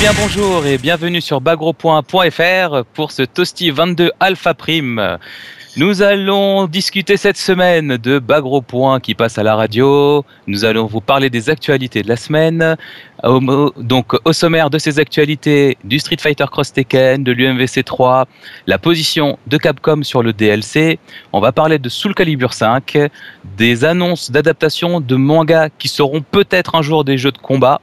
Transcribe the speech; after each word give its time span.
bien 0.00 0.12
bonjour 0.16 0.64
et 0.64 0.78
bienvenue 0.78 1.20
sur 1.20 1.40
bagro.fr 1.40 2.84
pour 2.94 3.10
ce 3.10 3.22
Toasty 3.22 3.70
22 3.70 4.12
Alpha 4.20 4.54
Prime. 4.54 5.18
Nous 5.76 6.02
allons 6.02 6.66
discuter 6.66 7.16
cette 7.16 7.36
semaine 7.36 7.96
de 7.96 8.18
Bagro 8.20 8.64
qui 9.02 9.14
passe 9.14 9.38
à 9.38 9.42
la 9.42 9.56
radio. 9.56 10.24
Nous 10.46 10.64
allons 10.64 10.86
vous 10.86 11.00
parler 11.00 11.30
des 11.30 11.50
actualités 11.50 12.02
de 12.02 12.08
la 12.08 12.16
semaine. 12.16 12.76
Donc, 13.24 14.14
au 14.24 14.32
sommaire 14.32 14.70
de 14.70 14.78
ces 14.78 15.00
actualités, 15.00 15.76
du 15.82 15.98
Street 15.98 16.16
Fighter 16.20 16.46
Cross 16.50 16.72
Tekken, 16.72 17.24
de 17.24 17.32
l'UMVC 17.32 17.84
3, 17.84 18.26
la 18.66 18.78
position 18.78 19.38
de 19.46 19.56
Capcom 19.56 20.02
sur 20.02 20.22
le 20.22 20.32
DLC. 20.32 20.98
On 21.32 21.40
va 21.40 21.50
parler 21.50 21.78
de 21.78 21.88
Soul 21.88 22.14
Calibur 22.14 22.54
5, 22.54 22.98
des 23.56 23.84
annonces 23.84 24.30
d'adaptation 24.30 25.00
de 25.00 25.16
mangas 25.16 25.70
qui 25.70 25.88
seront 25.88 26.22
peut-être 26.22 26.76
un 26.76 26.82
jour 26.82 27.04
des 27.04 27.18
jeux 27.18 27.32
de 27.32 27.38
combat. 27.38 27.80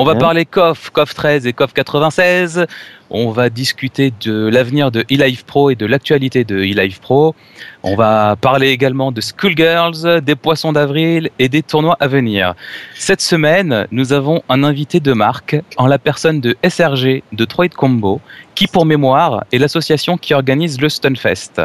On 0.00 0.04
va 0.04 0.14
parler 0.14 0.46
KOF, 0.46 0.90
KOF 0.90 1.12
13 1.12 1.48
et 1.48 1.52
KOF 1.52 1.72
96. 1.72 2.66
On 3.10 3.32
va 3.32 3.50
discuter 3.50 4.12
de 4.20 4.46
l'avenir 4.46 4.92
de 4.92 5.04
eLive 5.10 5.44
Pro 5.44 5.70
et 5.70 5.74
de 5.74 5.86
l'actualité 5.86 6.44
de 6.44 6.60
eLive 6.60 7.00
Pro. 7.00 7.34
On 7.82 7.96
va 7.96 8.36
parler 8.40 8.68
également 8.68 9.10
de 9.10 9.20
Schoolgirls, 9.20 10.20
des 10.20 10.36
poissons 10.36 10.72
d'avril 10.72 11.30
et 11.40 11.48
des 11.48 11.64
tournois 11.64 11.96
à 11.98 12.06
venir. 12.06 12.54
Cette 12.94 13.20
semaine, 13.20 13.88
nous 13.90 14.12
avons 14.12 14.40
un 14.48 14.62
invité 14.62 15.00
de 15.00 15.12
marque 15.12 15.56
en 15.78 15.88
la 15.88 15.98
personne 15.98 16.40
de 16.40 16.56
SRG 16.64 17.24
de 17.32 17.44
Troid 17.44 17.70
Combo, 17.70 18.20
qui 18.54 18.68
pour 18.68 18.86
mémoire 18.86 19.46
est 19.50 19.58
l'association 19.58 20.16
qui 20.16 20.32
organise 20.32 20.80
le 20.80 20.90
Stunfest. 20.90 21.60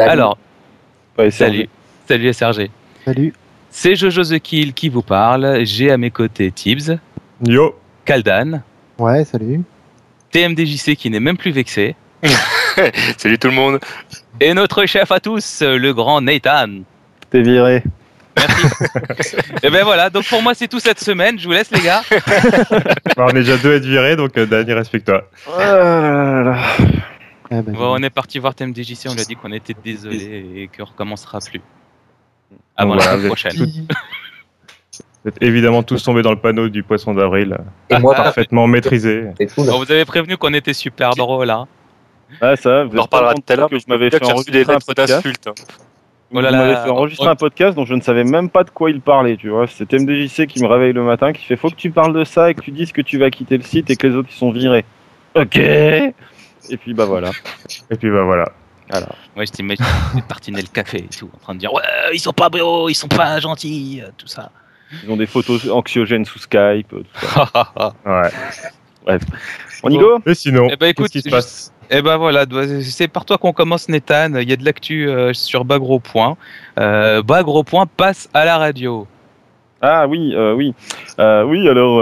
Alors, 0.00 0.38
salut. 1.30 1.68
Salut 2.08 2.32
SRG. 2.32 2.70
Salut. 3.04 3.32
C'est 3.70 3.94
Jojo 3.94 4.24
The 4.24 4.40
Kill 4.40 4.74
qui 4.74 4.88
vous 4.88 5.02
parle. 5.02 5.64
J'ai 5.64 5.92
à 5.92 5.98
mes 5.98 6.10
côtés 6.10 6.50
Tibbs. 6.50 6.98
Yo. 7.42 7.74
Kaldan. 8.04 8.62
Ouais, 8.98 9.24
salut. 9.24 9.62
TMDJC 10.30 10.96
qui 10.96 11.10
n'est 11.10 11.20
même 11.20 11.36
plus 11.36 11.50
vexé. 11.50 11.96
salut 13.16 13.38
tout 13.38 13.48
le 13.48 13.54
monde. 13.54 13.80
Et 14.40 14.54
notre 14.54 14.86
chef 14.86 15.10
à 15.10 15.20
tous, 15.20 15.62
le 15.62 15.92
grand 15.92 16.20
Nathan. 16.20 16.82
T'es 17.30 17.42
viré. 17.42 17.82
Merci. 18.36 19.36
Et 19.62 19.70
ben 19.70 19.84
voilà, 19.84 20.10
donc 20.10 20.26
pour 20.26 20.42
moi 20.42 20.54
c'est 20.54 20.68
tout 20.68 20.80
cette 20.80 21.00
semaine, 21.00 21.38
je 21.38 21.46
vous 21.46 21.52
laisse 21.52 21.70
les 21.70 21.80
gars. 21.80 22.02
on 23.16 23.28
est 23.28 23.34
déjà 23.34 23.56
deux 23.58 23.72
à 23.72 23.76
être 23.76 23.84
virés, 23.84 24.16
donc 24.16 24.36
euh, 24.36 24.46
Dani, 24.46 24.72
respecte-toi. 24.72 25.28
Eh 27.50 27.62
ben, 27.62 27.72
bon, 27.72 27.94
on 27.94 28.02
est 28.02 28.10
parti 28.10 28.38
voir 28.38 28.54
TMDJC, 28.54 29.06
on 29.06 29.14
lui 29.14 29.20
a 29.20 29.24
dit 29.24 29.36
qu'on 29.36 29.52
était 29.52 29.76
désolé 29.84 30.46
et 30.56 30.70
qu'on 30.76 30.84
recommencera 30.84 31.38
plus. 31.38 31.60
Avant 32.76 32.96
la 32.96 33.16
prochaine. 33.18 33.86
Vous 35.24 35.30
êtes 35.30 35.42
évidemment 35.42 35.82
tous 35.82 36.04
tombés 36.04 36.20
dans 36.20 36.32
le 36.32 36.38
panneau 36.38 36.68
du 36.68 36.82
poisson 36.82 37.14
d'avril. 37.14 37.56
Et 37.88 37.98
moi, 37.98 38.14
parfaitement 38.14 38.66
maîtrisé. 38.66 39.24
vous 39.56 39.90
avez 39.90 40.04
prévenu 40.04 40.36
qu'on 40.36 40.52
était 40.52 40.74
super 40.74 41.14
drôle, 41.14 41.46
là. 41.46 41.60
Hein. 41.60 41.68
Ouais, 42.42 42.56
ça, 42.56 42.84
vous 42.84 42.98
en 42.98 43.02
reparlera 43.02 43.34
tout 43.34 43.42
à 43.48 43.56
l'heure 43.56 43.70
que 43.70 43.78
je 43.78 43.84
m'avais 43.88 44.10
fait 44.10 44.22
enregistrer 44.22 44.74
un 44.74 44.78
podcast. 44.78 45.26
Vous 46.30 46.40
m'avez 46.40 46.74
fait 46.74 46.90
enregistrer 46.90 47.28
un 47.28 47.36
podcast 47.36 47.74
dont 47.74 47.86
je 47.86 47.94
ne 47.94 48.02
savais 48.02 48.24
même 48.24 48.50
pas 48.50 48.64
de 48.64 48.70
quoi 48.70 48.90
il 48.90 49.00
parlait, 49.00 49.36
tu 49.36 49.48
vois. 49.48 49.66
C'est 49.66 49.90
MDJC 49.92 50.46
qui 50.46 50.62
me 50.62 50.66
réveille 50.66 50.92
le 50.92 51.02
matin, 51.02 51.32
qui 51.32 51.44
fait 51.44 51.56
faut 51.56 51.70
que 51.70 51.76
tu 51.76 51.90
parles 51.90 52.12
de 52.12 52.24
ça 52.24 52.50
et 52.50 52.54
que 52.54 52.60
tu 52.60 52.70
dises 52.70 52.92
que 52.92 53.02
tu 53.02 53.18
vas 53.18 53.30
quitter 53.30 53.56
le 53.56 53.62
site 53.62 53.88
et 53.90 53.96
que 53.96 54.06
les 54.06 54.14
autres 54.16 54.28
ils 54.30 54.36
sont 54.36 54.50
virés. 54.50 54.84
Ok. 55.34 55.56
Et 55.56 56.76
puis 56.78 56.92
bah 56.92 57.06
voilà. 57.06 57.30
Et 57.90 57.96
puis 57.96 58.10
bah 58.10 58.24
voilà. 58.24 58.50
Alors. 58.90 59.16
Ouais, 59.36 59.46
je 59.46 59.52
t'imagine 59.52 59.84
tartiner 60.28 60.60
le 60.60 60.68
café 60.68 60.98
et 60.98 61.16
tout, 61.16 61.30
en 61.34 61.38
train 61.38 61.54
de 61.54 61.60
dire 61.60 61.72
ouais, 61.72 61.82
ils 62.12 62.20
sont 62.20 62.32
pas 62.32 62.50
beaux, 62.50 62.88
ils 62.88 62.94
sont 62.94 63.08
pas 63.08 63.40
gentils, 63.40 64.02
tout 64.18 64.26
ça. 64.26 64.50
Ils 65.02 65.10
ont 65.10 65.16
des 65.16 65.26
photos 65.26 65.68
anxiogènes 65.70 66.24
sous 66.24 66.38
Skype, 66.38 66.88
tout 66.88 67.04
ça. 67.14 67.94
ouais. 68.06 68.30
Bref. 69.04 69.22
On 69.82 69.90
y 69.90 69.98
go 69.98 70.18
Et 70.26 70.34
sinon, 70.34 70.68
eh 70.70 70.76
ben, 70.76 70.86
écoute, 70.86 71.10
qu'est-ce 71.10 71.24
qui 71.24 71.30
se 71.30 71.34
passe? 71.34 71.74
Eh 71.90 72.00
ben 72.00 72.16
voilà, 72.16 72.46
c'est 72.82 73.08
par 73.08 73.24
toi 73.24 73.36
qu'on 73.36 73.52
commence, 73.52 73.88
Nathan. 73.88 74.34
Il 74.36 74.48
y 74.48 74.52
a 74.52 74.56
de 74.56 74.64
l'actu 74.64 75.08
euh, 75.08 75.32
sur 75.34 75.64
Bagro 75.64 76.00
Point. 76.00 76.36
Euh, 76.78 77.22
Bagro 77.22 77.62
Point 77.62 77.86
passe 77.86 78.28
à 78.32 78.44
la 78.44 78.56
radio. 78.56 79.06
Ah 79.82 80.06
oui, 80.08 80.32
euh, 80.34 80.54
oui. 80.54 80.72
Euh, 81.18 81.44
oui, 81.44 81.68
alors, 81.68 82.00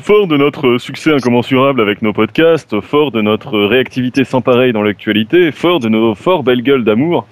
fort 0.00 0.26
de 0.26 0.38
notre 0.38 0.78
succès 0.78 1.12
incommensurable 1.12 1.82
avec 1.82 2.00
nos 2.00 2.14
podcasts, 2.14 2.80
fort 2.80 3.10
de 3.10 3.20
notre 3.20 3.58
réactivité 3.58 4.24
sans 4.24 4.40
pareil 4.40 4.72
dans 4.72 4.82
l'actualité, 4.82 5.52
fort 5.52 5.80
de 5.80 5.90
nos 5.90 6.14
forts 6.14 6.42
belles 6.42 6.62
gueules 6.62 6.84
d'amour, 6.84 7.26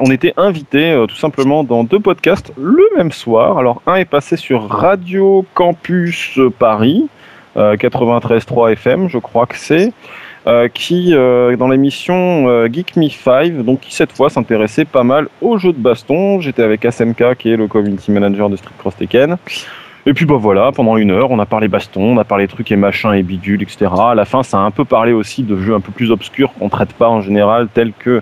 on 0.00 0.10
était 0.10 0.34
invité 0.36 0.92
euh, 0.92 1.06
tout 1.06 1.16
simplement 1.16 1.64
dans 1.64 1.84
deux 1.84 2.00
podcasts 2.00 2.52
le 2.58 2.84
même 2.96 3.12
soir. 3.12 3.58
Alors 3.58 3.82
un 3.86 3.96
est 3.96 4.04
passé 4.04 4.36
sur 4.36 4.68
Radio 4.68 5.44
Campus 5.54 6.38
Paris, 6.58 7.08
93.3 7.56 8.64
euh, 8.68 8.72
FM, 8.72 9.08
je 9.08 9.18
crois 9.18 9.46
que 9.46 9.56
c'est. 9.56 9.92
Euh, 10.46 10.68
qui 10.68 11.12
dans 11.12 11.68
l'émission 11.68 12.66
Geek 12.66 12.96
Me 12.96 13.08
5, 13.08 13.64
donc 13.64 13.80
qui 13.80 13.94
cette 13.94 14.12
fois 14.12 14.28
s'intéressait 14.28 14.84
pas 14.84 15.02
mal 15.02 15.28
aux 15.40 15.56
jeux 15.56 15.72
de 15.72 15.78
baston. 15.78 16.40
J'étais 16.40 16.62
avec 16.62 16.84
SMK 16.84 17.36
qui 17.38 17.50
est 17.50 17.56
le 17.56 17.66
community 17.66 18.10
manager 18.10 18.50
de 18.50 18.56
Street 18.56 18.74
Cross 18.76 18.96
Tekken. 18.96 19.38
Et 20.06 20.12
puis 20.12 20.26
bah 20.26 20.36
voilà, 20.38 20.70
pendant 20.70 20.98
une 20.98 21.12
heure, 21.12 21.30
on 21.30 21.38
a 21.38 21.46
parlé 21.46 21.66
baston, 21.66 22.02
on 22.02 22.18
a 22.18 22.24
parlé 22.24 22.46
trucs 22.46 22.70
et 22.70 22.76
machins 22.76 23.14
et 23.14 23.22
bidules, 23.22 23.62
etc. 23.62 23.86
À 23.98 24.14
la 24.14 24.26
fin, 24.26 24.42
ça 24.42 24.58
a 24.58 24.60
un 24.60 24.70
peu 24.70 24.84
parlé 24.84 25.12
aussi 25.12 25.42
de 25.42 25.56
jeux 25.56 25.74
un 25.74 25.80
peu 25.80 25.92
plus 25.92 26.10
obscurs 26.10 26.52
qu'on 26.58 26.68
traite 26.68 26.92
pas 26.92 27.08
en 27.08 27.22
général, 27.22 27.68
tels 27.72 27.94
que 27.98 28.20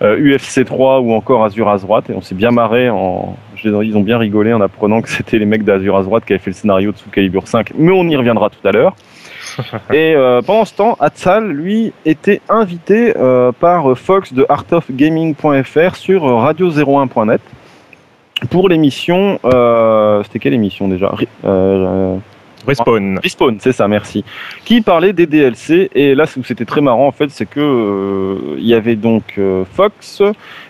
UFC 0.00 0.58
euh, 0.58 0.64
3 0.64 1.00
ou 1.00 1.12
encore 1.12 1.44
Azure 1.44 1.68
Azroat 1.68 2.02
et 2.08 2.12
on 2.12 2.20
s'est 2.20 2.34
bien 2.34 2.50
marré 2.50 2.90
en 2.90 3.36
ils 3.64 3.96
ont 3.96 4.02
bien 4.02 4.18
rigolé 4.18 4.52
en 4.52 4.60
apprenant 4.60 5.00
que 5.00 5.08
c'était 5.08 5.38
les 5.38 5.46
mecs 5.46 5.64
d'Azure 5.64 5.96
Azroat 5.96 6.20
qui 6.20 6.34
avaient 6.34 6.42
fait 6.42 6.50
le 6.50 6.56
scénario 6.56 6.92
de 6.92 6.96
Soul 6.96 7.10
Calibur 7.10 7.48
5 7.48 7.72
mais 7.76 7.92
on 7.92 8.04
y 8.08 8.16
reviendra 8.16 8.50
tout 8.50 8.66
à 8.66 8.72
l'heure. 8.72 8.94
Et 9.92 10.14
euh, 10.14 10.42
pendant 10.42 10.64
ce 10.64 10.74
temps 10.74 10.96
Atsal 11.00 11.48
lui 11.48 11.92
était 12.04 12.40
invité 12.48 13.14
euh, 13.16 13.52
par 13.52 13.96
Fox 13.96 14.32
de 14.32 14.44
artofgaming.fr 14.48 15.96
sur 15.96 16.24
radio01.net 16.24 17.40
pour 18.50 18.68
l'émission 18.68 19.40
c'était 20.24 20.38
quelle 20.38 20.54
émission 20.54 20.88
déjà? 20.88 21.12
Respawn. 22.66 23.20
Respawn, 23.22 23.56
c'est 23.60 23.72
ça, 23.72 23.88
merci. 23.88 24.24
Qui 24.64 24.80
parlait 24.80 25.12
des 25.12 25.26
DLC 25.26 25.90
et 25.94 26.14
là 26.14 26.24
où 26.36 26.44
c'était 26.44 26.64
très 26.64 26.80
marrant 26.80 27.06
en 27.06 27.12
fait, 27.12 27.30
c'est 27.30 27.46
que 27.46 27.60
euh, 27.60 28.56
il 28.58 28.66
y 28.66 28.74
avait 28.74 28.96
donc 28.96 29.34
euh, 29.38 29.64
Fox, 29.64 30.22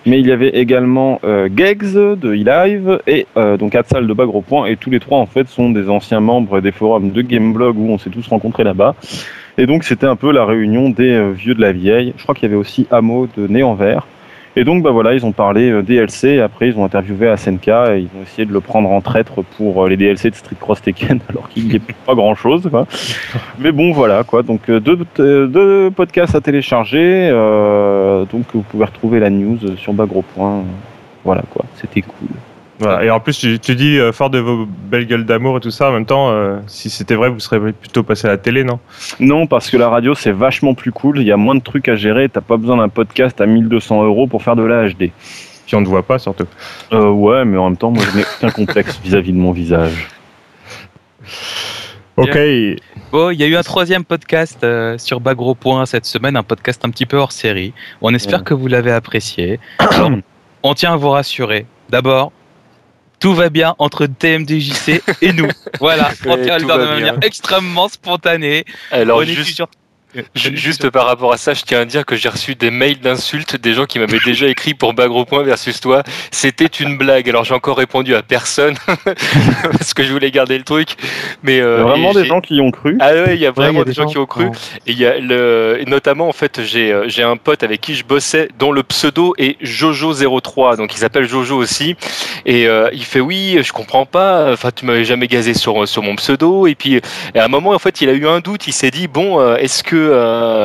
mais 0.05 0.21
il 0.21 0.27
y 0.27 0.33
avait 0.33 0.51
également 0.51 1.21
euh, 1.25 1.49
Gegs 1.55 1.95
de 1.95 2.35
eLive 2.35 3.01
et 3.07 3.27
donc 3.59 3.75
Atsal 3.75 4.07
de 4.07 4.13
Bagro 4.13 4.43
Point 4.43 4.67
et 4.67 4.77
tous 4.77 4.91
les 4.91 5.01
trois 5.01 5.19
en 5.19 5.27
fait 5.27 5.49
sont 5.49 5.71
des 5.71 5.89
anciens 5.89 6.21
membres 6.21 6.61
des 6.61 6.73
forums 6.73 7.11
de 7.11 7.23
Gameblog 7.23 7.79
où 7.79 7.91
on 7.91 7.99
s'est 7.99 8.11
tous 8.11 8.27
rencontrés 8.29 8.65
là-bas. 8.65 8.95
Et 9.59 9.67
donc 9.67 9.85
c'était 9.85 10.07
un 10.07 10.17
peu 10.17 10.33
la 10.33 10.45
réunion 10.45 10.91
des 10.91 11.33
vieux 11.33 11.55
de 11.55 11.61
la 11.61 11.73
vieille. 11.73 12.13
Je 12.17 12.23
crois 12.23 12.35
qu'il 12.35 12.45
y 12.45 12.47
avait 12.47 12.61
aussi 12.61 12.87
Amo 12.91 13.29
de 13.37 13.47
Néant 13.47 13.75
Vert. 13.75 14.07
Et 14.59 14.65
donc, 14.65 14.83
bah 14.83 14.91
voilà, 14.91 15.13
ils 15.13 15.27
ont 15.27 15.33
parlé 15.33 15.71
euh, 15.71 15.83
DLC, 15.83 16.41
après 16.41 16.69
ils 16.69 16.79
ont 16.79 16.85
interviewé 16.87 17.37
SNK 17.37 17.69
et 17.69 17.99
ils 17.99 18.09
ont 18.19 18.23
essayé 18.23 18.47
de 18.47 18.53
le 18.55 18.61
prendre 18.61 18.91
en 18.91 19.03
traître 19.03 19.43
pour 19.43 19.85
euh, 19.85 19.89
les 19.91 19.99
DLC 19.99 20.31
de 20.31 20.35
Street 20.35 20.57
Cross 20.59 20.81
Tekken, 20.81 21.21
alors 21.29 21.51
qu'il 21.51 21.69
n'y 21.69 21.77
a 21.77 21.81
pas 22.07 22.15
grand 22.15 22.35
chose. 22.35 22.71
Mais 23.59 23.71
bon, 23.71 23.93
voilà, 23.93 24.25
quoi. 24.25 24.43
Donc, 24.43 24.71
euh, 24.71 24.81
deux, 24.81 24.97
deux 25.47 25.91
podcasts 25.91 26.35
à 26.35 26.41
télécharger, 26.41 27.31
donc 28.33 28.47
vous 28.55 28.63
pouvez 28.63 28.87
retrouver 28.87 29.21
la 29.21 29.29
news 29.29 29.59
sur 29.77 29.93
Bagro. 29.93 30.25
Voilà, 31.23 31.43
quoi. 31.51 31.65
C'était 31.75 32.01
cool. 32.01 32.29
Voilà. 32.79 33.05
Et 33.05 33.11
en 33.11 33.21
plus, 33.21 33.39
tu, 33.39 33.75
dis 33.75 33.99
euh, 33.99 34.13
fort 34.13 34.29
de 34.29 34.39
vos 34.39 34.67
belles 34.67 35.07
gueules 35.07 35.25
d'amour 35.25 35.57
et 35.57 35.61
tout 35.61 35.71
ça. 35.71 35.89
En 35.89 35.93
même 35.93 36.05
temps, 36.05 36.31
euh, 36.31 36.59
si 36.67 36.91
c'était 36.91 37.15
vrai, 37.15 37.31
vous 37.31 37.41
serez 37.41 37.73
plutôt 37.73 38.03
passé 38.03 38.27
à 38.27 38.31
la 38.31 38.39
télé, 38.39 38.65
non? 38.65 38.79
Non, 39.19 39.47
parce 39.47 39.71
que 39.71 39.77
la 39.77 39.89
radio, 39.89 40.15
c'est 40.15 40.33
vachement 40.33 40.75
plus 40.75 40.93
cool. 40.93 41.21
Il 41.21 41.27
y 41.27 41.33
a 41.33 41.37
moins 41.37 41.55
de 41.55 41.63
trucs 41.63 41.89
à 41.89 41.97
gérer. 41.97 42.29
T'as 42.29 42.43
pas 42.43 42.59
besoin 42.59 42.77
d'un 42.77 42.89
podcast 42.89 43.41
à 43.41 43.47
1200 43.47 44.05
euros 44.05 44.27
pour 44.27 44.43
faire 44.43 44.57
de 44.57 44.63
la 44.63 44.89
HD. 44.89 45.11
Puis 45.67 45.75
on 45.75 45.81
ne 45.81 45.87
voit 45.87 46.03
pas, 46.03 46.19
surtout. 46.19 46.47
Euh, 46.93 47.09
ouais, 47.09 47.45
mais 47.45 47.57
en 47.57 47.71
même 47.71 47.79
temps, 47.79 47.91
moi, 47.91 48.05
je 48.13 48.19
n'ai 48.19 48.25
aucun 48.25 48.51
complexe 48.51 49.01
vis-à-vis 49.03 49.33
de 49.33 49.39
mon 49.39 49.53
visage. 49.53 50.09
Ok. 52.19 52.35
Bon, 53.13 53.29
il 53.29 53.39
y 53.39 53.43
a 53.43 53.47
eu 53.47 53.57
un 53.57 53.63
troisième 53.63 54.03
podcast 54.03 54.67
sur 54.97 55.21
Bagro 55.21 55.55
Point 55.55 55.85
cette 55.85 56.07
semaine, 56.07 56.35
un 56.39 56.43
podcast 56.43 56.83
un 56.87 56.89
petit 56.89 57.05
peu 57.05 57.19
hors 57.19 57.31
série. 57.31 57.75
On 58.01 58.15
espère 58.15 58.43
que 58.43 58.55
vous 58.55 58.69
l'avez 58.69 58.91
apprécié. 58.91 59.61
on 60.63 60.73
tient 60.73 60.95
à 60.95 60.97
vous 60.97 61.11
rassurer. 61.11 61.67
D'abord, 61.91 62.33
tout 63.19 63.35
va 63.35 63.49
bien 63.49 63.75
entre 63.79 64.07
TMDJC 64.07 65.03
et 65.23 65.33
nous. 65.33 65.49
Voilà, 65.81 66.11
on 66.27 66.37
tient 66.43 66.59
le 66.59 66.65
de 66.65 66.87
manière 66.87 67.19
extrêmement 67.23 67.89
spontanée. 67.89 68.65
Alors, 68.91 69.23
juste, 69.25 69.63
Juste 70.35 70.91
par 70.91 71.07
rapport 71.07 71.33
à 71.33 71.37
ça, 71.37 71.55
je 71.55 71.63
tiens 71.63 71.81
à 71.81 71.85
dire 71.85 72.05
que 72.05 72.17
j'ai 72.17 72.29
reçu 72.29 72.55
des 72.55 72.71
mails 72.71 73.01
d'insultes 73.01 73.57
des 73.57 73.75
gens 73.75 73.87
qui 73.87 73.99
m'avaient 73.99 74.21
déjà 74.25 74.47
écrit 74.47 74.75
pour 74.75 74.95
Bagro 74.95 75.25
Point 75.25 75.43
versus 75.43 75.81
toi. 75.81 76.03
C'était 76.31 76.67
une 76.67 76.97
blague. 76.97 77.29
Alors 77.29 77.45
j'ai 77.45 77.55
encore 77.55 77.77
répondu 77.77 78.15
à 78.15 78.23
personne 78.23 78.77
parce 79.73 79.95
que 79.95 80.03
je 80.03 80.13
voulais 80.13 80.31
garder 80.31 80.59
le 80.59 80.65
truc. 80.65 80.91
Mais 81.43 81.61
euh, 81.61 81.77
il 81.77 81.79
y 81.79 81.83
a 81.83 81.85
vraiment 81.85 82.13
des 82.13 82.25
gens 82.25 82.41
qui 82.41 82.57
y 82.57 82.61
ont 82.61 82.71
cru. 82.71 82.97
Ah 83.01 83.13
ouais, 83.13 83.35
il 83.35 83.41
y 83.41 83.47
a 83.47 83.51
vraiment 83.51 83.83
des, 83.83 83.93
gens, 83.93 84.07
qui 84.07 84.19
ont 84.19 84.27
cru. 84.27 84.47
Et 84.87 84.93
il 84.93 84.99
y 84.99 85.07
a 85.07 85.19
le, 85.19 85.83
notamment 85.87 86.29
en 86.29 86.33
fait, 86.33 86.63
j'ai 86.65 86.93
euh, 86.93 87.09
j'ai 87.09 87.23
un 87.23 87.37
pote 87.37 87.63
avec 87.63 87.81
qui 87.81 87.95
je 87.95 88.05
bossais 88.05 88.49
dont 88.59 88.73
le 88.73 88.83
pseudo 88.83 89.35
est 89.39 89.61
Jojo03, 89.63 90.77
donc 90.77 90.95
il 90.95 90.99
s'appelle 90.99 91.29
Jojo 91.29 91.57
aussi. 91.57 91.97
Et 92.45 92.67
euh, 92.67 92.89
il 92.93 93.05
fait 93.05 93.21
oui, 93.21 93.59
je 93.63 93.73
comprends 93.73 94.07
pas. 94.07 94.53
Enfin, 94.53 94.71
tu 94.75 94.85
m'avais 94.85 95.05
jamais 95.05 95.27
gazé 95.27 95.55
sur 95.55 95.87
sur 95.89 96.03
mon 96.03 96.17
pseudo. 96.17 96.67
Et 96.67 96.75
puis 96.75 97.01
à 97.35 97.45
un 97.45 97.49
moment, 97.49 97.71
en 97.71 97.79
fait, 97.79 98.01
il 98.01 98.09
a 98.09 98.13
eu 98.13 98.27
un 98.27 98.41
doute. 98.41 98.67
Il 98.67 98.73
s'est 98.73 98.91
dit 98.91 99.09
bon, 99.09 99.57
est-ce 99.57 99.83
que 99.83 100.06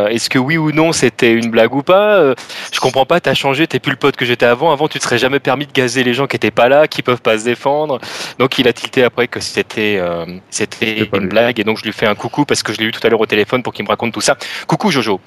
est-ce 0.09 0.29
que 0.29 0.39
oui 0.39 0.57
ou 0.57 0.71
non 0.71 0.91
c'était 0.91 1.31
une 1.31 1.49
blague 1.49 1.73
ou 1.73 1.83
pas 1.83 2.33
Je 2.73 2.79
comprends 2.79 3.05
pas. 3.05 3.19
T'as 3.19 3.33
changé. 3.33 3.67
T'es 3.67 3.79
plus 3.79 3.91
le 3.91 3.97
pote 3.97 4.15
que 4.15 4.25
j'étais 4.25 4.45
avant. 4.45 4.71
Avant, 4.71 4.87
tu 4.87 4.99
te 4.99 5.03
serais 5.03 5.17
jamais 5.17 5.39
permis 5.39 5.65
de 5.65 5.71
gazer 5.71 6.03
les 6.03 6.13
gens 6.13 6.27
qui 6.27 6.35
étaient 6.35 6.51
pas 6.51 6.69
là, 6.69 6.87
qui 6.87 7.01
peuvent 7.01 7.21
pas 7.21 7.37
se 7.37 7.45
défendre. 7.45 7.99
Donc 8.39 8.57
il 8.59 8.67
a 8.67 8.73
tilté 8.73 9.03
après 9.03 9.27
que 9.27 9.39
c'était 9.39 10.01
c'était 10.49 11.09
une 11.13 11.29
blague 11.29 11.59
et 11.59 11.63
donc 11.63 11.77
je 11.77 11.83
lui 11.83 11.93
fais 11.93 12.07
un 12.07 12.15
coucou 12.15 12.45
parce 12.45 12.63
que 12.63 12.73
je 12.73 12.79
l'ai 12.79 12.85
eu 12.85 12.91
tout 12.91 13.05
à 13.05 13.09
l'heure 13.09 13.21
au 13.21 13.25
téléphone 13.25 13.63
pour 13.63 13.73
qu'il 13.73 13.85
me 13.85 13.89
raconte 13.89 14.13
tout 14.13 14.21
ça. 14.21 14.37
Coucou 14.67 14.91
Jojo. 14.91 15.19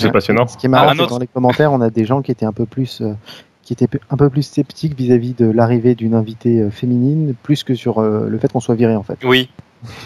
C'est 0.00 0.12
passionnant. 0.12 0.46
Ce 0.46 0.56
qui 0.56 0.66
est 0.66 0.68
marrant, 0.68 0.90
ah, 0.90 0.94
c'est 0.96 1.06
dans 1.06 1.18
les 1.18 1.26
commentaires, 1.26 1.72
on 1.72 1.80
a 1.80 1.90
des 1.90 2.04
gens 2.04 2.22
qui 2.22 2.30
étaient 2.30 2.46
un 2.46 2.52
peu 2.52 2.66
plus, 2.66 3.00
euh, 3.00 3.12
qui 3.62 3.72
étaient 3.72 3.88
un 4.10 4.16
peu 4.16 4.28
plus 4.28 4.42
sceptiques 4.42 4.96
vis-à-vis 4.96 5.34
de 5.34 5.50
l'arrivée 5.50 5.94
d'une 5.94 6.14
invitée 6.14 6.60
euh, 6.60 6.70
féminine, 6.70 7.34
plus 7.42 7.64
que 7.64 7.74
sur 7.74 7.98
euh, 7.98 8.28
le 8.28 8.38
fait 8.38 8.52
qu'on 8.52 8.60
soit 8.60 8.74
viré 8.74 8.96
en 8.96 9.02
fait. 9.02 9.18
Oui. 9.24 9.48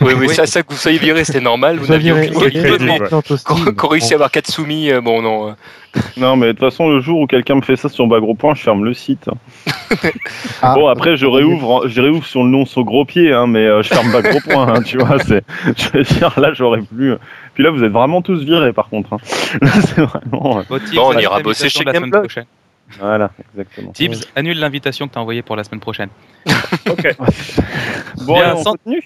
Oui, 0.01 0.15
oui, 0.19 0.31
ça, 0.31 0.47
ça 0.47 0.63
que 0.63 0.73
vous 0.73 0.79
soyez 0.79 0.97
viré, 0.97 1.23
c'était 1.25 1.43
normal. 1.43 1.77
Vous 1.77 1.89
n'aviez 1.89 2.11
aucune. 2.11 2.33
Qu'on 3.75 3.89
réussit 3.89 4.13
à 4.13 4.15
avoir 4.15 4.31
soumis 4.49 4.91
bon, 5.03 5.21
non. 5.21 5.55
Non, 6.17 6.35
mais 6.35 6.47
de 6.47 6.53
toute 6.53 6.61
façon, 6.61 6.89
le 6.89 7.01
jour 7.01 7.21
où 7.21 7.27
quelqu'un 7.27 7.57
me 7.57 7.61
fait 7.61 7.77
ça 7.77 7.91
sur 7.91 8.07
Bagro 8.07 8.35
Point, 8.35 8.55
je 8.55 8.63
ferme 8.63 8.87
le 8.87 8.95
site. 8.95 9.29
Ah. 10.63 10.73
bon, 10.75 10.89
après, 10.89 11.19
je 11.19 11.27
réouvre, 11.27 11.89
je 11.89 12.01
réouvre 12.01 12.25
sur 12.25 12.43
le 12.43 12.49
nom 12.49 12.65
sur 12.65 12.85
gros 12.85 13.05
pied, 13.05 13.35
hein, 13.35 13.47
mais 13.47 13.67
je 13.83 13.89
ferme 13.89 14.11
Bagro 14.11 14.39
Point, 14.41 14.67
hein, 14.67 14.83
tu 14.83 14.97
vois. 14.97 15.19
Je 15.19 15.89
veux 15.93 16.03
dire, 16.05 16.33
là, 16.41 16.55
j'aurais 16.55 16.81
plus. 16.81 17.15
Puis 17.53 17.63
là, 17.63 17.71
vous 17.71 17.85
êtes 17.85 17.93
vraiment 17.93 18.23
tous 18.23 18.43
virés, 18.45 18.73
par 18.73 18.89
contre. 18.89 19.13
Hein. 19.13 19.19
c'est 19.81 20.01
vraiment. 20.01 20.63
Bon, 20.71 21.03
on 21.03 21.19
ira 21.19 21.41
bosser 21.41 21.69
chez 21.69 21.85
la 21.85 21.93
semaine 21.93 22.11
prochaine. 22.11 22.47
Voilà, 22.99 23.31
exactement. 23.53 23.93
Tibbs, 23.93 24.27
annule 24.37 24.59
l'invitation 24.59 25.09
que 25.09 25.13
tu 25.13 25.19
as 25.19 25.23
envoyée 25.23 25.43
pour 25.43 25.57
la 25.57 25.65
semaine 25.65 25.81
prochaine. 25.81 26.09
ok. 26.89 27.17
bon, 28.27 28.35
Bien, 28.35 28.55
on 28.55 28.63
continue 28.63 29.03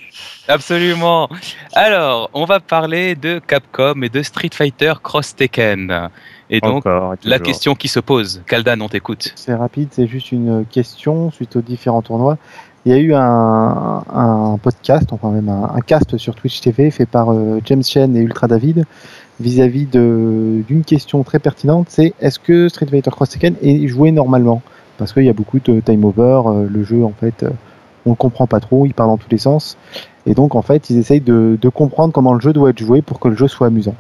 Absolument. 0.48 1.28
Alors, 1.72 2.30
on 2.34 2.44
va 2.44 2.60
parler 2.60 3.14
de 3.14 3.38
Capcom 3.38 4.02
et 4.02 4.08
de 4.08 4.22
Street 4.22 4.50
Fighter 4.52 4.94
Cross 5.02 5.36
Tekken. 5.36 6.10
Et 6.50 6.61
donc, 6.61 6.85
la 7.25 7.38
question 7.38 7.75
qui 7.75 7.88
se 7.88 8.00
pose, 8.00 8.43
Kaldan, 8.47 8.81
on 8.81 8.88
t'écoute. 8.88 9.32
C'est 9.37 9.55
rapide, 9.55 9.88
c'est 9.93 10.06
juste 10.06 10.32
une 10.32 10.64
question 10.69 11.31
suite 11.31 11.56
aux 11.56 11.62
différents 11.62 12.02
tournois 12.02 12.38
il 12.87 12.93
y 12.93 12.94
a 12.94 12.99
eu 12.99 13.14
un, 13.14 14.02
un 14.12 14.58
podcast, 14.62 15.12
enfin 15.12 15.31
même 15.31 15.49
un, 15.49 15.81
cast 15.87 16.17
sur 16.17 16.35
Twitch 16.35 16.61
TV 16.61 16.91
fait 16.91 17.06
par 17.06 17.31
euh, 17.31 17.61
James 17.67 17.82
Chen 17.82 18.17
et 18.17 18.20
Ultra 18.20 18.49
David 18.49 18.85
vis-à-vis 19.38 19.87
d'une 19.87 20.82
question 20.87 21.23
très 21.23 21.38
pertinente, 21.38 21.87
c'est 21.88 22.14
est-ce 22.20 22.38
que 22.38 22.69
Street 22.69 22.87
Fighter 22.87 23.11
Cross 23.11 23.31
Tekken 23.31 23.55
est 23.62 23.87
joué 23.87 24.12
normalement? 24.12 24.61
Parce 24.99 25.14
qu'il 25.14 25.25
y 25.25 25.31
a 25.31 25.32
beaucoup 25.32 25.61
de 25.61 25.81
time 25.81 26.05
over, 26.05 26.43
euh, 26.47 26.67
le 26.70 26.85
jeu 26.85 27.05
en 27.05 27.12
fait, 27.19 27.43
euh, 27.43 27.50
on 28.05 28.11
le 28.11 28.17
comprend 28.17 28.47
pas 28.47 28.61
trop, 28.61 28.85
il 28.85 28.93
part 28.93 29.06
dans 29.06 29.17
tous 29.17 29.31
les 29.31 29.38
sens, 29.38 29.79
et 30.26 30.35
donc 30.35 30.55
en 30.55 30.62
fait 30.62 30.91
ils 30.91 30.99
essayent 30.99 31.20
de, 31.20 31.58
de 31.61 31.69
comprendre 31.69 32.12
comment 32.12 32.35
le 32.35 32.41
jeu 32.41 32.52
doit 32.52 32.70
être 32.70 32.79
joué 32.79 33.02
pour 33.02 33.19
que 33.19 33.29
le 33.29 33.37
jeu 33.37 33.49
soit 33.49 33.67
amusant. 33.67 33.94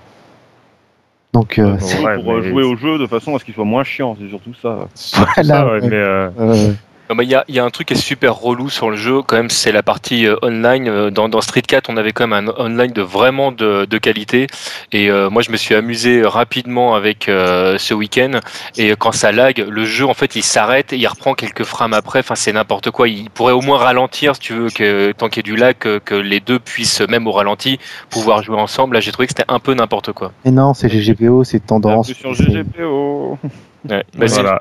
Donc, 1.32 1.58
euh, 1.58 1.76
pour 2.24 2.42
jouer 2.42 2.64
au 2.64 2.76
jeu 2.76 2.98
de 2.98 3.06
façon 3.06 3.36
à 3.36 3.38
ce 3.38 3.44
qu'il 3.44 3.54
soit 3.54 3.64
moins 3.64 3.84
chiant, 3.84 4.16
c'est 4.20 4.28
surtout 4.28 4.54
ça. 4.54 4.88
Voilà, 5.34 5.44
ça 5.44 5.66
ouais, 5.66 5.80
mais 5.88 6.74
il 7.18 7.28
y, 7.28 7.34
a, 7.34 7.44
y, 7.48 7.58
a, 7.58 7.64
un 7.64 7.70
truc 7.70 7.88
qui 7.88 7.94
est 7.94 7.96
super 7.96 8.34
relou 8.34 8.68
sur 8.68 8.90
le 8.90 8.96
jeu, 8.96 9.22
quand 9.22 9.36
même, 9.36 9.50
c'est 9.50 9.72
la 9.72 9.82
partie 9.82 10.26
euh, 10.26 10.36
online. 10.42 10.88
Euh, 10.88 11.10
dans, 11.10 11.28
dans, 11.28 11.40
Street 11.40 11.62
4, 11.62 11.90
on 11.90 11.96
avait 11.96 12.12
quand 12.12 12.26
même 12.26 12.48
un 12.48 12.52
online 12.56 12.92
de 12.92 13.02
vraiment 13.02 13.52
de, 13.52 13.84
de 13.84 13.98
qualité. 13.98 14.46
Et 14.92 15.10
euh, 15.10 15.30
moi, 15.30 15.42
je 15.42 15.50
me 15.50 15.56
suis 15.56 15.74
amusé 15.74 16.22
rapidement 16.24 16.94
avec 16.94 17.24
ce 17.26 17.94
week-end. 17.94 18.40
Et 18.76 18.94
quand 18.96 19.12
ça 19.12 19.32
lag, 19.32 19.64
le 19.68 19.84
jeu, 19.84 20.06
en 20.06 20.14
fait, 20.14 20.36
il 20.36 20.42
s'arrête 20.42 20.92
et 20.92 20.96
il 20.96 21.06
reprend 21.06 21.34
quelques 21.34 21.64
frames 21.64 21.94
après. 21.94 22.20
Enfin, 22.20 22.34
c'est 22.34 22.52
n'importe 22.52 22.90
quoi. 22.90 23.08
Il 23.08 23.30
pourrait 23.30 23.52
au 23.52 23.60
moins 23.60 23.78
ralentir, 23.78 24.34
si 24.36 24.40
tu 24.40 24.52
veux, 24.54 24.70
que 24.70 25.12
tant 25.12 25.28
qu'il 25.28 25.46
y 25.46 25.50
ait 25.50 25.54
du 25.54 25.56
lag, 25.56 25.76
que, 25.76 26.14
les 26.14 26.40
deux 26.40 26.58
puissent, 26.58 27.00
même 27.00 27.26
au 27.26 27.32
ralenti, 27.32 27.78
pouvoir 28.08 28.42
jouer 28.42 28.58
ensemble. 28.58 28.94
Là, 28.94 29.00
j'ai 29.00 29.12
trouvé 29.12 29.26
que 29.26 29.32
c'était 29.36 29.50
un 29.50 29.58
peu 29.58 29.74
n'importe 29.74 30.12
quoi. 30.12 30.32
Et 30.44 30.50
non, 30.50 30.74
c'est 30.74 30.88
GGPO, 30.88 31.44
c'est 31.44 31.60
tendance. 31.60 32.12
Sur 32.12 32.34
GGPO. 32.34 33.38
Ouais, 33.88 34.04
bah, 34.14 34.26
voilà. 34.28 34.58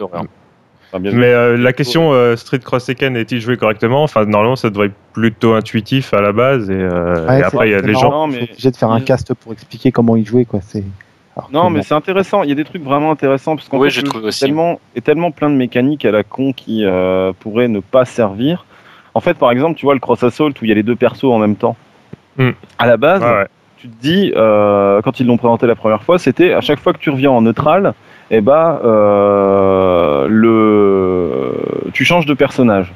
Mais 0.97 1.33
euh, 1.33 1.57
la 1.57 1.73
question 1.73 2.13
euh, 2.13 2.35
Street 2.35 2.59
Cross 2.59 2.85
Tekken 2.85 3.15
est-il 3.15 3.39
joué 3.41 3.57
correctement? 3.57 4.03
Enfin, 4.03 4.25
normalement, 4.25 4.55
ça 4.55 4.69
devrait 4.69 4.87
être 4.87 4.95
plutôt 5.13 5.53
intuitif 5.53 6.13
à 6.13 6.21
la 6.21 6.31
base. 6.31 6.69
Et, 6.69 6.73
euh, 6.73 7.41
après, 7.43 7.69
il 7.69 7.71
y 7.71 7.75
a 7.75 7.81
des 7.81 7.93
gens. 7.93 8.27
mais... 8.27 8.43
obligé 8.43 8.71
de 8.71 8.75
faire 8.75 8.91
un 8.91 9.01
cast 9.01 9.33
pour 9.33 9.53
expliquer 9.53 9.91
comment 9.91 10.15
il 10.15 10.25
jouait, 10.25 10.45
quoi. 10.45 10.61
C'est. 10.61 10.83
non, 11.53 11.69
mais 11.69 11.83
c'est 11.83 11.93
intéressant. 11.93 12.43
Il 12.43 12.49
y 12.49 12.51
a 12.51 12.55
des 12.55 12.63
trucs 12.63 12.83
vraiment 12.83 13.11
intéressants 13.11 13.55
parce 13.55 13.69
qu'en 13.69 13.81
fait, 13.83 13.89
il 13.89 14.31
tellement, 14.39 14.79
et 14.95 15.01
tellement 15.01 15.31
plein 15.31 15.49
de 15.49 15.55
mécaniques 15.55 16.05
à 16.05 16.11
la 16.11 16.23
con 16.23 16.53
qui 16.53 16.83
pourraient 17.39 17.67
ne 17.67 17.79
pas 17.79 18.05
servir. 18.05 18.65
En 19.13 19.21
fait, 19.21 19.35
par 19.37 19.51
exemple, 19.51 19.77
tu 19.77 19.85
vois 19.85 19.95
le 19.95 19.99
cross 19.99 20.23
assault 20.23 20.49
où 20.49 20.63
il 20.63 20.69
y 20.69 20.71
a 20.71 20.75
les 20.75 20.83
deux 20.83 20.95
persos 20.95 21.25
en 21.25 21.39
même 21.39 21.55
temps. 21.55 21.75
Hmm. 22.37 22.51
À 22.77 22.87
la 22.87 22.97
base, 22.97 23.23
tu 23.77 23.89
te 23.89 24.01
dis, 24.01 24.31
quand 24.33 25.19
ils 25.19 25.27
l'ont 25.27 25.37
présenté 25.37 25.67
la 25.67 25.75
première 25.75 26.01
fois, 26.01 26.17
c'était 26.17 26.53
à 26.53 26.61
chaque 26.61 26.79
fois 26.79 26.93
que 26.93 26.99
tu 26.99 27.11
reviens 27.11 27.31
en 27.31 27.43
neutral, 27.43 27.93
eh 28.31 28.41
ben, 28.41 28.79
euh, 28.83 30.27
le, 30.29 31.53
tu 31.93 32.05
changes 32.05 32.25
de 32.25 32.33
personnage. 32.33 32.93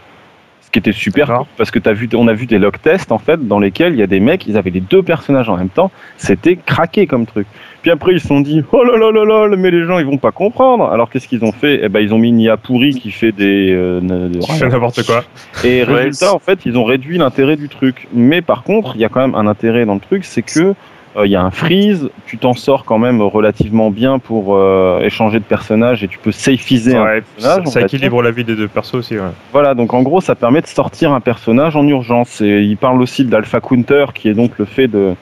Ce 0.62 0.72
qui 0.72 0.80
était 0.80 0.92
super 0.92 1.44
parce 1.56 1.70
que 1.70 1.78
as 1.88 1.94
vu, 1.94 2.10
on 2.16 2.28
a 2.28 2.34
vu 2.34 2.48
des 2.48 2.58
log 2.58 2.78
tests 2.82 3.12
en 3.12 3.20
fait 3.20 3.48
dans 3.48 3.60
lesquels 3.60 3.94
il 3.94 4.00
y 4.00 4.02
a 4.02 4.08
des 4.08 4.20
mecs, 4.20 4.48
ils 4.48 4.58
avaient 4.58 4.72
les 4.72 4.82
deux 4.82 5.04
personnages 5.04 5.48
en 5.48 5.56
même 5.56 5.70
temps. 5.70 5.92
C'était 6.18 6.56
craqué 6.56 7.06
comme 7.06 7.28
truc. 7.28 7.46
Puis 7.84 7.92
après 7.92 8.14
ils 8.14 8.20
se 8.20 8.28
sont 8.28 8.42
dit 8.42 8.64
oh 8.72 8.84
là 8.84 8.98
là 8.98 9.12
là 9.12 9.48
là, 9.48 9.56
mais 9.56 9.70
les 9.70 9.84
gens 9.86 10.00
ils 10.00 10.06
vont 10.06 10.18
pas 10.18 10.32
comprendre. 10.32 10.86
Alors 10.90 11.12
qu'est-ce 11.12 11.28
qu'ils 11.28 11.44
ont 11.44 11.52
fait? 11.52 11.82
Eh 11.84 11.90
ben 11.90 12.00
ils 12.00 12.12
ont 12.12 12.18
mis 12.18 12.32
Nia 12.32 12.58
pourri 12.58 12.96
qui 12.96 13.12
fait 13.12 13.32
des, 13.32 13.72
euh, 13.72 14.00
n'importe 14.02 15.06
quoi. 15.06 15.24
Et 15.64 15.84
résultat 15.84 16.34
en 16.34 16.40
fait 16.40 16.66
ils 16.66 16.76
ont 16.76 16.86
réduit 16.86 17.20
l'intérêt 17.20 17.56
du 17.56 17.70
truc. 17.70 18.08
Mais 18.12 18.42
par 18.42 18.64
contre 18.64 18.94
il 18.96 19.02
y 19.02 19.06
a 19.06 19.10
quand 19.10 19.22
même 19.22 19.36
un 19.36 19.46
intérêt 19.46 19.86
dans 19.86 19.94
le 19.94 20.00
truc, 20.00 20.26
c'est 20.26 20.42
que 20.42 20.74
il 21.16 21.22
euh, 21.22 21.28
y 21.28 21.36
a 21.36 21.42
un 21.44 21.52
freeze, 21.52 22.10
tu 22.26 22.38
t'en 22.38 22.54
sors 22.54 22.86
quand 22.86 22.98
même 22.98 23.22
relativement 23.22 23.92
bien 23.92 24.20
pour 24.20 24.56
euh, 24.56 25.00
échanger 25.02 25.40
de 25.40 25.44
personnages 25.44 26.04
et 26.04 26.08
tu 26.08 26.18
peux 26.18 26.32
safeiser 26.32 26.96
un 26.96 27.22
personnage. 27.22 27.68
Ça, 27.68 27.82
équilibre 27.82 28.22
la 28.24 28.32
vie 28.32 28.44
des 28.44 28.56
deux 28.56 28.68
persos 28.68 28.96
aussi. 28.96 29.16
Voilà, 29.52 29.76
donc 29.76 29.94
en 29.94 30.02
gros, 30.02 30.22
ça 30.22 30.34
permet 30.34 30.62
de 30.62 30.68
sortir 30.68 31.14
un 31.14 31.20
personnage 31.22 31.76
en 31.76 31.88
urgence. 31.88 32.42
Et 32.42 32.62
il 32.62 32.78
parle 32.78 33.02
aussi 33.02 33.26
d'Alpha 33.26 33.60
Counter, 33.60 34.06
qui 34.14 34.28
est 34.28 34.34
donc 34.34 34.58
le 34.58 34.66
fait 34.66 34.88
de, 34.88 35.14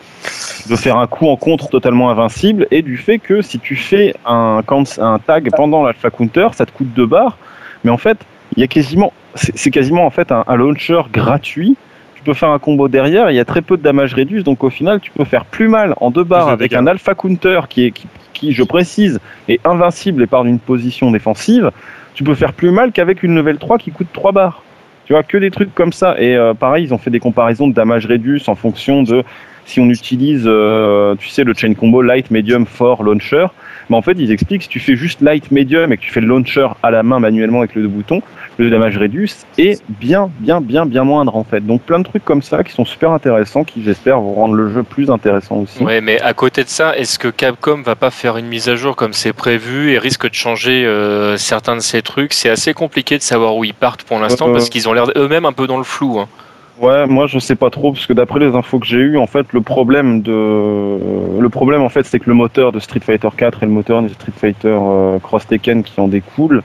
de 0.70 0.76
faire 0.76 0.98
un 0.98 1.08
coup 1.08 1.28
en 1.28 1.36
contre 1.36 1.68
totalement 1.70 2.10
invincible, 2.10 2.68
et 2.72 2.82
du 2.82 2.98
fait 2.98 3.20
que 3.20 3.42
si 3.42 3.60
tu 3.60 3.76
fais 3.76 4.16
un, 4.26 4.62
un 5.00 5.20
tag 5.20 5.50
pendant 5.56 5.84
l'Alpha 5.84 6.10
Counter, 6.10 6.48
ça 6.54 6.66
te 6.66 6.72
coûte 6.72 6.94
deux 6.94 7.06
barres. 7.06 7.38
Mais 7.84 7.92
en 7.92 7.98
fait, 7.98 8.18
il 8.56 8.62
y 8.62 8.64
a 8.64 8.68
quasiment, 8.68 9.12
c'est 9.36 9.72
quasiment 9.72 10.06
en 10.06 10.10
fait 10.10 10.32
un 10.32 10.56
launcher 10.56 11.02
gratuit 11.12 11.76
tu 12.22 12.26
peux 12.26 12.34
faire 12.36 12.50
un 12.50 12.60
combo 12.60 12.88
derrière, 12.88 13.32
il 13.32 13.36
y 13.36 13.40
a 13.40 13.46
très 13.46 13.64
peu 13.64 13.78
de 13.78 13.82
damage 13.82 14.14
réduit, 14.14 14.44
donc 14.44 14.64
au 14.64 14.70
final 14.70 15.00
tu 15.00 15.10
peux 15.10 15.26
faire 15.26 15.44
plus 15.44 15.68
mal 15.68 15.96
en 16.00 16.12
deux 16.12 16.24
barres 16.24 16.50
avec 16.50 16.72
un 16.74 16.86
alpha 16.86 17.16
counter 17.16 17.62
qui 17.68 17.86
est 17.86 17.94
qui, 18.34 18.54
je 18.54 18.64
précise 18.64 19.20
est 19.48 19.60
invincible 19.66 20.22
et 20.22 20.28
part 20.28 20.44
d'une 20.44 20.60
position 20.60 21.10
défensive, 21.10 21.72
tu 22.14 22.24
peux 22.24 22.36
faire 22.36 22.54
plus 22.54 22.72
mal 22.72 22.92
qu'avec 22.92 23.24
une 23.24 23.36
level 23.36 23.58
3 23.58 23.78
qui 23.78 23.92
coûte 23.92 24.08
3 24.14 24.32
barres. 24.32 24.64
Tu 25.06 25.14
vois 25.14 25.24
que 25.24 25.38
des 25.38 25.52
trucs 25.52 25.74
comme 25.74 25.94
ça. 25.94 26.16
Et 26.20 26.36
euh, 26.36 26.54
pareil, 26.54 26.86
ils 26.86 26.94
ont 26.94 26.98
fait 26.98 27.10
des 27.10 27.20
comparaisons 27.20 27.68
de 27.68 27.74
damage 27.74 28.06
réduit 28.06 28.42
en 28.48 28.56
fonction 28.56 29.04
de 29.04 29.24
si 29.66 29.80
on 29.80 29.90
utilise 29.90 30.44
euh, 30.46 31.16
tu 31.16 31.30
sais 31.30 31.44
le 31.44 31.54
chain 31.54 31.74
combo 31.74 32.02
light, 32.02 32.32
medium, 32.32 32.66
fort, 32.66 33.04
launcher, 33.04 33.48
mais 33.90 33.96
en 33.96 34.02
fait, 34.02 34.14
ils 34.18 34.32
expliquent 34.32 34.64
si 34.64 34.70
tu 34.70 34.80
fais 34.80 34.96
juste 34.96 35.22
light, 35.22 35.52
medium 35.52 35.92
et 35.92 35.98
que 35.98 36.02
tu 36.02 36.12
fais 36.12 36.22
le 36.22 36.28
launcher 36.28 36.68
à 36.82 36.92
la 36.92 37.04
main 37.04 37.20
manuellement 37.20 37.60
avec 37.60 37.76
le 37.76 37.84
deux 37.84 37.88
boutons, 37.88 38.22
le 38.64 38.70
damage 38.70 38.98
réduit 38.98 39.34
est 39.58 39.82
bien, 39.90 40.30
bien, 40.40 40.62
bien, 40.62 40.86
bien 40.86 41.04
moindre 41.04 41.36
en 41.36 41.44
fait. 41.44 41.62
Donc 41.62 41.82
plein 41.82 42.00
de 42.00 42.04
trucs 42.04 42.26
comme 42.26 42.42
ça 42.42 42.64
qui 42.64 42.72
sont 42.72 42.86
super 42.86 43.12
intéressants, 43.12 43.64
qui 43.64 43.84
j'espère 43.84 44.20
vont 44.20 44.34
rendre 44.34 44.54
le 44.54 44.72
jeu 44.72 44.84
plus 44.84 45.10
intéressant 45.10 45.58
aussi. 45.58 45.84
Ouais, 45.84 46.02
mais 46.02 46.20
à 46.22 46.34
côté 46.34 46.64
de 46.64 46.70
ça, 46.70 46.96
est-ce 46.98 47.20
que 47.20 47.28
Capcom 47.28 47.82
va 47.82 47.96
pas 47.96 48.12
faire 48.12 48.38
une 48.38 48.48
mise 48.48 48.70
à 48.70 48.76
jour 48.76 48.96
comme 48.96 49.14
c'est 49.14 49.34
prévu 49.34 49.92
et 49.92 49.98
risque 49.98 50.30
de 50.30 50.36
changer 50.36 50.86
euh, 50.86 51.38
certains 51.38 51.76
de 51.76 51.82
ces 51.82 52.02
trucs? 52.02 52.34
C'est 52.34 52.50
assez 52.50 52.74
compliqué 52.74 53.18
de 53.18 53.24
savoir 53.24 53.56
où 53.56 53.64
ils 53.64 53.74
partent 53.74 54.04
pour 54.04 54.20
l'instant 54.20 54.50
euh, 54.50 54.54
parce 54.54 54.70
qu'ils 54.70 54.88
ont 54.88 54.94
l'air 54.94 55.06
eux-mêmes 55.16 55.46
un 55.46 55.54
peu 55.54 55.68
dans 55.68 55.78
le 55.78 55.84
flou. 55.84 56.20
Hein. 56.20 56.28
Ouais, 56.80 57.06
moi 57.06 57.28
je 57.28 57.38
sais 57.38 57.56
pas 57.56 57.70
trop 57.70 57.92
parce 57.92 58.08
que 58.08 58.14
d'après 58.14 58.40
les 58.40 58.56
infos 58.56 58.80
que 58.80 58.88
j'ai 58.88 58.98
eues, 58.98 59.18
en 59.18 59.28
fait, 59.28 59.46
le 59.54 59.62
problème 59.62 60.22
de 60.24 60.98
le 61.40 61.50
problème 61.50 61.82
en 61.82 61.90
fait, 61.90 62.04
c'est 62.04 62.20
que 62.20 62.28
le 62.28 62.36
moteur 62.36 62.72
de 62.72 62.80
Street 62.80 63.02
Fighter 63.02 63.30
4 63.36 63.62
et 63.62 63.66
le 63.68 63.72
moteur 63.72 64.02
de 64.02 64.08
Street 64.08 64.34
Fighter 64.36 64.78
euh, 64.82 65.20
Cross 65.20 65.46
Tekken 65.48 65.84
qui 65.84 66.00
en 66.00 66.08
découle 66.08 66.64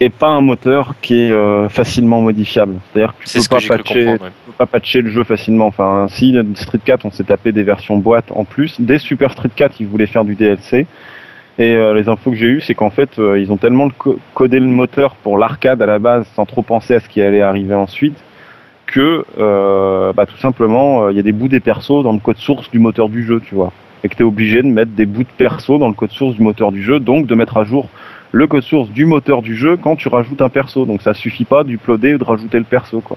et 0.00 0.10
pas 0.10 0.28
un 0.28 0.40
moteur 0.40 0.94
qui 1.00 1.22
est 1.22 1.30
euh, 1.30 1.68
facilement 1.68 2.20
modifiable. 2.20 2.76
C'est-à-dire 2.92 3.14
que 3.18 3.24
tu 3.24 3.38
peux, 3.38 3.48
pas 3.48 3.76
patcher, 3.76 4.16
peux 4.18 4.52
pas 4.58 4.66
patcher 4.66 5.00
le 5.00 5.10
jeu 5.10 5.24
facilement. 5.24 5.66
Enfin, 5.66 6.06
si 6.10 6.36
Street 6.54 6.80
4, 6.84 7.06
on 7.06 7.10
s'est 7.10 7.24
tapé 7.24 7.52
des 7.52 7.62
versions 7.62 7.96
boîte 7.96 8.30
en 8.30 8.44
plus. 8.44 8.80
Dès 8.80 8.98
Super 8.98 9.32
Street 9.32 9.50
4, 9.54 9.80
ils 9.80 9.86
voulaient 9.86 10.06
faire 10.06 10.24
du 10.24 10.34
DLC. 10.34 10.86
Et 11.58 11.74
euh, 11.74 11.94
les 11.94 12.10
infos 12.10 12.30
que 12.30 12.36
j'ai 12.36 12.46
eues, 12.46 12.60
c'est 12.60 12.74
qu'en 12.74 12.90
fait, 12.90 13.18
euh, 13.18 13.38
ils 13.40 13.50
ont 13.50 13.56
tellement 13.56 13.88
codé 14.34 14.60
le 14.60 14.66
moteur 14.66 15.14
pour 15.16 15.38
l'arcade 15.38 15.80
à 15.80 15.86
la 15.86 15.98
base, 15.98 16.26
sans 16.34 16.44
trop 16.44 16.62
penser 16.62 16.94
à 16.94 17.00
ce 17.00 17.08
qui 17.08 17.22
allait 17.22 17.40
arriver 17.40 17.74
ensuite, 17.74 18.18
que 18.84 19.24
bah, 20.12 20.26
tout 20.26 20.36
simplement, 20.36 21.08
il 21.08 21.16
y 21.16 21.20
a 21.20 21.22
des 21.22 21.32
bouts 21.32 21.48
des 21.48 21.60
persos 21.60 22.02
dans 22.02 22.12
le 22.12 22.18
code 22.18 22.36
source 22.36 22.70
du 22.70 22.78
moteur 22.78 23.08
du 23.08 23.24
jeu, 23.24 23.40
tu 23.40 23.54
vois. 23.54 23.72
Et 24.04 24.10
que 24.10 24.14
tu 24.14 24.22
es 24.22 24.26
obligé 24.26 24.62
de 24.62 24.68
mettre 24.68 24.92
des 24.92 25.06
bouts 25.06 25.22
de 25.22 25.28
perso 25.38 25.78
dans 25.78 25.88
le 25.88 25.94
code 25.94 26.10
source 26.10 26.36
du 26.36 26.42
moteur 26.42 26.70
du 26.70 26.82
jeu, 26.82 27.00
donc 27.00 27.26
de 27.26 27.34
mettre 27.34 27.56
à 27.56 27.64
jour 27.64 27.88
le 28.32 28.46
code 28.46 28.62
source 28.62 28.90
du 28.90 29.04
moteur 29.04 29.42
du 29.42 29.56
jeu 29.56 29.76
quand 29.76 29.96
tu 29.96 30.08
rajoutes 30.08 30.42
un 30.42 30.48
perso. 30.48 30.84
Donc 30.86 31.02
ça 31.02 31.14
suffit 31.14 31.44
pas 31.44 31.64
d'uploader 31.64 32.14
ou 32.14 32.18
de 32.18 32.24
rajouter 32.24 32.58
le 32.58 32.64
perso 32.64 33.00
quoi. 33.00 33.16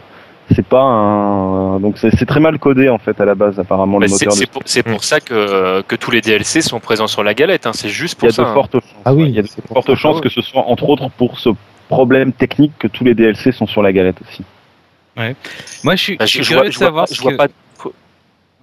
C'est 0.55 0.65
pas 0.65 0.81
un 0.81 1.79
donc 1.79 1.97
c'est 1.97 2.25
très 2.25 2.39
mal 2.39 2.57
codé 2.57 2.89
en 2.89 2.97
fait 2.97 3.19
à 3.21 3.25
la 3.25 3.35
base 3.35 3.59
apparemment 3.59 3.99
le 3.99 4.07
moteur. 4.07 4.33
C'est 4.65 4.83
pour, 4.83 5.03
ça 5.03 5.19
que, 5.19 5.81
que 5.81 5.95
tous 5.95 6.09
les 6.09 6.21
DLC 6.21 6.61
sont 6.61 6.79
présents 6.79 7.07
sur 7.07 7.23
la 7.23 7.33
galette. 7.35 7.67
Hein. 7.67 7.73
C'est 7.73 7.89
juste 7.89 8.19
pour 8.19 8.31
ça. 8.31 8.41
Il 8.41 8.45
y 8.45 8.47
a 8.47 8.49
de 8.49 8.53
fortes 8.53 8.79
chances. 8.79 9.01
Ah 9.05 9.13
oui, 9.13 9.25
il 9.29 9.35
y 9.35 9.39
a 9.39 9.43
de 9.43 9.47
fortes 9.67 9.95
chances 9.95 10.21
que 10.21 10.29
ce 10.29 10.41
soit 10.41 10.63
entre 10.65 10.89
autres 10.89 11.09
pour 11.09 11.39
ce 11.39 11.49
problème 11.87 12.33
technique 12.33 12.73
que 12.79 12.87
tous 12.87 13.03
les 13.03 13.13
DLC 13.13 13.51
sont 13.51 13.67
sur 13.67 13.83
la 13.83 13.93
galette 13.93 14.17
aussi. 14.27 14.43
Ouais. 15.17 15.35
Moi 15.83 15.95
je 15.95 16.03
suis, 16.03 16.17
bah, 16.17 16.25
je, 16.25 16.41
curieux 16.41 16.69
de 16.69 16.73
savoir. 16.73 17.05
je 17.11 17.21
vois 17.21 17.37
pas 17.37 17.47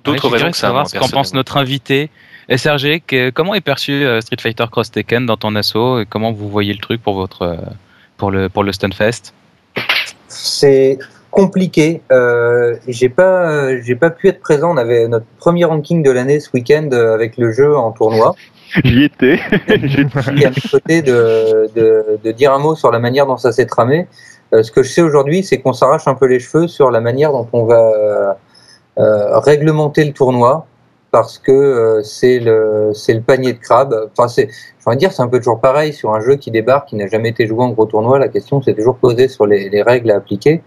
d'autres 0.02 0.28
raisons 0.28 0.50
que 0.50 0.56
ça. 0.56 0.68
Savoir 0.68 0.88
ce 0.88 0.98
qu'en 0.98 1.08
pense 1.08 1.34
notre 1.34 1.56
invité. 1.56 2.10
SRG, 2.48 3.02
comment 3.34 3.54
est 3.54 3.60
perçu 3.60 3.92
euh, 3.92 4.20
Street 4.20 4.36
Fighter 4.40 4.66
Cross 4.70 4.92
Tekken 4.92 5.26
dans 5.26 5.36
ton 5.36 5.56
assaut 5.56 6.00
et 6.00 6.06
comment 6.06 6.32
vous 6.32 6.48
voyez 6.48 6.72
le 6.72 6.78
truc 6.78 7.02
pour 7.02 7.14
votre 7.14 7.42
euh, 7.42 7.56
pour 8.16 8.30
le 8.30 8.48
pour 8.48 8.62
le 8.62 8.70
Stunfest? 8.70 9.34
C'est 10.28 10.98
compliqué. 11.32 12.02
Euh, 12.12 12.76
j'ai 12.86 13.08
pas 13.08 13.80
j'ai 13.80 13.96
pas 13.96 14.10
pu 14.10 14.28
être 14.28 14.40
présent. 14.40 14.72
On 14.72 14.76
avait 14.76 15.08
notre 15.08 15.26
premier 15.38 15.64
ranking 15.64 16.04
de 16.04 16.10
l'année 16.10 16.38
ce 16.38 16.50
week-end 16.54 16.88
euh, 16.92 17.14
avec 17.14 17.36
le 17.36 17.50
jeu 17.50 17.76
en 17.76 17.90
tournoi. 17.90 18.36
J'y 18.84 19.04
étais. 19.04 19.40
J'ai 19.82 20.06
à 20.46 20.50
mes 20.50 20.70
côtés 20.70 21.02
de, 21.02 21.68
de, 21.74 22.18
de, 22.22 22.32
dire 22.32 22.52
un 22.52 22.58
mot 22.58 22.76
sur 22.76 22.92
la 22.92 23.00
manière 23.00 23.26
dont 23.26 23.38
ça 23.38 23.50
s'est 23.50 23.66
tramé. 23.66 24.06
ce 24.52 24.70
que 24.70 24.84
je 24.84 24.88
sais 24.88 25.02
aujourd'hui, 25.02 25.42
c'est 25.42 25.58
qu'on 25.58 25.72
s'arrache 25.72 26.06
un 26.06 26.14
peu 26.14 26.26
les 26.26 26.40
cheveux 26.40 26.68
sur 26.68 26.90
la 26.90 27.00
manière 27.00 27.32
dont 27.32 27.48
on 27.52 27.64
va 27.64 28.36
réglementer 28.96 30.04
le 30.04 30.12
tournoi 30.12 30.66
parce 31.16 31.38
que 31.38 31.50
euh, 31.50 32.02
c'est 32.02 32.38
le 32.40 32.90
c'est 32.92 33.14
le 33.14 33.22
panier 33.22 33.54
de 33.54 33.58
crabe. 33.58 34.10
Enfin, 34.12 34.28
c'est, 34.28 34.50
je 34.86 34.94
dire, 34.96 35.12
c'est 35.12 35.22
un 35.22 35.28
peu 35.28 35.38
toujours 35.38 35.62
pareil 35.62 35.94
sur 35.94 36.12
un 36.12 36.20
jeu 36.20 36.36
qui 36.36 36.50
débarque, 36.50 36.90
qui 36.90 36.96
n'a 36.96 37.06
jamais 37.06 37.30
été 37.30 37.46
joué 37.46 37.64
en 37.64 37.70
gros 37.70 37.86
tournoi. 37.86 38.18
La 38.18 38.28
question 38.28 38.60
s'est 38.60 38.74
toujours 38.74 38.96
posée 38.96 39.28
sur 39.28 39.46
les, 39.46 39.70
les, 39.70 39.80
règles 39.80 40.10
à 40.10 40.16
appliquer. 40.16 40.62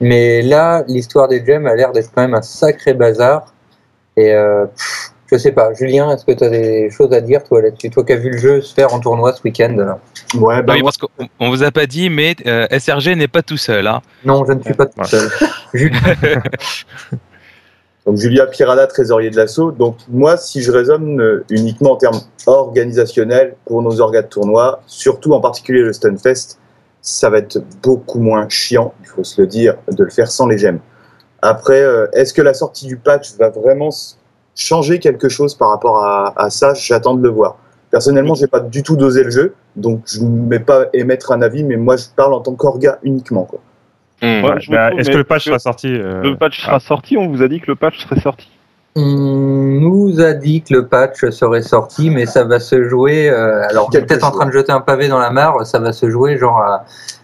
Mais 0.00 0.42
là, 0.42 0.82
l'histoire 0.88 1.28
des 1.28 1.46
gems 1.46 1.68
a 1.68 1.76
l'air 1.76 1.92
d'être 1.92 2.10
quand 2.12 2.22
même 2.22 2.34
un 2.34 2.42
sacré 2.42 2.94
bazar. 2.94 3.54
Et 4.16 4.34
euh, 4.34 4.66
je 5.30 5.36
sais 5.36 5.52
pas, 5.52 5.72
Julien, 5.72 6.10
est-ce 6.10 6.24
que 6.24 6.32
tu 6.32 6.42
as 6.42 6.48
des 6.48 6.90
choses 6.90 7.12
à 7.12 7.20
dire 7.20 7.44
toi 7.44 7.62
là-dessus? 7.62 7.90
Toi 7.90 8.04
qui 8.04 8.12
as 8.12 8.16
vu 8.16 8.30
le 8.30 8.38
jeu 8.38 8.60
se 8.62 8.74
faire 8.74 8.92
en 8.92 8.98
tournoi 8.98 9.34
ce 9.34 9.42
week-end 9.44 9.98
Ouais, 10.34 10.64
bah 10.64 10.74
oui, 10.74 10.82
parce 10.82 10.96
qu'on 10.96 11.48
vous 11.48 11.62
a 11.62 11.70
pas 11.70 11.86
dit, 11.86 12.10
mais 12.10 12.34
euh, 12.44 12.66
SRG 12.76 13.14
n'est 13.14 13.28
pas 13.28 13.42
tout 13.42 13.56
seul. 13.56 13.86
Hein. 13.86 14.02
Non, 14.24 14.44
je 14.44 14.52
ne 14.52 14.62
suis 14.62 14.74
pas 14.74 14.86
tout 14.86 15.04
seul. 15.04 15.30
Donc 18.06 18.18
Julia 18.18 18.46
Pirada, 18.46 18.86
trésorier 18.86 19.30
de 19.30 19.36
l'assaut. 19.36 19.72
Donc 19.72 19.96
moi, 20.08 20.36
si 20.36 20.62
je 20.62 20.70
raisonne 20.70 21.20
euh, 21.20 21.44
uniquement 21.50 21.92
en 21.92 21.96
termes 21.96 22.20
organisationnels 22.46 23.56
pour 23.64 23.82
nos 23.82 24.00
organes 24.00 24.22
de 24.22 24.28
tournoi, 24.28 24.80
surtout 24.86 25.32
en 25.32 25.40
particulier 25.40 25.82
le 25.82 25.92
Stunfest, 25.92 26.58
ça 27.02 27.30
va 27.30 27.38
être 27.38 27.58
beaucoup 27.82 28.20
moins 28.20 28.48
chiant, 28.48 28.94
il 29.00 29.06
faut 29.06 29.24
se 29.24 29.40
le 29.40 29.46
dire, 29.46 29.76
de 29.90 30.04
le 30.04 30.10
faire 30.10 30.30
sans 30.30 30.46
les 30.46 30.58
gemmes. 30.58 30.78
Après, 31.42 31.80
euh, 31.80 32.06
est-ce 32.12 32.32
que 32.32 32.42
la 32.42 32.54
sortie 32.54 32.86
du 32.86 32.96
patch 32.96 33.34
va 33.38 33.50
vraiment 33.50 33.90
changer 34.54 35.00
quelque 35.00 35.28
chose 35.28 35.54
par 35.54 35.70
rapport 35.70 36.02
à, 36.04 36.50
ça? 36.50 36.74
J'attends 36.74 37.14
de 37.14 37.22
le 37.22 37.28
voir. 37.28 37.58
Personnellement, 37.90 38.34
je 38.34 38.42
n'ai 38.42 38.48
pas 38.48 38.60
du 38.60 38.82
tout 38.82 38.96
dosé 38.96 39.24
le 39.24 39.30
jeu, 39.30 39.54
donc 39.74 40.02
je 40.06 40.22
ne 40.22 40.48
vais 40.48 40.60
pas 40.60 40.86
émettre 40.92 41.32
un 41.32 41.42
avis, 41.42 41.62
mais 41.62 41.76
moi 41.76 41.96
je 41.96 42.06
parle 42.14 42.34
en 42.34 42.40
tant 42.40 42.54
qu'orga 42.54 42.98
uniquement. 43.02 43.44
Quoi. 43.44 43.60
Hmm. 44.22 44.42
Bah, 44.70 44.90
est-ce 44.96 45.10
que 45.10 45.18
le 45.18 45.24
patch 45.24 45.44
sera 45.44 45.58
sorti 45.58 45.88
euh, 45.88 46.22
Le 46.22 46.36
patch 46.36 46.62
sera 46.62 46.80
sorti, 46.80 47.18
on 47.18 47.28
vous 47.28 47.42
a 47.42 47.48
dit 47.48 47.60
que 47.60 47.66
le 47.68 47.76
patch 47.76 47.98
serait 47.98 48.20
sorti 48.20 48.50
on 48.98 49.02
nous 49.02 50.22
a 50.22 50.32
dit 50.32 50.62
que 50.62 50.72
le 50.72 50.86
patch 50.86 51.28
serait 51.28 51.60
sorti, 51.60 52.08
mais 52.08 52.24
ça 52.24 52.44
va 52.44 52.58
se 52.58 52.82
jouer. 52.88 53.28
Euh, 53.28 53.68
alors, 53.68 53.90
on 53.92 53.94
est 53.94 54.00
peut-être 54.00 54.26
en 54.26 54.30
train 54.30 54.46
de 54.46 54.52
jeter 54.52 54.72
un 54.72 54.80
pavé 54.80 55.08
dans 55.08 55.18
la 55.18 55.28
mare. 55.28 55.66
Ça 55.66 55.78
va 55.78 55.92
se 55.92 56.08
jouer 56.08 56.38
genre 56.38 56.64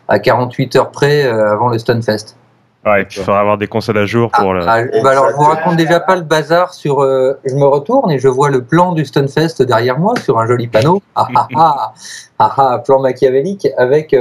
à, 0.06 0.18
48 0.18 0.76
heures 0.76 0.90
près 0.90 1.24
euh, 1.24 1.50
avant 1.50 1.70
le 1.70 1.78
Stunfest. 1.78 2.36
Ouais, 2.84 3.06
il 3.10 3.22
faudra 3.22 3.40
avoir 3.40 3.56
des 3.56 3.68
consoles 3.68 3.96
à 3.96 4.04
jour 4.04 4.30
pour 4.30 4.52
le. 4.52 4.60
Ah, 4.68 4.82
bah 5.02 5.12
alors, 5.12 5.30
je 5.30 5.34
vous 5.34 5.44
raconte 5.44 5.76
déjà 5.76 5.98
pas 5.98 6.16
le 6.16 6.22
bazar 6.22 6.74
sur. 6.74 7.00
je 7.00 7.54
me 7.54 7.64
retourne 7.64 8.10
et 8.10 8.18
je 8.18 8.28
vois 8.28 8.50
le 8.50 8.62
plan 8.62 8.92
du 8.92 9.06
Stunfest 9.06 9.62
derrière 9.62 9.98
moi 9.98 10.12
sur 10.22 10.38
un 10.38 10.46
joli 10.46 10.66
panneau. 10.66 11.00
Ah 11.14 11.26
ah 11.34 11.48
ah, 11.56 11.92
ah, 12.38 12.54
ah 12.58 12.82
plan 12.84 13.00
machiavélique 13.00 13.66
avec 13.78 14.14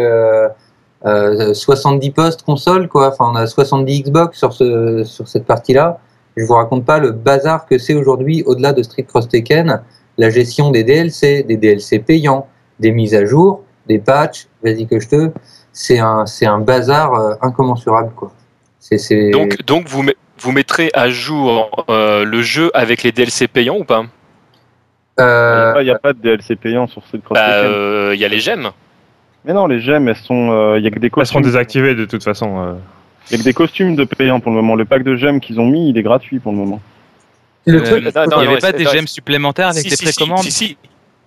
70 1.03 2.07
euh, 2.07 2.11
postes 2.11 2.43
console, 2.43 2.87
quoi. 2.87 3.09
Enfin, 3.09 3.31
on 3.31 3.35
a 3.35 3.47
70 3.47 4.03
Xbox 4.03 4.37
sur, 4.37 4.53
ce, 4.53 5.03
sur 5.03 5.27
cette 5.27 5.45
partie-là. 5.45 5.99
Je 6.37 6.45
vous 6.45 6.53
raconte 6.53 6.85
pas 6.85 6.99
le 6.99 7.11
bazar 7.11 7.65
que 7.65 7.77
c'est 7.77 7.93
aujourd'hui 7.93 8.43
au-delà 8.45 8.73
de 8.73 8.83
Street 8.83 9.03
Cross 9.03 9.27
Tekken, 9.27 9.81
la 10.17 10.29
gestion 10.29 10.71
des 10.71 10.83
DLC, 10.83 11.43
des 11.43 11.57
DLC 11.57 11.99
payants, 11.99 12.47
des 12.79 12.91
mises 12.91 13.15
à 13.15 13.25
jour, 13.25 13.63
des 13.87 13.99
patchs, 13.99 14.47
vas-y 14.63 14.87
que 14.87 14.99
je 14.99 15.09
te. 15.09 15.31
C'est 15.73 15.99
un, 15.99 16.25
c'est 16.25 16.45
un 16.45 16.59
bazar 16.59 17.13
euh, 17.13 17.33
incommensurable, 17.41 18.11
quoi. 18.15 18.31
C'est, 18.79 19.29
Donc, 19.29 19.63
donc 19.65 19.87
vous, 19.87 20.03
vous 20.39 20.51
mettrez 20.51 20.89
à 20.93 21.09
jour 21.09 21.85
euh, 21.89 22.25
le 22.25 22.41
jeu 22.41 22.71
avec 22.73 23.03
les 23.03 23.11
DLC 23.11 23.47
payants 23.47 23.77
ou 23.77 23.83
pas? 23.83 24.03
Il 25.19 25.83
n'y 25.83 25.91
a, 25.91 25.99
pas 25.99 26.13
de 26.13 26.19
DLC 26.19 26.55
payants 26.55 26.87
sur 26.87 27.03
Street 27.05 27.21
Cross 27.23 27.37
bah, 27.37 27.61
Tekken. 27.61 28.13
Il 28.13 28.19
y 28.19 28.25
a 28.25 28.27
les 28.27 28.39
gemmes. 28.39 28.71
Mais 29.45 29.53
non, 29.53 29.67
les 29.67 29.79
gemmes, 29.79 30.07
elles 30.07 30.15
sont. 30.15 30.47
Il 30.47 30.51
euh, 30.51 30.79
y 30.79 30.87
a 30.87 30.91
que 30.91 30.99
des 30.99 31.09
costumes. 31.09 31.21
Elles 31.21 31.27
seront 31.27 31.41
désactivées 31.41 31.95
de 31.95 32.05
toute 32.05 32.23
façon. 32.23 32.47
Il 32.47 32.67
euh. 32.67 33.31
y 33.31 33.35
a 33.35 33.37
que 33.39 33.43
des 33.43 33.53
costumes 33.53 33.95
de 33.95 34.03
payants 34.03 34.39
pour 34.39 34.51
le 34.51 34.57
moment. 34.57 34.75
Le 34.75 34.85
pack 34.85 35.03
de 35.03 35.15
gemmes 35.15 35.39
qu'ils 35.39 35.59
ont 35.59 35.67
mis, 35.67 35.89
il 35.89 35.97
est 35.97 36.03
gratuit 36.03 36.39
pour 36.39 36.51
le 36.51 36.57
moment. 36.57 36.81
Le 37.65 37.79
euh, 37.79 37.83
truc, 37.83 38.03
il 38.03 38.39
n'y 38.39 38.47
avait 38.47 38.57
pas 38.57 38.71
des 38.71 38.85
gemmes 38.85 39.07
supplémentaires 39.07 39.69
avec 39.69 39.87
des 39.87 39.95
précommandes 39.95 40.43
si, 40.43 40.51
si, 40.51 40.77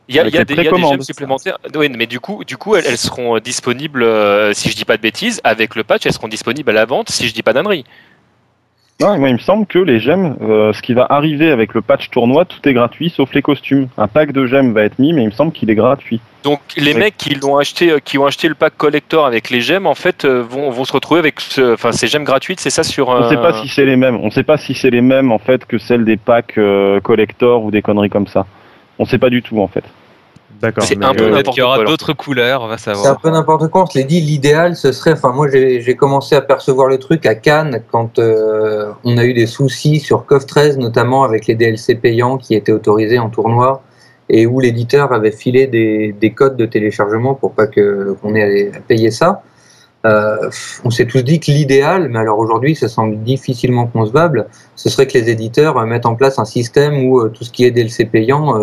Il 0.08 0.16
y 0.16 0.18
a, 0.18 0.26
il 0.26 0.34
y 0.34 0.38
a, 0.38 0.44
des, 0.44 0.54
y 0.54 0.60
a 0.60 0.70
des 0.70 0.80
gemmes 0.80 1.02
supplémentaires. 1.02 1.58
Oui, 1.76 1.88
mais 1.96 2.06
du 2.06 2.18
coup, 2.18 2.42
du 2.44 2.56
coup 2.56 2.74
elles, 2.74 2.84
elles 2.86 2.98
seront 2.98 3.38
disponibles, 3.38 4.04
si 4.52 4.68
je 4.68 4.76
dis 4.76 4.84
pas 4.84 4.96
de 4.96 5.02
bêtises, 5.02 5.40
avec 5.44 5.76
le 5.76 5.84
patch, 5.84 6.06
elles 6.06 6.12
seront 6.12 6.26
disponibles 6.26 6.70
à 6.70 6.74
la 6.74 6.86
vente, 6.86 7.08
si 7.10 7.28
je 7.28 7.34
dis 7.34 7.42
pas 7.42 7.52
d'ânerie. 7.52 7.84
Non, 9.00 9.18
moi, 9.18 9.28
il 9.28 9.34
me 9.34 9.38
semble 9.38 9.66
que 9.66 9.78
les 9.80 9.98
gemmes, 9.98 10.36
euh, 10.40 10.72
ce 10.72 10.80
qui 10.80 10.94
va 10.94 11.04
arriver 11.10 11.50
avec 11.50 11.74
le 11.74 11.82
patch 11.82 12.10
tournoi, 12.10 12.44
tout 12.44 12.66
est 12.68 12.72
gratuit 12.72 13.10
sauf 13.10 13.32
les 13.34 13.42
costumes. 13.42 13.88
Un 13.98 14.06
pack 14.06 14.30
de 14.30 14.46
gemmes 14.46 14.72
va 14.72 14.82
être 14.82 15.00
mis, 15.00 15.12
mais 15.12 15.22
il 15.22 15.26
me 15.26 15.32
semble 15.32 15.52
qu'il 15.52 15.68
est 15.68 15.74
gratuit. 15.74 16.20
Donc 16.44 16.60
les 16.76 16.94
mecs 16.94 17.16
qui 17.16 17.34
l'ont 17.34 17.56
acheté, 17.56 17.90
euh, 17.90 17.98
qui 17.98 18.18
ont 18.18 18.26
acheté 18.26 18.48
le 18.48 18.54
pack 18.54 18.76
collector 18.76 19.26
avec 19.26 19.50
les 19.50 19.60
gemmes, 19.60 19.86
en 19.86 19.94
fait, 19.94 20.24
euh, 20.24 20.42
vont, 20.42 20.70
vont 20.70 20.84
se 20.84 20.92
retrouver 20.92 21.18
avec, 21.18 21.40
ce, 21.40 21.72
enfin, 21.74 21.90
ces 21.92 22.06
gemmes 22.06 22.24
gratuites, 22.24 22.60
c'est 22.60 22.70
ça 22.70 22.82
sur. 22.82 23.08
On 23.08 23.24
ne 23.24 23.28
sait 23.28 23.36
pas 23.36 23.60
si 23.62 23.68
c'est 23.68 23.84
les 23.84 23.96
mêmes. 23.96 24.18
On 24.22 24.26
ne 24.26 24.30
sait 24.30 24.42
pas 24.42 24.58
si 24.58 24.74
c'est 24.74 24.90
les 24.90 25.00
mêmes 25.00 25.32
en 25.32 25.38
fait 25.38 25.64
que 25.64 25.78
celles 25.78 26.04
des 26.04 26.16
packs 26.16 26.58
collector 27.02 27.64
ou 27.64 27.70
des 27.70 27.82
conneries 27.82 28.10
comme 28.10 28.26
ça. 28.26 28.46
On 28.98 29.04
ne 29.04 29.08
sait 29.08 29.18
pas 29.18 29.30
du 29.30 29.42
tout 29.42 29.60
en 29.60 29.68
fait. 29.68 29.84
D'accord. 30.60 30.84
C'est 30.84 31.02
un 31.02 31.14
peu 31.14 31.28
n'importe 31.28 31.56
Il 31.56 31.60
y 31.60 31.62
aura 31.62 31.84
d'autres 31.84 32.12
couleurs, 32.12 32.62
on 32.62 32.68
va 32.68 32.78
savoir. 32.78 33.04
C'est 33.04 33.10
un 33.10 33.16
peu 33.16 33.30
n'importe 33.30 33.68
quoi. 33.68 33.82
On 33.82 33.86
se 33.86 33.98
l'est 33.98 34.04
dit, 34.04 34.20
l'idéal, 34.20 34.76
ce 34.76 34.92
serait. 34.92 35.12
Enfin, 35.12 35.32
moi, 35.32 35.48
j'ai 35.50 35.96
commencé 35.96 36.36
à 36.36 36.40
percevoir 36.40 36.88
le 36.88 36.98
truc 36.98 37.26
à 37.26 37.34
Cannes 37.34 37.82
quand 37.90 38.18
euh, 38.18 38.90
on 39.04 39.18
a 39.18 39.24
eu 39.24 39.34
des 39.34 39.46
soucis 39.46 39.98
sur 39.98 40.24
CoF 40.26 40.46
13, 40.46 40.78
notamment 40.78 41.24
avec 41.24 41.46
les 41.46 41.54
DLC 41.54 41.96
payants 41.96 42.38
qui 42.38 42.54
étaient 42.54 42.72
autorisés 42.72 43.18
en 43.18 43.30
tournoi 43.30 43.82
et 44.28 44.46
où 44.46 44.60
l'éditeur 44.60 45.12
avait 45.12 45.32
filé 45.32 45.66
des, 45.66 46.12
des, 46.12 46.30
codes 46.32 46.56
de 46.56 46.66
téléchargement 46.66 47.34
pour 47.34 47.52
pas 47.52 47.66
que 47.66 48.16
qu'on 48.22 48.34
ait 48.34 48.72
à 48.74 48.80
payer 48.80 49.10
ça. 49.10 49.42
Euh, 50.06 50.50
on 50.84 50.90
s'est 50.90 51.06
tous 51.06 51.22
dit 51.22 51.40
que 51.40 51.50
l'idéal, 51.50 52.08
mais 52.10 52.18
alors 52.18 52.38
aujourd'hui, 52.38 52.74
ça 52.74 52.88
semble 52.88 53.22
difficilement 53.22 53.86
concevable, 53.86 54.48
ce 54.76 54.90
serait 54.90 55.06
que 55.06 55.16
les 55.16 55.30
éditeurs 55.30 55.84
mettent 55.86 56.06
en 56.06 56.14
place 56.14 56.38
un 56.38 56.44
système 56.44 57.06
où 57.06 57.20
euh, 57.20 57.30
tout 57.30 57.44
ce 57.44 57.50
qui 57.50 57.64
est 57.64 57.70
DLC 57.70 58.04
payant 58.04 58.54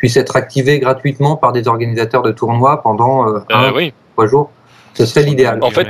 puisse 0.00 0.16
être 0.16 0.34
activé 0.34 0.80
gratuitement 0.80 1.36
par 1.36 1.52
des 1.52 1.68
organisateurs 1.68 2.22
de 2.22 2.32
tournois 2.32 2.82
pendant 2.82 3.28
euh, 3.28 3.40
euh 3.50 3.70
un, 3.78 3.90
trois 4.14 4.26
jours. 4.26 4.50
Ce 4.94 5.04
serait 5.04 5.22
l'idéal. 5.22 5.58
En 5.62 5.70
fait, 5.70 5.88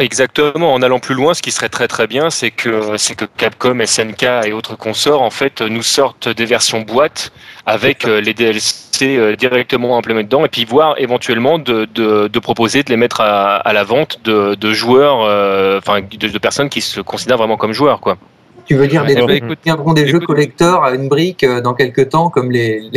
Exactement. 0.00 0.72
En 0.72 0.80
allant 0.80 0.98
plus 0.98 1.14
loin, 1.14 1.34
ce 1.34 1.42
qui 1.42 1.50
serait 1.50 1.68
très 1.68 1.86
très 1.86 2.06
bien, 2.06 2.30
c'est 2.30 2.50
que 2.50 2.96
c'est 2.96 3.14
que 3.14 3.26
Capcom, 3.26 3.84
SNK 3.84 4.46
et 4.46 4.52
autres 4.54 4.74
consorts 4.74 5.20
en 5.20 5.28
fait 5.28 5.60
nous 5.60 5.82
sortent 5.82 6.30
des 6.30 6.46
versions 6.46 6.80
boîte 6.80 7.32
avec 7.66 8.06
euh, 8.06 8.18
les 8.18 8.32
DLC 8.32 9.18
euh, 9.18 9.36
directement 9.36 9.98
implémentés 9.98 10.24
dedans 10.24 10.46
et 10.46 10.48
puis 10.48 10.64
voir 10.64 10.94
éventuellement 10.98 11.58
de, 11.58 11.84
de, 11.84 12.38
proposer 12.38 12.82
de 12.82 12.88
les 12.88 12.96
mettre 12.96 13.20
à, 13.20 13.72
la 13.74 13.84
vente 13.84 14.22
de, 14.24 14.72
joueurs, 14.72 15.18
enfin 15.76 16.00
de, 16.00 16.38
personnes 16.38 16.70
qui 16.70 16.80
se 16.80 17.02
considèrent 17.02 17.36
vraiment 17.36 17.58
comme 17.58 17.74
joueurs 17.74 18.00
quoi. 18.00 18.16
Tu 18.70 18.76
veux 18.76 18.86
dire 18.86 19.04
des 19.04 19.16
trucs 19.16 19.44
qui 19.48 19.56
viendront 19.64 19.94
des 19.94 20.06
jeux 20.06 20.20
collecteurs 20.20 20.84
à 20.84 20.92
une 20.92 21.08
brique 21.08 21.44
dans 21.44 21.74
quelques 21.74 22.10
temps, 22.10 22.30
comme 22.30 22.52
les, 22.52 22.88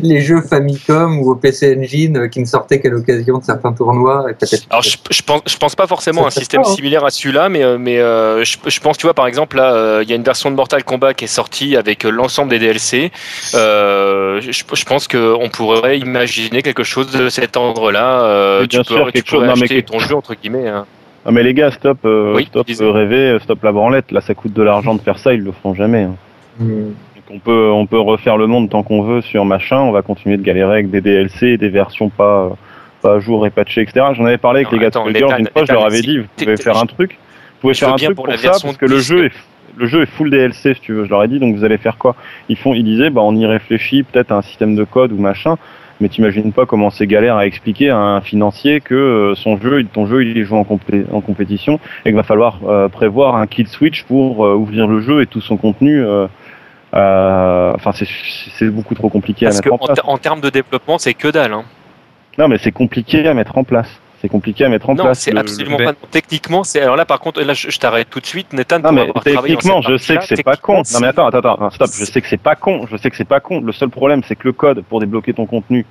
les, 0.00 0.20
jeux 0.20 0.40
Famicom 0.40 1.18
ou 1.18 1.32
au 1.32 1.34
PC 1.34 1.76
Engine 1.76 2.30
qui 2.30 2.38
ne 2.38 2.44
sortaient 2.44 2.78
qu'à 2.78 2.90
l'occasion 2.90 3.38
de 3.38 3.42
certains 3.42 3.72
tournois. 3.72 4.26
Alors 4.70 4.84
je, 4.84 4.96
je, 5.10 5.22
pense, 5.22 5.40
je 5.48 5.56
pense 5.56 5.74
pas 5.74 5.88
forcément 5.88 6.22
à 6.22 6.28
un 6.28 6.30
système 6.30 6.60
hein. 6.60 6.76
similaire 6.76 7.04
à 7.04 7.10
celui-là, 7.10 7.48
mais, 7.48 7.76
mais 7.76 7.96
je, 7.96 8.56
je, 8.64 8.78
pense, 8.78 8.96
tu 8.96 9.06
vois, 9.06 9.14
par 9.14 9.26
exemple, 9.26 9.56
là, 9.56 10.00
il 10.02 10.08
y 10.08 10.12
a 10.12 10.16
une 10.16 10.22
version 10.22 10.48
de 10.48 10.54
Mortal 10.54 10.84
Kombat 10.84 11.14
qui 11.14 11.24
est 11.24 11.26
sortie 11.26 11.76
avec 11.76 12.04
l'ensemble 12.04 12.50
des 12.50 12.60
DLC. 12.60 13.10
je, 13.52 14.38
je 14.50 14.84
pense 14.84 15.08
qu'on 15.08 15.48
pourrait 15.52 15.98
imaginer 15.98 16.62
quelque 16.62 16.84
chose 16.84 17.10
de 17.10 17.30
cet 17.30 17.56
ordre-là. 17.56 18.64
tu 18.70 18.78
peux, 18.84 19.10
tu 19.12 19.24
pourrais 19.24 19.48
acheter 19.48 19.82
ton 19.82 19.98
jeu 19.98 20.14
entre 20.14 20.36
guillemets. 20.36 20.68
Hein. 20.68 20.86
Non 21.26 21.32
mais 21.32 21.42
les 21.42 21.54
gars, 21.54 21.70
stop, 21.70 21.98
euh, 22.04 22.38
stop 22.42 22.66
rêver, 22.68 23.16
euh, 23.16 23.38
stop 23.38 23.62
la 23.62 23.72
branlette. 23.72 24.12
Là, 24.12 24.20
ça 24.20 24.34
coûte 24.34 24.52
de 24.52 24.62
l'argent 24.62 24.94
de 24.94 25.00
faire 25.00 25.18
ça, 25.18 25.32
ils 25.32 25.40
le 25.40 25.52
feront 25.52 25.74
jamais. 25.74 26.02
Hein. 26.02 26.16
Hmm. 26.58 26.92
on 27.30 27.38
peut, 27.38 27.70
on 27.72 27.86
peut 27.86 27.98
refaire 27.98 28.36
le 28.36 28.46
monde 28.46 28.70
tant 28.70 28.82
qu'on 28.82 29.02
veut 29.02 29.22
sur 29.22 29.44
machin. 29.44 29.78
On 29.78 29.90
va 29.90 30.02
continuer 30.02 30.36
de 30.36 30.42
galérer 30.42 30.74
avec 30.74 30.90
des 30.90 31.00
DLC, 31.00 31.56
des 31.56 31.70
versions 31.70 32.10
pas, 32.10 32.56
pas 33.00 33.14
à 33.14 33.18
jour 33.20 33.46
et 33.46 33.50
patchées, 33.50 33.80
etc. 33.80 34.06
J'en 34.12 34.26
avais 34.26 34.38
parlé 34.38 34.60
avec 34.60 34.72
les 34.72 34.78
gars 34.78 34.90
de 34.90 35.16
Girls 35.16 35.40
une 35.40 35.48
fois. 35.48 35.64
Je 35.64 35.72
leur 35.72 35.86
avais 35.86 36.02
dit, 36.02 36.18
vous 36.18 36.26
pouvez 36.36 36.56
faire 36.56 36.76
un 36.76 36.86
truc. 36.86 37.12
Vous 37.12 37.60
pouvez 37.60 37.74
faire 37.74 37.92
un 37.92 37.96
truc 37.96 38.14
pour, 38.14 38.30
ça 38.30 38.50
parce 38.62 38.76
que 38.76 38.86
le 38.86 38.98
jeu 38.98 39.26
est 39.26 39.32
le 39.76 39.86
jeu 39.86 40.02
est 40.02 40.06
full 40.06 40.30
DLC 40.30 40.74
si 40.74 40.80
tu 40.80 40.92
veux. 40.92 41.04
Je 41.04 41.10
leur 41.10 41.24
ai 41.24 41.28
dit 41.28 41.40
donc 41.40 41.56
vous 41.56 41.64
allez 41.64 41.78
faire 41.78 41.96
quoi? 41.96 42.14
Ils 42.48 42.56
font, 42.56 42.74
ils 42.74 42.84
disaient 42.84 43.10
bah 43.10 43.22
on 43.22 43.34
y 43.34 43.46
réfléchit 43.46 44.02
peut-être 44.02 44.30
à 44.30 44.36
un 44.36 44.42
système 44.42 44.76
de 44.76 44.84
code 44.84 45.12
ou 45.12 45.18
machin 45.18 45.56
mais 46.04 46.10
t'imagines 46.10 46.52
pas 46.52 46.66
comment 46.66 46.90
c'est 46.90 47.06
galère 47.06 47.36
à 47.36 47.46
expliquer 47.46 47.88
à 47.88 47.96
un 47.96 48.20
financier 48.20 48.82
que 48.82 48.94
euh, 48.94 49.34
son 49.34 49.56
jeu, 49.56 49.82
ton 49.90 50.04
jeu, 50.04 50.22
il 50.22 50.36
est 50.36 50.44
joué 50.44 50.58
en, 50.58 50.66
en 51.12 51.20
compétition 51.22 51.80
et 52.04 52.10
qu'il 52.10 52.14
va 52.14 52.22
falloir 52.22 52.60
euh, 52.68 52.88
prévoir 52.90 53.36
un 53.36 53.46
kill 53.46 53.66
switch 53.68 54.02
pour 54.02 54.44
euh, 54.44 54.54
ouvrir 54.54 54.86
le 54.86 55.00
jeu 55.00 55.22
et 55.22 55.26
tout 55.26 55.40
son 55.40 55.56
contenu. 55.56 56.04
Enfin, 56.92 57.92
c'est 57.94 58.68
beaucoup 58.68 58.94
trop 58.94 59.08
compliqué 59.08 59.46
à 59.46 59.48
mettre 59.48 59.72
en 59.72 59.78
place. 59.78 59.98
En, 60.04 60.18
termes 60.18 60.42
de 60.42 60.50
développement, 60.50 60.98
c'est 60.98 61.14
que 61.14 61.28
dalle. 61.28 61.54
Hein. 61.54 61.64
Non, 62.36 62.48
mais 62.48 62.58
c'est 62.58 62.70
compliqué 62.70 63.26
à 63.26 63.32
mettre 63.32 63.56
en 63.56 63.64
place 63.64 63.88
c'est 64.24 64.30
compliqué 64.30 64.64
à 64.64 64.70
mettre 64.70 64.88
en 64.88 64.94
non, 64.94 65.04
place. 65.04 65.20
c'est 65.20 65.36
absolument 65.36 65.76
pas. 65.76 65.92
Techniquement, 66.10 66.64
c'est. 66.64 66.80
Alors 66.80 66.96
là, 66.96 67.04
par 67.04 67.20
contre, 67.20 67.42
là, 67.42 67.52
je, 67.52 67.78
t'arrête 67.78 68.08
tout 68.08 68.20
de 68.20 68.26
suite, 68.26 68.54
Nathan. 68.54 68.78
Non, 68.78 68.90
mais 68.90 69.12
techniquement, 69.22 69.82
je 69.82 69.98
sais 69.98 70.16
que 70.16 70.24
c'est 70.24 70.42
pas 70.42 70.56
con. 70.56 70.82
Non, 70.94 71.00
mais 71.02 71.08
attends, 71.08 71.26
attends, 71.26 71.38
attends, 71.40 71.70
stop. 71.70 71.90
Je 71.92 72.06
sais 72.06 72.22
que 72.22 72.28
c'est 72.28 72.38
pas 72.38 72.54
con. 72.54 72.86
Je 72.90 72.96
sais 72.96 73.10
que 73.10 73.16
c'est 73.16 73.26
pas 73.26 73.40
con. 73.40 73.60
Le 73.60 73.72
seul 73.72 73.90
problème, 73.90 74.22
c'est 74.26 74.34
que 74.34 74.48
le 74.48 74.52
code 74.54 74.82
pour 74.88 75.00
débloquer 75.00 75.34
ton 75.34 75.44
contenu, 75.44 75.84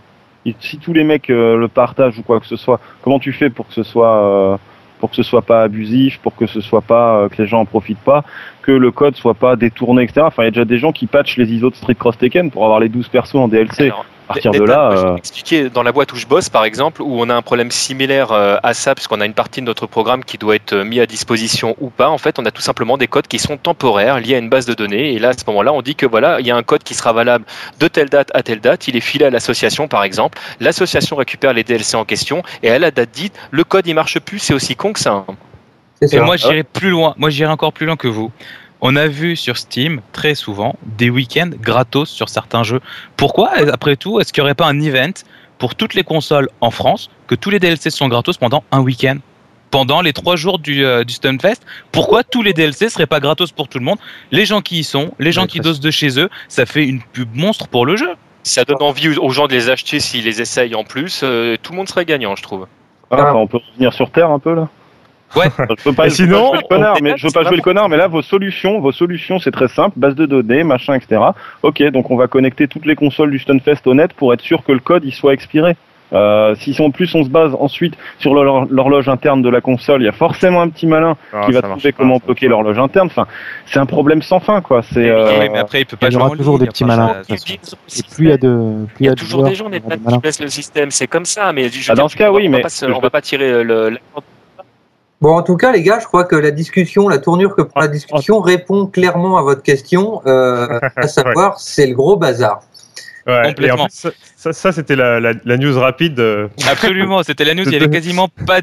si 0.60 0.80
tous 0.80 0.94
les 0.94 1.04
mecs 1.04 1.30
euh, 1.30 1.58
le 1.58 1.68
partagent 1.68 2.18
ou 2.18 2.24
quoi 2.24 2.40
que 2.40 2.48
ce 2.48 2.56
soit, 2.56 2.80
comment 3.04 3.20
tu 3.20 3.34
fais 3.34 3.52
pour 3.52 3.68
que 3.68 3.74
ce 3.76 3.84
soit 3.84 4.16
euh, 4.18 4.58
pour 5.00 5.12
que 5.12 5.16
ce 5.16 5.24
soit 5.24 5.44
pas 5.44 5.62
abusif, 5.62 6.18
pour 6.24 6.36
que 6.36 6.48
ce 6.48 6.60
soit 6.60 6.82
pas 6.82 7.18
euh, 7.18 7.30
que 7.30 7.40
les 7.40 7.48
gens 7.48 7.60
en 7.60 7.66
profitent 7.66 8.00
pas, 8.00 8.24
que 8.64 8.72
le 8.72 8.90
code 8.90 9.16
soit 9.16 9.36
pas 9.36 9.56
détourné, 9.56 10.02
etc. 10.04 10.22
Enfin, 10.26 10.42
il 10.42 10.46
y 10.46 10.48
a 10.48 10.52
déjà 10.52 10.66
des 10.66 10.80
gens 10.80 10.92
qui 10.92 11.06
patchent 11.06 11.38
les 11.38 11.52
ISO 11.54 11.70
de 11.70 11.76
Street 11.76 11.94
Cross 11.94 12.18
Tekken 12.18 12.50
pour 12.50 12.64
avoir 12.64 12.80
les 12.80 12.90
12 12.90 13.10
persos 13.10 13.36
en 13.36 13.48
DLC 13.48 13.92
à 14.24 14.34
partir 14.34 14.52
de 14.52 14.64
là. 14.64 14.92
Euh... 14.92 15.16
expliquer 15.16 15.70
dans 15.70 15.84
la 15.84 15.92
boîte 15.92 16.14
où 16.14 16.16
je 16.16 16.26
bosse, 16.26 16.50
par 16.50 16.66
exemple, 16.66 17.02
où 17.02 17.22
on 17.22 17.30
a 17.30 17.36
un 17.36 17.42
problème 17.42 17.72
similaire 17.72 18.32
euh, 18.32 18.58
à 18.64 18.74
ça, 18.74 18.96
puisqu'on 18.96 19.22
a 19.22 19.26
une 19.26 19.34
partie 19.34 19.62
de 19.62 19.66
notre 19.66 19.88
programme 19.88 20.24
qui 20.24 20.38
doit 20.38 20.56
être 20.56 20.74
euh, 20.74 20.84
mis 20.84 21.00
à 21.00 21.06
disposition 21.06 21.76
ou 21.80 21.90
pas. 21.90 22.10
En 22.10 22.18
fait, 22.18 22.40
on 22.40 22.46
a 22.46 22.52
tout 22.52 22.62
simplement 22.62 22.98
des 22.98 23.08
codes 23.08 23.28
qui 23.28 23.40
sont 23.40 23.58
temporaires, 23.58 24.20
liés 24.20 24.36
à 24.36 24.38
une 24.40 24.50
base 24.50 24.66
de 24.66 24.74
données. 24.74 25.14
Et 25.14 25.20
là, 25.20 25.30
à 25.30 25.34
ce 25.34 25.44
moment-là, 25.48 25.74
on 25.74 25.82
dit 25.82 25.96
que 25.96 26.06
voilà, 26.06 26.40
il 26.40 26.48
y 26.48 26.52
a 26.52 26.56
un 26.56 26.64
code 26.64 26.84
qui 26.84 26.94
sera 26.94 27.14
valable 27.14 27.46
de 27.80 27.88
telle 27.88 28.10
date 28.10 28.30
à 28.34 28.44
telle 28.44 28.62
date. 28.62 28.88
Il 28.88 28.96
est 28.96 29.02
filé 29.02 29.26
à 29.26 29.30
l'association, 29.30 29.88
par 29.88 30.04
exemple. 30.04 30.38
L'association 30.60 31.16
récupère 31.16 31.54
les 31.54 31.64
DLC 31.64 31.96
en 31.96 32.06
question 32.06 32.44
et 32.62 32.70
à 32.70 32.80
la 32.80 32.92
date 32.92 33.12
dite, 33.12 33.34
le 33.52 33.64
code 33.64 33.88
il 33.88 33.96
marche 33.96 34.20
plus. 34.20 34.40
C'est 34.40 34.54
aussi 34.54 34.76
con 34.76 34.94
que 34.94 35.00
ça. 35.00 35.26
Hein. 35.28 35.36
Et 36.12 36.20
moi, 36.20 36.36
j'irai 36.36 36.64
plus 36.64 36.90
loin. 36.90 37.14
Moi, 37.18 37.30
j'irai 37.30 37.52
encore 37.52 37.74
plus 37.74 37.86
loin 37.86 37.96
que 37.96 38.08
vous. 38.08 38.32
On 38.86 38.98
a 38.98 39.08
vu 39.08 39.38
sur 39.38 39.56
Steam 39.56 40.02
très 40.12 40.36
souvent 40.36 40.76
des 40.84 41.10
week-ends 41.10 41.52
gratos 41.58 42.10
sur 42.10 42.28
certains 42.28 42.64
jeux. 42.64 42.82
Pourquoi, 43.16 43.52
après 43.72 43.96
tout, 43.96 44.20
est-ce 44.20 44.34
qu'il 44.34 44.42
n'y 44.42 44.48
aurait 44.48 44.56
pas 44.56 44.68
un 44.68 44.78
event 44.82 45.14
pour 45.58 45.76
toutes 45.76 45.94
les 45.94 46.04
consoles 46.04 46.50
en 46.60 46.70
France 46.70 47.10
que 47.28 47.34
tous 47.34 47.50
les 47.50 47.60
DLC 47.60 47.90
sont 47.90 48.10
gratos 48.10 48.38
pendant 48.38 48.66
un 48.74 48.82
week-end? 48.82 49.20
Pendant 49.72 50.02
les 50.02 50.12
trois 50.12 50.36
jours 50.36 50.60
du, 50.60 50.84
euh, 50.84 51.06
du 51.06 51.14
Stunfest. 51.14 51.62
Pourquoi 51.94 52.26
tous 52.26 52.42
les 52.42 52.52
DLC 52.52 52.90
seraient 52.90 53.08
pas 53.08 53.22
gratos 53.22 53.54
pour 53.54 53.70
tout 53.70 53.80
le 53.80 53.86
monde? 53.86 54.00
Les 54.32 54.46
gens 54.46 54.60
qui 54.60 54.80
y 54.80 54.84
sont, 54.84 55.14
les 55.18 55.32
gens 55.32 55.48
qui 55.48 55.62
dosent 55.62 55.80
de 55.80 55.90
chez 55.90 56.20
eux, 56.20 56.30
ça 56.50 56.66
fait 56.66 56.86
une 56.86 57.02
pub 57.02 57.34
monstre 57.38 57.70
pour 57.70 57.86
le 57.86 57.96
jeu. 57.96 58.10
Ça 58.44 58.66
donne 58.66 58.82
envie 58.82 59.18
aux 59.18 59.30
gens 59.30 59.48
de 59.48 59.54
les 59.54 59.70
acheter 59.70 60.02
s'ils 60.02 60.26
les 60.26 60.42
essayent 60.42 60.76
en 60.76 60.84
plus. 60.84 61.22
Euh, 61.24 61.56
tout 61.64 61.72
le 61.72 61.78
monde 61.78 61.88
serait 61.88 62.04
gagnant, 62.04 62.36
je 62.36 62.44
trouve. 62.44 62.68
Ah, 63.12 63.34
on 63.34 63.48
peut 63.48 63.60
revenir 63.72 63.94
sur 63.94 64.12
Terre 64.12 64.30
un 64.30 64.40
peu 64.40 64.54
là? 64.54 64.68
Ouais. 65.36 65.46
Je 65.78 65.84
peux 65.84 65.94
pas, 65.94 66.10
sinon, 66.10 66.48
jouer 66.48 66.58
le 66.62 66.68
connard, 66.68 66.98
mais 67.02 67.14
je 67.18 67.28
veux 67.28 67.34
pas 67.34 67.44
jouer 67.44 67.58
le 67.58 67.62
connard, 67.62 67.90
mais 67.90 67.98
là 67.98 68.08
vos 68.08 68.22
solutions, 68.22 68.80
vos 68.80 68.92
solutions, 68.92 69.40
c'est 69.40 69.52
très 69.52 69.68
simple, 69.68 69.98
base 69.98 70.16
de 70.16 70.26
données, 70.26 70.64
machin, 70.64 70.94
etc. 70.94 71.22
Ok, 71.62 71.82
donc 71.92 72.12
on 72.12 72.16
va 72.16 72.28
connecter 72.28 72.68
toutes 72.68 72.86
les 72.86 72.96
consoles 72.96 73.32
du 73.32 73.40
Stunfest 73.40 73.86
au 73.86 73.94
net 73.94 74.14
pour 74.14 74.34
être 74.34 74.42
sûr 74.42 74.64
que 74.64 74.72
le 74.72 74.80
code 74.80 75.04
il 75.06 75.14
soit 75.14 75.34
expiré. 75.34 75.76
Euh, 76.14 76.54
si 76.56 76.80
en 76.80 76.92
plus 76.92 77.16
on 77.16 77.24
se 77.24 77.30
base 77.30 77.56
ensuite 77.60 77.96
sur 78.20 78.36
l'horloge 78.36 79.10
interne 79.10 79.42
de 79.42 79.50
la 79.50 79.62
console, 79.62 80.04
il 80.04 80.06
y 80.06 80.10
a 80.10 80.12
forcément 80.12 80.62
un 80.62 80.70
petit 80.70 80.86
malin 80.86 81.18
ah, 81.34 81.42
qui 81.46 81.54
va 81.54 81.64
trouver 81.64 81.92
comment 81.92 82.20
bloquer 82.24 82.48
l'horloge 82.48 82.78
interne. 82.78 83.08
Enfin, 83.08 83.26
c'est 83.66 83.80
un 83.80 83.88
problème 83.88 84.22
sans 84.22 84.40
fin, 84.40 84.62
quoi. 84.62 84.84
C'est. 84.84 85.10
Euh... 85.10 85.48
mais 85.52 85.58
après 85.58 85.82
il 85.82 85.86
peut 85.88 85.98
pas. 85.98 86.10
Il 86.10 86.14
y 86.14 86.18
aura 86.18 86.30
toujours 86.36 86.60
des 86.60 86.68
petits 86.68 86.86
malins. 86.86 87.24
Et 87.30 87.36
plus 87.36 88.26
il 88.26 88.30
y 88.30 88.32
a 88.32 88.38
de, 88.38 88.86
plus 88.94 89.06
il 89.06 89.08
y 89.08 89.10
a 89.10 89.16
toujours 89.16 89.44
des 89.44 89.56
gens 89.56 89.70
qui 89.72 90.20
baissent 90.20 90.42
le 90.42 90.50
système. 90.50 90.92
C'est 90.92 91.08
comme 91.08 91.26
ça, 91.26 91.52
mais 91.52 91.70
ah, 91.90 91.96
dans 91.96 92.08
ce 92.08 92.16
cas, 92.16 92.32
oui, 92.32 92.48
mais 92.48 92.64
on 92.84 93.00
va 93.00 93.10
pas 93.10 93.22
tirer 93.22 93.64
le 93.64 93.98
Bon, 95.24 95.38
en 95.38 95.42
tout 95.42 95.56
cas, 95.56 95.72
les 95.72 95.84
gars, 95.84 96.00
je 96.02 96.06
crois 96.06 96.26
que 96.26 96.36
la 96.36 96.52
discussion, 96.52 97.08
la 97.08 97.18
tournure 97.18 97.56
que 97.56 97.62
prend 97.62 97.80
la 97.80 97.88
discussion 97.88 98.42
répond 98.42 98.88
clairement 98.88 99.38
à 99.38 99.42
votre 99.42 99.64
question, 99.64 100.22
euh, 100.28 100.82
à 100.98 101.08
savoir, 101.08 101.62
c'est 101.62 101.88
le 101.88 101.96
gros 101.96 102.18
bazar. 102.18 102.60
Ouais, 103.26 103.56
ça, 104.36 104.74
c'était 104.74 104.98
la, 104.98 105.22
la, 105.22 105.58
news 105.58 105.80
rapide. 105.80 106.20
Euh. 106.20 106.50
Absolument, 106.70 107.24
c'était 107.24 107.46
la 107.46 107.54
news. 107.56 107.64
Il 107.66 107.72
y 107.72 107.78
avait 107.78 107.90
quasiment 107.90 108.28
pas, 108.28 108.60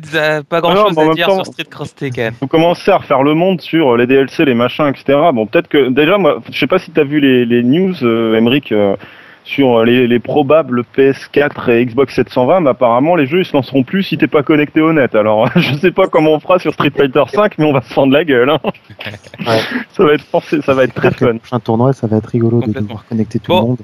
pas 0.47 0.61
grand 0.61 0.77
chose 0.77 0.99
à 0.99 1.15
dire 1.15 1.33
sur 1.33 1.47
Street 1.47 1.65
Cross 1.65 1.95
Tekken. 1.95 2.35
Vous 2.43 2.47
commencez 2.47 2.91
à 2.91 2.99
refaire 2.99 3.23
le 3.23 3.33
monde 3.33 3.63
sur 3.63 3.97
les 3.97 4.07
DLC, 4.07 4.45
les 4.45 4.53
machins, 4.53 4.89
etc. 4.89 5.19
Bon, 5.33 5.47
peut-être 5.47 5.69
que 5.69 5.89
déjà, 5.89 6.19
moi, 6.19 6.43
je 6.53 6.59
sais 6.59 6.67
pas 6.67 6.79
si 6.79 6.91
tu 6.91 7.01
as 7.01 7.05
vu 7.05 7.21
les, 7.21 7.47
les 7.47 7.63
news, 7.63 7.95
euh, 8.03 8.39
euh 8.39 8.97
sur 9.51 9.85
les, 9.85 10.19
probables 10.21 10.85
PS4 10.97 11.71
et 11.71 11.85
Xbox 11.85 12.15
720, 12.15 12.61
mais 12.61 12.71
apparemment 12.71 13.17
les 13.17 13.27
jeux 13.27 13.41
ils 13.41 13.45
se 13.45 13.53
lanceront 13.53 13.83
plus 13.83 14.05
si 14.05 14.17
t'es 14.17 14.29
pas 14.29 14.43
connecté 14.43 14.81
au 14.81 14.93
net. 14.93 15.15
Alors 15.15 15.51
je 15.57 15.75
sais 15.77 15.91
pas 15.91 16.07
comment 16.07 16.35
on 16.35 16.41
fera 16.41 16.59
sur 16.59 16.73
Street 16.73 16.93
Fighter 16.97 17.25
5, 17.33 17.59
mais 17.59 17.65
on 17.65 17.73
va 17.73 17.83
se 17.83 17.93
fendre 17.93 18.13
la 18.13 18.25
gueule. 18.25 18.51
Hein. 18.51 18.61
Ça 19.93 20.05
va 20.05 20.15
être 20.15 20.25
forcé, 20.25 20.63
ça 20.63 20.75
va 20.75 20.85
être 20.85 20.95
très 20.95 21.11
fun. 21.11 21.37
Un 21.51 21.61
tournoi, 21.61 21.93
ça 21.93 22.07
va 22.07 22.19
être 22.19 22.27
rigolo 22.27 22.61
de 22.61 22.73
devoir 22.73 23.05
connecter 23.07 23.39
tout 23.39 23.53
le 23.53 23.61
monde. 23.61 23.79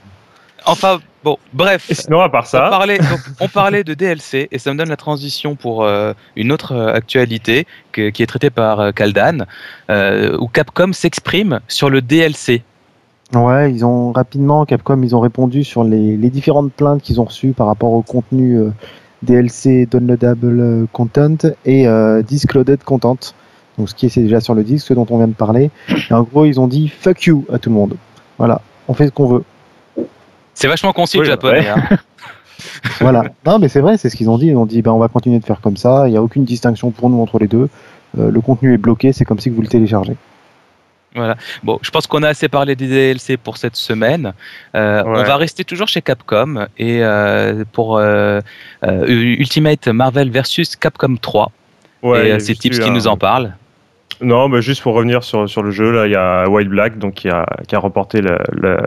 Enfin, 0.65 0.99
bon, 1.23 1.37
bref. 1.53 1.91
Et 1.91 1.95
sinon, 1.95 2.21
à 2.21 2.29
part 2.29 2.47
ça. 2.47 2.67
On 2.67 2.71
parlait, 2.71 2.99
on 3.41 3.49
parlait 3.49 3.85
de 3.85 3.95
DLC 3.95 4.49
et 4.51 4.59
ça 4.59 4.73
me 4.73 4.79
donne 4.79 4.89
la 4.89 4.97
transition 4.97 5.55
pour 5.55 5.85
euh, 5.85 6.13
une 6.35 6.53
autre 6.53 6.73
euh, 6.73 6.93
actualité 6.93 7.67
qui 7.93 8.01
est 8.23 8.27
traitée 8.27 8.51
par 8.51 8.81
euh, 8.81 8.93
Kaldan, 8.93 9.47
où 10.39 10.49
Capcom 10.49 10.93
s'exprime 10.93 11.61
sur 11.69 11.91
le 11.91 12.01
DLC. 12.03 12.63
Ouais, 13.35 13.73
ils 13.73 13.85
ont 13.85 14.13
rapidement, 14.13 14.65
Capcom, 14.65 15.03
ils 15.03 15.17
ont 15.17 15.21
répondu 15.21 15.65
sur 15.65 15.83
les, 15.83 16.17
les 16.17 16.31
différentes 16.31 16.73
plaintes 16.73 17.03
qu'ils 17.03 17.21
ont 17.21 17.25
reçues 17.25 17.53
par 17.53 17.67
rapport 17.67 17.93
au 17.93 18.03
contenu 18.03 18.57
euh, 18.57 18.71
DLC 19.23 19.87
downloadable 19.87 20.61
euh, 20.61 20.87
content 20.93 21.37
et 21.65 21.89
euh, 21.89 22.23
disc 22.23 22.55
loaded 22.55 22.85
content. 22.85 23.19
Donc 23.79 23.89
ce 23.89 23.95
qui 23.95 24.07
est 24.07 24.19
déjà 24.19 24.41
sur 24.41 24.55
le 24.55 24.63
disque, 24.63 24.87
ce 24.87 24.95
dont 24.95 25.07
on 25.11 25.19
vient 25.19 25.27
de 25.27 25.35
parler. 25.35 25.71
Et 25.89 26.15
en 26.15 26.23
gros, 26.23 26.45
ils 26.45 26.61
ont 26.61 26.69
dit 26.69 26.89
fuck 26.89 27.25
you 27.25 27.45
à 27.53 27.59
tout 27.59 27.69
le 27.69 27.75
monde. 27.75 27.97
Voilà, 28.39 28.61
on 28.87 28.95
fait 28.95 29.07
ce 29.07 29.13
qu'on 29.13 29.27
veut. 29.27 29.45
C'est 30.55 30.69
vachement 30.69 30.93
concis 30.93 31.19
le 31.19 31.25
japonais. 31.25 31.69
Hein. 31.69 31.97
voilà. 33.01 33.25
Non, 33.45 33.59
mais 33.59 33.69
c'est 33.69 33.81
vrai, 33.81 33.99
c'est 33.99 34.09
ce 34.09 34.17
qu'ils 34.17 34.31
ont 34.31 34.39
dit. 34.39 34.47
Ils 34.47 34.57
ont 34.57 34.67
dit, 34.67 34.83
ben, 34.83 34.93
on 34.93 34.99
va 34.99 35.09
continuer 35.09 35.41
de 35.41 35.45
faire 35.45 35.61
comme 35.61 35.77
ça. 35.77 36.07
Il 36.07 36.13
n'y 36.13 36.17
a 36.17 36.23
aucune 36.23 36.45
distinction 36.45 36.93
pour 36.93 37.11
nous 37.11 37.21
entre 37.21 37.39
les 37.39 37.49
deux. 37.49 37.69
le 38.17 38.41
contenu 38.41 38.73
est 38.73 38.79
bloqué. 38.79 39.13
C'est 39.13 39.27
comme 39.27 39.41
si 39.41 39.51
vous 39.51 39.61
le 39.61 39.69
téléchargez. 39.69 40.17
Voilà. 41.17 41.37
Bon, 41.63 41.79
je 41.83 41.91
pense 41.91 42.07
qu'on 42.07 42.23
a 42.23 42.29
assez 42.29 42.49
parlé 42.49 42.77
des 42.77 42.87
DLC 42.87 43.39
pour 43.39 43.57
cette 43.57 43.77
semaine. 43.77 44.35
Euh, 44.75 45.03
on 45.05 45.23
va 45.23 45.37
rester 45.37 45.65
toujours 45.65 45.89
chez 45.89 46.03
Capcom 46.03 46.67
et 46.79 47.03
euh, 47.03 47.65
pour 47.73 47.97
euh, 47.99 48.41
Ultimate 48.83 49.89
Marvel 49.89 50.31
versus 50.31 50.77
Capcom 50.77 51.17
3. 51.17 51.51
Ouais, 52.03 52.29
et 52.29 52.41
c'est 52.41 52.55
Tips 52.55 52.79
qui 52.79 52.91
nous 52.91 53.09
en 53.09 53.17
parle. 53.17 53.55
Non, 54.21 54.49
mais 54.49 54.63
juste 54.63 54.83
pour 54.83 54.95
revenir 54.95 55.25
sur, 55.25 55.49
sur 55.49 55.63
le 55.63 55.71
jeu, 55.71 55.91
là, 55.91 56.07
il 56.07 56.13
y 56.13 56.17
a 56.17 56.49
White 56.49 56.69
Black 56.69 56.99
donc, 56.99 57.15
qui, 57.15 57.29
a, 57.29 57.47
qui 57.67 57.75
a 57.75 57.79
remporté 57.79 58.23
la, 58.23 58.39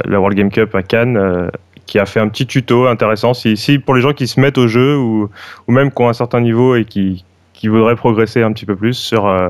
la, 0.05 0.19
World 0.19 0.37
Game 0.37 0.51
Cup 0.51 0.73
à 0.73 0.81
Cannes, 0.81 1.51
qui 1.85 1.99
a 1.99 2.05
fait 2.05 2.19
un 2.19 2.29
petit 2.29 2.47
tuto 2.47 2.87
intéressant. 2.87 3.33
Si, 3.33 3.55
si, 3.57 3.77
pour 3.77 3.93
les 3.93 4.01
gens 4.01 4.13
qui 4.13 4.27
se 4.27 4.39
mettent 4.39 4.57
au 4.57 4.67
jeu 4.67 4.97
ou, 4.97 5.29
ou 5.67 5.71
même 5.71 5.91
qui 5.91 6.01
ont 6.01 6.09
un 6.09 6.13
certain 6.13 6.41
niveau 6.41 6.75
et 6.75 6.85
qui, 6.85 7.25
qui 7.59 7.67
voudraient 7.67 7.97
progresser 7.97 8.41
un 8.41 8.53
petit 8.53 8.65
peu 8.65 8.77
plus 8.77 8.93
sur 8.93 9.27
euh, 9.27 9.49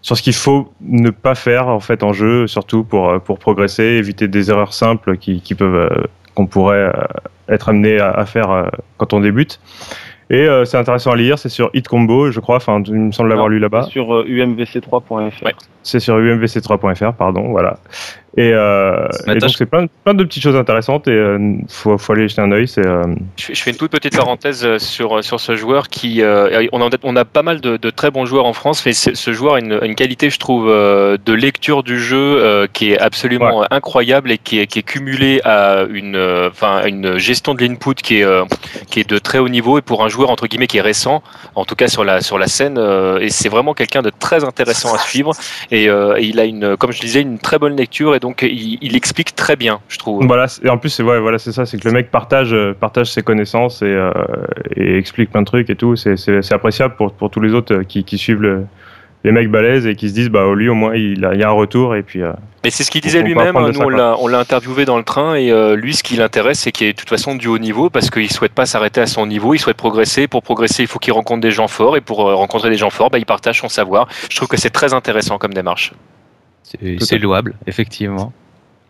sur 0.00 0.16
ce 0.16 0.22
qu'il 0.22 0.32
faut 0.32 0.72
ne 0.80 1.10
pas 1.10 1.34
faire 1.34 1.66
en 1.66 1.80
fait 1.80 2.04
en 2.04 2.12
jeu, 2.12 2.46
surtout 2.46 2.84
pour 2.84 3.10
euh, 3.10 3.18
pour 3.18 3.40
progresser, 3.40 3.82
éviter 3.82 4.28
des 4.28 4.48
erreurs 4.48 4.72
simples 4.72 5.16
qui, 5.16 5.40
qui 5.40 5.56
peuvent 5.56 5.74
euh, 5.74 6.04
qu'on 6.36 6.46
pourrait 6.46 6.92
être 7.48 7.70
amené 7.70 7.98
à, 7.98 8.24
faire 8.26 8.70
quand 8.96 9.12
on 9.12 9.18
débute. 9.18 9.58
Et 10.30 10.46
c'est 10.66 10.76
intéressant 10.76 11.10
à 11.10 11.16
lire, 11.16 11.36
c'est 11.36 11.48
sur 11.48 11.68
Hit 11.74 11.88
Combo, 11.88 12.30
je 12.30 12.38
crois, 12.38 12.56
enfin, 12.56 12.80
il 12.86 12.94
me 12.94 13.10
semble 13.10 13.30
l'avoir 13.30 13.48
lu 13.48 13.58
là-bas. 13.58 13.82
Sur 13.90 14.22
umvc3.fr. 14.24 15.48
C'est 15.82 15.98
sur 15.98 16.16
umvc3.fr, 16.16 17.12
pardon, 17.14 17.48
voilà. 17.48 17.78
Et, 18.38 18.52
euh, 18.54 19.08
et 19.26 19.34
donc 19.34 19.50
c'est 19.50 19.66
plein, 19.66 19.86
plein, 20.04 20.14
de 20.14 20.22
petites 20.22 20.44
choses 20.44 20.54
intéressantes 20.54 21.08
et 21.08 21.10
euh, 21.10 21.56
faut, 21.68 21.98
faut 21.98 22.12
aller 22.12 22.28
jeter 22.28 22.40
un 22.40 22.52
œil. 22.52 22.68
C'est. 22.68 22.86
Euh... 22.86 23.02
Je, 23.36 23.52
je, 23.52 23.60
fais 23.60 23.72
une 23.72 23.76
toute 23.76 23.90
petite 23.90 24.16
parenthèse 24.16 24.64
euh, 24.64 24.78
sur 24.78 25.24
sur 25.24 25.40
ce 25.40 25.56
joueur 25.56 25.88
qui 25.88 26.22
euh, 26.22 26.68
on 26.70 26.80
a 26.80 26.88
on 27.02 27.16
a 27.16 27.24
pas 27.24 27.42
mal 27.42 27.60
de, 27.60 27.76
de, 27.76 27.90
très 27.90 28.12
bons 28.12 28.26
joueurs 28.26 28.46
en 28.46 28.52
France, 28.52 28.86
mais 28.86 28.92
ce 28.92 29.32
joueur 29.32 29.54
a 29.54 29.58
une, 29.58 29.80
une 29.82 29.96
qualité, 29.96 30.30
je 30.30 30.38
trouve, 30.38 30.68
de 30.68 31.32
lecture 31.32 31.82
du 31.82 31.98
jeu 31.98 32.68
qui 32.72 32.92
est 32.92 32.98
absolument 33.00 33.60
ouais. 33.60 33.66
incroyable 33.72 34.30
et 34.30 34.38
qui 34.38 34.60
est, 34.60 34.68
qui 34.68 34.78
est 34.78 34.84
cumulée 34.84 35.40
à 35.42 35.86
une 35.90 36.16
enfin 36.48 36.86
une 36.86 37.18
gestion 37.18 37.54
de 37.54 37.64
l'input 37.64 37.96
qui 37.96 38.20
est 38.20 38.26
qui 38.88 39.00
est 39.00 39.08
de 39.08 39.18
très 39.18 39.40
haut 39.40 39.48
niveau 39.48 39.78
et 39.78 39.82
pour 39.82 40.04
un 40.04 40.08
joueur 40.08 40.30
entre 40.30 40.46
guillemets 40.46 40.68
qui 40.68 40.78
est 40.78 40.82
récent, 40.82 41.24
en 41.56 41.64
tout 41.64 41.74
cas 41.74 41.88
sur 41.88 42.04
la 42.04 42.20
sur 42.20 42.38
la 42.38 42.46
scène 42.46 42.78
et 43.20 43.30
c'est 43.30 43.48
vraiment 43.48 43.74
quelqu'un 43.74 44.02
de 44.02 44.10
très 44.16 44.44
intéressant 44.44 44.94
à 44.94 44.98
suivre 44.98 45.32
et, 45.72 45.86
et 45.86 46.22
il 46.22 46.38
a 46.38 46.44
une 46.44 46.76
comme 46.76 46.92
je 46.92 47.00
disais 47.00 47.20
une 47.20 47.40
très 47.40 47.58
bonne 47.58 47.74
lecture 47.74 48.14
et 48.14 48.20
donc 48.20 48.27
donc 48.28 48.42
il, 48.42 48.76
il, 48.82 48.94
explique 48.94 49.34
très 49.34 49.56
bien, 49.56 49.80
je 49.88 49.96
trouve. 49.96 50.26
Voilà, 50.26 50.46
et 50.62 50.68
en 50.68 50.76
plus 50.76 50.90
c'est 50.90 51.02
ouais, 51.02 51.18
voilà, 51.18 51.38
c'est 51.38 51.52
ça, 51.52 51.64
c'est 51.64 51.78
que 51.78 51.88
le 51.88 51.94
mec 51.94 52.10
partage 52.10 52.54
partage 52.78 53.10
ses 53.10 53.22
connaissances 53.22 53.80
et, 53.80 53.86
euh, 53.86 54.12
et, 54.76 54.98
explique 54.98 55.30
plein 55.30 55.40
de 55.40 55.46
trucs 55.46 55.70
et 55.70 55.76
tout. 55.76 55.96
C'est 55.96 56.52
appréciable 56.52 56.94
pour, 56.96 57.10
pour 57.14 57.30
tous 57.30 57.40
les 57.40 57.54
autres 57.54 57.84
qui, 57.84 58.04
qui 58.04 58.18
suivent 58.18 58.42
le, 58.42 58.66
les 59.24 59.32
mecs 59.32 59.50
balèzes 59.50 59.86
et 59.86 59.96
qui 59.96 60.10
se 60.10 60.14
disent 60.14 60.28
bah 60.28 60.44
lui 60.54 60.68
au 60.68 60.74
moins 60.74 60.94
il, 60.94 61.24
a, 61.24 61.32
il 61.32 61.40
y 61.40 61.42
a 61.42 61.48
un 61.48 61.52
retour 61.52 61.96
et 61.96 62.02
puis. 62.02 62.20
Euh, 62.20 62.32
mais 62.64 62.68
c'est 62.68 62.84
ce 62.84 62.90
qu'il 62.90 63.00
disait 63.00 63.22
lui-même. 63.22 63.56
Nous 63.56 63.80
on 63.80 63.88
l'a 63.88 64.14
on 64.20 64.26
l'a 64.26 64.40
interviewé 64.40 64.84
dans 64.84 64.98
le 64.98 65.04
train 65.04 65.34
et 65.36 65.50
euh, 65.50 65.74
lui 65.74 65.94
ce 65.94 66.02
qui 66.02 66.16
l'intéresse 66.16 66.60
c'est 66.60 66.70
qu'il 66.72 66.86
est 66.86 66.92
de 66.92 66.98
toute 66.98 67.08
façon 67.08 67.34
du 67.34 67.48
haut 67.48 67.58
niveau 67.58 67.88
parce 67.88 68.10
qu'il 68.10 68.30
souhaite 68.30 68.52
pas 68.52 68.66
s'arrêter 68.66 69.00
à 69.00 69.06
son 69.06 69.24
niveau, 69.24 69.54
il 69.54 69.58
souhaite 69.58 69.78
progresser. 69.78 70.28
Pour 70.28 70.42
progresser 70.42 70.82
il 70.82 70.86
faut 70.86 70.98
qu'il 70.98 71.14
rencontre 71.14 71.40
des 71.40 71.50
gens 71.50 71.68
forts 71.68 71.96
et 71.96 72.02
pour 72.02 72.18
rencontrer 72.18 72.68
des 72.68 72.76
gens 72.76 72.90
forts 72.90 73.08
bah, 73.08 73.18
il 73.18 73.24
partage 73.24 73.60
son 73.60 73.70
savoir. 73.70 74.06
Je 74.30 74.36
trouve 74.36 74.48
que 74.48 74.58
c'est 74.58 74.68
très 74.68 74.92
intéressant 74.92 75.38
comme 75.38 75.54
démarche. 75.54 75.94
C'est 77.00 77.18
louable, 77.18 77.54
effectivement. 77.66 78.32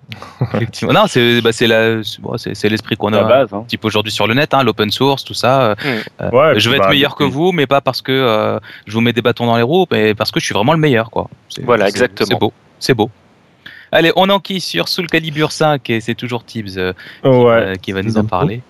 Effectivement. 0.54 0.94
Non, 0.94 1.04
c'est 1.06 1.42
bah, 1.42 1.50
l'esprit 1.50 2.96
bon, 2.96 3.08
qu'on 3.08 3.12
a 3.12 3.24
base, 3.24 3.52
hein. 3.52 3.58
un 3.58 3.62
petit 3.64 3.76
peu 3.76 3.88
aujourd'hui 3.88 4.10
sur 4.10 4.26
le 4.26 4.32
net, 4.32 4.54
hein, 4.54 4.62
l'open 4.62 4.90
source, 4.90 5.22
tout 5.22 5.34
ça. 5.34 5.74
Mmh. 5.74 5.88
Euh, 6.22 6.30
ouais, 6.30 6.60
je 6.60 6.70
vais 6.70 6.76
être 6.76 6.84
bah, 6.84 6.90
meilleur 6.90 7.14
que 7.14 7.24
vous, 7.24 7.52
mais 7.52 7.66
pas 7.66 7.82
parce 7.82 8.00
que 8.00 8.12
euh, 8.12 8.58
je 8.86 8.94
vous 8.94 9.02
mets 9.02 9.12
des 9.12 9.20
bâtons 9.20 9.44
dans 9.44 9.56
les 9.56 9.62
roues, 9.62 9.86
mais 9.90 10.14
parce 10.14 10.30
que 10.30 10.40
je 10.40 10.46
suis 10.46 10.54
vraiment 10.54 10.72
le 10.72 10.78
meilleur. 10.78 11.10
Quoi. 11.10 11.28
Voilà, 11.62 11.88
exactement. 11.88 12.26
C'est 12.26 12.38
beau. 12.38 12.52
C'est 12.78 12.94
beau. 12.94 13.10
Allez, 13.92 14.12
on 14.16 14.28
enquille 14.30 14.60
sur 14.60 14.88
Soul 14.88 15.08
Calibur 15.08 15.52
5 15.52 15.88
et 15.90 16.00
c'est 16.00 16.14
toujours 16.14 16.44
Tibbs 16.44 16.76
euh, 16.76 16.92
qui, 17.22 17.28
ouais. 17.28 17.72
qui, 17.80 17.92
va 17.92 18.02
nous 18.02 18.16
en 18.18 18.24
parler. 18.24 18.62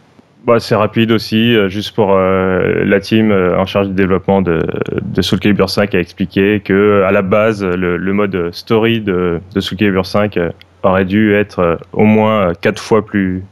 Bah, 0.48 0.60
c'est 0.60 0.74
rapide 0.74 1.12
aussi, 1.12 1.56
juste 1.68 1.94
pour 1.94 2.14
euh, 2.14 2.82
la 2.84 3.00
team 3.00 3.30
en 3.32 3.66
charge 3.66 3.88
du 3.88 3.94
développement 3.94 4.42
de, 4.42 4.66
de 5.02 5.22
Soul 5.22 5.38
Calibur 5.38 5.70
5 5.70 5.94
a 5.94 5.98
expliqué 5.98 6.60
que 6.60 7.02
à 7.06 7.12
la 7.12 7.22
base 7.22 7.62
le, 7.62 7.96
le 7.96 8.12
mode 8.12 8.52
story 8.52 9.00
de, 9.00 9.40
de 9.54 9.60
Soul 9.60 9.78
Calibur 9.78 10.06
5 10.06 10.38
aurait 10.82 11.04
dû 11.04 11.34
être 11.34 11.58
euh, 11.60 11.76
au 11.92 12.04
moins 12.04 12.52
quatre 12.54 12.82
fois 12.82 13.04
plus 13.04 13.44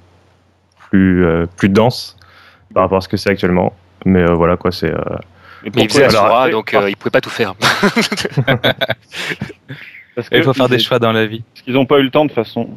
plus 0.90 1.24
euh, 1.24 1.46
plus 1.56 1.68
dense 1.68 2.16
par 2.72 2.84
rapport 2.84 2.98
à 2.98 3.00
ce 3.00 3.08
que 3.08 3.16
c'est 3.16 3.30
actuellement. 3.30 3.72
Mais 4.04 4.22
euh, 4.22 4.34
voilà 4.34 4.56
quoi, 4.56 4.70
c'est. 4.72 4.92
Mais 5.64 5.82
il 5.82 5.90
faisait 5.90 6.08
donc 6.50 6.74
euh, 6.74 6.88
il 6.88 6.96
pouvait 6.96 7.10
pas 7.10 7.20
tout 7.20 7.30
faire. 7.30 7.54
Parce 10.14 10.28
il 10.32 10.42
faut 10.42 10.54
faire 10.54 10.68
des 10.68 10.78
choix 10.78 10.98
dans 10.98 11.12
la 11.12 11.26
vie. 11.26 11.42
Parce 11.52 11.62
qu'ils 11.62 11.74
n'ont 11.74 11.86
pas 11.86 11.98
eu 11.98 12.02
le 12.02 12.10
temps 12.10 12.24
de 12.24 12.32
façon. 12.32 12.70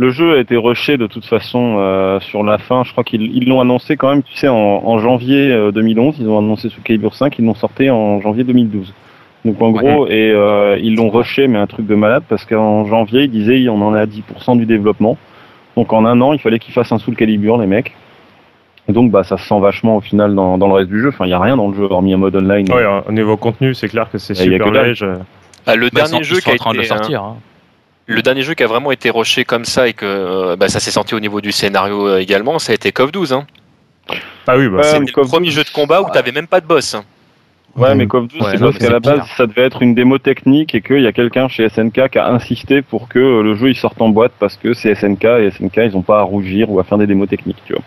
Le 0.00 0.10
jeu 0.10 0.36
a 0.36 0.38
été 0.38 0.56
rushé 0.56 0.96
de 0.96 1.06
toute 1.06 1.26
façon 1.26 1.76
euh, 1.78 2.20
sur 2.20 2.42
la 2.42 2.56
fin. 2.56 2.84
Je 2.84 2.92
crois 2.92 3.04
qu'ils 3.04 3.46
l'ont 3.46 3.60
annoncé 3.60 3.98
quand 3.98 4.08
même, 4.08 4.22
tu 4.22 4.34
sais, 4.34 4.48
en, 4.48 4.54
en 4.56 4.98
janvier 4.98 5.70
2011. 5.72 6.16
Ils 6.20 6.28
ont 6.28 6.38
annoncé 6.38 6.70
sous 6.70 6.80
Calibur 6.80 7.14
5. 7.14 7.38
Ils 7.38 7.44
l'ont 7.44 7.54
sorti 7.54 7.90
en 7.90 8.18
janvier 8.20 8.44
2012. 8.44 8.94
Donc 9.44 9.60
en 9.62 9.70
gros, 9.70 10.04
ouais. 10.04 10.14
et 10.14 10.30
euh, 10.32 10.78
ils 10.80 10.96
l'ont 10.96 11.08
rushé, 11.08 11.48
mais 11.48 11.58
un 11.58 11.66
truc 11.66 11.86
de 11.86 11.94
malade, 11.94 12.22
parce 12.28 12.44
qu'en 12.44 12.84
janvier, 12.84 13.24
ils 13.24 13.30
disaient 13.30 13.68
on 13.68 13.80
en 13.80 13.94
est 13.96 14.00
à 14.00 14.06
10% 14.06 14.58
du 14.58 14.66
développement. 14.66 15.16
Donc 15.76 15.92
en 15.92 16.04
un 16.04 16.20
an, 16.20 16.32
il 16.32 16.38
fallait 16.38 16.58
qu'ils 16.58 16.74
fassent 16.74 16.92
un 16.92 16.98
Soul 16.98 17.16
Calibur, 17.16 17.56
les 17.58 17.66
mecs. 17.66 17.94
Et 18.88 18.92
donc 18.92 19.10
bah 19.10 19.22
ça 19.22 19.36
se 19.36 19.46
sent 19.46 19.60
vachement 19.60 19.96
au 19.96 20.00
final 20.00 20.34
dans, 20.34 20.58
dans 20.58 20.66
le 20.66 20.74
reste 20.74 20.90
du 20.90 21.00
jeu. 21.00 21.08
Enfin, 21.08 21.26
il 21.26 21.30
y 21.30 21.34
a 21.34 21.38
rien 21.38 21.56
dans 21.56 21.68
le 21.68 21.76
jeu 21.76 21.84
hormis 21.88 22.12
un 22.12 22.16
mode 22.16 22.36
online. 22.36 22.70
Ouais, 22.72 22.84
au 23.06 23.12
niveau 23.12 23.36
contenu, 23.36 23.72
c'est 23.74 23.88
clair 23.88 24.10
que 24.10 24.18
c'est 24.18 24.34
super 24.34 24.70
léger. 24.70 25.12
Ah, 25.66 25.76
le 25.76 25.88
bah, 25.90 26.02
dernier 26.02 26.24
jeu 26.24 26.40
qui 26.40 26.50
a 26.50 26.54
été, 26.54 26.78
de 26.78 26.82
sortir. 26.82 27.22
Hein. 27.22 27.36
Le 28.10 28.22
dernier 28.22 28.42
jeu 28.42 28.54
qui 28.54 28.62
a 28.62 28.66
vraiment 28.66 28.90
été 28.90 29.10
rushé 29.10 29.44
comme 29.44 29.64
ça 29.64 29.86
et 29.88 29.92
que 29.92 30.04
euh, 30.04 30.56
bah, 30.56 30.68
ça 30.68 30.80
s'est 30.80 30.90
senti 30.90 31.14
au 31.14 31.20
niveau 31.20 31.40
du 31.40 31.52
scénario 31.52 32.08
euh, 32.08 32.18
également, 32.18 32.58
ça 32.58 32.72
a 32.72 32.74
été 32.74 32.90
KOF 32.92 33.12
12. 33.12 33.32
Hein. 33.32 33.46
Ah 34.46 34.56
oui, 34.56 34.68
bah, 34.68 34.82
c'est 34.82 34.98
le 34.98 35.28
premier 35.28 35.50
jeu 35.50 35.62
de 35.62 35.70
combat 35.70 36.02
où 36.02 36.06
tu 36.06 36.12
t'avais 36.12 36.32
même 36.32 36.48
pas 36.48 36.60
de 36.60 36.66
boss. 36.66 36.96
Ouais, 37.76 37.94
mais 37.94 38.06
KOF 38.08 38.26
12, 38.26 38.40
ouais, 38.40 38.50
c'est 38.52 38.58
parce 38.58 38.78
qu'à 38.78 38.90
la 38.90 39.00
base, 39.00 39.22
ça 39.36 39.46
devait 39.46 39.62
être 39.62 39.80
une 39.82 39.94
démo 39.94 40.18
technique 40.18 40.74
et 40.74 40.80
qu'il 40.80 41.02
y 41.02 41.06
a 41.06 41.12
quelqu'un 41.12 41.46
chez 41.46 41.68
SNK 41.68 42.08
qui 42.10 42.18
a 42.18 42.26
insisté 42.26 42.82
pour 42.82 43.08
que 43.08 43.18
le 43.18 43.54
jeu 43.54 43.68
il 43.68 43.76
sorte 43.76 44.00
en 44.02 44.08
boîte 44.08 44.32
parce 44.40 44.56
que 44.56 44.74
c'est 44.74 44.94
SNK 44.96 45.24
et 45.24 45.50
SNK 45.52 45.76
ils 45.76 45.96
ont 45.96 46.02
pas 46.02 46.18
à 46.18 46.22
rougir 46.22 46.68
ou 46.68 46.80
à 46.80 46.84
faire 46.84 46.98
des 46.98 47.06
démos 47.06 47.28
techniques, 47.28 47.62
tu 47.64 47.74
vois. 47.74 47.82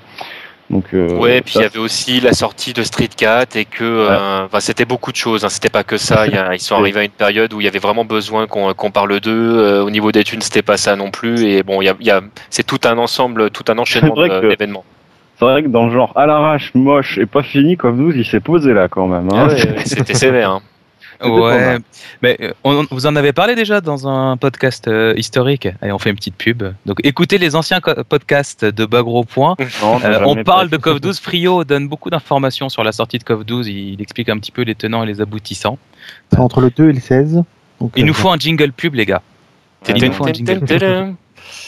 Donc, 0.70 0.86
euh, 0.94 1.16
ouais, 1.18 1.42
puis 1.42 1.56
il 1.56 1.62
y 1.62 1.66
avait 1.66 1.80
aussi 1.80 2.20
la 2.20 2.34
sortie 2.34 2.74
de 2.74 2.84
Street 2.84 3.10
4 3.16 3.56
et 3.56 3.66
que 3.66 3.84
ouais. 3.84 4.48
euh, 4.54 4.60
c'était 4.60 4.86
beaucoup 4.86 5.12
de 5.12 5.18
choses. 5.18 5.44
Hein, 5.44 5.50
c'était 5.50 5.70
pas 5.70 5.84
que 5.84 5.98
ça. 5.98 6.26
Y 6.28 6.36
a, 6.36 6.54
ils 6.54 6.60
sont 6.60 6.76
arrivés 6.80 7.02
à 7.02 7.04
une 7.04 7.12
période 7.12 7.54
où 7.54 7.62
il 7.62 7.66
y 7.66 7.68
avait 7.68 7.80
vraiment 7.80 8.06
besoin 8.06 8.48
qu'on 8.48 8.74
qu 8.74 8.92
parle 8.92 9.20
d'eux. 9.20 9.58
Euh, 9.58 9.84
au 9.84 9.90
niveau 9.90 10.12
des 10.12 10.24
thunes, 10.24 10.42
c'était 10.42 10.62
pas 10.62 10.78
ça 10.78 10.96
non 10.96 11.12
plus. 11.12 11.44
Et 11.44 11.64
bon, 11.64 11.82
il 11.82 11.86
y 11.86 11.90
a, 11.90 11.96
y 12.00 12.12
a 12.12 12.22
c'est 12.50 12.66
tout 12.66 12.80
un 12.86 12.98
ensemble, 12.98 13.50
tout 13.52 13.66
un 13.72 13.78
enchaînement 13.78 14.16
d'événements. 14.16 14.86
C'est 15.38 15.46
vrai 15.46 15.64
que 15.64 15.68
dans 15.68 15.88
le 15.88 15.92
genre 15.92 16.14
à 16.16 16.26
l'arrache, 16.26 16.72
moche 16.76 17.18
et 17.18 17.26
pas 17.26 17.44
fini, 17.44 17.76
comme 17.76 17.98
nous, 17.98 18.12
il 18.12 18.26
s'est 18.26 18.40
posé 18.40 18.74
là 18.74 18.88
quand 18.88 19.08
même. 19.08 19.30
Hein. 19.34 19.48
Ouais, 19.48 19.76
C'était 19.86 20.14
sévère. 20.14 20.52
Hein. 20.52 20.62
Ouais, 21.24 21.78
mais 22.22 22.38
on, 22.64 22.86
vous 22.92 23.06
en 23.06 23.16
avez 23.16 23.34
parlé 23.34 23.56
déjà 23.56 23.82
dans 23.82 24.08
un 24.08 24.38
podcast 24.38 24.88
euh, 24.88 25.14
historique. 25.18 25.68
Allez, 25.82 25.92
on 25.92 26.00
fait 26.00 26.10
une 26.10 26.16
petite 26.16 26.36
pub. 26.36 26.64
Donc, 26.86 27.00
écoutez 27.04 27.38
les 27.38 27.56
anciens 27.56 27.80
podcasts 27.82 28.66
de 28.66 28.86
Bagro 28.86 29.24
Point. 29.24 29.56
Euh, 30.04 30.20
on 30.26 30.44
parle 30.44 30.70
de 30.70 30.78
CoF 30.78 31.00
12. 31.00 31.20
Frio 31.22 31.64
donne 31.64 31.88
beaucoup 31.88 32.10
d'informations 32.10 32.70
sur 32.70 32.84
la 32.84 32.92
sortie 32.92 33.20
de 33.20 33.24
CoF 33.24 33.46
12. 33.46 33.68
Il, 33.68 33.94
il, 33.94 34.02
explique 34.02 34.30
un 34.30 34.38
petit 34.38 34.52
peu 34.52 34.64
les 34.64 34.76
tenants 34.76 35.04
et 35.04 35.06
les 35.06 35.22
aboutissants. 35.22 35.78
C'est 36.32 36.40
entre 36.40 36.62
le 36.62 36.70
2 36.70 36.90
et 36.90 36.94
le 36.94 37.00
16. 37.00 37.44
Donc, 37.80 37.92
il 37.96 38.04
euh, 38.04 38.08
nous 38.08 38.14
faut 38.14 38.30
un 38.30 38.38
jingle 38.38 38.72
pub, 38.72 38.96
les 38.96 39.06
gars. 39.06 39.22
Il 39.88 40.04
nous 40.04 40.12
faut 40.14 40.26
un 40.26 40.34
jingle 40.34 40.62
pub. 40.62 41.16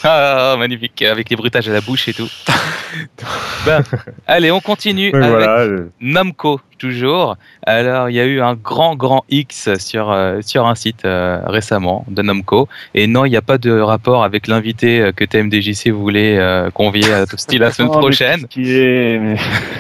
Ah, 0.04 0.56
magnifique, 0.58 1.02
avec 1.02 1.30
les 1.30 1.36
bruitages 1.36 1.67
à 1.67 1.74
la 1.74 1.82
bouche 1.82 2.08
et 2.08 2.13
tout. 2.13 2.30
ben, 3.65 3.84
allez, 4.28 4.52
on 4.52 4.60
continue 4.60 5.12
avec 5.13 5.30
voilà. 5.30 5.65
Namco, 6.00 6.60
toujours. 6.78 7.38
Alors, 7.65 8.10
il 8.10 8.15
y 8.15 8.19
a 8.19 8.26
eu 8.26 8.41
un 8.41 8.54
grand, 8.54 8.95
grand 8.95 9.26
X 9.30 9.76
sur, 9.78 10.12
euh, 10.12 10.41
sur 10.41 10.67
un 10.67 10.76
site 10.76 11.06
euh, 11.06 11.39
récemment 11.45 12.06
de 12.08 12.21
Namco. 12.21 12.67
Et 12.93 13.08
non, 13.08 13.26
il 13.26 13.32
n'y 13.32 13.38
a 13.38 13.41
pas 13.41 13.58
de 13.58 13.71
rapport 13.71 14.24
avec 14.24 14.48
l'invité 14.48 15.02
euh, 15.02 15.12
que 15.12 15.26
TMDJC 15.26 15.89
voulait 15.89 16.38
euh, 16.38 16.69
convier 16.69 17.12
à 17.12 17.26
Toasty 17.26 17.58
la 17.58 17.71
semaine 17.74 17.91
oh, 17.93 18.00
prochaine. 18.00 18.48
Qui 18.48 18.76
est... 18.76 19.19
Mais... 19.19 19.38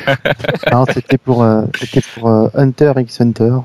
non, 0.71 0.85
c'était 0.91 1.17
pour, 1.17 1.43
euh, 1.43 1.65
pour 2.15 2.49
Hunter 2.55 2.93
x 2.97 3.21
Hunter. 3.21 3.57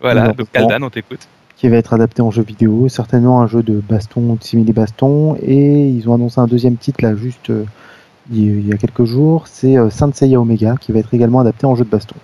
Voilà, 0.00 0.28
donc 0.28 0.50
Kaldan, 0.52 0.82
on 0.82 0.90
t'écoute 0.90 1.28
qui 1.62 1.68
va 1.68 1.76
être 1.76 1.94
adapté 1.94 2.22
en 2.22 2.32
jeu 2.32 2.42
vidéo, 2.42 2.88
certainement 2.88 3.40
un 3.40 3.46
jeu 3.46 3.62
de 3.62 3.74
baston, 3.74 4.34
de 4.34 4.42
simili 4.42 4.72
baston, 4.72 5.36
et 5.40 5.86
ils 5.86 6.08
ont 6.08 6.14
annoncé 6.14 6.40
un 6.40 6.48
deuxième 6.48 6.74
titre 6.74 7.04
là 7.04 7.14
juste 7.14 7.50
euh, 7.50 7.62
il 8.32 8.66
y 8.66 8.72
a 8.72 8.76
quelques 8.76 9.04
jours, 9.04 9.44
c'est 9.46 9.78
euh, 9.78 9.88
Saint 9.88 10.10
Seiya 10.12 10.40
Omega 10.40 10.74
qui 10.80 10.90
va 10.90 10.98
être 10.98 11.14
également 11.14 11.38
adapté 11.38 11.64
en 11.64 11.76
jeu 11.76 11.84
de 11.84 11.88
baston. 11.88 12.16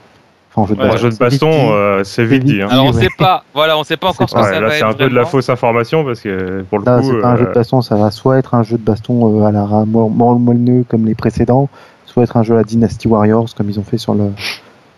Enfin, 0.51 0.63
en 0.63 0.67
jeu 0.67 0.75
de 0.75 0.81
ouais, 0.81 0.89
baston, 0.89 1.03
jeu 1.03 1.11
de 1.11 1.19
baston 1.19 1.51
euh, 1.53 2.03
c'est 2.03 2.25
vite 2.25 2.43
dit. 2.43 2.61
Hein. 2.61 2.67
Alors 2.69 2.87
on 2.87 2.93
sait 2.93 3.07
pas, 3.17 3.45
voilà, 3.55 3.79
on 3.79 3.85
sait 3.85 3.97
pas 3.97 4.09
encore 4.09 4.29
ce 4.29 4.35
que 4.35 4.41
ouais, 4.41 4.45
ça 4.45 4.61
là, 4.61 4.67
va 4.67 4.75
C'est 4.75 4.83
un 4.83 4.93
peu 4.93 5.09
de 5.09 5.15
la 5.15 5.25
fausse 5.25 5.49
information 5.49 6.05
parce 6.05 6.21
que 6.21 6.63
pour 6.63 6.81
le 6.81 6.85
là, 6.85 6.99
coup. 6.99 7.07
c'est 7.07 7.21
pas 7.21 7.29
un 7.29 7.37
jeu 7.37 7.47
de 7.47 7.53
baston, 7.53 7.81
ça 7.81 7.95
va 7.95 8.11
soit 8.11 8.39
être 8.39 8.57
un 8.57 8.65
jeu 8.65 8.77
de 8.77 8.83
baston 8.83 9.47
à 9.47 9.53
la 9.53 9.65
moelleux 9.85 10.85
comme 10.89 11.07
les 11.07 11.15
précédents, 11.15 11.69
soit 12.07 12.25
être 12.25 12.37
un 12.37 12.43
jeu 12.43 12.55
à 12.55 12.57
la 12.57 12.65
Dynasty 12.65 13.07
Warriors 13.07 13.55
comme 13.57 13.71
ils 13.71 13.79
ont 13.79 13.85
fait 13.85 13.99
sur 13.99 14.15
le 14.15 14.33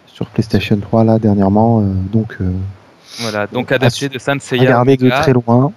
sur 0.06 0.24
PlayStation 0.28 0.78
3 0.78 1.04
là 1.04 1.18
dernièrement. 1.18 1.82
donc 2.10 2.38
voilà, 3.18 3.46
donc 3.46 3.72
adapté 3.72 4.08
de 4.08 4.18
Saint 4.18 4.38
Seiya. 4.38 4.62
Regardez 4.62 4.96
de 4.96 5.08
très 5.08 5.32
loin. 5.32 5.72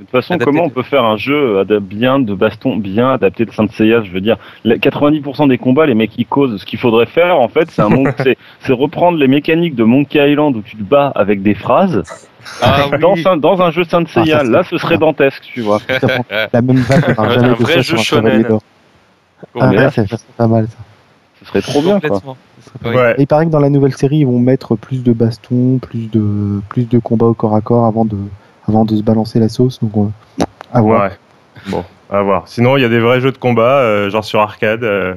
De 0.00 0.04
toute 0.04 0.10
façon, 0.10 0.34
adapté 0.34 0.50
comment 0.50 0.64
on 0.64 0.70
peut 0.70 0.82
faire 0.82 1.04
un 1.04 1.16
jeu 1.16 1.64
bien 1.80 2.18
de 2.18 2.34
baston, 2.34 2.76
bien 2.76 3.12
adapté 3.12 3.44
de 3.44 3.52
Saint 3.52 3.68
Seiya 3.68 4.02
Je 4.02 4.10
veux 4.10 4.20
dire, 4.20 4.36
90% 4.64 5.48
des 5.48 5.58
combats, 5.58 5.86
les 5.86 5.94
mecs 5.94 6.16
ils 6.18 6.26
causent. 6.26 6.60
Ce 6.60 6.66
qu'il 6.66 6.78
faudrait 6.78 7.06
faire, 7.06 7.38
en 7.38 7.48
fait, 7.48 7.70
c'est 8.60 8.72
reprendre 8.72 9.18
les 9.18 9.28
mécaniques 9.28 9.74
de 9.74 9.84
Monkey 9.84 10.32
Island 10.32 10.56
où 10.56 10.62
tu 10.62 10.76
te 10.76 10.82
bats 10.82 11.12
avec 11.14 11.42
des 11.42 11.54
phrases. 11.54 12.02
Ah, 12.60 12.86
dans, 13.00 13.14
oui. 13.14 13.22
un, 13.24 13.36
dans, 13.36 13.62
un, 13.62 13.70
jeu 13.70 13.84
Saint 13.84 14.04
Seiya, 14.06 14.38
ah, 14.40 14.44
là, 14.44 14.62
ce 14.64 14.78
serait 14.78 14.98
dantesque, 14.98 15.42
tu 15.42 15.62
vois. 15.62 15.80
La 16.52 16.60
même 16.60 16.76
vague, 16.78 17.14
un 17.18 17.30
jamais 17.30 17.54
vrai 17.54 17.82
jeu 17.82 17.96
shonen. 17.96 18.58
Ah, 19.58 19.70
ouais, 19.70 19.90
ça 19.90 20.06
serait 20.06 20.18
pas 20.36 20.46
mal 20.46 20.66
ça. 20.66 20.76
Ce 21.40 21.46
serait 21.46 21.62
trop 21.62 21.82
bien, 21.82 22.00
quoi. 22.00 22.20
Ouais. 22.84 23.12
Et 23.18 23.22
il 23.22 23.26
paraît 23.26 23.46
que 23.46 23.50
dans 23.50 23.60
la 23.60 23.70
nouvelle 23.70 23.94
série, 23.94 24.18
ils 24.18 24.26
vont 24.26 24.38
mettre 24.38 24.76
plus 24.76 25.02
de 25.02 25.12
bastons, 25.12 25.78
plus 25.78 26.10
de, 26.10 26.60
plus 26.68 26.88
de 26.88 26.98
combats 26.98 27.26
au 27.26 27.34
corps 27.34 27.54
à 27.56 27.60
corps 27.60 27.86
avant 27.86 28.04
de, 28.04 28.16
avant 28.68 28.84
de 28.84 28.96
se 28.96 29.02
balancer 29.02 29.38
la 29.40 29.48
sauce. 29.48 29.80
Donc, 29.82 29.92
euh, 30.40 30.44
à 30.72 30.80
voir. 30.80 31.02
Ouais. 31.04 31.10
Bon, 31.70 31.84
à 32.10 32.22
voir. 32.22 32.42
Sinon, 32.46 32.76
il 32.76 32.82
y 32.82 32.84
a 32.84 32.88
des 32.88 32.98
vrais 33.00 33.20
jeux 33.20 33.32
de 33.32 33.38
combat, 33.38 33.78
euh, 33.78 34.10
genre 34.10 34.24
sur 34.24 34.40
arcade. 34.40 34.84
Euh, 34.84 35.14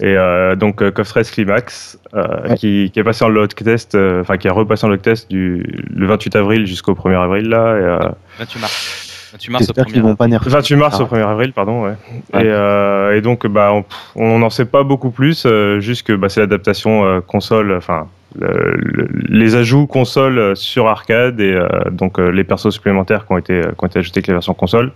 Et 0.00 0.16
euh, 0.16 0.54
donc 0.54 0.80
euh, 0.80 0.92
Coff 0.92 1.10
Race 1.10 1.28
Climax, 1.32 1.98
euh, 2.14 2.50
Ouais. 2.50 2.54
qui, 2.54 2.90
qui 2.92 3.00
est 3.00 3.04
passé 3.04 3.24
en 3.24 3.28
log 3.28 3.48
test, 3.52 3.96
euh, 3.96 4.20
enfin 4.20 4.36
qui 4.36 4.46
est 4.46 4.50
repassé 4.50 4.86
en 4.86 4.90
log 4.90 5.00
test 5.02 5.28
du 5.28 5.64
le 5.92 6.06
28 6.06 6.36
avril 6.36 6.66
jusqu'au 6.66 6.94
1er 6.94 7.20
avril 7.20 7.48
là. 7.48 7.76
Et, 7.76 7.82
euh, 7.82 8.08
28 8.38 8.60
mars. 8.60 9.07
28 9.32 9.50
mars 9.52 9.62
au 9.62 9.66
J'espère 9.66 9.84
qu'ils 9.86 9.94
premier. 9.94 10.08
vont 10.10 10.16
pas 10.16 10.26
nerfer. 10.28 10.50
28 10.50 10.76
mars 10.76 10.96
Ah. 10.98 11.02
au 11.02 11.06
1er 11.06 11.22
avril, 11.28 11.52
pardon, 11.52 11.82
ouais. 11.84 11.92
Ouais. 12.34 12.42
Et, 12.44 12.48
euh, 12.48 13.16
et 13.16 13.20
donc, 13.20 13.46
bah, 13.46 13.72
on- 14.16 14.38
n'en 14.38 14.50
sait 14.50 14.64
pas 14.64 14.82
beaucoup 14.84 15.10
plus, 15.10 15.44
euh, 15.46 15.80
juste 15.80 16.06
que 16.06 16.12
bah, 16.14 16.28
c'est 16.28 16.40
l'adaptation 16.40 17.04
euh, 17.04 17.20
console, 17.20 17.72
enfin, 17.76 18.06
le- 18.38 18.74
le- 18.76 19.08
les 19.28 19.54
ajouts 19.56 19.86
console 19.86 20.54
sur 20.56 20.86
arcade 20.88 21.40
et 21.40 21.52
euh, 21.52 21.66
donc 21.90 22.18
euh, 22.18 22.28
les 22.30 22.44
persos 22.44 22.70
supplémentaires 22.70 23.26
qui 23.26 23.32
ont 23.32 23.38
été, 23.38 23.60
qui 23.62 23.84
ont 23.84 23.86
été 23.86 23.98
ajoutés 23.98 24.18
avec 24.18 24.26
la 24.28 24.34
version 24.34 24.54
console. 24.54 24.92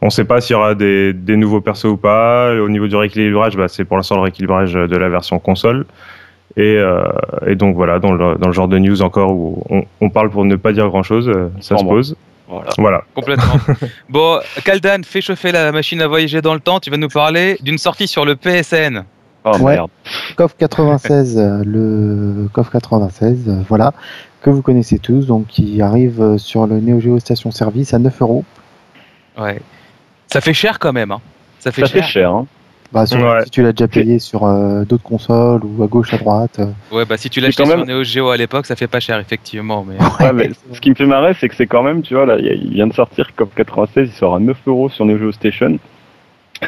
On 0.00 0.06
ne 0.06 0.10
sait 0.10 0.24
pas 0.24 0.40
s'il 0.40 0.54
y 0.54 0.56
aura 0.56 0.74
des, 0.76 1.12
des 1.12 1.36
nouveaux 1.36 1.60
persos 1.60 1.86
ou 1.86 1.96
pas. 1.96 2.54
Au 2.54 2.68
niveau 2.68 2.86
du 2.86 2.94
rééquilibrage, 2.94 3.56
bah, 3.56 3.66
c'est 3.68 3.84
pour 3.84 3.96
l'instant 3.96 4.14
le 4.14 4.22
rééquilibrage 4.22 4.74
de 4.74 4.96
la 4.96 5.08
version 5.08 5.38
console. 5.40 5.86
Et, 6.56 6.76
euh, 6.78 7.02
et 7.46 7.56
donc 7.56 7.74
voilà, 7.76 7.98
dans 7.98 8.12
le, 8.12 8.36
dans 8.36 8.46
le 8.46 8.52
genre 8.52 8.68
de 8.68 8.78
news 8.78 9.02
encore 9.02 9.32
où 9.32 9.62
on, 9.70 9.82
on 10.00 10.08
parle 10.10 10.30
pour 10.30 10.44
ne 10.44 10.56
pas 10.56 10.72
dire 10.72 10.88
grand 10.88 11.02
chose, 11.02 11.30
ça 11.60 11.76
se 11.76 11.84
pose. 11.84 12.16
Voilà. 12.48 12.70
Voilà. 12.78 13.04
Complètement. 13.14 13.54
bon, 14.08 14.40
Kaldan, 14.64 15.02
fais 15.04 15.20
chauffer 15.20 15.52
la 15.52 15.70
machine 15.70 16.00
à 16.00 16.06
voyager 16.08 16.40
dans 16.40 16.54
le 16.54 16.60
temps. 16.60 16.80
Tu 16.80 16.90
vas 16.90 16.96
nous 16.96 17.08
parler 17.08 17.58
d'une 17.60 17.78
sortie 17.78 18.08
sur 18.08 18.24
le 18.24 18.36
PSN. 18.36 19.04
Oh 19.44 19.56
Ouais. 19.58 19.74
merde. 19.74 19.90
COF 20.36 20.56
96, 20.58 21.38
euh, 21.38 21.62
le 21.64 22.48
COF 22.52 22.70
96, 22.70 23.44
euh, 23.48 23.62
voilà, 23.68 23.92
que 24.42 24.50
vous 24.50 24.62
connaissez 24.62 24.98
tous, 24.98 25.26
donc 25.26 25.46
qui 25.46 25.80
arrive 25.80 26.20
euh, 26.20 26.38
sur 26.38 26.66
le 26.66 26.80
Neo 26.80 27.00
Geo 27.00 27.18
Station 27.20 27.50
Service 27.50 27.94
à 27.94 27.98
9 27.98 28.20
euros. 28.22 28.44
Ouais. 29.38 29.60
Ça 30.26 30.40
fait 30.40 30.52
cher 30.54 30.78
quand 30.78 30.92
même. 30.92 31.12
Hein. 31.12 31.20
Ça 31.60 31.70
fait 31.70 31.82
Ça 31.82 31.88
fait 31.88 32.00
cher. 32.00 32.08
cher. 32.08 32.30
Hein. 32.32 32.46
Bah, 32.92 33.04
sur- 33.06 33.18
Ouais. 33.20 33.44
Si 33.44 33.50
tu 33.50 33.62
l'as 33.62 33.72
déjà 33.72 33.86
payé 33.86 34.18
sur 34.18 34.44
euh, 34.46 34.84
d'autres 34.84 35.02
consoles 35.02 35.60
ou 35.64 35.82
à 35.82 35.86
gauche, 35.86 36.14
à 36.14 36.18
droite. 36.18 36.58
euh, 36.58 36.66
Ouais, 36.90 37.04
bah 37.04 37.16
si 37.18 37.28
tu 37.28 37.40
l'as 37.40 37.48
acheté 37.48 37.62
quand 37.62 37.68
sur 37.68 37.78
même- 37.78 37.86
Neo 37.86 38.02
Geo 38.02 38.30
à 38.30 38.36
l'époque, 38.38 38.64
ça 38.64 38.76
fait 38.76 38.86
pas 38.86 39.00
cher 39.00 39.18
effectivement. 39.18 39.84
Mais 39.86 39.96
Ouais, 40.24 40.32
mais 40.32 40.50
ce 40.72 40.80
qui 40.80 40.88
me 40.90 40.94
fait 40.94 41.04
marrer, 41.06 41.34
c'est 41.38 41.48
que 41.50 41.54
c'est 41.54 41.66
quand 41.66 41.82
même, 41.82 42.00
tu 42.02 42.14
vois, 42.14 42.24
là, 42.24 42.38
il 42.38 42.70
vient 42.70 42.86
de 42.86 42.94
sortir 42.94 43.34
COP 43.36 43.54
96, 43.54 44.08
il 44.08 44.12
sort 44.16 44.34
à 44.36 44.40
9 44.40 44.56
euros 44.66 44.88
sur 44.88 45.04
Neo 45.04 45.18
Geo 45.18 45.32
Station. 45.32 45.78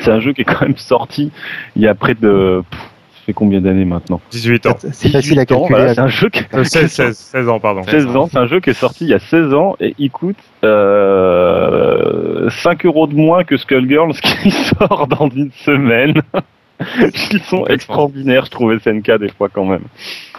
C'est 0.03 0.11
un 0.11 0.21
jeu 0.21 0.33
qui 0.35 0.43
est 0.43 0.45
quand 0.45 0.61
même 0.61 0.77
sorti 0.77 1.31
il 1.75 1.83
y 1.83 1.89
a 1.89 1.95
près 1.95 2.15
de. 2.15 2.63
pff, 2.71 2.81
fait 3.27 3.33
combien 3.33 3.61
d'années 3.61 3.85
maintenant 3.85 4.21
18 4.31 4.67
ans. 4.67 4.77
C'est 4.93 5.09
facile 5.09 5.17
à 5.17 5.45
18 5.45 5.53
ans, 5.53 5.61
calculer. 5.61 5.69
voilà, 5.79 5.95
C'est 5.95 6.01
un 6.01 6.09
jeu 6.09 6.29
qui 6.31 6.41
Euh, 6.55 6.65
16, 6.65 6.91
16, 6.91 7.17
16 7.17 7.49
ans, 7.49 7.61
pardon. 7.61 7.83
16 7.83 8.07
ans, 8.17 8.29
c'est 8.31 8.39
un 8.39 8.47
jeu 8.47 8.61
qui 8.61 8.71
est 8.71 8.75
sorti 8.75 9.05
il 9.05 9.11
y 9.11 9.15
a 9.15 9.19
16 9.19 9.55
ans 9.55 9.77
et 9.81 9.95
il 9.99 10.11
coûte 10.11 10.37
euh, 10.65 12.51
5 12.51 12.85
euros 12.87 13.07
de 13.07 13.15
moins 13.15 13.45
que 13.45 13.57
Skullgirls 13.57 14.15
qui 14.43 14.51
sort 14.51 15.07
dans 15.07 15.29
une 15.31 15.51
semaine. 15.65 16.15
Ils 17.33 17.43
sont 17.43 17.67
extraordinaires, 17.67 18.47
je 18.47 18.51
trouve 18.51 18.79
SNK 18.79 19.19
des 19.19 19.29
fois 19.29 19.49
quand 19.53 19.67
même. 19.67 19.83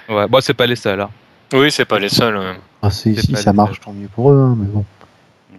ouais, 0.10 0.28
bon, 0.28 0.40
c'est 0.42 0.56
pas 0.56 0.66
les 0.66 0.76
seuls. 0.76 1.00
Hein. 1.02 1.10
Oui, 1.54 1.70
c'est 1.70 1.86
pas 1.86 2.00
les 2.00 2.10
seuls. 2.10 2.40
Ah, 2.82 2.90
si 2.90 3.16
ça 3.16 3.54
marche, 3.54 3.80
tant 3.80 3.94
mieux 3.94 4.08
pour 4.08 4.32
eux. 4.32 4.40
hein, 4.40 4.56
mais 4.58 4.66
bon. 4.68 4.84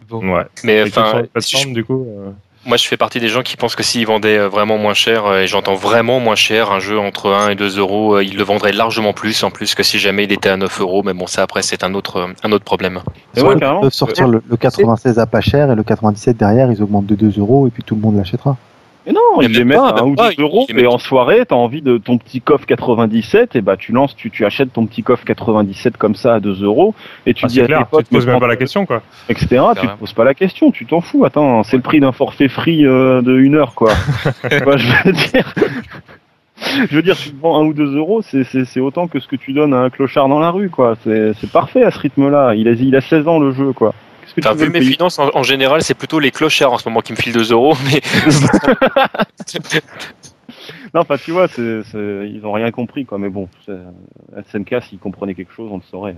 Bon. 0.09 0.35
Ouais. 0.35 0.43
Mais 0.65 0.83
enfin, 0.83 1.23
du 1.69 1.85
coup. 1.85 2.05
euh, 2.09 2.31
moi 2.65 2.77
je 2.77 2.87
fais 2.87 2.97
partie 2.97 3.21
des 3.21 3.29
gens 3.29 3.43
qui 3.43 3.57
pensent 3.57 3.75
que 3.75 3.83
s'ils 3.83 4.07
vendaient 4.07 4.39
euh, 4.39 4.49
vraiment 4.49 4.79
moins 4.79 4.95
cher, 4.95 5.27
euh, 5.27 5.41
et 5.41 5.47
j'entends 5.47 5.75
vraiment 5.75 6.21
moins 6.21 6.35
cher, 6.35 6.71
un 6.71 6.81
jeu 6.81 6.99
entre 6.99 7.31
1 7.31 7.51
et 7.51 7.55
2 7.55 7.79
euros, 7.79 8.17
euh, 8.17 8.25
ils 8.25 8.37
le 8.37 8.43
vendraient 8.45 8.73
largement 8.73 9.13
plus, 9.13 9.43
en 9.43 9.51
plus 9.51 9.75
que 9.75 9.83
si 9.83 9.99
jamais 9.99 10.25
il 10.25 10.33
était 10.33 10.49
à 10.49 10.57
9 10.57 10.81
euros. 10.81 11.03
Mais 11.03 11.13
bon, 11.13 11.27
ça 11.27 11.43
après 11.43 11.63
c'est 11.63 11.85
un 11.85 11.95
autre, 11.95 12.29
un 12.43 12.53
autre 12.53 12.65
problème. 12.65 13.01
Et 13.37 13.41
Soit 13.41 13.51
ouais, 13.51 13.57
ils 13.57 13.81
peuvent 13.81 13.91
sortir 13.91 14.29
le, 14.29 14.43
le 14.49 14.57
96 14.57 15.19
à 15.19 15.27
pas 15.27 15.41
cher 15.41 15.71
et 15.71 15.75
le 15.75 15.83
97 15.83 16.37
derrière, 16.37 16.71
ils 16.71 16.83
augmentent 16.83 17.07
de 17.07 17.15
2 17.15 17.39
euros 17.39 17.67
et 17.67 17.71
puis 17.71 17.83
tout 17.83 17.95
le 17.95 18.01
monde 18.01 18.17
l'achètera. 18.17 18.57
Mais 19.07 19.13
non, 19.13 19.21
Mais 19.39 19.47
ils 19.47 19.53
les 19.53 19.59
même 19.61 19.69
mettent 19.69 19.79
pas, 19.79 19.89
à 19.89 20.01
1 20.01 20.05
même 20.05 20.13
ou 20.13 20.15
pas, 20.15 20.29
2 20.29 20.35
ils- 20.39 20.41
euros 20.43 20.67
et 20.69 20.87
en 20.87 20.99
soirée, 20.99 21.45
t'as 21.47 21.57
envie 21.57 21.83
de 21.83 21.99
ton 21.99 22.19
petit 22.19 22.41
coffre 22.41 22.67
97 22.67 23.57
et 23.57 23.61
bah 23.61 23.77
tu 23.77 23.91
lances, 23.93 24.15
tu, 24.15 24.31
tu 24.31 24.45
achètes 24.45 24.73
ton 24.73 24.87
petit 24.87 25.03
coffre 25.03 25.25
97 25.25 25.97
comme 25.97 26.15
ça 26.15 26.35
à 26.35 26.41
2 26.41 26.63
euros 26.63 26.95
et 27.27 27.35
tu 27.35 27.45
ah, 27.45 27.49
dis 27.49 27.57
c'est 27.57 27.63
à 27.63 27.67
clair, 27.67 27.79
tes 27.79 27.85
tu 27.85 27.91
potes, 27.91 28.05
te 28.09 28.15
poses 28.15 28.27
me 28.27 28.33
même 28.33 28.41
pas 28.41 28.47
la 28.47 28.57
question, 28.57 28.87
quoi. 28.87 29.03
etc. 29.29 29.61
Tu 29.81 29.87
te 29.87 29.97
poses 29.99 30.13
pas 30.13 30.25
la 30.25 30.35
question, 30.35 30.71
tu 30.71 30.87
t'en 30.87 31.01
fous. 31.01 31.25
Attends, 31.25 31.63
c'est 31.65 31.77
le 31.77 31.83
prix 31.83 31.99
d'un 32.01 32.13
forfait 32.13 32.49
free 32.49 32.87
euh, 32.87 33.23
de 33.23 33.37
une 33.39 33.57
heure, 33.57 33.75
quoi. 33.75 33.91
Bah, 34.65 34.77
je 34.77 34.87
veux 35.05 35.13
dire, 35.13 35.55
je 36.91 36.95
veux 36.97 37.03
dire, 37.03 37.17
tu 37.17 37.31
te 37.33 37.41
vends 37.41 37.61
un 37.61 37.65
ou 37.65 37.73
deux 37.73 37.97
euros, 37.97 38.23
c'est 38.23 38.45
c'est 38.45 38.65
c'est 38.65 38.81
autant 38.81 39.09
que 39.09 39.19
ce 39.19 39.27
que 39.27 39.37
tu 39.37 39.53
donnes 39.53 39.75
à 39.75 39.79
un 39.79 39.91
clochard 39.91 40.29
dans 40.29 40.39
la 40.39 40.51
rue, 40.51 40.71
quoi. 40.71 40.95
C'est 41.03 41.33
c'est 41.41 41.51
parfait 41.51 41.83
à 41.83 41.91
ce 41.91 41.99
rythme-là. 41.99 42.55
Il 42.55 42.69
a 42.69 42.73
il 42.73 42.95
a 42.95 43.01
16 43.01 43.27
ans 43.27 43.39
le 43.41 43.51
jeu, 43.53 43.73
quoi. 43.73 43.95
Enfin, 44.39 44.55
vu 44.55 44.71
mes 44.71 44.79
payer 44.81 44.93
finances, 44.93 45.19
en, 45.19 45.31
en 45.35 45.43
général, 45.43 45.83
c'est 45.83 45.95
plutôt 45.95 46.19
les 46.19 46.31
clochards 46.31 46.73
en 46.73 46.79
ce 46.79 46.89
moment 46.89 47.01
qui 47.01 47.13
me 47.13 47.17
filent 47.17 47.33
2 47.35 47.53
euros. 47.53 47.75
Mais 47.85 48.01
Non, 50.95 51.01
enfin, 51.01 51.17
tu 51.17 51.31
vois, 51.33 51.47
ils 51.57 52.41
ont 52.45 52.53
rien 52.53 52.71
compris, 52.71 53.05
quoi. 53.07 53.19
Mais 53.19 53.31
bon, 53.31 53.49
SNK, 53.67 54.83
s'ils 54.83 54.99
comprenaient 54.99 55.35
quelque 55.35 55.53
chose, 55.53 55.71
on 55.73 55.77
le 55.77 55.83
saurait. 55.91 56.17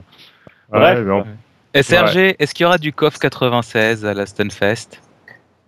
Bref. 0.70 0.98
Ouais, 1.06 1.82
SRG, 1.82 2.36
est-ce 2.38 2.54
qu'il 2.54 2.64
y 2.64 2.66
aura 2.66 2.78
du 2.78 2.92
KOF 2.92 3.18
96 3.18 4.04
à 4.04 4.14
la 4.14 4.26
Stunfest? 4.26 5.00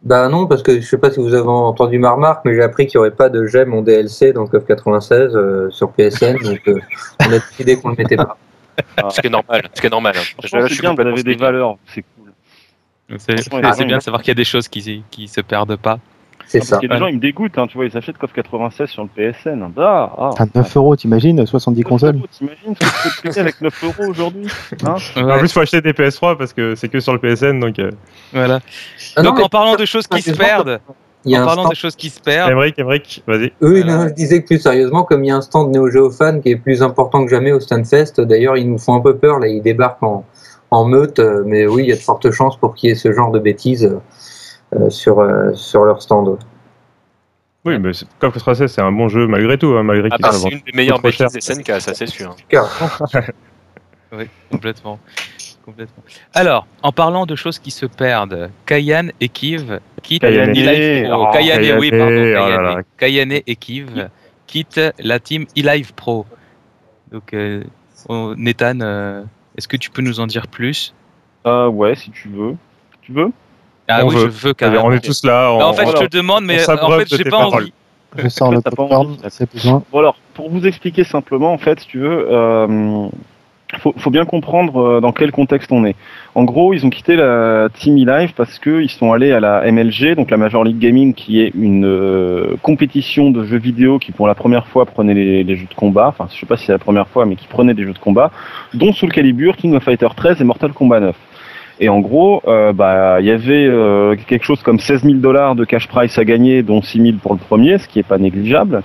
Bah 0.03 0.29
non, 0.29 0.47
parce 0.47 0.63
que 0.63 0.81
je 0.81 0.87
sais 0.87 0.99
pas 0.99 1.11
si 1.11 1.19
vous 1.19 1.35
avez 1.35 1.49
entendu 1.49 1.99
ma 1.99 2.11
remarque, 2.13 2.45
mais 2.45 2.55
j'ai 2.55 2.63
appris 2.63 2.87
qu'il 2.87 2.99
n'y 2.99 3.07
aurait 3.07 3.17
pas 3.17 3.29
de 3.29 3.45
gemme 3.47 3.75
en 3.75 3.83
DLC 3.83 4.33
dans 4.33 4.47
CoF 4.47 4.65
96 4.67 5.35
euh, 5.35 5.69
sur 5.71 5.91
PSN, 5.93 6.37
donc 6.45 6.61
euh, 6.69 6.79
on 7.23 7.33
a 7.33 7.39
décidé 7.39 7.77
qu'on 7.77 7.89
le 7.89 7.97
mettait 7.97 8.15
pas. 8.17 8.37
ce 9.11 9.21
qui 9.21 9.27
est 9.27 9.31
normal. 9.31 9.63
Ce 9.75 9.81
qui 9.81 9.87
est 9.87 9.91
normal. 9.91 10.15
hein. 10.17 10.23
Franchement, 10.39 10.61
Je 10.61 10.67
c'est 10.69 10.75
suis 10.75 10.81
bien, 10.83 10.95
vous 10.95 11.01
avez 11.01 11.23
des 11.25 11.35
valeurs, 11.35 11.77
c'est 11.93 12.03
cool. 12.03 12.26
C'est 13.19 13.35
il 13.53 13.87
bien 13.87 13.99
de 13.99 14.03
savoir 14.03 14.23
qu'il 14.23 14.29
y 14.29 14.33
a 14.33 14.35
des 14.35 14.45
choses 14.45 14.69
qui, 14.69 15.03
qui 15.11 15.29
se 15.29 15.41
perdent 15.41 15.77
pas. 15.77 15.99
C'est 16.49 16.59
Ah, 16.59 16.65
ça. 16.65 16.71
parce 16.71 16.81
qu'il 16.81 16.89
y 16.89 16.93
a 16.93 16.95
des 16.97 17.01
gens, 17.01 17.07
ils 17.09 17.17
me 17.17 17.21
dégoûtent, 17.21 17.59
hein, 17.59 17.67
tu 17.67 17.77
vois, 17.77 17.87
ils 17.87 17.97
achètent 17.97 18.19
KOF 18.19 18.33
96 18.33 18.89
sur 18.89 19.03
le 19.03 19.09
PSN. 19.09 19.69
Ah, 19.77 20.13
ah. 20.17 20.31
À 20.39 20.47
9 20.55 20.77
euros, 20.77 20.95
t'imagines 20.95 21.45
70 21.45 21.83
consoles 21.83 22.21
T'imagines 22.31 22.75
ce 22.75 23.09
que 23.09 23.17
tu 23.17 23.23
peux 23.23 23.31
te 23.31 23.41
avec 23.41 23.61
9 23.61 23.85
euros 23.85 24.11
aujourd'hui 24.11 24.47
hein 24.85 24.97
En 25.17 25.39
plus, 25.39 25.53
faut 25.53 25.61
acheter 25.61 25.81
des 25.81 25.93
PS3 25.93 26.37
parce 26.37 26.53
que 26.53 26.75
c'est 26.77 26.89
que 26.89 27.01
sur 27.01 27.13
le 27.13 27.19
PSN, 27.19 27.59
donc. 27.61 27.79
Euh... 27.79 27.91
voilà. 28.33 28.61
Ah 29.17 29.23
non, 29.23 29.31
Donc 29.31 29.39
mais 29.39 29.45
en 29.45 29.49
parlant 29.49 29.77
de 29.77 29.85
choses 29.85 30.07
qui 30.07 30.23
se 30.23 30.31
perdent, 30.33 30.81
il 31.25 31.33
y 31.33 31.37
a 31.37 31.43
en 31.43 31.47
parlant 31.47 31.63
stand- 31.63 31.71
de 31.73 31.77
choses 31.77 31.97
qui 31.97 32.11
se 32.11 32.21
perdent, 32.21 32.53
Emric, 32.53 32.79
Emric, 32.79 33.25
vas-y. 33.27 33.53
Oui, 33.61 33.83
non, 33.85 34.07
je 34.09 34.15
disais 34.15 34.41
que 34.43 34.47
plus 34.47 34.61
sérieusement, 34.61 35.03
comme 35.03 35.25
il 35.25 35.29
y 35.29 35.31
a 35.33 35.37
un 35.37 35.41
stand 35.43 35.75
Neo 35.75 35.91
Geo 35.91 36.11
Fan 36.11 36.41
qui 36.41 36.51
est 36.51 36.57
plus 36.57 36.81
important 36.83 37.25
que 37.25 37.31
jamais 37.31 37.51
au 37.51 37.59
Stunfest, 37.59 38.21
d'ailleurs, 38.21 38.57
ils 38.57 38.71
nous 38.71 38.79
font 38.79 38.95
un 38.95 39.01
peu 39.01 39.17
peur, 39.17 39.41
là, 39.41 39.49
ils 39.49 39.63
débarquent 39.63 40.05
en, 40.05 40.25
en 40.71 40.85
meute, 40.85 41.19
euh, 41.19 41.43
mais 41.47 41.67
oui, 41.67 41.85
il 41.85 41.89
y 41.89 41.93
a 41.93 41.97
de 41.97 42.01
fortes 42.01 42.31
chances 42.31 42.57
pour 42.59 42.75
qu'il 42.75 42.89
y 42.91 42.93
ait 42.93 42.97
ce 42.97 43.13
genre 43.13 43.31
de 43.31 43.39
bêtises 43.39 43.97
euh, 44.75 44.91
sur, 44.91 45.21
euh, 45.21 45.53
sur 45.55 45.85
leur 45.85 46.03
stand. 46.03 46.39
Oui, 47.65 47.79
mais 47.79 47.93
c'est- 47.93 48.07
KOF 48.21 48.35
96, 48.35 48.71
c'est 48.73 48.81
un 48.83 48.93
bon 48.93 49.09
jeu 49.09 49.27
malgré 49.27 49.59
tout, 49.59 49.75
hein, 49.77 49.83
malgré 49.83 50.09
Ah 50.13 50.17
qu'il 50.17 50.23
bah, 50.23 50.33
c'est 50.33 50.49
une 50.51 50.61
des 50.61 50.73
meilleures 50.73 51.01
bêtises 51.01 51.37
SNK, 51.41 51.81
ça 51.81 51.95
c'est 51.95 52.07
sûr. 52.07 52.35
Oui, 54.13 54.29
complètement. 54.53 55.01
complètement. 55.65 56.03
Alors, 56.33 56.67
en 56.83 56.93
parlant 56.93 57.27
de 57.27 57.35
choses 57.35 57.59
qui 57.59 57.73
se 57.73 57.87
perdent, 57.87 58.51
Kayane 58.65 59.11
et 59.21 59.29
Kiv 59.29 59.81
quittent 60.03 60.21
Kayane. 60.23 60.51
eLive 60.57 61.09
Pro. 61.11 61.27
Oh, 61.29 61.33
Kayane, 61.33 61.79
oui, 61.81 61.91
pardon. 61.91 62.07
Kayane, 62.07 62.75
oh 62.79 62.83
Kayane. 62.97 63.33
et 63.47 63.57
Kiv 63.57 64.09
quittent 64.47 64.81
la 65.01 65.19
team 65.19 65.47
eLive 65.57 65.93
Pro. 65.95 66.25
Donc, 67.11 67.35
euh, 67.35 67.65
on- 68.09 68.35
Nathan, 68.37 68.79
euh, 68.81 69.23
est-ce 69.57 69.69
que 69.69 69.77
tu 69.77 69.91
peux 69.91 70.03
nous 70.03 70.21
en 70.21 70.27
dire 70.27 70.47
plus? 70.49 70.95
Ah 71.45 71.69
ouais, 71.69 71.95
si 71.95 72.11
tu 72.11 72.29
veux. 72.29 72.57
Tu 73.03 73.13
veux? 73.13 73.31
Ah 73.89 74.05
On 74.05 74.09
oui, 74.09 74.15
veut. 74.17 74.21
je 74.23 74.27
veux 74.49 74.55
carrément. 74.55 74.87
On 74.87 74.93
est 74.93 75.01
tous 75.05 75.25
là. 75.25 75.49
Non, 75.51 75.67
en 75.67 75.73
fait, 75.73 75.85
voilà. 75.85 76.01
je 76.01 76.07
te 76.07 76.17
demande, 76.17 76.45
mais 76.45 76.59
On 76.69 76.73
en 76.73 76.99
fait, 76.99 77.17
j'ai 77.17 77.25
pas 77.25 77.31
paroles. 77.31 77.63
envie. 77.63 77.73
Je 78.17 78.29
sors 78.29 78.51
le 78.51 78.63
T'as 78.63 78.71
pas 78.71 78.77
popcorn, 78.77 79.07
envie, 79.13 79.19
c'est 79.29 79.53
besoin. 79.53 79.83
Bon 79.93 79.99
alors, 79.99 80.17
pour 80.35 80.51
vous 80.51 80.67
expliquer 80.67 81.05
simplement, 81.05 81.53
en 81.53 81.59
fait, 81.59 81.81
si 81.81 81.87
tu 81.89 81.99
veux, 82.01 82.27
euh, 82.33 83.09
faut, 83.79 83.95
faut 83.97 84.11
bien 84.11 84.25
comprendre 84.25 84.81
euh, 84.81 85.01
dans 85.01 85.13
quel 85.13 85.33
contexte 85.33 85.73
on 85.73 85.85
est. 85.85 85.97
En 86.35 86.45
gros, 86.45 86.73
ils 86.73 86.87
ont 86.87 86.91
quitté 86.91 87.17
la 87.17 87.69
Team 87.73 87.97
eLive 87.97 88.33
parce 88.35 88.59
qu'ils 88.59 88.91
sont 88.91 89.13
allés 89.13 89.33
à 89.33 89.41
la 89.41 89.71
MLG, 89.71 90.15
donc 90.15 90.31
la 90.31 90.37
Major 90.37 90.65
League 90.65 90.79
Gaming, 90.79 91.15
qui 91.15 91.41
est 91.41 91.53
une 91.55 91.85
euh, 91.85 92.57
compétition 92.63 93.31
de 93.31 93.45
jeux 93.45 93.59
vidéo 93.59 93.99
qui, 93.99 94.13
pour 94.13 94.27
la 94.27 94.35
première 94.35 94.67
fois, 94.69 94.87
prenait 94.87 95.15
les, 95.15 95.45
les 95.45 95.57
jeux 95.57 95.67
de 95.69 95.75
combat. 95.75 96.09
Enfin, 96.09 96.29
je 96.33 96.39
sais 96.39 96.47
pas 96.47 96.57
si 96.57 96.67
c'est 96.67 96.73
la 96.73 96.79
première 96.79 97.09
fois, 97.09 97.27
mais 97.27 97.37
qui 97.37 97.47
prenait 97.47 97.75
des 97.75 97.85
jeux 97.85 97.95
de 97.95 97.99
combat, 97.99 98.31
dont 98.75 98.93
Soul 98.93 99.13
Calibur, 99.13 99.57
King 99.57 99.75
of 99.75 99.83
Fighter 99.83 100.09
13 100.15 100.41
et 100.41 100.45
Mortal 100.45 100.73
Kombat 100.73 101.01
9. 101.01 101.17
Et 101.79 101.89
en 101.89 102.01
gros, 102.01 102.43
euh, 102.47 102.73
bah, 102.73 103.21
il 103.21 103.27
y 103.27 103.31
avait 103.31 103.67
euh, 103.67 104.17
quelque 104.27 104.45
chose 104.45 104.63
comme 104.63 104.79
16 104.79 105.03
000 105.03 105.15
dollars 105.17 105.55
de 105.55 105.65
cash 105.65 105.89
price 105.89 106.17
à 106.19 106.25
gagner, 106.25 106.63
dont 106.63 106.81
6 106.81 107.03
000 107.03 107.17
pour 107.23 107.35
le 107.35 107.39
premier, 107.39 107.79
ce 107.79 107.87
qui 107.87 107.99
est 107.99 108.07
pas 108.07 108.19
négligeable. 108.19 108.83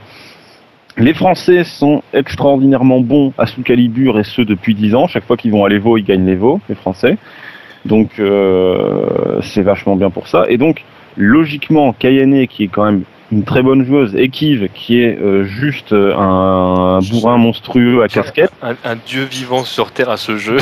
Les 0.98 1.14
Français 1.14 1.64
sont 1.64 2.04
extraordinairement 2.14 3.00
bons 3.00 3.34
à 3.38 3.46
sous 3.46 3.62
Calibur 3.62 4.20
et 4.20 4.24
ce 4.24 4.42
depuis 4.42 4.76
10 4.76 4.96
ans. 4.96 5.08
Chaque 5.08 5.26
fois 5.26 5.38
qu'ils 5.38 5.52
vont 5.52 5.66
à 5.66 5.70
l'Evo, 5.70 5.98
ils 5.98 6.04
gagnent 6.04 6.26
l'Evo, 6.26 6.60
les 6.70 6.76
Français. 6.76 7.18
Donc 7.86 8.20
euh, 8.20 9.40
c'est 9.42 9.62
vachement 9.62 9.96
bien 9.96 10.10
pour 10.10 10.28
ça. 10.28 10.46
Et 10.50 10.58
donc 10.58 10.84
logiquement, 11.18 11.94
Kayane 11.94 12.48
qui 12.48 12.66
est 12.66 12.68
quand 12.68 12.86
même 12.86 13.04
une 13.32 13.44
très 13.44 13.64
bonne 13.64 13.86
joueuse, 13.86 14.14
et 14.16 14.28
Kiv 14.28 14.68
qui 14.74 15.02
est 15.02 15.18
euh, 15.18 15.46
juste 15.46 15.94
euh, 15.94 16.14
un 16.18 17.00
bourrin 17.00 17.38
monstrueux 17.38 18.04
à 18.04 18.10
casquette, 18.10 18.52
Un, 18.62 18.76
un 18.84 18.98
dieu 19.08 19.24
vivant 19.24 19.64
sur 19.64 19.92
Terre 19.92 20.10
à 20.10 20.18
ce 20.18 20.36
jeu. 20.36 20.58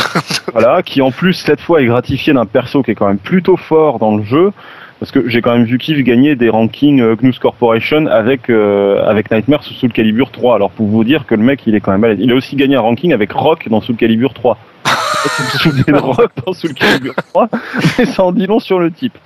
voilà, 0.53 0.83
qui 0.83 1.01
en 1.01 1.09
plus 1.09 1.33
cette 1.33 1.61
fois 1.61 1.81
est 1.81 1.87
gratifié 1.87 2.31
d'un 2.31 2.45
perso 2.45 2.83
qui 2.83 2.91
est 2.91 2.95
quand 2.95 3.07
même 3.07 3.17
plutôt 3.17 3.57
fort 3.57 3.97
dans 3.97 4.15
le 4.15 4.23
jeu. 4.23 4.51
Parce 4.99 5.11
que 5.11 5.29
j'ai 5.29 5.41
quand 5.41 5.53
même 5.53 5.63
vu 5.63 5.77
Kiv 5.77 6.01
gagner 6.03 6.35
des 6.35 6.49
rankings 6.49 6.99
euh, 6.99 7.15
Gnus 7.15 7.39
Corporation 7.39 8.05
avec 8.07 8.49
euh, 8.49 9.01
avec 9.05 9.31
Nightmare 9.31 9.63
sous 9.63 9.73
Soul 9.73 9.93
Calibur 9.93 10.29
3. 10.29 10.55
Alors 10.55 10.71
pour 10.71 10.87
vous 10.87 11.05
dire 11.05 11.25
que 11.25 11.35
le 11.35 11.41
mec 11.41 11.65
il 11.65 11.75
est 11.75 11.79
quand 11.79 11.91
même 11.91 12.01
balèze. 12.01 12.19
Il 12.19 12.31
a 12.31 12.35
aussi 12.35 12.57
gagné 12.57 12.75
un 12.75 12.81
ranking 12.81 13.13
avec 13.13 13.31
Rock 13.31 13.69
dans 13.69 13.79
Soul 13.79 13.95
Calibur 13.95 14.33
3. 14.33 14.57
vous 14.85 15.43
vous 15.45 15.57
souvenez 15.57 15.83
de 15.83 15.95
Rock 15.95 16.31
dans 16.45 16.51
Soul 16.51 16.73
Calibur 16.73 17.15
3 17.33 17.49
Mais 17.97 18.05
ça 18.05 18.23
en 18.23 18.33
dit 18.33 18.45
long 18.45 18.59
sur 18.59 18.77
le 18.77 18.91
type. 18.91 19.17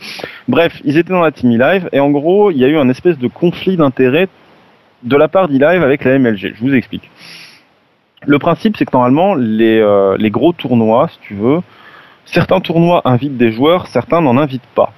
Bref, 0.48 0.80
ils 0.86 1.00
étaient 1.00 1.12
dans 1.12 1.22
la 1.22 1.32
team 1.32 1.50
live 1.50 1.90
et 1.92 2.00
en 2.00 2.12
gros 2.12 2.52
il 2.52 2.58
y 2.58 2.66
a 2.66 2.68
eu 2.68 2.78
un 2.78 2.90
espèce 2.90 3.18
de 3.18 3.28
conflit 3.28 3.76
d'intérêts 3.76 4.28
de 5.02 5.16
la 5.18 5.28
part 5.28 5.48
d'e-live 5.48 5.82
avec 5.82 6.04
la 6.04 6.20
MLG. 6.20 6.54
Je 6.56 6.62
vous 6.62 6.76
explique. 6.76 7.10
Le 8.28 8.38
principe 8.38 8.78
c'est 8.78 8.86
que 8.86 8.92
normalement 8.94 9.34
les 9.34 9.80
euh, 9.80 10.18
les 10.20 10.30
gros 10.30 10.54
tournois, 10.54 11.10
si 11.10 11.18
tu 11.22 11.34
veux, 11.34 11.62
certains 12.26 12.60
tournois 12.60 13.02
invitent 13.06 13.38
des 13.38 13.52
joueurs, 13.52 13.88
certains 13.88 14.22
n'en 14.22 14.38
invitent 14.38 14.62
pas. 14.76 14.94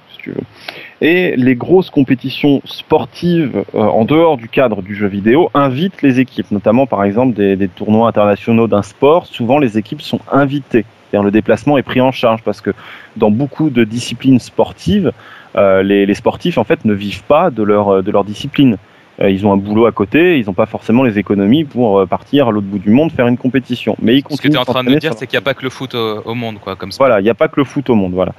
Et 1.00 1.36
les 1.36 1.54
grosses 1.54 1.90
compétitions 1.90 2.62
sportives 2.64 3.64
euh, 3.74 3.78
en 3.78 4.04
dehors 4.04 4.36
du 4.36 4.48
cadre 4.48 4.82
du 4.82 4.94
jeu 4.94 5.06
vidéo 5.06 5.50
invitent 5.54 6.02
les 6.02 6.20
équipes, 6.20 6.50
notamment 6.50 6.86
par 6.86 7.04
exemple 7.04 7.34
des, 7.34 7.68
tournois 7.68 8.08
internationaux 8.08 8.66
d'un 8.66 8.82
sport. 8.82 9.26
Souvent, 9.26 9.58
les 9.58 9.78
équipes 9.78 10.02
sont 10.02 10.20
invitées. 10.30 10.84
Le 11.12 11.30
déplacement 11.30 11.78
est 11.78 11.82
pris 11.82 12.02
en 12.02 12.12
charge 12.12 12.42
parce 12.42 12.60
que 12.60 12.72
dans 13.16 13.30
beaucoup 13.30 13.70
de 13.70 13.84
disciplines 13.84 14.38
sportives, 14.38 15.12
euh, 15.56 15.82
les, 15.82 16.14
sportifs 16.14 16.58
en 16.58 16.64
fait 16.64 16.84
ne 16.84 16.92
vivent 16.92 17.22
pas 17.22 17.50
de 17.50 17.62
leur 17.62 18.02
de 18.02 18.10
leur 18.10 18.22
discipline. 18.22 18.76
Euh, 19.20 19.30
ils 19.30 19.46
ont 19.46 19.52
un 19.52 19.56
boulot 19.56 19.86
à 19.86 19.92
côté, 19.92 20.38
ils 20.38 20.46
n'ont 20.46 20.52
pas 20.52 20.66
forcément 20.66 21.02
les 21.02 21.18
économies 21.18 21.64
pour 21.64 21.98
euh, 21.98 22.06
partir 22.06 22.48
à 22.48 22.50
l'autre 22.50 22.66
bout 22.66 22.78
du 22.78 22.90
monde 22.90 23.10
faire 23.12 23.26
une 23.26 23.38
compétition. 23.38 23.96
Mais 24.00 24.16
ils 24.16 24.24
Ce 24.28 24.40
que 24.40 24.48
tu 24.48 24.54
es 24.54 24.58
en 24.58 24.64
train 24.64 24.84
de 24.84 24.90
nous 24.90 24.98
dire, 24.98 25.14
c'est 25.16 25.26
qu'il 25.26 25.36
n'y 25.36 25.42
a 25.42 25.44
pas 25.44 25.54
que 25.54 25.62
le 25.62 25.70
foot 25.70 25.94
au, 25.94 26.20
au 26.24 26.34
monde, 26.34 26.58
quoi, 26.60 26.76
comme 26.76 26.92
ça. 26.92 26.98
voilà, 26.98 27.20
il 27.20 27.24
n'y 27.24 27.30
a 27.30 27.34
pas 27.34 27.48
que 27.48 27.58
le 27.58 27.64
foot 27.64 27.88
au 27.90 27.94
monde, 27.94 28.12
voilà. 28.12 28.32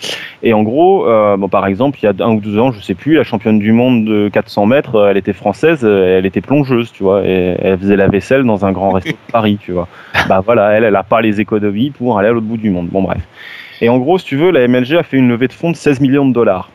Et 0.44 0.54
en 0.54 0.64
gros, 0.64 1.08
euh, 1.08 1.38
bon, 1.38 1.50
par 1.50 1.66
exemple, 1.66 1.98
il 2.02 2.06
y 2.06 2.08
a 2.08 2.14
un 2.26 2.34
ou 2.34 2.40
deux 2.40 2.60
ans, 2.60 2.72
je 2.72 2.80
sais 2.80 2.96
plus, 2.96 3.16
la 3.16 3.24
championne 3.24 3.60
du 3.60 3.72
monde 3.72 4.06
de 4.06 4.30
400 4.30 4.66
mètres, 4.68 5.08
elle 5.10 5.18
était 5.18 5.34
française, 5.34 5.84
elle 5.84 6.26
était 6.26 6.42
plongeuse, 6.42 6.92
tu 6.92 7.04
vois, 7.04 7.26
et 7.26 7.56
elle 7.60 7.78
faisait 7.80 7.96
la 7.96 8.08
vaisselle 8.08 8.44
dans 8.44 8.66
un 8.66 8.72
grand 8.72 8.92
resto 8.92 9.12
de 9.12 9.32
Paris, 9.32 9.58
tu 9.60 9.72
vois. 9.72 9.88
Bah 10.28 10.42
voilà, 10.44 10.72
elle, 10.72 10.84
elle 10.84 10.96
a 10.96 11.04
pas 11.04 11.22
les 11.22 11.40
économies 11.40 11.92
pour 11.92 12.20
aller 12.20 12.28
à 12.28 12.32
l'autre 12.32 12.46
bout 12.46 12.58
du 12.58 12.70
monde. 12.70 12.88
Bon 12.88 13.02
bref. 13.02 13.22
Et 13.80 13.90
en 13.90 13.98
gros, 13.98 14.18
si 14.18 14.26
tu 14.26 14.36
veux, 14.36 14.52
la 14.52 14.68
MLG 14.68 14.96
a 14.98 15.04
fait 15.04 15.18
une 15.18 15.30
levée 15.30 15.48
de 15.48 15.54
fonds 15.54 15.72
de 15.72 15.76
16 15.76 16.02
millions 16.02 16.28
de 16.28 16.34
dollars. 16.34 16.70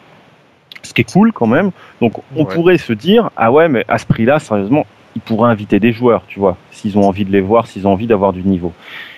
Ce 0.82 0.92
qui 0.94 1.00
est 1.02 1.12
cool 1.12 1.32
quand 1.32 1.46
même. 1.46 1.70
Donc 2.00 2.12
on 2.36 2.44
Ouais. 2.44 2.54
pourrait 2.54 2.78
se 2.78 2.92
dire, 2.92 3.30
ah 3.36 3.52
ouais, 3.52 3.68
mais 3.68 3.84
à 3.88 3.98
ce 3.98 4.06
prix-là, 4.06 4.38
sérieusement, 4.38 4.86
ils 5.14 5.22
pourraient 5.22 5.50
inviter 5.50 5.78
des 5.78 5.92
joueurs, 5.92 6.22
tu 6.26 6.38
vois, 6.40 6.56
s'ils 6.70 6.96
ont 6.98 7.06
envie 7.06 7.24
de 7.24 7.30
les 7.32 7.40
voir, 7.42 7.66
s'ils 7.66 7.86
ont 7.86 7.92
envie 7.92 8.06
d'avoir 8.06 8.32
du 8.32 8.42
niveau. 8.42 8.72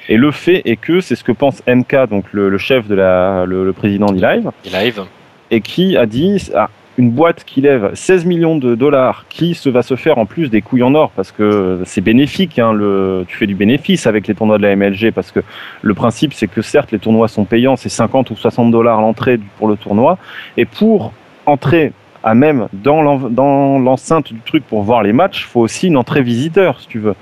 Et 0.08 0.16
le 0.16 0.30
fait 0.32 0.62
est 0.64 0.76
que 0.76 1.00
c'est 1.00 1.14
ce 1.16 1.24
que 1.24 1.32
pense 1.32 1.62
MK, 1.66 2.08
donc 2.10 2.24
le, 2.32 2.48
le 2.50 2.58
chef 2.58 2.88
de 2.88 2.94
la, 2.94 3.44
le, 3.46 3.64
le 3.64 3.72
président 3.72 4.06
d'E-Live, 4.06 4.50
Live. 4.72 5.02
et 5.50 5.60
qui 5.60 5.96
a 5.96 6.04
dit 6.06 6.50
ah, 6.54 6.68
une 6.98 7.10
boîte 7.10 7.44
qui 7.44 7.60
lève 7.60 7.90
16 7.94 8.24
millions 8.24 8.56
de 8.56 8.74
dollars, 8.74 9.24
qui 9.28 9.54
se 9.54 9.68
va 9.68 9.82
se 9.82 9.96
faire 9.96 10.18
en 10.18 10.26
plus 10.26 10.48
des 10.50 10.62
couilles 10.62 10.82
en 10.82 10.94
or, 10.94 11.10
parce 11.16 11.32
que 11.32 11.80
c'est 11.86 12.00
bénéfique, 12.02 12.58
hein, 12.58 12.72
le, 12.72 13.24
tu 13.28 13.36
fais 13.36 13.46
du 13.46 13.54
bénéfice 13.54 14.06
avec 14.06 14.26
les 14.28 14.34
tournois 14.34 14.58
de 14.58 14.62
la 14.62 14.74
MLG, 14.76 15.10
parce 15.12 15.30
que 15.32 15.40
le 15.82 15.94
principe 15.94 16.34
c'est 16.34 16.48
que 16.48 16.60
certes 16.60 16.92
les 16.92 16.98
tournois 16.98 17.28
sont 17.28 17.44
payants, 17.44 17.76
c'est 17.76 17.88
50 17.88 18.30
ou 18.30 18.36
60 18.36 18.70
dollars 18.72 19.00
l'entrée 19.00 19.38
pour 19.58 19.68
le 19.68 19.76
tournoi, 19.76 20.18
et 20.56 20.66
pour 20.66 21.12
entrer 21.46 21.92
à 22.22 22.34
même 22.34 22.68
dans 22.72 23.02
l'en- 23.02 23.28
dans 23.30 23.78
l'enceinte 23.78 24.32
du 24.32 24.40
truc 24.40 24.64
pour 24.64 24.82
voir 24.82 25.02
les 25.02 25.12
matchs, 25.12 25.46
faut 25.46 25.60
aussi 25.60 25.88
une 25.88 25.96
entrée 25.96 26.22
visiteur 26.22 26.80
si 26.80 26.88
tu 26.88 26.98
veux. 26.98 27.14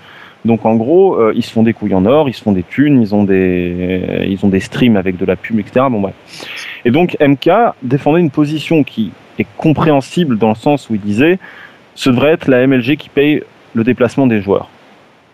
Donc 0.44 0.64
en 0.66 0.74
gros, 0.74 1.14
euh, 1.14 1.32
ils 1.36 1.42
se 1.44 1.52
font 1.52 1.62
des 1.62 1.72
couilles 1.72 1.94
en 1.94 2.04
or, 2.04 2.28
ils 2.28 2.32
se 2.34 2.42
font 2.42 2.52
des 2.52 2.62
thunes, 2.64 3.00
ils 3.00 3.14
ont 3.14 3.22
des, 3.24 4.26
ils 4.28 4.44
ont 4.44 4.48
des 4.48 4.60
streams 4.60 4.96
avec 4.96 5.16
de 5.16 5.24
la 5.24 5.36
pub, 5.36 5.58
etc. 5.60 5.86
Bon. 5.90 6.12
Et 6.84 6.90
donc 6.90 7.16
MK 7.20 7.50
défendait 7.82 8.20
une 8.20 8.30
position 8.30 8.82
qui 8.82 9.12
est 9.38 9.46
compréhensible 9.56 10.38
dans 10.38 10.48
le 10.50 10.54
sens 10.56 10.88
où 10.90 10.94
il 10.94 11.00
disait 11.00 11.38
ce 11.94 12.10
devrait 12.10 12.32
être 12.32 12.48
la 12.48 12.66
MLG 12.66 12.96
qui 12.96 13.08
paye 13.08 13.42
le 13.74 13.84
déplacement 13.84 14.26
des 14.26 14.40
joueurs. 14.40 14.68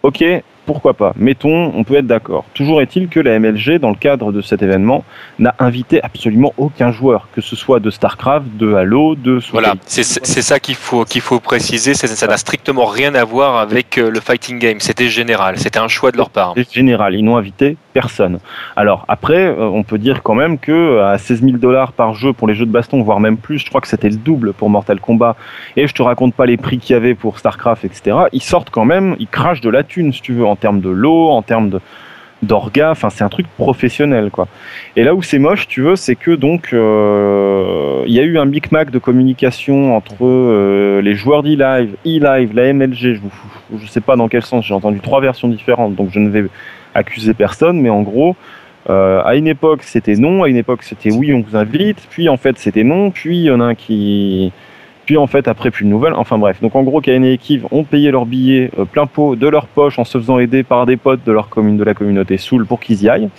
Ok, 0.02 0.24
pourquoi 0.68 0.92
pas 0.92 1.14
Mettons, 1.16 1.72
on 1.74 1.82
peut 1.82 1.94
être 1.94 2.06
d'accord. 2.06 2.44
Toujours 2.52 2.82
est-il 2.82 3.08
que 3.08 3.20
la 3.20 3.38
MLG, 3.38 3.78
dans 3.78 3.88
le 3.88 3.96
cadre 3.96 4.32
de 4.32 4.42
cet 4.42 4.62
événement, 4.62 5.02
n'a 5.38 5.54
invité 5.58 6.02
absolument 6.02 6.52
aucun 6.58 6.92
joueur, 6.92 7.28
que 7.32 7.40
ce 7.40 7.56
soit 7.56 7.80
de 7.80 7.88
StarCraft, 7.88 8.44
de 8.58 8.74
Halo, 8.74 9.14
de 9.14 9.40
Voilà, 9.50 9.76
c'est 9.86 10.02
ça 10.02 10.60
qu'il 10.60 10.74
faut 10.74 11.06
qu'il 11.06 11.22
faut 11.22 11.40
préciser. 11.40 11.94
Ça 11.94 12.26
n'a 12.26 12.36
strictement 12.36 12.84
rien 12.84 13.14
à 13.14 13.24
voir 13.24 13.56
avec 13.56 13.96
euh, 13.96 14.10
le 14.10 14.20
fighting 14.20 14.58
game. 14.58 14.78
C'était 14.80 15.08
général. 15.08 15.58
C'était 15.58 15.78
un 15.78 15.88
choix 15.88 16.12
de 16.12 16.18
leur 16.18 16.28
part. 16.28 16.52
C'est 16.54 16.70
général, 16.70 17.14
ils 17.14 17.24
n'ont 17.24 17.38
invité 17.38 17.78
personne. 17.94 18.38
Alors 18.76 19.06
après, 19.08 19.46
euh, 19.46 19.64
on 19.78 19.82
peut 19.84 19.98
dire 19.98 20.22
quand 20.22 20.34
même 20.34 20.58
que 20.58 20.70
euh, 20.70 21.08
à 21.08 21.16
16 21.16 21.42
000 21.44 21.56
dollars 21.56 21.92
par 21.92 22.12
jeu 22.12 22.34
pour 22.34 22.46
les 22.46 22.54
jeux 22.54 22.66
de 22.66 22.70
baston, 22.70 23.02
voire 23.02 23.20
même 23.20 23.38
plus, 23.38 23.58
je 23.58 23.68
crois 23.70 23.80
que 23.80 23.88
c'était 23.88 24.10
le 24.10 24.16
double 24.16 24.52
pour 24.52 24.68
Mortal 24.68 25.00
Kombat, 25.00 25.34
et 25.76 25.86
je 25.86 25.94
te 25.94 26.02
raconte 26.02 26.34
pas 26.34 26.44
les 26.44 26.58
prix 26.58 26.78
qu'il 26.78 26.92
y 26.92 26.96
avait 26.96 27.14
pour 27.14 27.38
StarCraft, 27.38 27.86
etc. 27.86 28.16
Ils 28.32 28.42
sortent 28.42 28.70
quand 28.70 28.84
même, 28.84 29.16
ils 29.18 29.28
crachent 29.28 29.62
de 29.62 29.70
la 29.70 29.82
thune, 29.82 30.12
si 30.12 30.20
tu 30.20 30.34
veux, 30.34 30.46
en 30.46 30.57
termes 30.58 30.80
de 30.80 30.90
lot, 30.90 31.30
en 31.30 31.42
termes 31.42 31.70
de 31.70 31.80
d'orga, 32.42 32.92
enfin 32.92 33.10
c'est 33.10 33.24
un 33.24 33.28
truc 33.28 33.46
professionnel 33.56 34.30
quoi. 34.30 34.46
Et 34.96 35.02
là 35.02 35.14
où 35.14 35.22
c'est 35.22 35.38
moche, 35.38 35.66
tu 35.66 35.82
veux, 35.82 35.96
c'est 35.96 36.14
que 36.14 36.30
donc 36.30 36.70
euh, 36.72 38.04
il 38.06 38.12
y 38.12 38.20
a 38.20 38.22
eu 38.22 38.38
un 38.38 38.44
micmac 38.44 38.90
de 38.90 38.98
communication 38.98 39.96
entre 39.96 40.24
euh, 40.24 41.00
les 41.02 41.14
joueurs 41.14 41.42
d'e-live, 41.42 41.96
e-live, 42.06 42.54
la 42.54 42.72
MLG, 42.72 43.14
je, 43.14 43.20
vous, 43.20 43.78
je 43.80 43.86
sais 43.86 44.00
pas 44.00 44.16
dans 44.16 44.28
quel 44.28 44.42
sens, 44.42 44.64
j'ai 44.64 44.74
entendu 44.74 45.00
trois 45.00 45.20
versions 45.20 45.48
différentes, 45.48 45.96
donc 45.96 46.10
je 46.12 46.20
ne 46.20 46.28
vais 46.28 46.44
accuser 46.94 47.34
personne, 47.34 47.80
mais 47.80 47.90
en 47.90 48.02
gros, 48.02 48.36
euh, 48.88 49.20
à 49.24 49.34
une 49.34 49.48
époque 49.48 49.82
c'était 49.82 50.14
non, 50.14 50.44
à 50.44 50.48
une 50.48 50.56
époque 50.56 50.84
c'était 50.84 51.12
oui, 51.12 51.32
on 51.34 51.40
vous 51.40 51.56
invite, 51.56 52.06
puis 52.08 52.28
en 52.28 52.36
fait 52.36 52.58
c'était 52.58 52.84
non, 52.84 53.10
puis 53.10 53.38
il 53.38 53.44
y 53.44 53.50
en 53.50 53.60
a 53.60 53.64
un 53.64 53.74
qui. 53.74 54.52
Puis 55.08 55.16
en 55.16 55.26
fait 55.26 55.48
après 55.48 55.70
plus 55.70 55.86
de 55.86 55.88
nouvelles, 55.88 56.12
enfin 56.12 56.36
bref. 56.36 56.60
Donc 56.60 56.76
en 56.76 56.82
gros, 56.82 57.00
Kaine 57.00 57.24
et 57.24 57.38
Kiv 57.38 57.64
ont 57.70 57.82
payé 57.82 58.10
leurs 58.10 58.26
billets 58.26 58.70
euh, 58.78 58.84
plein 58.84 59.06
pot 59.06 59.36
de 59.36 59.48
leur 59.48 59.66
poche 59.66 59.98
en 59.98 60.04
se 60.04 60.18
faisant 60.18 60.38
aider 60.38 60.62
par 60.62 60.84
des 60.84 60.98
potes 60.98 61.24
de 61.24 61.32
leur 61.32 61.48
commune, 61.48 61.78
de 61.78 61.82
la 61.82 61.94
communauté 61.94 62.36
Soul 62.36 62.66
pour 62.66 62.78
qu'ils 62.78 63.04
y 63.04 63.08
aillent. 63.08 63.30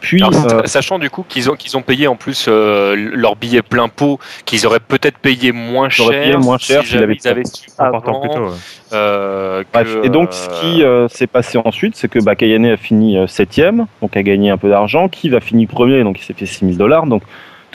Puis 0.00 0.22
Alors, 0.22 0.32
euh, 0.50 0.62
sachant 0.64 0.98
du 0.98 1.10
coup 1.10 1.26
qu'ils 1.28 1.50
ont 1.50 1.56
qu'ils 1.56 1.76
ont 1.76 1.82
payé 1.82 2.06
en 2.06 2.16
plus 2.16 2.46
euh, 2.48 2.96
leur 2.96 3.36
billet 3.36 3.60
plein 3.60 3.88
pot, 3.88 4.18
qu'ils 4.46 4.66
auraient 4.66 4.80
peut-être 4.80 5.18
payé 5.18 5.52
moins 5.52 5.90
Ils 5.90 6.00
auraient 6.00 6.14
cher, 6.14 6.22
payé 6.22 6.36
moins 6.38 6.56
cher 6.56 6.82
si 6.84 6.88
jamais 6.88 7.18
ils 7.22 7.28
avaient 7.28 7.44
su 7.44 7.68
avant, 7.76 8.00
plus 8.00 8.30
tôt. 8.30 8.46
ouais. 8.46 8.50
euh, 8.94 9.62
que, 9.70 10.06
et 10.06 10.08
donc 10.08 10.32
ce 10.32 10.48
qui 10.62 10.82
euh, 10.82 11.06
s'est 11.08 11.26
passé 11.26 11.58
ensuite, 11.62 11.96
c'est 11.96 12.08
que 12.08 12.18
bah, 12.18 12.34
Kayane 12.34 12.64
a 12.64 12.78
fini 12.78 13.18
euh, 13.18 13.26
septième, 13.26 13.84
donc 14.00 14.16
a 14.16 14.22
gagné 14.22 14.48
un 14.48 14.56
peu 14.56 14.70
d'argent. 14.70 15.10
Kiv 15.10 15.34
a 15.34 15.40
fini 15.40 15.66
premier, 15.66 16.02
donc 16.02 16.18
il 16.18 16.24
s'est 16.24 16.32
fait 16.32 16.46
6000 16.46 16.78
dollars. 16.78 17.06
Donc 17.06 17.22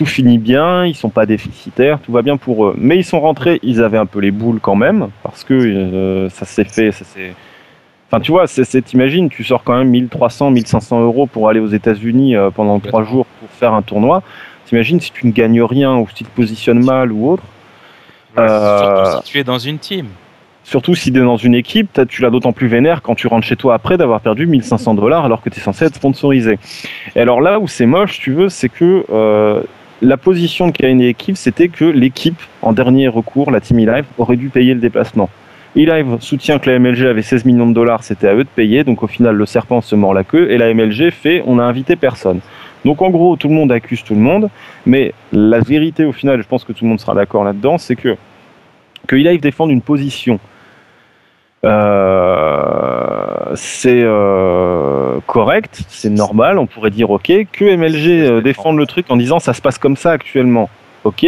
tout 0.02 0.08
finit 0.08 0.40
bien, 0.40 0.84
ils 0.88 0.96
sont 0.96 1.10
pas 1.12 1.28
déficitaires, 1.28 2.00
tout 2.00 2.12
va 2.12 2.24
bien 2.24 2.36
pour 2.36 2.66
eux. 2.66 2.74
Mais 2.76 2.98
ils 2.98 3.04
sont 3.04 3.20
rentrés, 3.20 3.60
ils 3.62 3.84
avaient 3.84 4.00
un 4.00 4.08
peu 4.08 4.20
les 4.20 4.32
boules 4.32 4.60
quand 4.60 4.74
même, 4.76 5.10
parce 5.22 5.44
que 5.44 5.54
euh, 5.54 6.28
ça 6.30 6.46
s'est 6.46 6.64
fait, 6.64 6.92
ça 6.92 7.06
s'est... 7.06 7.34
Enfin, 8.08 8.20
tu 8.20 8.32
vois, 8.32 8.48
c'est, 8.48 8.64
c'est- 8.64 8.82
t'imagines, 8.82 9.30
tu 9.30 9.44
sors 9.44 9.64
quand 9.64 9.78
même 9.78 9.90
1300, 9.90 10.50
1500 10.50 11.02
euros 11.04 11.28
pour 11.28 11.50
aller 11.50 11.60
aux 11.60 11.68
États-Unis 11.68 12.36
euh, 12.36 12.50
pendant 12.50 12.80
trois 12.80 13.04
jours 13.04 13.28
pour 13.40 13.50
faire 13.52 13.74
un 13.76 13.84
tournoi. 13.84 14.24
T'imagines 14.66 15.00
si 15.00 15.12
tu 15.12 15.28
ne 15.28 15.32
gagnes 15.32 15.62
rien 15.62 15.96
ou 15.96 16.08
si 16.10 16.16
tu 16.16 16.24
te 16.24 16.36
positionnes 16.36 16.84
mal 16.84 17.12
ou 17.12 17.30
autre. 17.30 17.44
Euh, 18.40 19.06
Surtout 19.06 19.26
si 19.28 19.32
tu 19.32 19.38
es 19.38 19.44
dans 19.44 19.60
une 19.60 19.78
team. 19.78 20.08
Surtout 20.64 20.96
si 20.96 21.12
tu 21.12 21.20
es 21.20 21.24
dans 21.24 21.38
une 21.38 21.54
équipe, 21.54 22.02
tu 22.10 22.24
l'as 22.24 22.32
d'autant 22.32 22.54
plus 22.54 22.68
vénère 22.68 23.04
quand 23.04 23.14
tu 23.14 23.28
rentres 23.28 23.46
chez 23.46 23.56
toi 23.56 23.76
après 23.76 23.98
d'avoir 23.98 24.20
perdu 24.22 24.48
1500 24.48 24.96
dollars 24.96 25.26
alors 25.26 25.42
que 25.44 25.50
tu 25.52 25.60
es 25.60 25.62
censé 25.62 25.86
être 25.86 25.96
sponsorisé. 25.96 26.58
Et 27.16 27.20
alors 27.20 27.40
là 27.40 27.60
où 27.60 27.68
c'est 27.68 27.86
moche, 27.86 28.20
tu 28.20 28.32
veux, 28.34 28.50
c'est 28.50 28.70
que 28.70 29.06
euh, 29.12 29.62
la 30.02 30.18
position 30.18 30.68
de 30.68 30.72
Kaine 30.72 31.00
et 31.00 31.06
l'équipe, 31.06 31.38
c'était 31.38 31.68
que 31.68 31.86
l'équipe, 31.86 32.42
en 32.62 32.74
dernier 32.74 33.08
recours, 33.08 33.52
la 33.52 33.62
Team 33.62 33.80
E-Live, 33.80 34.06
aurait 34.18 34.36
dû 34.36 34.50
payer 34.50 34.74
le 34.74 34.80
déplacement. 34.80 35.30
E-Live 35.78 36.18
soutient 36.20 36.60
que 36.60 36.70
la 36.70 36.80
MLG 36.80 37.06
avait 37.06 37.22
16 37.22 37.46
millions 37.46 37.68
de 37.68 37.74
dollars, 37.74 38.04
c'était 38.04 38.28
à 38.28 38.34
eux 38.34 38.44
de 38.44 38.50
payer, 38.50 38.84
donc 38.84 39.04
au 39.04 39.08
final 39.08 39.36
le 39.36 39.46
serpent 39.46 39.80
se 39.80 39.96
mord 39.96 40.14
la 40.14 40.24
queue, 40.24 40.52
et 40.52 40.58
la 40.58 40.74
MLG 40.74 41.12
fait 41.12 41.44
on 41.46 41.60
a 41.60 41.64
invité 41.64 41.96
personne. 41.96 42.42
Donc 42.84 43.02
en 43.02 43.10
gros, 43.10 43.38
tout 43.38 43.48
le 43.48 43.54
monde 43.54 43.72
accuse 43.72 44.04
tout 44.04 44.16
le 44.16 44.20
monde, 44.20 44.50
mais 44.86 45.14
la 45.32 45.60
vérité 45.60 46.04
au 46.04 46.12
final, 46.12 46.42
je 46.42 46.48
pense 46.48 46.66
que 46.66 46.74
tout 46.74 46.84
le 46.84 46.90
monde 46.90 47.00
sera 47.00 47.14
d'accord 47.14 47.44
là-dedans, 47.44 47.78
c'est 47.78 47.96
que 47.96 48.18
que 49.08 49.16
E-Live 49.16 49.40
défende 49.40 49.72
une 49.72 49.82
position 49.82 50.40
euh, 51.63 53.52
c'est 53.56 54.02
euh, 54.04 55.19
correct, 55.28 55.84
c'est 55.89 56.10
normal, 56.10 56.58
on 56.58 56.65
pourrait 56.65 56.89
dire 56.89 57.12
ok, 57.12 57.32
que 57.52 57.76
MLG 57.76 58.08
euh, 58.10 58.41
défende 58.41 58.78
le 58.78 58.88
truc 58.88 59.06
en 59.10 59.17
disant 59.17 59.39
ça 59.39 59.54
se 59.54 59.62
passe 59.62 59.78
comme 59.78 59.95
ça 59.95 60.12
actuellement, 60.12 60.69
ok, 61.04 61.26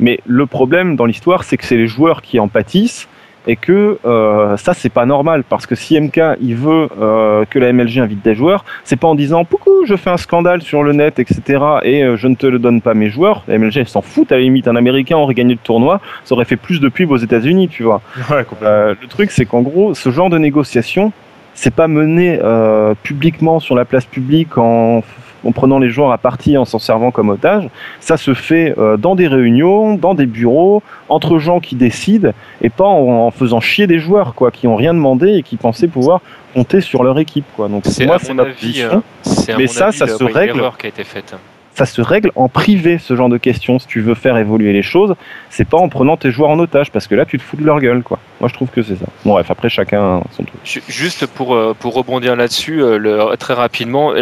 mais 0.00 0.18
le 0.26 0.46
problème 0.46 0.96
dans 0.96 1.04
l'histoire 1.04 1.44
c'est 1.44 1.56
que 1.56 1.64
c'est 1.64 1.76
les 1.76 1.86
joueurs 1.86 2.22
qui 2.22 2.40
en 2.40 2.48
pâtissent 2.48 3.08
et 3.46 3.56
que 3.56 3.98
euh, 4.04 4.56
ça 4.56 4.74
c'est 4.74 4.88
pas 4.88 5.06
normal 5.06 5.44
parce 5.48 5.66
que 5.66 5.74
si 5.74 6.00
MK 6.00 6.20
il 6.40 6.56
veut 6.56 6.88
euh, 7.00 7.44
que 7.48 7.58
la 7.58 7.72
MLG 7.72 7.98
invite 7.98 8.22
des 8.22 8.34
joueurs, 8.34 8.64
c'est 8.84 8.96
pas 8.96 9.08
en 9.08 9.14
disant 9.14 9.44
coucou 9.44 9.84
je 9.86 9.96
fais 9.96 10.10
un 10.10 10.16
scandale 10.16 10.62
sur 10.62 10.82
le 10.82 10.92
net 10.92 11.18
etc 11.18 11.42
et 11.82 12.02
euh, 12.02 12.16
je 12.16 12.28
ne 12.28 12.34
te 12.34 12.46
le 12.46 12.58
donne 12.58 12.80
pas 12.80 12.94
mes 12.94 13.08
joueurs, 13.08 13.44
la 13.48 13.58
MLG 13.58 13.78
elle 13.78 13.88
s'en 13.88 14.02
fout, 14.02 14.30
à 14.32 14.36
la 14.36 14.42
limite 14.42 14.68
un 14.68 14.76
Américain 14.76 15.16
aurait 15.16 15.34
gagné 15.34 15.54
le 15.54 15.60
tournoi, 15.60 16.00
ça 16.24 16.34
aurait 16.34 16.44
fait 16.44 16.56
plus 16.56 16.80
de 16.80 16.88
pub 16.88 17.10
aux 17.10 17.16
États-Unis 17.16 17.68
tu 17.68 17.82
vois. 17.82 18.00
Ouais, 18.30 18.44
le 18.60 19.08
truc, 19.08 19.30
c'est 19.30 19.46
qu'en 19.46 19.62
gros, 19.62 19.94
ce 19.94 20.10
genre 20.10 20.30
de 20.30 20.38
négociation, 20.38 21.12
c'est 21.54 21.72
pas 21.72 21.88
mené 21.88 22.38
publiquement 23.02 23.60
sur 23.60 23.74
la 23.74 23.84
place 23.84 24.04
publique 24.04 24.58
en, 24.58 25.02
en 25.46 25.52
prenant 25.52 25.78
les 25.78 25.90
joueurs 25.90 26.10
à 26.12 26.18
partie, 26.18 26.56
en 26.56 26.64
s'en 26.64 26.78
servant 26.78 27.10
comme 27.10 27.28
otage. 27.28 27.68
Ça 28.00 28.16
se 28.16 28.34
fait 28.34 28.74
euh, 28.78 28.96
dans 28.96 29.14
des 29.14 29.28
réunions, 29.28 29.94
dans 29.94 30.14
des 30.14 30.26
bureaux, 30.26 30.82
entre 31.08 31.38
gens 31.38 31.60
qui 31.60 31.76
décident, 31.76 32.30
et 32.62 32.68
pas 32.70 32.84
en, 32.86 33.26
en 33.26 33.30
faisant 33.30 33.60
chier 33.60 33.86
des 33.86 33.98
joueurs, 33.98 34.34
quoi, 34.34 34.50
qui 34.50 34.66
ont 34.66 34.76
rien 34.76 34.92
demandé 34.94 35.34
et 35.34 35.42
qui 35.42 35.56
pensaient 35.56 35.88
pouvoir 35.88 36.20
compter 36.54 36.80
sur 36.80 37.02
leur 37.04 37.18
équipe, 37.18 37.44
quoi. 37.54 37.68
Donc 37.68 37.82
C'est 37.86 38.06
moi, 38.06 38.18
c'est 38.18 38.28
mon 38.34 38.44
ma 38.44 38.50
position. 38.50 39.02
euh, 39.26 39.54
Mais 39.58 39.66
ça, 39.66 39.86
avis, 39.88 39.98
ça 39.98 40.06
le- 40.06 40.12
se 40.12 40.24
oui, 40.24 40.32
règle. 40.32 40.54
l'erreur 40.56 40.76
qui 40.78 40.86
a 40.86 40.88
été 40.88 41.04
faite. 41.04 41.34
Ça 41.76 41.84
se 41.84 42.00
règle 42.00 42.32
en 42.36 42.48
privé 42.48 42.96
ce 42.98 43.14
genre 43.14 43.28
de 43.28 43.36
questions. 43.36 43.78
Si 43.78 43.86
tu 43.86 44.00
veux 44.00 44.14
faire 44.14 44.38
évoluer 44.38 44.72
les 44.72 44.80
choses, 44.82 45.14
c'est 45.50 45.68
pas 45.68 45.76
en 45.76 45.90
prenant 45.90 46.16
tes 46.16 46.30
joueurs 46.30 46.48
en 46.48 46.58
otage 46.58 46.90
parce 46.90 47.06
que 47.06 47.14
là 47.14 47.26
tu 47.26 47.36
te 47.36 47.42
fous 47.42 47.56
de 47.58 47.64
leur 47.64 47.80
gueule 47.80 48.02
quoi. 48.02 48.18
Moi 48.40 48.48
je 48.48 48.54
trouve 48.54 48.68
que 48.70 48.82
c'est 48.82 48.96
ça. 48.96 49.04
Bon 49.26 49.32
bref, 49.34 49.50
après 49.50 49.68
chacun 49.68 50.22
son 50.34 50.44
truc. 50.44 50.58
Ju- 50.64 50.82
Juste 50.88 51.26
pour, 51.26 51.54
euh, 51.54 51.74
pour 51.78 51.92
rebondir 51.94 52.34
là-dessus, 52.34 52.82
euh, 52.82 53.36
très 53.36 53.52
rapidement, 53.54 54.14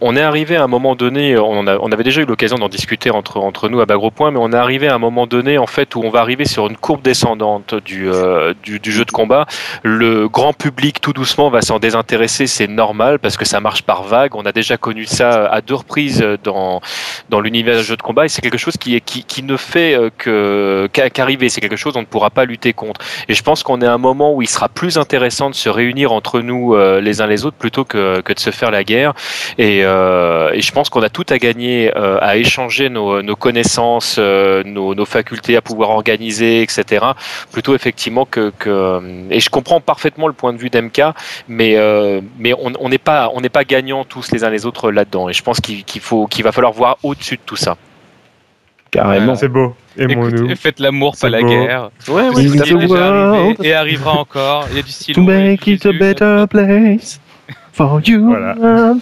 on 0.00 0.16
est 0.16 0.20
arrivé 0.22 0.54
à 0.56 0.62
un 0.62 0.68
moment 0.68 0.94
donné, 0.94 1.36
on, 1.36 1.66
avait 1.66 2.04
déjà 2.04 2.22
eu 2.22 2.24
l'occasion 2.24 2.56
d'en 2.56 2.68
discuter 2.68 3.10
entre, 3.10 3.38
entre 3.38 3.68
nous 3.68 3.80
à 3.80 3.86
bas 3.86 3.96
gros 3.96 4.10
point, 4.12 4.30
mais 4.30 4.38
on 4.40 4.52
est 4.52 4.56
arrivé 4.56 4.86
à 4.88 4.94
un 4.94 4.98
moment 4.98 5.26
donné 5.26 5.58
en 5.58 5.66
fait 5.66 5.94
où 5.96 6.02
on 6.04 6.10
va 6.10 6.20
arriver 6.20 6.44
sur 6.44 6.68
une 6.68 6.76
courbe 6.76 7.02
descendante 7.02 7.74
du, 7.84 8.08
euh, 8.08 8.54
du, 8.62 8.78
du 8.78 8.92
jeu 8.92 9.04
de 9.04 9.10
combat. 9.10 9.46
Le 9.82 10.28
grand 10.28 10.52
public 10.52 11.00
tout 11.00 11.12
doucement 11.12 11.50
va 11.50 11.62
s'en 11.62 11.78
désintéresser, 11.80 12.46
c'est 12.46 12.68
normal 12.68 13.18
parce 13.18 13.36
que 13.36 13.44
ça 13.44 13.58
marche 13.60 13.82
par 13.82 14.04
vague. 14.04 14.36
On 14.36 14.42
a 14.46 14.52
déjà 14.52 14.76
connu 14.76 15.04
ça 15.04 15.46
à 15.46 15.60
deux 15.60 15.74
reprises 15.74 16.24
dans, 16.44 16.80
dans 17.28 17.40
l'univers 17.40 17.78
du 17.78 17.84
jeu 17.84 17.96
de 17.96 18.02
combat 18.02 18.24
et 18.24 18.28
c'est 18.28 18.42
quelque 18.42 18.58
chose 18.58 18.76
qui, 18.76 19.42
ne 19.42 19.56
fait 19.56 19.98
euh, 20.26 20.88
qu'arriver. 20.88 21.48
C'est 21.48 21.60
quelque 21.60 21.76
chose 21.76 21.96
on 21.96 22.00
ne 22.00 22.06
pourra 22.06 22.30
pas 22.30 22.44
lutter 22.44 22.72
contre. 22.72 23.00
Et 23.28 23.34
je 23.34 23.42
pense 23.42 23.62
qu'on 23.62 23.80
est 23.80 23.86
à 23.86 23.92
un 23.92 23.98
moment 23.98 24.34
où 24.34 24.42
il 24.42 24.48
sera 24.48 24.68
plus 24.68 24.98
intéressant 24.98 25.50
de 25.50 25.54
se 25.54 25.68
réunir 25.68 26.12
entre 26.12 26.40
nous 26.40 26.74
euh, 26.74 27.00
les 27.00 27.20
uns 27.20 27.26
les 27.26 27.44
autres 27.44 27.56
plutôt 27.56 27.84
que, 27.84 28.20
de 28.20 28.38
se 28.38 28.50
faire 28.50 28.70
la 28.70 28.84
guerre. 28.84 29.14
Et, 29.58 29.80
euh, 29.84 30.52
et 30.52 30.60
je 30.60 30.72
pense 30.72 30.88
qu'on 30.90 31.02
a 31.02 31.08
tout 31.08 31.26
à 31.28 31.38
gagner 31.38 31.92
à 31.94 32.36
échanger 32.36 32.88
nos, 32.88 33.36
connaissances, 33.36 34.18
nos, 34.18 35.04
facultés 35.04 35.56
à 35.56 35.62
pouvoir 35.62 35.90
organiser, 35.90 36.62
etc. 36.62 37.04
Plutôt 37.50 37.74
effectivement 37.74 38.24
que, 38.24 38.52
et 39.30 39.40
je 39.40 39.50
comprends 39.50 39.80
parfaitement 39.80 40.26
le 40.26 40.32
point 40.32 40.52
de 40.52 40.58
vue 40.58 40.70
d'MK, 40.70 41.02
mais 41.48 41.76
on 41.78 42.88
n'est 42.88 42.98
pas 42.98 43.30
on 43.34 43.40
n'est 43.40 43.48
pas 43.48 43.64
gagnants 43.64 44.04
tous 44.04 44.30
les 44.32 44.44
uns 44.44 44.50
les 44.50 44.66
autres 44.66 44.90
là-dedans. 44.90 45.28
Et 45.28 45.32
je 45.32 45.42
pense 45.42 45.60
qu'il 45.60 45.84
qu'il 45.84 46.44
va 46.44 46.52
falloir 46.52 46.72
voir 46.72 46.81
au-dessus 47.02 47.36
de 47.36 47.42
tout 47.44 47.56
ça. 47.56 47.76
Carrément. 48.90 49.34
C'est 49.36 49.48
beau. 49.48 49.74
Écoutez, 49.96 50.54
faites 50.56 50.80
l'amour, 50.80 51.16
pas 51.20 51.28
la 51.30 51.40
beau. 51.40 51.48
guerre. 51.48 51.90
Ouais, 52.08 52.28
ouais, 52.28 52.30
C'est 52.34 52.46
tout 52.56 52.62
à 52.62 52.64
fait. 52.66 52.74
déjà 52.76 53.06
arrivé 53.08 53.42
world. 53.42 53.56
et 53.64 53.72
arrivera 53.74 54.12
encore. 54.12 54.66
Il 54.70 54.76
y 54.76 54.80
a 54.80 54.82
du 54.82 54.90
style. 54.90 55.14
To 55.14 55.22
make 55.22 55.66
it 55.66 55.86
a 55.86 55.92
better 55.92 56.44
place 56.48 57.20
for 57.72 58.00
you. 58.06 58.26
Voilà. 58.28 58.54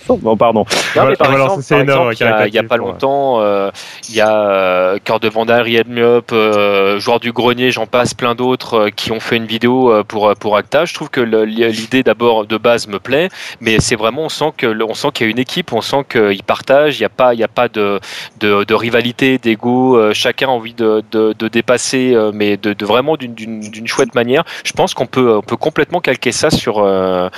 for- 0.04 0.18
Bon 0.18 0.36
pardon. 0.36 0.60
Non, 0.60 0.66
Voilà, 0.94 1.10
mais 1.10 1.16
par 1.16 1.32
exemple, 1.32 1.62
par 1.68 2.46
il 2.46 2.54
y 2.54 2.58
a- 2.58 2.62
pas 2.62 2.76
longtemps, 2.76 3.40
euh, 3.40 3.70
il 4.08 4.14
y 4.14 4.20
a 4.20 4.40
euh, 4.50 4.98
Cœur 5.02 5.18
de 5.20 5.28
Vanda, 5.28 5.56
Ried 5.62 5.88
Miop, 5.88 6.32
euh, 6.32 6.98
Joueur 7.00 7.20
du 7.20 7.32
Grenier, 7.32 7.70
j'en 7.70 7.86
passe 7.86 8.14
plein 8.14 8.34
d'autres 8.34 8.74
euh, 8.74 8.90
qui 8.90 9.12
ont 9.12 9.20
fait 9.20 9.36
une 9.36 9.46
vidéo 9.46 9.90
euh, 9.92 10.02
pour 10.04 10.32
pour 10.38 10.56
Acta. 10.56 10.84
Je 10.84 10.94
trouve 10.94 11.10
que 11.10 11.20
l'idée 11.20 12.02
d'abord 12.02 12.46
de 12.46 12.56
base 12.56 12.86
me 12.86 12.98
plaît, 12.98 13.28
mais 13.60 13.80
c'est 13.80 13.96
vraiment 13.96 14.22
on 14.22 14.28
sent 14.28 14.52
qu'il 14.56 14.68
y 14.68 15.24
a 15.24 15.26
une 15.26 15.38
équipe, 15.38 15.72
on 15.72 15.80
sent 15.80 16.04
qu'ils 16.10 16.42
partagent. 16.42 16.98
Il 16.98 17.02
n'y 17.02 17.06
a 17.06 17.10
pas 17.10 17.34
il 17.34 17.40
y 17.40 17.44
a 17.44 17.48
pas 17.48 17.68
de 17.68 17.98
de, 18.40 18.64
de 18.64 18.74
rivalité, 18.74 19.38
d'ego. 19.38 19.96
euh, 19.96 20.12
chacun 20.14 20.46
a 20.48 20.50
envie 20.50 20.74
de, 20.74 21.02
de, 21.10 21.34
de 21.38 21.48
dépasser, 21.48 22.12
euh, 22.14 22.30
mais 22.34 22.56
de, 22.56 22.72
de 22.72 22.84
vraiment 22.86 23.16
d'une- 23.16 23.34
d'une 23.34 23.60
d'une 23.60 23.86
chouette 23.86 24.14
manière. 24.14 24.44
Je 24.64 24.72
pense 24.72 24.94
qu'on 24.94 25.06
peut 25.06 25.36
on 25.36 25.42
peut 25.42 25.56
complètement 25.56 26.00
calquer 26.00 26.32
ça 26.32 26.50
sur 26.50 26.78
euh, 26.78 27.28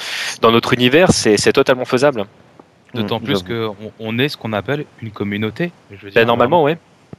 dans 0.40 0.50
notre 0.50 0.72
univers. 0.74 1.10
C'est 1.36 1.52
totalement 1.52 1.84
faisable. 1.84 2.24
D'autant 2.94 3.20
Mmh, 3.20 3.22
plus 3.24 3.42
qu'on 3.42 3.74
on 4.00 4.18
est 4.18 4.28
ce 4.28 4.36
qu'on 4.36 4.52
appelle 4.52 4.84
une 5.00 5.10
communauté. 5.10 5.72
Je 5.90 5.96
veux 5.96 6.02
Ben, 6.08 6.10
dire, 6.12 6.26
normalement, 6.26 6.62
ouais. 6.62 6.76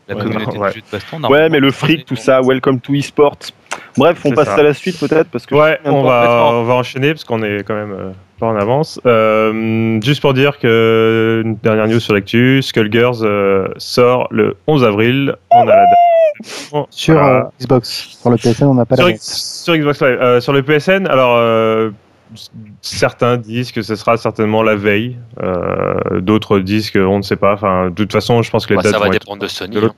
La 0.08 0.16
Ouais, 0.16 0.22
communauté 0.22 0.58
ouais. 0.58 0.70
du 0.70 0.76
jeu 0.76 0.82
de 0.82 0.92
baston. 0.92 1.24
Ouais, 1.30 1.50
mais 1.50 1.60
le 1.60 1.72
fric, 1.72 2.06
tout 2.06 2.16
ça, 2.16 2.42
welcome 2.42 2.80
to 2.80 2.94
eSports. 2.94 3.38
Bref, 3.98 4.22
on 4.26 4.32
passe 4.32 4.48
ça. 4.50 4.56
à 4.56 4.64
la 4.64 4.74
suite 4.74 5.00
peut-être 5.00 5.30
parce 5.30 5.46
que 5.46 5.56
Ouais, 5.56 5.80
on 5.86 6.04
va, 6.04 6.22
complètement. 6.22 6.50
on 6.60 6.64
va 6.66 6.74
enchaîner 6.76 7.14
parce 7.14 7.24
qu'on 7.24 7.42
est 7.42 7.64
quand 7.64 7.74
même 7.74 7.92
euh, 7.92 8.12
pas 8.40 8.48
en 8.48 8.56
avance. 8.56 9.00
Euh, 9.06 10.00
juste 10.02 10.22
pour 10.22 10.34
dire 10.34 10.60
que 10.60 11.42
une 11.46 11.56
dernière 11.56 11.88
news 11.88 12.00
sur 12.00 12.14
l'actu, 12.14 12.62
Skullgirls 12.62 13.24
euh, 13.24 13.68
sort 13.78 14.28
le 14.30 14.58
11 14.68 14.84
avril. 14.84 15.36
On 15.52 15.62
a 15.62 15.66
la 15.66 15.76
date. 15.86 16.86
Sur 16.92 17.24
euh, 17.24 17.42
Xbox. 17.60 18.18
Sur 18.22 18.30
le 18.30 18.38
PSN, 18.38 18.66
on 18.66 18.74
n'a 18.76 18.86
pas 18.86 18.96
sur, 18.96 19.06
la 19.06 19.12
X- 19.12 19.62
sur 19.64 19.76
Xbox 19.76 20.02
Live. 20.02 20.18
Euh, 20.22 20.40
sur 20.42 20.54
le 20.54 20.62
PSN, 20.64 21.08
alors 21.08 21.38
euh, 21.38 21.90
certains 22.82 23.38
disent 23.38 23.72
que 23.72 23.82
ce 23.82 23.96
sera 23.96 24.18
certainement 24.18 24.64
la 24.64 24.76
veille. 24.76 25.18
Euh, 25.42 26.20
D'autres 26.22 26.60
disent 26.60 26.92
qu'on 26.92 27.18
ne 27.18 27.22
sait 27.24 27.36
pas. 27.36 27.54
Enfin, 27.54 27.90
de 27.90 27.96
toute 27.96 28.12
façon, 28.12 28.42
je 28.42 28.50
pense 28.52 28.66
que 28.66 28.74
les 28.74 28.78
Bah, 28.78 28.84
dates 28.84 28.94
ça 28.94 29.00
va 29.00 29.10
dépendre 29.10 29.42
de 29.42 29.48
Sony. 29.48 29.76
de. 29.76 29.90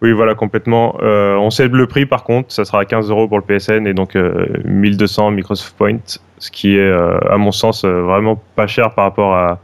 Oui, 0.00 0.12
voilà, 0.12 0.34
complètement. 0.34 0.96
Euh, 1.02 1.34
on 1.36 1.50
sait 1.50 1.68
le 1.68 1.86
prix 1.86 2.06
par 2.06 2.24
contre, 2.24 2.52
ça 2.52 2.64
sera 2.64 2.80
à 2.80 2.84
15 2.84 3.08
euros 3.10 3.28
pour 3.28 3.38
le 3.38 3.44
PSN 3.44 3.86
et 3.86 3.94
donc 3.94 4.16
euh, 4.16 4.46
1200 4.64 5.30
Microsoft 5.30 5.76
Points, 5.76 6.18
ce 6.38 6.50
qui 6.50 6.76
est, 6.76 6.80
euh, 6.80 7.18
à 7.30 7.36
mon 7.36 7.52
sens, 7.52 7.84
euh, 7.84 8.02
vraiment 8.02 8.40
pas 8.56 8.66
cher 8.66 8.94
par 8.94 9.04
rapport 9.04 9.34
à 9.34 9.60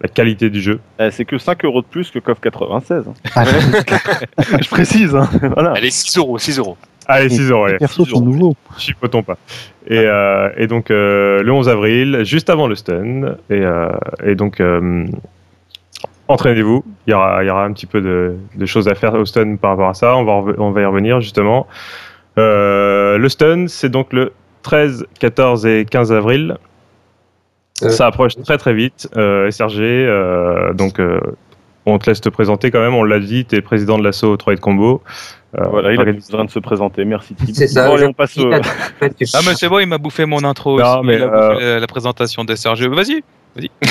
la 0.00 0.08
qualité 0.08 0.50
du 0.50 0.60
jeu. 0.60 0.80
Eh, 0.98 1.10
c'est 1.10 1.24
que 1.24 1.38
5 1.38 1.64
euros 1.64 1.82
de 1.82 1.86
plus 1.86 2.10
que 2.10 2.18
KOF 2.18 2.40
96. 2.40 3.04
hein. 3.08 3.12
Ah, 3.34 3.44
je 4.60 4.68
précise. 4.68 5.14
Hein. 5.14 5.28
Voilà. 5.54 5.72
Allez, 5.72 5.90
6 5.90 6.18
euros, 6.18 6.38
6 6.38 6.58
euros. 6.58 6.76
Allez, 7.08 7.28
6 7.28 7.50
euros, 7.50 7.66
les 7.66 7.78
persos 7.78 8.08
sont 8.08 8.20
nouveaux. 8.20 8.56
chipotons 8.78 9.22
pas. 9.22 9.36
Et, 9.86 9.98
euh, 9.98 10.50
et 10.56 10.66
donc 10.66 10.90
euh, 10.90 11.42
le 11.42 11.52
11 11.52 11.68
avril, 11.68 12.20
juste 12.24 12.50
avant 12.50 12.66
le 12.66 12.74
stun, 12.74 13.36
et, 13.50 13.60
euh, 13.60 13.88
et 14.24 14.34
donc 14.34 14.60
euh, 14.60 15.06
entraînez-vous. 16.28 16.84
Il 17.06 17.10
y 17.10 17.14
aura, 17.14 17.42
il 17.44 17.46
y 17.46 17.50
aura 17.50 17.64
un 17.64 17.72
petit 17.72 17.86
peu 17.86 18.00
de, 18.00 18.34
de 18.56 18.66
choses 18.66 18.88
à 18.88 18.94
faire 18.94 19.14
au 19.14 19.24
stun 19.24 19.56
par 19.56 19.70
rapport 19.70 19.88
à 19.88 19.94
ça. 19.94 20.16
On 20.16 20.24
va, 20.24 20.32
rev- 20.40 20.56
on 20.58 20.70
va 20.72 20.80
y 20.82 20.84
revenir 20.84 21.20
justement. 21.20 21.66
Euh, 22.38 23.16
le 23.18 23.28
stun, 23.28 23.66
c'est 23.68 23.88
donc 23.88 24.12
le 24.12 24.32
13, 24.62 25.06
14 25.20 25.66
et 25.66 25.84
15 25.88 26.12
avril. 26.12 26.56
Ça 27.90 28.06
approche 28.06 28.36
très 28.36 28.58
très 28.58 28.74
vite. 28.74 29.08
Euh, 29.16 29.50
SRG, 29.50 29.80
euh, 29.82 30.72
donc 30.72 30.98
euh, 30.98 31.20
on 31.84 31.98
te 31.98 32.08
laisse 32.10 32.20
te 32.22 32.28
présenter 32.30 32.70
quand 32.70 32.80
même. 32.80 32.94
On 32.94 33.04
l'a 33.04 33.20
dit, 33.20 33.44
tu 33.44 33.54
es 33.54 33.60
président 33.60 33.98
de 33.98 34.02
l'assaut 34.04 34.36
3 34.36 34.54
de 34.56 34.60
combo. 34.60 35.02
Euh, 35.58 35.64
Voilà, 35.70 35.92
il 35.92 36.00
a 36.00 36.04
besoin 36.12 36.44
de 36.44 36.50
se 36.50 36.58
présenter. 36.58 37.04
Merci 37.04 37.34
Tim. 37.34 37.46
C'est 37.54 37.66
ça. 37.66 37.86
Bon, 37.88 37.94
allez, 37.94 38.02
je- 38.02 38.08
on 38.08 38.12
passe 38.12 38.36
au... 38.36 38.52
Ah, 38.52 38.60
mais 39.46 39.54
c'est 39.54 39.68
bon, 39.68 39.78
il 39.78 39.86
m'a 39.86 39.98
bouffé 39.98 40.26
mon 40.26 40.44
intro. 40.44 40.78
Non, 40.78 40.98
aussi. 40.98 41.06
mais, 41.06 41.14
il 41.16 41.22
a 41.22 41.26
euh, 41.26 41.52
bouffé 41.54 41.64
la, 41.64 41.80
la 41.80 41.86
présentation 41.86 42.44
de 42.44 42.54
Sergio. 42.54 42.94
Vas-y, 42.94 43.22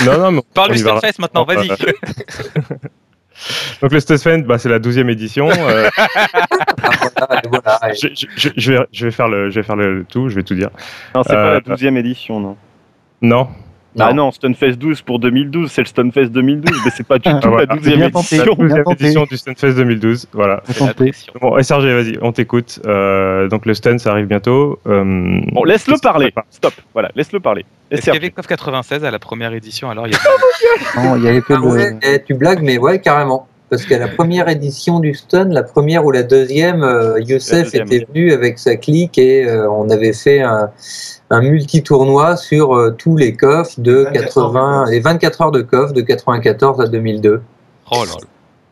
Non, 0.05 0.17
non, 0.19 0.31
mais 0.31 0.41
parle 0.53 0.73
du. 0.73 0.77
Stunfest 0.79 1.19
maintenant, 1.19 1.43
vas-y. 1.43 1.69
Donc 3.81 3.91
le 3.91 3.99
Stunfest, 3.99 4.43
bah, 4.43 4.57
c'est 4.57 4.69
la 4.69 4.79
12e 4.79 5.09
édition. 5.09 5.49
Euh, 5.49 5.89
je, 7.93 8.07
je- 8.13 8.25
je- 8.37 8.49
je 8.55 8.71
vais, 8.73 8.79
je 8.91 9.05
vais 9.05 9.11
faire 9.11 9.27
le, 9.27 9.49
je 9.49 9.55
vais 9.59 9.63
faire 9.63 9.75
le 9.75 10.05
tout, 10.07 10.29
je 10.29 10.35
vais 10.35 10.43
tout 10.43 10.55
dire. 10.55 10.69
Non, 11.13 11.23
c'est 11.23 11.33
Euh, 11.33 11.59
pas 11.59 11.69
la 11.69 11.75
12e 11.75 11.97
édition, 11.97 12.39
non. 12.39 12.55
Non, 13.21 13.47
Ah 13.99 14.13
non, 14.13 14.31
Stunfest 14.31 14.73
12 14.77 15.01
pour 15.03 15.19
2012, 15.19 15.71
c'est 15.71 15.81
le 15.81 15.87
Stunfest 15.87 16.25
2012, 16.29 16.81
mais 16.83 16.91
c'est 16.91 17.07
pas 17.07 17.17
du 17.17 17.29
tout 17.41 17.47
voilà. 17.49 17.65
la 17.69 17.75
12e 17.75 17.95
Bien 17.95 18.09
tenté. 18.09 18.35
édition. 18.35 18.55
Bien 18.55 18.65
12e 18.67 18.83
tenté. 18.83 19.03
édition 19.03 19.23
du 19.29 19.37
Stunfest 19.37 19.73
2012. 19.75 20.27
Voilà. 20.33 20.63
Bon, 21.41 21.61
SRG, 21.61 21.85
vas-y, 21.93 22.17
on 22.21 22.31
t'écoute. 22.31 22.79
Euh, 22.85 23.47
donc 23.47 23.65
le 23.65 23.73
stun, 23.73 23.97
ça 23.97 24.11
arrive 24.11 24.25
bientôt. 24.27 24.79
Euh, 24.87 25.39
Bon, 25.51 25.63
laisse-le 25.63 25.97
parler. 26.01 26.33
Stop. 26.49 26.73
Voilà, 26.93 27.09
laisse-le 27.15 27.39
parler. 27.39 27.65
Est-ce 27.91 28.01
qu'il 28.01 28.13
y 28.13 28.17
avait 28.17 28.31
KOF 28.31 28.47
96 28.47 29.05
à 29.05 29.11
la 29.11 29.19
première 29.19 29.53
édition 29.53 29.89
alors 29.89 30.07
il 30.07 30.13
y 30.13 30.15
a... 30.15 31.01
Non, 31.03 31.15
il 31.17 31.23
y 31.23 31.27
avait 31.27 31.41
que 31.41 31.53
Ah 31.53 31.59
le. 31.61 31.97
eh, 32.01 32.23
tu 32.23 32.33
blagues, 32.33 32.61
mais 32.63 32.77
ouais, 32.77 32.99
carrément. 32.99 33.47
Parce 33.69 33.83
qu'à 33.85 33.97
la 33.97 34.07
première 34.07 34.47
édition 34.47 34.99
du 34.99 35.13
Stun, 35.15 35.45
la 35.49 35.63
première 35.63 36.05
ou 36.05 36.11
la 36.11 36.21
deuxième, 36.23 36.83
euh, 36.83 37.19
Youssef 37.19 37.51
La 37.51 37.63
deuxième. 37.63 37.87
était 37.87 38.05
venu 38.05 38.31
avec 38.31 38.59
sa 38.59 38.75
clique 38.75 39.17
et 39.17 39.45
euh, 39.49 39.69
on 39.69 39.89
avait 39.89 40.13
fait 40.13 40.41
un, 40.41 40.69
un 41.31 41.41
multi-tournoi 41.41 42.37
sur 42.37 42.75
euh, 42.75 42.91
tous 42.91 43.17
les 43.17 43.33
coffres 43.35 43.79
de 43.79 44.03
24 44.03 44.25
80 44.33 44.79
heures 44.81 44.85
de 44.87 44.93
et 44.93 44.99
24 44.99 45.41
heures 45.41 45.51
de 45.51 45.61
coffres 45.61 45.93
de 45.93 46.01
94 46.01 46.79
à 46.79 46.87
2002. 46.87 47.41
Oh 47.91 47.95
là 47.95 48.01
là. 48.05 48.17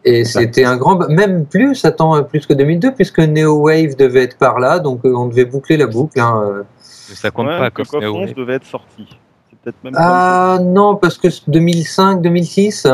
Et 0.06 0.26
c'était 0.26 0.66
un 0.66 0.76
grand, 0.78 1.08
même 1.10 1.46
plus, 1.46 1.86
attends, 1.86 2.22
plus 2.24 2.46
que 2.46 2.54
2002, 2.54 2.91
puisque 2.94 3.20
Neo 3.20 3.62
Wave 3.62 3.96
devait 3.96 4.24
être 4.24 4.38
par 4.38 4.60
là, 4.60 4.80
donc 4.80 5.00
euh, 5.06 5.14
on 5.16 5.28
devait 5.28 5.46
boucler 5.46 5.78
la 5.78 5.88
boucle. 5.88 6.20
hein. 6.20 6.64
Mais 7.10 7.16
ça 7.16 7.32
compte 7.32 7.48
Ouais, 7.48 7.58
pas, 7.58 7.72
KOF 7.72 7.94
Neo. 7.94 8.16
11 8.16 8.34
devait 8.36 8.56
être 8.56 8.66
sorti. 8.66 9.08
C'est 9.50 9.60
peut-être 9.64 9.84
même 9.84 9.94
Ah 9.96 10.60
non, 10.62 10.96
parce 10.98 11.18
que 11.18 11.30
2005, 11.48 12.22
2006. 12.22 12.88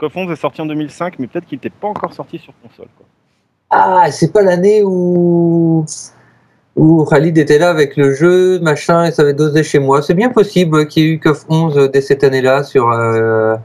KOF 0.00 0.16
11 0.16 0.32
est 0.32 0.36
sorti 0.36 0.60
en 0.62 0.66
2005, 0.66 1.18
mais 1.18 1.26
peut-être 1.26 1.46
qu'il 1.46 1.56
n'était 1.58 1.70
pas 1.70 1.88
encore 1.88 2.12
sorti 2.14 2.38
sur 2.38 2.52
console. 2.62 2.88
Quoi. 2.96 3.06
Ah, 3.70 4.10
c'est 4.10 4.32
pas 4.32 4.42
l'année 4.42 4.82
où 4.84 5.84
où 6.76 7.04
Khalid 7.04 7.36
était 7.36 7.58
là 7.58 7.68
avec 7.68 7.96
le 7.96 8.14
jeu, 8.14 8.58
machin, 8.60 9.04
et 9.04 9.10
ça 9.10 9.22
avait 9.22 9.34
dosé 9.34 9.62
chez 9.62 9.78
moi. 9.80 10.00
C'est 10.02 10.14
bien 10.14 10.30
possible 10.30 10.86
qu'il 10.86 11.02
y 11.04 11.06
ait 11.06 11.10
eu 11.10 11.18
KOF 11.20 11.44
11 11.48 11.90
dès 11.92 12.00
cette 12.00 12.24
année-là 12.24 12.64
sur 12.64 12.90
euh, 12.90 13.56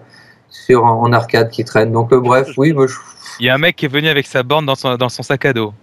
sur 0.49 0.83
en 0.83 1.11
arcade 1.13 1.49
qui 1.49 1.63
traîne. 1.63 1.91
Donc 1.91 2.11
euh, 2.11 2.19
bref, 2.19 2.49
oui, 2.57 2.73
moi, 2.73 2.87
je- 2.87 2.95
Il 3.39 3.45
y 3.45 3.49
a 3.49 3.53
un 3.55 3.57
mec 3.57 3.75
qui 3.75 3.85
est 3.85 3.89
venu 3.89 4.07
avec 4.09 4.25
sa 4.27 4.43
borne 4.43 4.65
dans 4.65 4.75
son, 4.75 4.95
dans 4.97 5.09
son 5.09 5.23
sac 5.23 5.45
à 5.45 5.53
dos. 5.53 5.73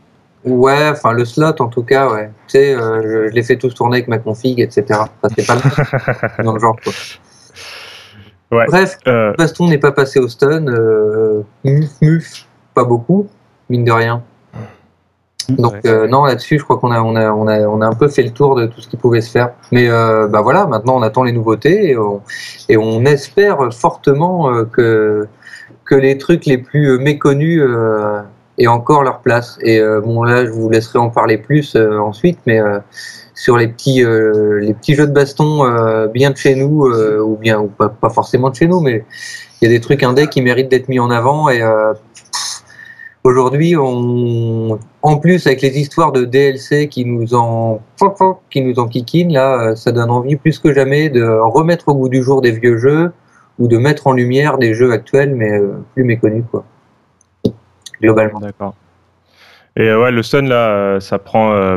Ouais, 0.44 0.88
enfin 0.90 1.12
le 1.12 1.24
slot 1.24 1.54
en 1.60 1.68
tout 1.68 1.84
cas, 1.84 2.08
ouais. 2.10 2.26
Tu 2.48 2.58
sais, 2.58 2.74
euh, 2.74 3.00
je, 3.02 3.28
je 3.28 3.32
l'ai 3.34 3.42
fait 3.44 3.56
tous 3.56 3.72
tourner 3.74 3.98
avec 3.98 4.08
ma 4.08 4.18
config, 4.18 4.58
etc. 4.60 4.84
Ça 4.88 5.28
c'est 5.36 5.46
pas 5.46 5.56
dans 6.42 6.54
le 6.54 6.60
genre. 6.60 6.76
Quoi. 6.82 6.92
Ouais. 8.52 8.66
Bref, 8.68 8.98
Euh, 9.06 9.32
Baston 9.38 9.68
n'est 9.68 9.78
pas 9.78 9.92
passé 9.92 10.20
au 10.20 10.28
stun. 10.28 10.66
Euh, 10.68 11.42
muf, 11.64 11.90
muf, 12.02 12.46
pas 12.74 12.84
beaucoup, 12.84 13.26
mine 13.70 13.84
de 13.84 13.92
rien. 13.92 14.22
Donc 15.48 15.72
Ouais. 15.72 15.80
euh, 15.86 16.06
non, 16.06 16.24
là-dessus, 16.24 16.58
je 16.58 16.64
crois 16.64 16.78
qu'on 16.78 16.92
a, 16.92 17.00
on 17.00 17.16
a, 17.16 17.32
on 17.32 17.48
a, 17.48 17.60
on 17.62 17.80
a 17.80 17.86
un 17.86 17.94
peu 17.94 18.08
fait 18.08 18.22
le 18.22 18.30
tour 18.30 18.54
de 18.54 18.66
tout 18.66 18.80
ce 18.80 18.88
qui 18.88 18.96
pouvait 18.96 19.20
se 19.22 19.30
faire. 19.30 19.50
Mais 19.72 19.88
euh, 19.88 20.28
bah 20.28 20.40
voilà, 20.40 20.66
maintenant 20.66 20.96
on 20.96 21.02
attend 21.02 21.24
les 21.24 21.32
nouveautés 21.32 21.90
et 21.90 21.96
on, 21.96 22.20
et 22.68 22.76
on 22.76 23.04
espère 23.04 23.72
fortement 23.72 24.50
euh, 24.54 24.64
que 24.64 25.26
que 25.84 25.96
les 25.96 26.16
trucs 26.16 26.46
les 26.46 26.58
plus 26.58 26.96
méconnus 26.98 27.60
euh, 27.60 28.20
aient 28.58 28.68
encore 28.68 29.02
leur 29.02 29.18
place. 29.18 29.58
Et 29.62 29.80
euh, 29.80 30.00
bon 30.00 30.22
là, 30.22 30.46
je 30.46 30.50
vous 30.50 30.70
laisserai 30.70 31.00
en 31.00 31.10
parler 31.10 31.38
plus 31.38 31.74
euh, 31.74 31.98
ensuite, 31.98 32.38
mais 32.46 32.60
euh, 32.60 32.78
sur 33.42 33.56
les 33.56 33.66
petits 33.66 34.04
euh, 34.04 34.60
les 34.60 34.72
petits 34.72 34.94
jeux 34.94 35.08
de 35.08 35.12
baston 35.12 35.64
euh, 35.64 36.06
bien 36.06 36.30
de 36.30 36.36
chez 36.36 36.54
nous 36.54 36.86
euh, 36.86 37.18
ou 37.18 37.36
bien 37.36 37.58
ou 37.58 37.66
pas, 37.66 38.08
forcément 38.08 38.50
de 38.50 38.54
chez 38.54 38.68
nous, 38.68 38.78
mais 38.78 39.04
il 39.60 39.64
y 39.64 39.66
a 39.66 39.74
des 39.74 39.80
trucs 39.80 40.04
indés 40.04 40.28
qui 40.28 40.42
méritent 40.42 40.68
d'être 40.68 40.88
mis 40.88 41.00
en 41.00 41.10
avant 41.10 41.48
et 41.50 41.60
Aujourd'hui, 43.24 43.76
on, 43.76 44.80
en 45.02 45.16
plus 45.16 45.46
avec 45.46 45.62
les 45.62 45.78
histoires 45.78 46.10
de 46.10 46.24
DLC 46.24 46.88
qui 46.88 47.04
nous 47.04 47.34
en, 47.34 47.80
qui 48.50 48.60
nous 48.60 48.80
en 48.80 48.88
là, 49.30 49.76
ça 49.76 49.92
donne 49.92 50.10
envie 50.10 50.34
plus 50.34 50.58
que 50.58 50.72
jamais 50.74 51.08
de 51.08 51.22
remettre 51.22 51.86
au 51.88 51.94
goût 51.94 52.08
du 52.08 52.20
jour 52.20 52.42
des 52.42 52.50
vieux 52.50 52.78
jeux 52.78 53.12
ou 53.60 53.68
de 53.68 53.78
mettre 53.78 54.08
en 54.08 54.12
lumière 54.12 54.58
des 54.58 54.74
jeux 54.74 54.90
actuels 54.90 55.36
mais 55.36 55.52
plus 55.94 56.02
méconnus, 56.02 56.44
quoi. 56.50 56.64
Globalement. 58.00 58.40
D'accord. 58.40 58.74
Et 59.74 59.88
euh, 59.88 60.02
ouais, 60.02 60.10
le 60.10 60.22
stun 60.22 60.42
là, 60.42 60.54
euh, 60.68 61.00
ça 61.00 61.18
prend 61.18 61.52
euh, 61.54 61.76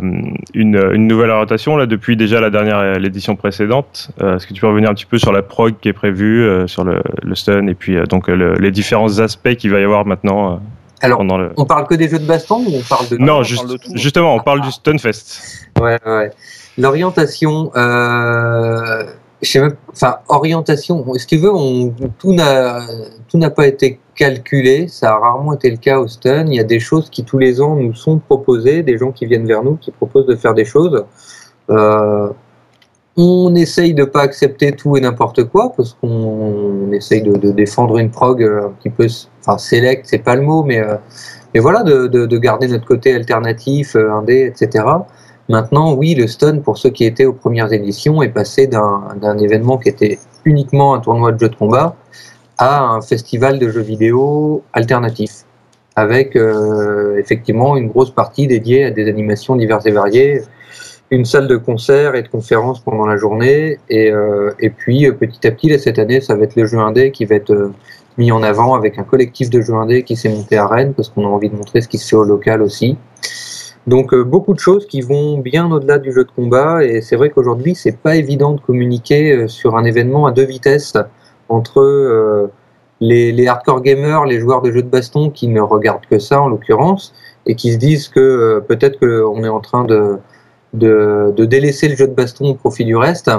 une, 0.53 0.75
une 0.93 1.07
nouvelle 1.07 1.29
orientation 1.29 1.77
là 1.77 1.85
depuis 1.85 2.17
déjà 2.17 2.41
la 2.41 2.49
dernière 2.49 2.99
l'édition 2.99 3.37
précédente. 3.37 4.09
Euh, 4.21 4.35
Est-ce 4.35 4.47
que 4.47 4.53
tu 4.53 4.59
peux 4.59 4.67
revenir 4.67 4.89
un 4.89 4.93
petit 4.93 5.05
peu 5.05 5.17
sur 5.17 5.31
la 5.31 5.41
prog 5.41 5.75
qui 5.79 5.87
est 5.87 5.93
prévue 5.93 6.43
euh, 6.43 6.67
sur 6.67 6.83
le, 6.83 7.01
le 7.23 7.35
stun 7.35 7.67
et 7.67 7.73
puis 7.73 7.95
euh, 7.95 8.03
donc 8.05 8.27
le- 8.27 8.55
les 8.55 8.71
différents 8.71 9.19
aspects 9.19 9.55
qu'il 9.55 9.71
va 9.71 9.79
y 9.79 9.83
avoir 9.83 10.05
maintenant 10.05 10.55
euh, 10.55 10.57
Alors, 10.99 11.19
pendant 11.19 11.37
le. 11.37 11.51
on 11.55 11.63
parle 11.63 11.87
que 11.87 11.95
des 11.95 12.09
jeux 12.09 12.19
de 12.19 12.25
baston 12.27 12.65
ou 12.67 12.75
on 12.75 12.81
parle 12.81 13.07
de 13.07 13.17
Non, 13.17 13.37
on 13.37 13.43
juste- 13.43 13.61
parle 13.61 13.71
de 13.73 13.77
tout. 13.83 13.91
justement, 13.95 14.35
on 14.35 14.39
parle 14.41 14.59
du 14.59 14.71
Stunfest. 14.71 15.69
Ouais, 15.79 15.97
ouais. 16.05 16.31
L'orientation, 16.77 17.71
euh, 17.77 19.03
je 19.41 19.49
sais 19.49 19.61
même, 19.61 19.75
enfin, 19.93 20.17
orientation, 20.27 21.05
si 21.15 21.27
tu 21.27 21.37
veux, 21.37 21.53
on, 21.53 21.93
tout 22.19 22.33
n'a, 22.33 22.81
tout 23.29 23.37
n'a 23.37 23.49
pas 23.49 23.67
été 23.67 23.99
calculé, 24.15 24.87
ça 24.87 25.11
a 25.13 25.19
rarement 25.19 25.53
été 25.53 25.69
le 25.69 25.77
cas 25.77 25.99
au 25.99 26.07
stun. 26.07 26.45
Il 26.47 26.55
y 26.55 26.59
a 26.59 26.63
des 26.63 26.79
choses 26.79 27.09
qui 27.09 27.23
tous 27.23 27.37
les 27.37 27.61
ans 27.61 27.75
nous 27.75 27.93
sont 27.93 28.19
proposées, 28.19 28.83
des 28.83 28.97
gens 28.97 29.11
qui 29.11 29.25
viennent 29.25 29.47
vers 29.47 29.63
nous, 29.63 29.75
qui 29.75 29.91
proposent 29.91 30.25
de 30.25 30.35
faire 30.35 30.53
des 30.53 30.65
choses. 30.65 31.05
Euh, 31.69 32.29
on 33.17 33.55
essaye 33.55 33.93
de 33.93 34.03
pas 34.03 34.21
accepter 34.21 34.73
tout 34.73 34.97
et 34.97 35.01
n'importe 35.01 35.45
quoi 35.45 35.71
parce 35.75 35.93
qu'on 35.93 36.91
essaye 36.91 37.21
de, 37.21 37.51
défendre 37.51 37.97
une 37.97 38.11
prog 38.11 38.43
un 38.43 38.71
petit 38.71 38.89
peu, 38.89 39.07
enfin 39.39 39.57
select, 39.57 40.05
c'est 40.05 40.19
pas 40.19 40.35
le 40.35 40.41
mot, 40.41 40.63
mais 40.63 40.79
euh, 40.79 40.95
mais 41.53 41.61
voilà, 41.61 41.83
de, 41.83 42.07
de, 42.07 42.25
de 42.25 42.37
garder 42.37 42.67
notre 42.67 42.85
côté 42.85 43.13
alternatif, 43.15 43.95
euh, 43.95 44.11
indé, 44.11 44.45
etc. 44.45 44.83
Maintenant, 45.47 45.93
oui, 45.93 46.13
le 46.13 46.27
stun, 46.27 46.59
pour 46.59 46.77
ceux 46.77 46.89
qui 46.89 47.05
étaient 47.05 47.23
aux 47.23 47.33
premières 47.33 47.71
éditions, 47.71 48.21
est 48.21 48.29
passé 48.29 48.67
d'un 48.67 49.37
événement 49.37 49.77
qui 49.77 49.87
était 49.87 50.19
uniquement 50.43 50.95
un 50.95 50.99
tournoi 50.99 51.31
de 51.31 51.39
jeux 51.39 51.47
de 51.47 51.55
combat 51.55 51.95
à 52.57 52.83
un 52.83 53.01
festival 53.01 53.59
de 53.59 53.69
jeux 53.69 53.81
vidéo 53.81 54.63
alternatif, 54.73 55.43
avec 55.95 56.35
euh, 56.35 57.17
effectivement 57.17 57.77
une 57.77 57.87
grosse 57.87 58.11
partie 58.11 58.47
dédiée 58.47 58.85
à 58.85 58.91
des 58.91 59.07
animations 59.07 59.55
diverses 59.55 59.85
et 59.85 59.91
variées, 59.91 60.41
une 61.11 61.25
salle 61.25 61.47
de 61.47 61.57
concert 61.57 62.15
et 62.15 62.23
de 62.23 62.27
conférences 62.27 62.79
pendant 62.79 63.05
la 63.05 63.17
journée, 63.17 63.77
et, 63.89 64.11
euh, 64.11 64.51
et 64.59 64.69
puis 64.69 65.07
euh, 65.07 65.11
petit 65.13 65.45
à 65.47 65.51
petit, 65.51 65.69
là, 65.69 65.77
cette 65.77 65.99
année, 65.99 66.21
ça 66.21 66.35
va 66.35 66.43
être 66.43 66.55
le 66.55 66.65
jeu 66.65 66.79
indé 66.79 67.11
qui 67.11 67.25
va 67.25 67.35
être 67.35 67.51
euh, 67.51 67.73
mis 68.17 68.31
en 68.31 68.41
avant 68.43 68.75
avec 68.75 68.97
un 68.97 69.03
collectif 69.03 69.49
de 69.49 69.61
jeux 69.61 69.75
indé 69.75 70.03
qui 70.03 70.15
s'est 70.15 70.29
monté 70.29 70.57
à 70.57 70.67
Rennes, 70.67 70.93
parce 70.93 71.09
qu'on 71.09 71.25
a 71.25 71.29
envie 71.29 71.49
de 71.49 71.55
montrer 71.55 71.81
ce 71.81 71.87
qui 71.87 71.97
se 71.97 72.07
fait 72.07 72.15
au 72.15 72.23
local 72.23 72.61
aussi. 72.61 72.97
Donc 73.87 74.13
euh, 74.13 74.23
beaucoup 74.23 74.53
de 74.53 74.59
choses 74.59 74.87
qui 74.87 75.01
vont 75.01 75.37
bien 75.37 75.71
au-delà 75.71 75.99
du 75.99 76.11
jeu 76.11 76.23
de 76.23 76.31
combat 76.31 76.83
et 76.83 77.01
c'est 77.01 77.15
vrai 77.15 77.29
qu'aujourd'hui 77.29 77.75
c'est 77.75 77.97
pas 77.97 78.15
évident 78.15 78.53
de 78.53 78.61
communiquer 78.61 79.31
euh, 79.31 79.47
sur 79.47 79.77
un 79.77 79.83
événement 79.83 80.25
à 80.25 80.31
deux 80.31 80.45
vitesses 80.45 80.93
entre 81.49 81.79
euh, 81.79 82.51
les, 82.99 83.47
hardcore 83.47 83.81
gamers, 83.81 84.25
les 84.25 84.39
joueurs 84.39 84.61
de 84.61 84.71
jeux 84.71 84.83
de 84.83 84.89
baston 84.89 85.29
qui 85.29 85.47
ne 85.47 85.61
regardent 85.61 86.05
que 86.09 86.19
ça 86.19 86.41
en 86.41 86.47
l'occurrence 86.47 87.13
et 87.45 87.55
qui 87.55 87.73
se 87.73 87.77
disent 87.77 88.07
que 88.07 88.19
euh, 88.19 88.59
peut-être 88.61 88.99
qu'on 88.99 89.43
est 89.43 89.49
en 89.49 89.59
train 89.59 89.85
de, 89.85 90.19
délaisser 90.73 91.87
le 91.87 91.95
jeu 91.95 92.07
de 92.07 92.13
baston 92.13 92.49
au 92.49 92.55
profit 92.55 92.85
du 92.85 92.95
reste 92.95 93.31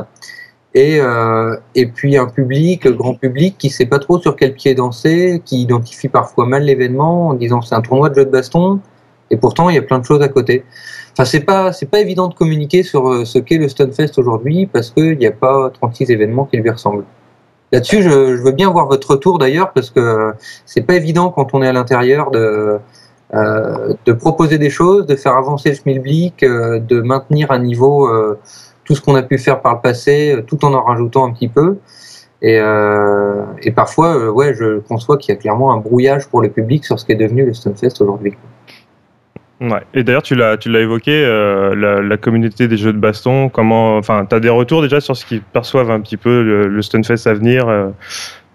et, 0.74 0.98
euh, 1.00 1.56
puis 1.94 2.16
un 2.16 2.26
public, 2.26 2.86
grand 2.88 3.14
public 3.14 3.56
qui 3.58 3.70
sait 3.70 3.86
pas 3.86 3.98
trop 3.98 4.20
sur 4.20 4.36
quel 4.36 4.54
pied 4.54 4.74
danser, 4.74 5.42
qui 5.44 5.62
identifie 5.62 6.08
parfois 6.08 6.46
mal 6.46 6.64
l'événement 6.64 7.28
en 7.28 7.34
disant 7.34 7.62
c'est 7.62 7.74
un 7.74 7.80
tournoi 7.80 8.10
de 8.10 8.14
jeux 8.14 8.26
de 8.26 8.30
baston 8.30 8.80
et 9.30 9.36
pourtant, 9.36 9.68
il 9.70 9.74
y 9.74 9.78
a 9.78 9.82
plein 9.82 9.98
de 9.98 10.04
choses 10.04 10.22
à 10.22 10.28
côté. 10.28 10.64
Enfin, 11.12 11.24
c'est 11.24 11.40
pas, 11.40 11.72
pas 11.90 11.98
évident 11.98 12.28
de 12.28 12.34
communiquer 12.34 12.84
sur 12.84 13.26
ce 13.26 13.38
qu'est 13.40 13.58
le 13.58 13.68
Stunfest 13.68 14.18
aujourd'hui 14.18 14.66
parce 14.66 14.90
qu'il 14.90 15.18
n'y 15.18 15.26
a 15.26 15.32
pas 15.32 15.70
36 15.70 16.10
événements 16.10 16.44
qui 16.44 16.58
lui 16.58 16.70
ressemblent. 16.70 17.04
Là-dessus, 17.72 18.02
je, 18.02 18.36
je 18.36 18.42
veux 18.42 18.52
bien 18.52 18.70
voir 18.70 18.86
votre 18.86 19.10
retour 19.10 19.38
d'ailleurs 19.38 19.72
parce 19.72 19.90
que 19.90 20.32
c'est 20.64 20.82
pas 20.82 20.94
évident 20.94 21.30
quand 21.30 21.52
on 21.52 21.62
est 21.62 21.68
à 21.68 21.72
l'intérieur 21.72 22.30
de, 22.30 22.78
euh, 23.34 23.94
de 24.04 24.12
proposer 24.12 24.58
des 24.58 24.70
choses, 24.70 25.06
de 25.06 25.16
faire 25.16 25.36
avancer 25.36 25.70
le 25.70 25.74
schmilblick, 25.74 26.42
euh, 26.42 26.78
de 26.78 27.00
maintenir 27.00 27.50
un 27.50 27.58
niveau 27.58 28.06
euh, 28.06 28.38
tout 28.84 28.94
ce 28.94 29.00
qu'on 29.00 29.16
a 29.16 29.22
pu 29.22 29.36
faire 29.36 29.60
par 29.60 29.74
le 29.74 29.80
passé, 29.80 30.32
euh, 30.32 30.42
tout 30.42 30.64
en 30.64 30.72
en 30.74 30.82
rajoutant 30.82 31.26
un 31.26 31.32
petit 31.32 31.48
peu. 31.48 31.78
Et, 32.42 32.58
euh, 32.60 33.42
et 33.62 33.72
parfois, 33.72 34.16
euh, 34.16 34.30
ouais, 34.30 34.54
je 34.54 34.78
conçois 34.80 35.16
qu'il 35.16 35.34
y 35.34 35.36
a 35.36 35.40
clairement 35.40 35.72
un 35.72 35.78
brouillage 35.78 36.28
pour 36.28 36.40
le 36.40 36.50
public 36.50 36.84
sur 36.84 36.98
ce 37.00 37.04
qui 37.04 37.12
est 37.12 37.16
devenu 37.16 37.44
le 37.44 37.54
Stunfest 37.54 38.00
aujourd'hui. 38.00 38.36
Ouais. 39.60 39.80
Et 39.94 40.04
d'ailleurs, 40.04 40.22
tu 40.22 40.34
l'as, 40.34 40.56
tu 40.56 40.70
l'as 40.70 40.80
évoqué, 40.80 41.24
euh, 41.24 41.74
la, 41.74 42.02
la 42.02 42.16
communauté 42.18 42.68
des 42.68 42.76
jeux 42.76 42.92
de 42.92 42.98
baston. 42.98 43.48
Comment, 43.48 43.96
enfin, 43.96 44.26
t'as 44.28 44.40
des 44.40 44.50
retours 44.50 44.82
déjà 44.82 45.00
sur 45.00 45.16
ce 45.16 45.24
qu'ils 45.24 45.40
perçoivent 45.40 45.90
un 45.90 46.00
petit 46.00 46.18
peu 46.18 46.42
le, 46.42 46.68
le 46.68 46.82
Stunfest 46.82 47.26
à 47.26 47.32
venir 47.32 47.66
euh, 47.68 47.88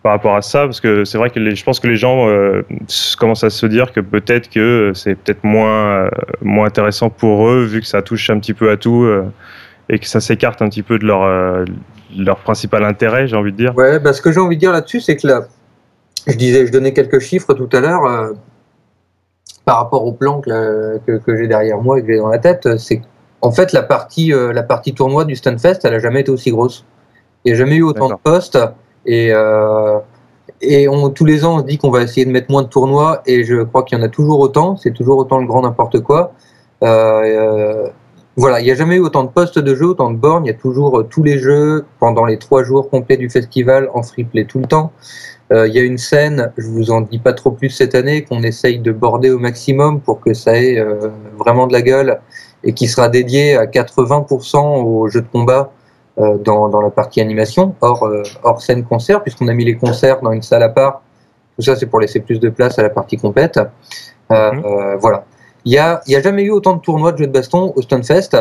par 0.04 0.14
rapport 0.14 0.36
à 0.36 0.42
ça, 0.42 0.66
parce 0.66 0.82
que 0.82 1.06
c'est 1.06 1.18
vrai 1.18 1.30
que 1.30 1.40
les, 1.40 1.56
je 1.56 1.64
pense 1.64 1.80
que 1.80 1.88
les 1.88 1.96
gens 1.96 2.28
euh, 2.28 2.64
commencent 3.20 3.44
à 3.44 3.52
se 3.52 3.66
dire 3.68 3.92
que 3.92 4.00
peut-être 4.00 4.50
que 4.50 4.92
c'est 4.96 5.16
peut-être 5.16 5.44
moins, 5.44 6.06
euh, 6.06 6.10
moins 6.42 6.66
intéressant 6.66 7.10
pour 7.12 7.50
eux 7.50 7.64
vu 7.64 7.82
que 7.82 7.88
ça 7.88 8.02
touche 8.02 8.30
un 8.32 8.40
petit 8.40 8.54
peu 8.54 8.72
à 8.72 8.78
tout 8.78 9.04
euh, 9.04 9.24
et 9.90 10.00
que 10.00 10.08
ça 10.08 10.20
s'écarte 10.20 10.62
un 10.62 10.70
petit 10.70 10.82
peu 10.82 10.98
de 10.98 11.06
leur, 11.06 11.24
euh, 11.24 11.66
leur 12.18 12.38
principal 12.38 12.84
intérêt, 12.84 13.28
j'ai 13.28 13.36
envie 13.36 13.52
de 13.52 13.58
dire. 13.58 13.76
Ouais, 13.76 14.00
bah, 14.00 14.14
ce 14.14 14.22
que 14.22 14.32
j'ai 14.32 14.40
envie 14.40 14.56
de 14.56 14.62
dire 14.62 14.72
là-dessus, 14.72 15.02
c'est 15.02 15.18
que 15.18 15.28
là, 15.28 15.42
je 16.28 16.36
disais, 16.36 16.66
je 16.66 16.72
donnais 16.72 16.94
quelques 16.94 17.20
chiffres 17.20 17.54
tout 17.54 17.70
à 17.72 17.80
l'heure 17.80 18.06
euh, 18.06 18.34
par 19.66 19.78
rapport 19.78 20.06
au 20.06 20.12
plan 20.12 20.42
que, 20.42 20.50
la- 20.50 21.00
que, 21.00 21.18
que 21.18 21.36
j'ai 21.38 21.48
derrière 21.48 21.80
moi 21.80 22.00
et 22.00 22.02
que 22.02 22.08
j'ai 22.08 22.18
dans 22.18 22.28
la 22.30 22.40
tête. 22.40 22.78
C'est 22.78 23.02
en 23.42 23.52
fait 23.52 23.74
la 23.74 23.84
partie, 23.84 24.34
euh, 24.34 24.54
la 24.54 24.64
partie 24.64 24.94
tournoi 24.94 25.26
du 25.26 25.36
Stunfest, 25.36 25.80
elle 25.84 25.94
a 25.96 26.00
jamais 26.00 26.22
été 26.22 26.32
aussi 26.32 26.52
grosse. 26.52 26.86
Il 27.44 27.52
n'y 27.52 27.56
a 27.56 27.60
jamais 27.60 27.76
eu 27.76 27.84
autant 27.84 28.08
de 28.10 28.16
postes 28.24 28.60
et 29.06 29.30
euh, 29.34 29.98
et 30.62 30.88
on, 30.88 31.10
tous 31.10 31.26
les 31.26 31.44
ans, 31.44 31.56
on 31.56 31.60
se 31.60 31.66
dit 31.66 31.78
qu'on 31.80 31.90
va 31.90 32.02
essayer 32.04 32.26
de 32.26 32.32
mettre 32.32 32.52
moins 32.52 32.62
de 32.62 32.68
tournois 32.68 33.22
et 33.26 33.44
je 33.44 33.64
crois 33.64 33.82
qu'il 33.84 33.98
y 33.98 34.02
en 34.02 34.04
a 34.04 34.10
toujours 34.10 34.40
autant. 34.40 34.78
C'est 34.78 34.92
toujours 34.94 35.18
autant 35.18 35.40
le 35.40 35.48
grand 35.48 35.64
n'importe 35.64 36.02
quoi. 36.02 36.34
Euh, 36.84 37.88
voilà, 38.38 38.60
il 38.60 38.66
n'y 38.66 38.72
a 38.72 38.76
jamais 38.76 38.96
eu 38.96 39.00
autant 39.00 39.24
de 39.24 39.30
postes 39.30 39.58
de 39.60 39.76
jeu, 39.76 39.88
autant 39.88 40.12
de 40.12 40.18
bornes. 40.18 40.46
Il 40.46 40.50
y 40.50 40.52
a 40.52 40.58
toujours 40.58 41.04
tous 41.10 41.24
les 41.24 41.40
jeux 41.40 41.86
pendant 42.00 42.26
les 42.26 42.38
trois 42.38 42.64
jours 42.64 42.90
complets 42.90 43.18
du 43.18 43.30
festival 43.30 43.90
en 43.94 44.04
free 44.04 44.24
play 44.24 44.46
tout 44.46 44.60
le 44.60 44.66
temps. 44.68 44.92
Euh, 45.52 45.68
Il 45.68 45.74
y 45.74 45.80
a 45.80 45.84
une 45.84 45.98
scène, 45.98 46.52
je 46.58 46.68
vous 46.68 46.92
en 46.92 47.02
dis 47.02 47.20
pas 47.20 47.34
trop 47.34 47.52
plus 47.52 47.70
cette 47.70 47.96
année, 47.96 48.24
qu'on 48.24 48.44
essaye 48.44 48.80
de 48.80 48.92
border 48.92 49.32
au 49.32 49.40
maximum 49.40 50.00
pour 50.00 50.22
que 50.22 50.34
ça 50.34 50.56
ait 50.58 50.78
euh, 50.78 51.10
vraiment 51.38 51.68
de 51.68 51.74
la 51.74 51.82
gueule 51.82 52.20
et 52.64 52.74
qui 52.74 52.88
sera 52.88 53.10
dédiée 53.10 53.58
à 53.58 53.66
80% 53.66 54.84
aux 54.84 55.08
jeux 55.08 55.22
de 55.22 55.28
combat 55.28 55.72
euh, 56.20 56.38
dans, 56.38 56.70
dans 56.70 56.82
la 56.82 56.90
partie 56.90 57.22
animation, 57.22 57.76
hors, 57.82 58.08
hors 58.44 58.62
scène 58.62 58.84
concert, 58.84 59.24
puisqu'on 59.24 59.48
a 59.48 59.54
mis 59.54 59.66
les 59.66 59.76
concerts 59.76 60.22
dans 60.22 60.32
une 60.32 60.42
salle 60.42 60.64
à 60.64 60.70
part. 60.70 61.02
Tout 61.56 61.64
ça, 61.64 61.76
c'est 61.76 61.86
pour 61.86 62.00
laisser 62.00 62.20
plus 62.20 62.40
de 62.40 62.50
place 62.50 62.80
à 62.80 62.84
la 62.84 62.90
partie 62.90 63.18
compète. 63.18 63.60
Mhm. 64.32 64.64
euh, 64.66 64.98
voilà. 64.98 65.26
Il 65.66 65.74
y 65.74 65.78
a, 65.78 66.02
y 66.08 66.16
a 66.16 66.22
jamais 66.22 66.44
eu 66.44 66.50
autant 66.50 66.76
de 66.76 66.82
tournois 66.82 67.12
de 67.12 67.18
jeux 67.20 67.28
de 67.28 67.32
baston 67.32 67.74
au 67.76 67.82
Stunfest, 67.82 68.36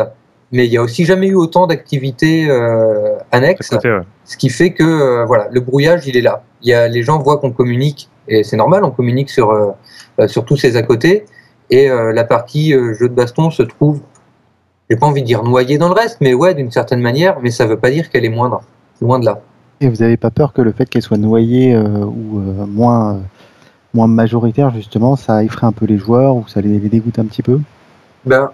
mais 0.51 0.65
il 0.65 0.71
y 0.71 0.77
a 0.77 0.81
aussi 0.81 1.05
jamais 1.05 1.27
eu 1.27 1.35
autant 1.35 1.67
d'activités 1.67 2.49
euh, 2.49 3.17
annexes. 3.31 3.71
À 3.71 3.77
côté, 3.77 3.91
ouais. 3.91 4.01
Ce 4.25 4.37
qui 4.37 4.49
fait 4.49 4.71
que 4.71 4.83
euh, 4.83 5.25
voilà, 5.25 5.47
le 5.51 5.59
brouillage, 5.59 6.07
il 6.07 6.17
est 6.17 6.21
là. 6.21 6.43
Il 6.61 6.69
y 6.69 6.73
a, 6.73 6.87
les 6.87 7.03
gens 7.03 7.19
voient 7.19 7.37
qu'on 7.37 7.51
communique, 7.51 8.09
et 8.27 8.43
c'est 8.43 8.57
normal, 8.57 8.83
on 8.83 8.91
communique 8.91 9.29
sur, 9.29 9.51
euh, 9.51 10.27
sur 10.27 10.45
tous 10.45 10.57
ces 10.57 10.77
à 10.77 10.83
côté, 10.83 11.25
et 11.69 11.89
euh, 11.89 12.13
la 12.13 12.23
partie 12.23 12.73
euh, 12.73 12.93
jeu 12.93 13.09
de 13.09 13.13
baston 13.13 13.49
se 13.49 13.63
trouve, 13.63 14.01
j'ai 14.89 14.97
pas 14.97 15.07
envie 15.07 15.21
de 15.21 15.27
dire 15.27 15.43
noyée 15.43 15.77
dans 15.77 15.87
le 15.87 15.93
reste, 15.93 16.17
mais 16.21 16.33
ouais, 16.33 16.53
d'une 16.53 16.69
certaine 16.69 16.99
manière, 16.99 17.39
mais 17.41 17.49
ça 17.49 17.65
veut 17.65 17.79
pas 17.79 17.89
dire 17.89 18.09
qu'elle 18.09 18.25
est 18.25 18.29
moindre, 18.29 18.61
loin 19.01 19.19
de 19.19 19.25
là. 19.25 19.39
Et 19.79 19.87
vous 19.87 19.95
n'avez 19.95 20.17
pas 20.17 20.29
peur 20.29 20.53
que 20.53 20.61
le 20.61 20.73
fait 20.73 20.87
qu'elle 20.87 21.01
soit 21.01 21.17
noyée 21.17 21.73
euh, 21.73 22.05
ou 22.05 22.39
euh, 22.39 22.65
moins, 22.67 23.15
euh, 23.15 23.19
moins 23.95 24.07
majoritaire, 24.07 24.69
justement, 24.71 25.15
ça 25.15 25.43
effraie 25.43 25.65
un 25.65 25.71
peu 25.71 25.85
les 25.85 25.97
joueurs 25.97 26.35
ou 26.35 26.45
ça 26.47 26.61
les, 26.61 26.77
les 26.77 26.89
dégoûte 26.89 27.17
un 27.17 27.25
petit 27.25 27.41
peu? 27.41 27.59
Ben, 28.25 28.51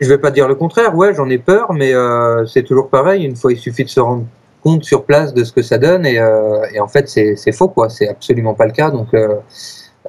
je 0.00 0.08
vais 0.08 0.18
pas 0.18 0.30
dire 0.30 0.48
le 0.48 0.54
contraire, 0.54 0.96
ouais, 0.96 1.14
j'en 1.14 1.28
ai 1.28 1.38
peur, 1.38 1.72
mais 1.72 1.92
euh, 1.94 2.46
c'est 2.46 2.62
toujours 2.62 2.88
pareil. 2.88 3.24
Une 3.24 3.36
fois, 3.36 3.52
il 3.52 3.58
suffit 3.58 3.84
de 3.84 3.90
se 3.90 4.00
rendre 4.00 4.24
compte 4.62 4.84
sur 4.84 5.04
place 5.04 5.32
de 5.34 5.44
ce 5.44 5.52
que 5.52 5.62
ça 5.62 5.78
donne, 5.78 6.06
et, 6.06 6.18
euh, 6.18 6.62
et 6.74 6.80
en 6.80 6.88
fait, 6.88 7.08
c'est 7.08 7.36
c'est 7.36 7.52
faux, 7.52 7.68
quoi. 7.68 7.88
C'est 7.88 8.08
absolument 8.08 8.54
pas 8.54 8.66
le 8.66 8.72
cas. 8.72 8.90
Donc, 8.90 9.14
euh, 9.14 9.36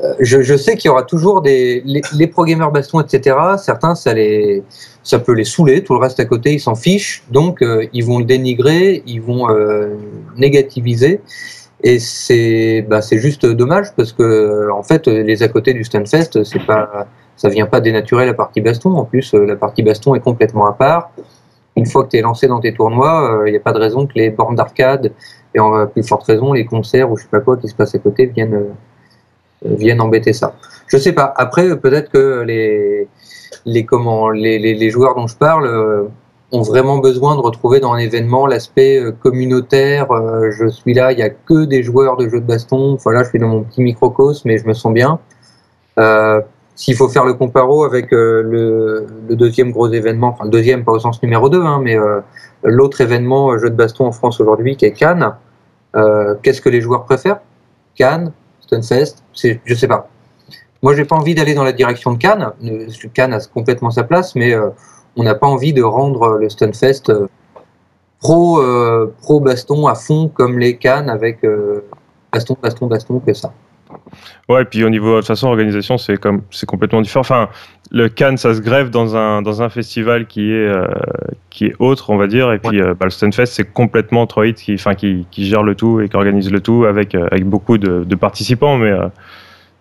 euh, 0.02 0.14
je, 0.20 0.42
je 0.42 0.56
sais 0.56 0.78
qu'il 0.78 0.88
y 0.88 0.92
aura 0.92 1.04
toujours 1.04 1.42
des 1.42 1.82
les, 1.86 2.02
les 2.14 2.28
pro 2.28 2.46
gamers 2.46 2.72
baston, 2.72 3.02
etc. 3.02 3.36
Certains, 3.58 3.96
ça 3.96 4.14
les 4.14 4.64
ça 5.04 5.20
peut 5.20 5.34
les 5.34 5.44
saouler. 5.44 5.84
Tout 5.84 5.94
le 5.94 6.00
reste 6.00 6.20
à 6.20 6.26
côté, 6.26 6.54
ils 6.54 6.60
s'en 6.60 6.76
fichent. 6.76 7.24
Donc, 7.32 7.62
euh, 7.62 7.86
ils 7.94 8.06
vont 8.06 8.20
le 8.20 8.26
dénigrer, 8.26 9.04
ils 9.06 9.22
vont 9.22 9.50
euh, 9.50 9.96
négativiser. 10.38 11.22
Et 11.84 12.00
c'est 12.00 12.86
bah, 12.88 13.02
c'est 13.02 13.18
juste 13.18 13.46
dommage 13.46 13.88
parce 13.96 14.14
que 14.14 14.70
en 14.72 14.84
fait 14.84 15.08
les 15.08 15.42
à 15.42 15.48
côté 15.48 15.74
du 15.74 15.84
Stunfest 15.84 16.44
c'est 16.44 16.64
pas 16.64 17.08
ça 17.36 17.50
vient 17.50 17.66
pas 17.66 17.82
dénaturer 17.82 18.26
la 18.26 18.34
partie 18.34 18.62
baston 18.62 18.92
en 18.96 19.06
plus 19.06 19.34
euh, 19.34 19.46
la 19.46 19.56
partie 19.56 19.84
baston 19.84 20.16
est 20.16 20.20
complètement 20.20 20.66
à 20.66 20.74
part 20.74 21.12
une 21.76 21.86
fois 21.86 22.04
que 22.04 22.10
tu 22.10 22.18
es 22.18 22.22
lancé 22.22 22.48
dans 22.48 22.60
tes 22.60 22.74
tournois 22.74 23.44
il 23.46 23.52
n'y 23.52 23.58
a 23.58 23.62
pas 23.62 23.74
de 23.74 23.80
raison 23.80 24.06
que 24.06 24.14
les 24.16 24.30
bornes 24.30 24.56
d'arcade 24.56 25.14
et 25.56 25.60
en 25.60 25.74
à 25.74 25.88
plus 25.88 26.04
forte 26.04 26.24
raison 26.24 26.54
les 26.54 26.66
concerts 26.66 27.12
ou 27.12 27.18
je 27.18 27.24
sais 27.24 27.30
pas 27.30 27.40
quoi 27.40 27.58
qui 27.58 27.68
se 27.68 27.76
passent 27.76 27.96
à 27.96 28.00
côté 28.00 28.26
viennent 28.28 28.56
euh, 28.56 28.74
viennent 29.64 30.02
embêter 30.02 30.34
ça 30.34 30.56
je 30.88 30.98
sais 30.98 31.14
pas 31.14 31.34
après 31.38 31.70
euh, 31.70 31.76
peut-être 31.76 32.10
que 32.10 32.42
les 32.42 33.08
les 33.66 33.86
comment 33.86 34.30
les, 34.30 34.58
les, 34.60 34.90
joueurs 34.90 35.16
dont 35.16 35.28
je 35.28 35.36
parle 35.36 35.68
euh, 35.68 36.04
ont 36.52 36.62
vraiment 36.62 36.98
besoin 36.98 37.36
de 37.36 37.42
retrouver 37.42 37.80
dans 37.80 37.94
un 37.94 37.98
événement 37.98 38.46
l'aspect 38.46 39.00
euh, 39.00 39.12
communautaire. 39.12 40.12
euh, 40.12 40.52
je 40.52 40.68
suis 40.68 40.94
là, 40.94 41.12
il 41.12 41.20
y 41.20 41.22
a 41.22 41.30
que 41.30 41.66
des 41.66 41.84
joueurs 41.84 42.18
de 42.18 42.28
jeux 42.28 42.42
de 42.42 42.46
baston. 42.46 42.98
Voilà, 43.02 43.24
je 43.24 43.30
suis 43.30 43.40
dans 43.40 43.48
mon 43.48 43.64
petit 43.64 43.82
microcosme, 43.82 44.48
mais 44.48 44.58
je 44.58 44.68
me 44.68 44.74
sens 44.74 44.94
bien. 44.94 45.20
Euh, 46.00 46.42
S'il 46.82 46.96
faut 46.96 47.10
faire 47.10 47.26
le 47.26 47.36
comparo 47.36 47.84
avec 47.84 48.12
euh, 48.12 48.42
le, 48.42 49.36
deuxième 49.36 49.72
gros 49.72 49.88
événement, 49.88 50.30
enfin 50.30 50.46
le 50.46 50.50
deuxième 50.50 50.84
pas 50.84 50.94
au 50.94 51.00
sens 51.00 51.22
numéro 51.22 51.48
2, 51.48 51.62
hein, 51.62 51.80
mais 51.80 51.96
euh, 51.96 52.22
l'autre 52.64 53.02
événement 53.02 53.52
euh, 53.52 53.60
jeu 53.60 53.70
de 53.70 53.76
baston 53.76 54.08
en 54.08 54.12
France 54.12 54.42
aujourd'hui 54.42 54.76
qui 54.76 54.86
est 54.86 54.92
Cannes, 54.92 55.36
qu'est-ce 56.42 56.60
que 56.60 56.70
les 56.70 56.82
joueurs 56.82 57.06
préfèrent? 57.06 57.42
Cannes, 57.94 58.32
Stunfest, 58.62 59.18
je 59.36 59.76
sais 59.76 59.88
pas. 59.88 60.10
Moi, 60.82 60.96
j'ai 60.96 61.06
pas 61.06 61.16
envie 61.16 61.36
d'aller 61.36 61.54
dans 61.54 61.64
la 61.64 61.72
direction 61.72 62.14
de 62.14 62.18
Cannes. 62.18 62.52
Cannes 63.14 63.34
a 63.34 63.40
complètement 63.54 63.92
sa 63.92 64.02
place, 64.02 64.34
mais 64.34 64.56
on 65.16 65.22
n'a 65.22 65.36
pas 65.36 65.46
envie 65.46 65.74
de 65.74 65.84
rendre 65.84 66.40
le 66.40 66.50
Stunfest 66.50 67.14
pro, 68.20 69.40
baston 69.40 69.86
à 69.86 69.94
fond 69.94 70.32
comme 70.34 70.58
les 70.58 70.78
Cannes 70.78 71.12
avec 71.12 71.46
baston, 72.34 72.58
baston, 72.60 72.88
baston 72.88 73.20
que 73.20 73.36
ça. 73.36 73.54
Ouais, 74.50 74.64
et 74.64 74.66
puis 74.66 74.84
au 74.84 74.90
niveau 74.90 75.16
de 75.16 75.20
toute 75.20 75.28
façon 75.28 75.48
organisation, 75.48 75.98
c'est 75.98 76.18
comme 76.18 76.42
c'est 76.52 76.66
complètement 76.66 77.02
différent. 77.02 77.22
Enfin, 77.22 77.50
le 77.92 78.10
Cannes, 78.10 78.38
ça 78.38 78.54
se 78.54 78.62
greffe 78.62 78.90
dans 78.92 79.16
un 79.16 79.42
dans 79.42 79.62
un 79.62 79.70
festival 79.70 80.28
qui 80.28 80.52
est 80.52 80.68
euh, 80.68 80.88
qui 81.50 81.66
est 81.66 81.76
autre, 81.80 82.10
on 82.10 82.18
va 82.18 82.28
dire, 82.28 82.52
et 82.52 82.60
puis 82.60 82.82
euh, 82.82 82.94
bah, 82.94 83.06
le 83.06 83.12
Stunfest, 83.12 83.48
c'est 83.48 83.72
complètement 83.72 84.26
3 84.26 84.54
qui 84.54 84.74
enfin 84.74 84.96
qui, 84.96 85.26
qui 85.32 85.46
gère 85.46 85.64
le 85.64 85.76
tout 85.76 86.00
et 86.02 86.10
qui 86.10 86.16
organise 86.16 86.52
le 86.52 86.62
tout 86.62 86.86
avec 86.86 87.16
euh, 87.16 87.28
avec 87.32 87.46
beaucoup 87.46 87.78
de, 87.78 88.04
de 88.04 88.16
participants, 88.16 88.78
mais 88.78 88.92
euh, 88.92 89.08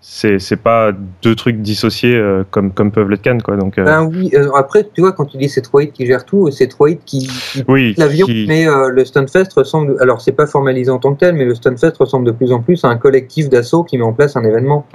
c'est 0.03 0.39
c'est 0.39 0.57
pas 0.57 0.93
deux 1.23 1.35
trucs 1.35 1.61
dissociés 1.61 2.17
euh, 2.17 2.43
comme 2.51 2.73
comme 2.73 2.91
peuvent 2.91 3.11
l'être 3.11 3.21
Cannes, 3.23 3.43
quoi. 3.43 3.57
Donc 3.57 3.77
euh, 3.79 3.85
Ben 3.85 4.03
oui, 4.05 4.31
euh, 4.35 4.51
après, 4.57 4.89
tu 4.95 5.03
vois, 5.03 5.13
quand 5.13 5.27
tu 5.27 5.37
dis 5.37 5.49
c'est 5.49 5.61
3 5.61 5.85
qui 5.87 6.07
gère 6.07 6.25
tout, 6.25 6.51
c'est 6.51 6.69
3 6.69 6.91
qui, 7.05 7.29
qui 7.29 7.65
oui, 7.69 7.95
l'avion, 7.99 8.25
qui- 8.27 8.47
mais 8.49 8.67
euh, 8.67 8.89
le 8.89 9.05
Stunfest 9.05 9.49
ressemble, 9.57 9.97
alors 10.01 10.21
c'est 10.23 10.33
pas 10.33 10.47
formalisé 10.47 10.91
en 10.91 10.99
tant 10.99 11.13
que 11.15 11.21
tel, 11.21 11.35
mais 11.35 11.45
le 11.45 11.55
Stunfest 11.55 11.93
ressemble 11.99 12.27
de 12.27 12.33
plus 12.33 12.51
en 12.51 12.61
plus 12.61 12.83
à 12.85 12.89
un 12.89 12.97
collectif 12.97 13.51
d'assaut 13.51 13.85
qui 13.85 13.99
met 13.99 14.05
en 14.05 14.15
place 14.15 14.37
un 14.37 14.43
événement. 14.45 14.87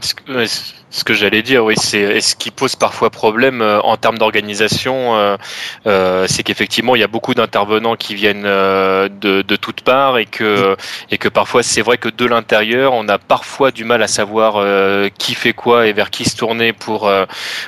Ce 0.96 1.04
que, 1.04 1.14
j'allais 1.14 1.42
dire, 1.42 1.66
oui, 1.66 1.76
c'est 1.76 2.22
ce 2.22 2.38
qui 2.38 2.52
pose 2.52 2.78
parfois 2.78 3.10
problème 3.10 3.62
euh, 3.62 3.82
en 3.82 3.98
termes 3.98 4.18
d'organisation, 4.18 5.18
euh, 5.18 5.36
euh, 5.88 6.26
c'est 6.30 6.42
qu'effectivement 6.42 6.96
il 6.96 7.02
y 7.02 7.04
a 7.04 7.08
beaucoup 7.08 7.34
d'intervenants 7.34 7.98
qui 7.98 8.16
viennent 8.16 8.46
euh, 8.46 9.10
de, 9.10 9.42
de 9.42 9.56
toutes 9.58 9.82
parts 9.82 10.18
et 10.18 10.26
que 10.26 10.78
et 11.12 11.18
que 11.18 11.28
parfois 11.28 11.64
c'est 11.64 11.82
vrai 11.82 11.98
que 11.98 12.08
de 12.08 12.26
l'intérieur 12.26 12.94
on 12.94 13.10
a 13.10 13.18
parfois 13.18 13.72
du 13.72 13.84
mal 13.84 14.02
à 14.04 14.08
savoir 14.08 14.56
euh, 14.56 15.10
qui 15.18 15.36
fait 15.36 15.52
quoi 15.52 15.88
et 15.88 15.92
vers 15.92 16.12
qui 16.12 16.24
se 16.24 16.38
tourner 16.38 16.72
pour 16.72 17.10
euh, 17.10 17.26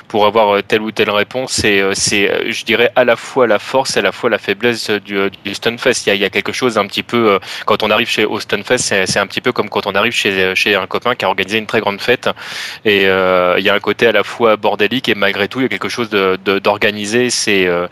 pour 0.08 0.24
avoir 0.24 0.62
telle 0.62 0.80
ou 0.80 0.90
telle 0.90 1.10
réponse. 1.10 1.62
Et 1.64 1.84
c'est, 1.92 2.50
je 2.50 2.64
dirais, 2.64 2.90
à 2.96 3.04
la 3.04 3.16
fois 3.16 3.46
la 3.46 3.58
force 3.58 3.96
et 3.96 3.98
à 3.98 4.02
la 4.02 4.12
fois 4.12 4.30
la 4.30 4.38
faiblesse 4.38 4.88
du, 4.90 5.18
du 5.44 5.54
Stunfest. 5.54 6.06
Il 6.06 6.08
y 6.08 6.12
a, 6.12 6.14
il 6.14 6.20
y 6.22 6.24
a 6.24 6.30
quelque 6.30 6.52
chose 6.52 6.78
un 6.78 6.86
petit 6.86 7.02
peu 7.02 7.38
quand 7.66 7.82
on 7.82 7.90
arrive 7.90 8.08
chez 8.08 8.24
au 8.24 8.40
Stunfest, 8.40 8.78
c'est 8.78 9.06
c'est 9.06 9.18
un 9.18 9.26
petit 9.26 9.42
peu 9.42 9.52
comme 9.52 9.68
quand 9.68 9.86
on 9.86 9.94
arrive 9.94 10.12
chez 10.12 10.54
chez 10.54 10.74
un 10.74 10.86
copain 10.86 11.14
qui 11.14 11.26
a 11.26 11.28
organisé 11.28 11.58
une 11.58 11.66
très 11.66 11.80
grande 11.80 12.00
fête 12.00 12.30
et 12.84 13.06
euh, 13.18 13.56
il 13.58 13.64
y 13.64 13.68
a 13.70 13.74
un 13.74 13.80
côté 13.80 14.06
à 14.06 14.12
la 14.12 14.22
fois 14.22 14.56
bordélique 14.56 15.08
et 15.08 15.14
malgré 15.14 15.48
tout 15.48 15.58
il 15.60 15.64
y 15.64 15.66
a 15.66 15.68
quelque 15.68 15.88
chose 15.88 16.08
de 16.10 16.38
de- 16.44 16.58
d'organisé. 16.58 17.30
C'est 17.30 17.66
euh, 17.66 17.86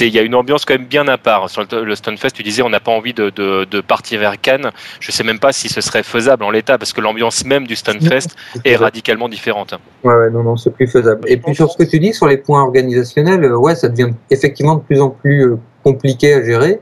il 0.00 0.14
y 0.14 0.18
a 0.18 0.22
une 0.22 0.34
ambiance 0.34 0.64
quand 0.64 0.74
même 0.74 0.86
bien 0.86 1.06
à 1.08 1.18
part 1.18 1.50
sur 1.50 1.62
le, 1.70 1.84
le 1.84 1.94
Stunfest. 1.94 2.30
Tu 2.34 2.42
disais 2.42 2.62
on 2.62 2.70
n'a 2.70 2.80
pas 2.80 2.92
envie 2.92 3.14
de, 3.14 3.30
de 3.30 3.80
partir 3.80 4.20
vers 4.20 4.40
Cannes. 4.40 4.70
Je 5.00 5.10
sais 5.10 5.24
même 5.24 5.38
pas 5.38 5.52
si 5.52 5.68
ce 5.68 5.80
serait 5.80 6.02
faisable 6.02 6.44
en 6.44 6.50
l'état 6.50 6.78
parce 6.78 6.92
que 6.92 7.00
l'ambiance 7.00 7.44
même 7.44 7.66
du 7.66 7.76
Stunfest 7.76 8.28
est 8.64 8.76
radicalement 8.76 9.28
différente. 9.28 9.74
Ouais, 10.04 10.14
ouais, 10.14 10.30
non, 10.30 10.42
non, 10.42 10.56
c'est 10.56 10.70
plus 10.70 10.86
faisable. 10.86 11.22
Et 11.26 11.36
puis 11.36 11.54
sur 11.54 11.70
ce 11.70 11.76
que 11.76 11.82
tu 11.88 11.98
dis, 11.98 12.12
sur 12.14 12.26
les 12.28 12.36
points 12.36 12.62
organisationnels, 12.62 13.44
euh, 13.44 13.56
ouais, 13.56 13.74
ça 13.74 13.88
devient 13.88 14.12
effectivement 14.30 14.76
de 14.76 14.82
plus 14.82 15.00
en 15.00 15.10
plus 15.10 15.44
euh, 15.44 15.58
compliqué 15.82 16.34
à 16.34 16.44
gérer. 16.44 16.80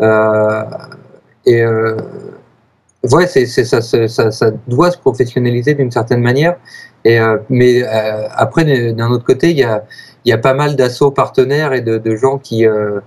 Euh, 0.00 0.62
et 1.46 1.62
ouais, 3.12 3.26
c'est, 3.26 3.46
ça, 3.46 3.80
ça, 3.80 4.08
ça, 4.08 4.30
ça 4.30 4.50
doit 4.66 4.90
se 4.90 4.98
professionnaliser 4.98 5.74
d'une 5.74 5.90
certaine 5.90 6.20
manière. 6.20 6.56
Et, 7.04 7.20
euh, 7.20 7.38
mais 7.48 7.82
euh, 7.82 8.26
après, 8.34 8.92
d'un 8.92 9.10
autre 9.10 9.24
côté, 9.24 9.50
il 9.50 9.58
y 9.58 9.64
a, 9.64 9.84
il 10.24 10.30
y 10.30 10.32
a 10.32 10.38
pas 10.38 10.54
mal 10.54 10.76
d'assauts 10.76 11.10
partenaires 11.10 11.72
et 11.72 11.80
de, 11.80 11.98
de 11.98 12.16
gens 12.16 12.38
qui, 12.38 12.66
euh, 12.66 13.00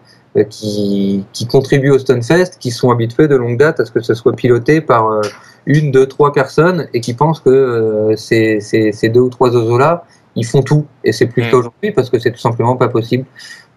qui, 0.49 1.25
qui 1.33 1.47
contribuent 1.47 1.91
au 1.91 1.99
Stunfest, 1.99 2.57
qui 2.59 2.71
sont 2.71 2.91
habitués 2.91 3.27
de 3.27 3.35
longue 3.35 3.57
date 3.57 3.79
à 3.79 3.85
ce 3.85 3.91
que 3.91 4.01
ce 4.01 4.13
soit 4.13 4.33
piloté 4.33 4.79
par 4.79 5.21
une, 5.65 5.91
deux, 5.91 6.05
trois 6.05 6.31
personnes 6.31 6.87
et 6.93 7.01
qui 7.01 7.13
pensent 7.13 7.41
que 7.41 8.13
ces, 8.15 8.61
ces, 8.61 8.91
ces 8.91 9.09
deux 9.09 9.21
ou 9.21 9.29
trois 9.29 9.49
oiseaux-là, 9.55 10.05
ils 10.35 10.45
font 10.45 10.61
tout. 10.61 10.85
Et 11.03 11.11
c'est 11.11 11.25
plus 11.25 11.43
le 11.43 11.49
cas 11.49 11.57
Mm. 11.57 11.59
aujourd'hui 11.59 11.91
parce 11.91 12.09
que 12.09 12.19
c'est 12.19 12.31
tout 12.31 12.39
simplement 12.39 12.77
pas 12.77 12.87
possible. 12.87 13.25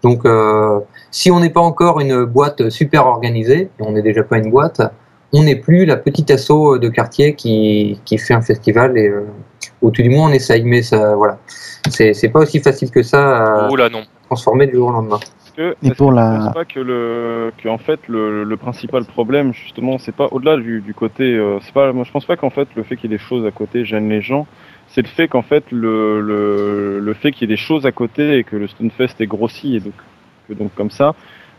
Donc, 0.02 0.22
si 1.10 1.30
on 1.30 1.40
n'est 1.40 1.50
pas 1.50 1.60
encore 1.60 2.00
une 2.00 2.24
boîte 2.24 2.68
super 2.70 3.06
organisée, 3.06 3.70
on 3.80 3.92
n'est 3.92 4.02
déjà 4.02 4.22
pas 4.22 4.38
une 4.38 4.50
boîte, 4.50 4.82
on 5.32 5.42
n'est 5.44 5.56
plus 5.56 5.84
la 5.86 5.96
petite 5.96 6.30
asso 6.30 6.78
de 6.78 6.88
quartier 6.88 7.34
qui, 7.34 7.98
qui 8.04 8.18
fait 8.18 8.34
un 8.34 8.42
festival 8.42 8.96
et 8.98 9.08
euh, 9.08 9.24
ou 9.80 9.90
tout 9.90 10.02
du 10.02 10.10
moins 10.10 10.28
on 10.28 10.32
essaye, 10.32 10.62
mais 10.64 10.82
ça, 10.82 11.14
voilà, 11.16 11.38
c'est 11.90 12.14
c'est 12.14 12.28
pas 12.28 12.40
aussi 12.40 12.60
facile 12.60 12.90
que 12.90 13.02
ça 13.02 13.66
à 13.66 13.88
non. 13.90 14.02
transformer 14.26 14.66
du 14.66 14.74
jour 14.76 14.88
au 14.88 14.92
lendemain. 14.92 15.20
Que, 15.56 15.74
Et 15.82 15.90
pour 15.90 16.08
que 16.10 16.14
tu 16.14 16.16
la- 16.16 16.38
penses 16.38 16.54
pas 16.54 16.64
que 16.64 16.80
le, 16.80 17.52
que 17.62 17.68
en 17.68 17.76
fait 17.78 18.00
le, 18.08 18.42
le 18.44 18.56
principal 18.56 19.04
problème 19.04 19.52
justement, 19.52 19.98
c'est 19.98 20.14
pas 20.14 20.28
au-delà 20.30 20.56
du, 20.56 20.80
du 20.80 20.94
côté, 20.94 21.24
euh, 21.36 21.58
c'est 21.62 21.74
pas, 21.74 21.92
moi 21.92 22.04
je 22.04 22.10
pense 22.10 22.24
pas 22.24 22.36
qu'en 22.36 22.48
fait 22.50 22.68
le 22.74 22.82
fait 22.84 22.96
qu'il 22.96 23.10
y 23.10 23.14
ait 23.14 23.18
des 23.18 23.22
choses 23.22 23.44
à 23.46 23.50
côté 23.50 23.84
gêne 23.84 24.08
les 24.08 24.22
gens. 24.22 24.46
C'est 24.88 25.02
le 25.02 25.08
fait 25.08 25.28
qu'en 25.28 25.42
fait 25.42 25.64
le, 25.70 26.20
le, 26.20 27.00
le 27.00 27.14
fait 27.14 27.32
qu'il 27.32 27.42
y 27.48 27.52
ait 27.52 27.56
des 27.56 27.60
choses 27.60 27.84
à 27.86 27.92
côté 27.92 28.38
et 28.38 28.44
que 28.44 28.56
le 28.56 28.66
Stunfest 28.66 29.14
est 29.20 29.26
grossi 29.26 29.76
et 29.76 29.80
donc 29.80 29.94
que 30.48 30.54
donc 30.54 30.74
comme 30.74 30.90
ça, 30.90 31.14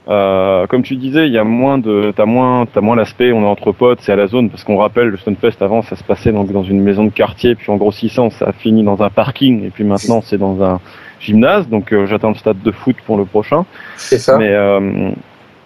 euh, 0.10 0.68
comme 0.68 0.84
tu 0.84 0.96
disais, 0.96 1.28
il 1.28 1.34
y 1.34 1.38
a 1.38 1.44
moins 1.44 1.78
de, 1.78 2.14
t'as 2.16 2.26
moins, 2.26 2.66
t'as 2.66 2.82
moins 2.82 2.96
l'aspect, 2.96 3.32
on 3.32 3.42
est 3.44 3.48
entre 3.48 3.72
potes, 3.72 4.00
c'est 4.02 4.12
à 4.12 4.16
la 4.16 4.28
zone, 4.28 4.50
parce 4.50 4.64
qu'on 4.64 4.78
rappelle 4.78 5.08
le 5.08 5.18
Stunfest 5.18 5.62
avant, 5.62 5.82
ça 5.82 5.96
se 5.96 6.04
passait 6.04 6.32
donc 6.32 6.52
dans 6.52 6.64
une 6.64 6.82
maison 6.82 7.06
de 7.06 7.12
quartier, 7.12 7.56
puis 7.56 7.72
en 7.72 7.78
grossissant, 7.78 8.30
ça 8.30 8.48
a 8.48 8.52
fini 8.52 8.84
dans 8.84 9.02
un 9.02 9.10
parking, 9.10 9.66
et 9.66 9.70
puis 9.70 9.84
maintenant 9.84 10.22
c'est 10.22 10.38
dans 10.38 10.62
un 10.64 10.80
gymnase, 11.20 11.70
donc 11.70 11.94
euh, 11.94 12.06
j'attends 12.06 12.30
le 12.30 12.36
stade 12.36 12.62
de 12.62 12.72
foot 12.72 12.98
pour 13.06 13.18
le 13.18 13.26
prochain. 13.26 13.66
C'est 13.96 14.18
ça. 14.18 14.38
Mais 14.38 14.50
euh, 14.50 15.12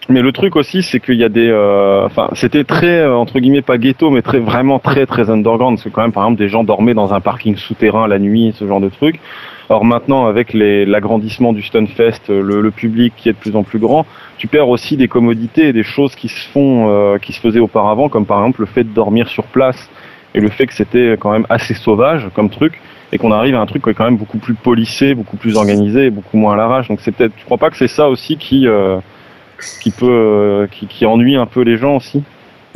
mais 0.10 0.22
le 0.22 0.32
truc 0.32 0.56
aussi, 0.56 0.84
c'est 0.84 1.00
qu'il 1.00 1.16
y 1.16 1.24
a 1.24 1.30
des, 1.30 1.50
euh, 1.50 2.06
enfin, 2.06 2.30
c'était 2.34 2.64
très 2.64 3.02
euh, 3.02 3.16
entre 3.16 3.40
guillemets 3.40 3.62
pas 3.62 3.78
ghetto, 3.78 4.10
mais 4.10 4.22
très 4.22 4.40
vraiment 4.40 4.80
très 4.80 5.06
très 5.06 5.30
underground. 5.30 5.78
Parce 5.78 5.84
que 5.84 5.90
quand 5.90 6.02
même, 6.02 6.14
par 6.14 6.24
exemple, 6.24 6.40
des 6.40 6.48
gens 6.48 6.64
dormaient 6.64 6.94
dans 6.94 7.14
un 7.14 7.20
parking 7.20 7.58
souterrain 7.58 8.08
la 8.08 8.20
nuit, 8.20 8.54
ce 8.58 8.66
genre 8.66 8.80
de 8.80 8.90
truc. 8.90 9.20
Or 9.70 9.84
maintenant, 9.84 10.28
avec 10.28 10.54
l'agrandissement 10.54 11.52
du 11.52 11.62
Stunfest, 11.62 12.30
euh, 12.30 12.42
le, 12.42 12.62
le 12.62 12.72
public 12.72 13.14
qui 13.18 13.28
est 13.30 13.34
de 13.34 13.38
plus 13.38 13.56
en 13.56 13.64
plus 13.64 13.80
grand, 13.80 14.06
tu 14.38 14.48
perds 14.48 14.70
aussi 14.70 14.96
des 14.96 15.08
commodités 15.10 15.68
et 15.68 15.74
des 15.74 15.84
choses 15.84 16.16
qui 16.16 16.30
se 16.30 16.48
font, 16.50 16.90
euh, 16.90 17.18
qui 17.18 17.34
se 17.34 17.42
faisaient 17.42 17.60
auparavant, 17.60 18.08
comme 18.08 18.26
par 18.26 18.40
exemple 18.40 18.62
le 18.62 18.68
fait 18.68 18.84
de 18.84 18.94
dormir 18.94 19.28
sur 19.28 19.44
place 19.44 19.90
et 20.34 20.40
le 20.40 20.50
fait 20.50 20.68
que 20.68 20.74
c'était 20.74 21.18
quand 21.20 21.32
même 21.32 21.46
assez 21.50 21.74
sauvage 21.74 22.30
comme 22.34 22.50
truc 22.50 22.80
et 23.12 23.18
qu'on 23.18 23.32
arrive 23.32 23.56
à 23.56 23.60
un 23.60 23.66
truc 23.66 23.84
qui 23.84 23.90
est 23.90 23.94
quand 23.94 24.06
même 24.06 24.18
beaucoup 24.18 24.38
plus 24.38 24.54
policé, 24.54 25.16
beaucoup 25.16 25.38
plus 25.38 25.56
organisé 25.56 26.06
et 26.06 26.10
beaucoup 26.10 26.38
moins 26.38 26.54
à 26.54 26.58
l'arrache. 26.58 26.88
Donc 26.88 27.00
c'est 27.02 27.12
peut-être, 27.12 27.36
tu 27.36 27.46
crois 27.46 27.58
pas 27.58 27.70
que 27.70 27.78
c'est 27.78 27.88
ça 27.88 28.10
aussi 28.10 28.38
qui 28.38 28.68
euh, 28.68 29.00
qui 29.82 29.92
peut 29.92 30.06
euh, 30.10 30.68
qui, 30.68 30.88
qui 30.88 31.06
ennuie 31.06 31.36
un 31.36 31.46
peu 31.46 31.62
les 31.62 31.78
gens 31.78 31.96
aussi 31.98 32.24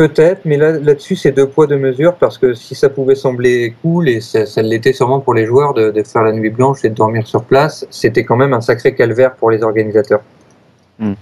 Peut-être, 0.02 0.46
mais 0.46 0.58
là, 0.58 0.72
là-dessus, 0.80 1.16
c'est 1.16 1.32
deux 1.32 1.46
poids, 1.46 1.68
deux 1.68 1.78
mesures, 1.78 2.16
parce 2.16 2.40
que 2.40 2.56
si 2.56 2.74
ça 2.74 2.90
pouvait 2.90 3.14
sembler 3.14 3.76
cool, 3.84 4.10
et 4.10 4.20
ça, 4.20 4.48
ça 4.48 4.64
l'était 4.64 4.94
sûrement 4.94 5.20
pour 5.20 5.36
les 5.36 5.46
joueurs 5.46 5.76
de, 5.76 5.92
de 5.92 6.02
faire 6.02 6.24
la 6.24 6.32
nuit 6.32 6.50
blanche 6.50 6.80
et 6.84 6.90
de 6.90 6.96
dormir 6.96 7.28
sur 7.28 7.44
place, 7.44 7.86
c'était 7.92 8.24
quand 8.24 8.36
même 8.36 8.52
un 8.52 8.62
sacré 8.62 8.96
calvaire 8.96 9.36
pour 9.36 9.52
les 9.52 9.62
organisateurs. 9.62 10.22
Hmm. 10.98 11.14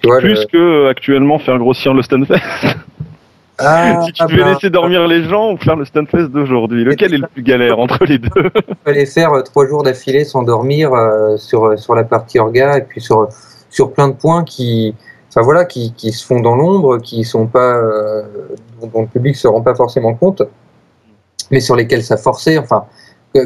Tu 0.00 0.08
vois, 0.08 0.20
Plus 0.20 0.30
le- 0.30 0.46
que 0.46 0.56
euh, 0.56 0.88
actuellement 0.88 1.38
faire 1.38 1.58
grossir 1.58 1.92
le 1.92 2.00
Stunfest. 2.00 2.40
Ah, 3.58 4.00
si 4.06 4.12
tu 4.12 4.22
ah 4.22 4.26
devais 4.26 4.44
bah, 4.44 4.52
laisser 4.54 4.70
dormir 4.70 5.06
les 5.06 5.24
gens 5.24 5.52
ou 5.52 5.58
faire 5.58 5.76
le 5.76 5.84
Stunfest 5.84 6.28
d'aujourd'hui, 6.30 6.84
lequel 6.84 7.12
est 7.12 7.18
le 7.18 7.26
plus 7.26 7.42
galère 7.42 7.78
entre 7.78 8.02
les 8.06 8.16
deux 8.16 8.30
Il 8.66 8.74
fallait 8.82 9.04
faire 9.04 9.34
euh, 9.34 9.42
trois 9.42 9.66
jours 9.66 9.82
d'affilée 9.82 10.24
sans 10.24 10.42
dormir 10.42 10.94
euh, 10.94 11.36
sur, 11.36 11.78
sur 11.78 11.94
la 11.94 12.04
partie 12.04 12.38
orga 12.38 12.78
et 12.78 12.82
puis 12.82 13.02
sur, 13.02 13.28
sur 13.68 13.92
plein 13.92 14.08
de 14.08 14.14
points 14.14 14.42
qui, 14.42 14.94
enfin 15.32 15.42
voilà, 15.42 15.64
qui, 15.64 15.94
qui 15.94 16.12
se 16.12 16.26
font 16.26 16.40
dans 16.40 16.54
l'ombre, 16.54 16.98
qui 16.98 17.24
sont 17.24 17.46
pas, 17.46 17.76
euh, 17.76 18.22
dont, 18.82 19.00
le 19.00 19.06
public 19.06 19.34
se 19.34 19.48
rend 19.48 19.62
pas 19.62 19.74
forcément 19.74 20.12
compte, 20.12 20.42
mais 21.50 21.60
sur 21.60 21.74
lesquels 21.74 22.04
ça 22.04 22.18
forçait. 22.18 22.58
Enfin, 22.58 22.84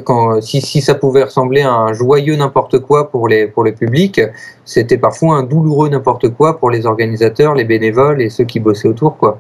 quand, 0.05 0.41
si, 0.41 0.61
si 0.61 0.81
ça 0.81 0.97
pouvait 0.97 1.23
ressembler 1.23 1.63
à 1.63 1.73
un 1.73 1.93
joyeux 1.93 2.35
n'importe 2.35 2.81
quoi 2.81 3.09
pour 3.09 3.29
les, 3.29 3.47
pour 3.47 3.63
le 3.63 3.73
public, 3.73 4.21
c'était 4.65 4.99
parfois 4.99 5.37
un 5.37 5.45
douloureux 5.45 5.89
n'importe 5.89 6.31
quoi 6.31 6.59
pour 6.59 6.71
les 6.71 6.87
organisateurs, 6.87 7.55
les 7.55 7.65
bénévoles 7.65 8.21
et 8.21 8.31
ceux 8.31 8.45
qui 8.45 8.59
bossaient 8.59 8.89
autour, 8.89 9.17
quoi. 9.17 9.39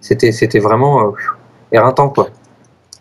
C'était, 0.00 0.32
c'était 0.32 0.60
vraiment 0.60 1.08
euh, 1.08 1.10
éreintant, 1.72 2.08
quoi. 2.08 2.28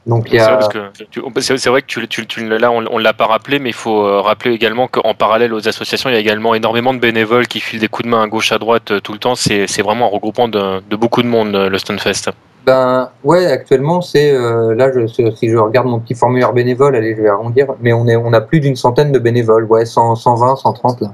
Donc 0.07 0.27
il 0.29 0.35
y 0.35 0.39
C'est 0.39 0.45
vrai, 0.51 0.63
a. 0.65 0.67
que 0.67 1.03
tu- 1.11 1.21
c'est 1.41 1.57
c'est 1.57 1.69
vrai 1.69 1.81
que 1.83 1.87
tu, 1.87 2.07
tu, 2.07 2.25
tu- 2.25 2.47
là 2.57 2.71
on, 2.71 2.83
on 2.89 2.97
l'a 2.97 3.13
pas 3.13 3.27
rappelé, 3.27 3.59
mais 3.59 3.69
il 3.69 3.75
faut 3.75 4.03
euh, 4.03 4.19
rappeler 4.21 4.51
également 4.51 4.87
qu'en 4.87 5.13
parallèle 5.13 5.53
aux 5.53 5.67
associations, 5.67 6.09
il 6.09 6.13
y 6.13 6.15
a 6.15 6.19
également 6.19 6.55
énormément 6.55 6.93
de 6.93 6.99
bénévoles 6.99 7.47
qui 7.47 7.59
filent 7.59 7.79
des 7.79 7.87
coups 7.87 8.05
de 8.05 8.09
main 8.11 8.23
à 8.23 8.27
gauche 8.27 8.51
à 8.51 8.57
droite 8.57 8.89
euh, 8.91 8.99
tout 8.99 9.13
le 9.13 9.19
temps. 9.19 9.35
C'est 9.35 9.67
c'est 9.67 9.83
vraiment 9.83 10.07
un 10.07 10.09
regroupement 10.09 10.47
de, 10.47 10.81
de 10.89 10.95
beaucoup 10.95 11.21
de 11.21 11.27
monde 11.27 11.55
euh, 11.55 11.69
le 11.69 11.77
Stunfest. 11.77 12.31
Ben 12.65 13.09
ouais, 13.23 13.45
actuellement 13.45 14.01
c'est 14.01 14.31
euh, 14.33 14.73
là 14.75 14.91
je, 14.91 15.05
si 15.07 15.49
je 15.49 15.57
regarde 15.57 15.87
mon 15.87 15.99
petit 15.99 16.15
formulaire 16.15 16.53
bénévole, 16.53 16.95
allez 16.95 17.15
je 17.15 17.21
vais 17.21 17.29
arrondir, 17.29 17.67
mais 17.79 17.93
on 17.93 18.07
est 18.07 18.15
on 18.15 18.33
a 18.33 18.41
plus 18.41 18.59
d'une 18.59 18.75
centaine 18.75 19.11
de 19.11 19.19
bénévoles, 19.19 19.65
ouais 19.65 19.85
100, 19.85 20.15
120, 20.15 20.55
130 20.55 21.01
là, 21.01 21.13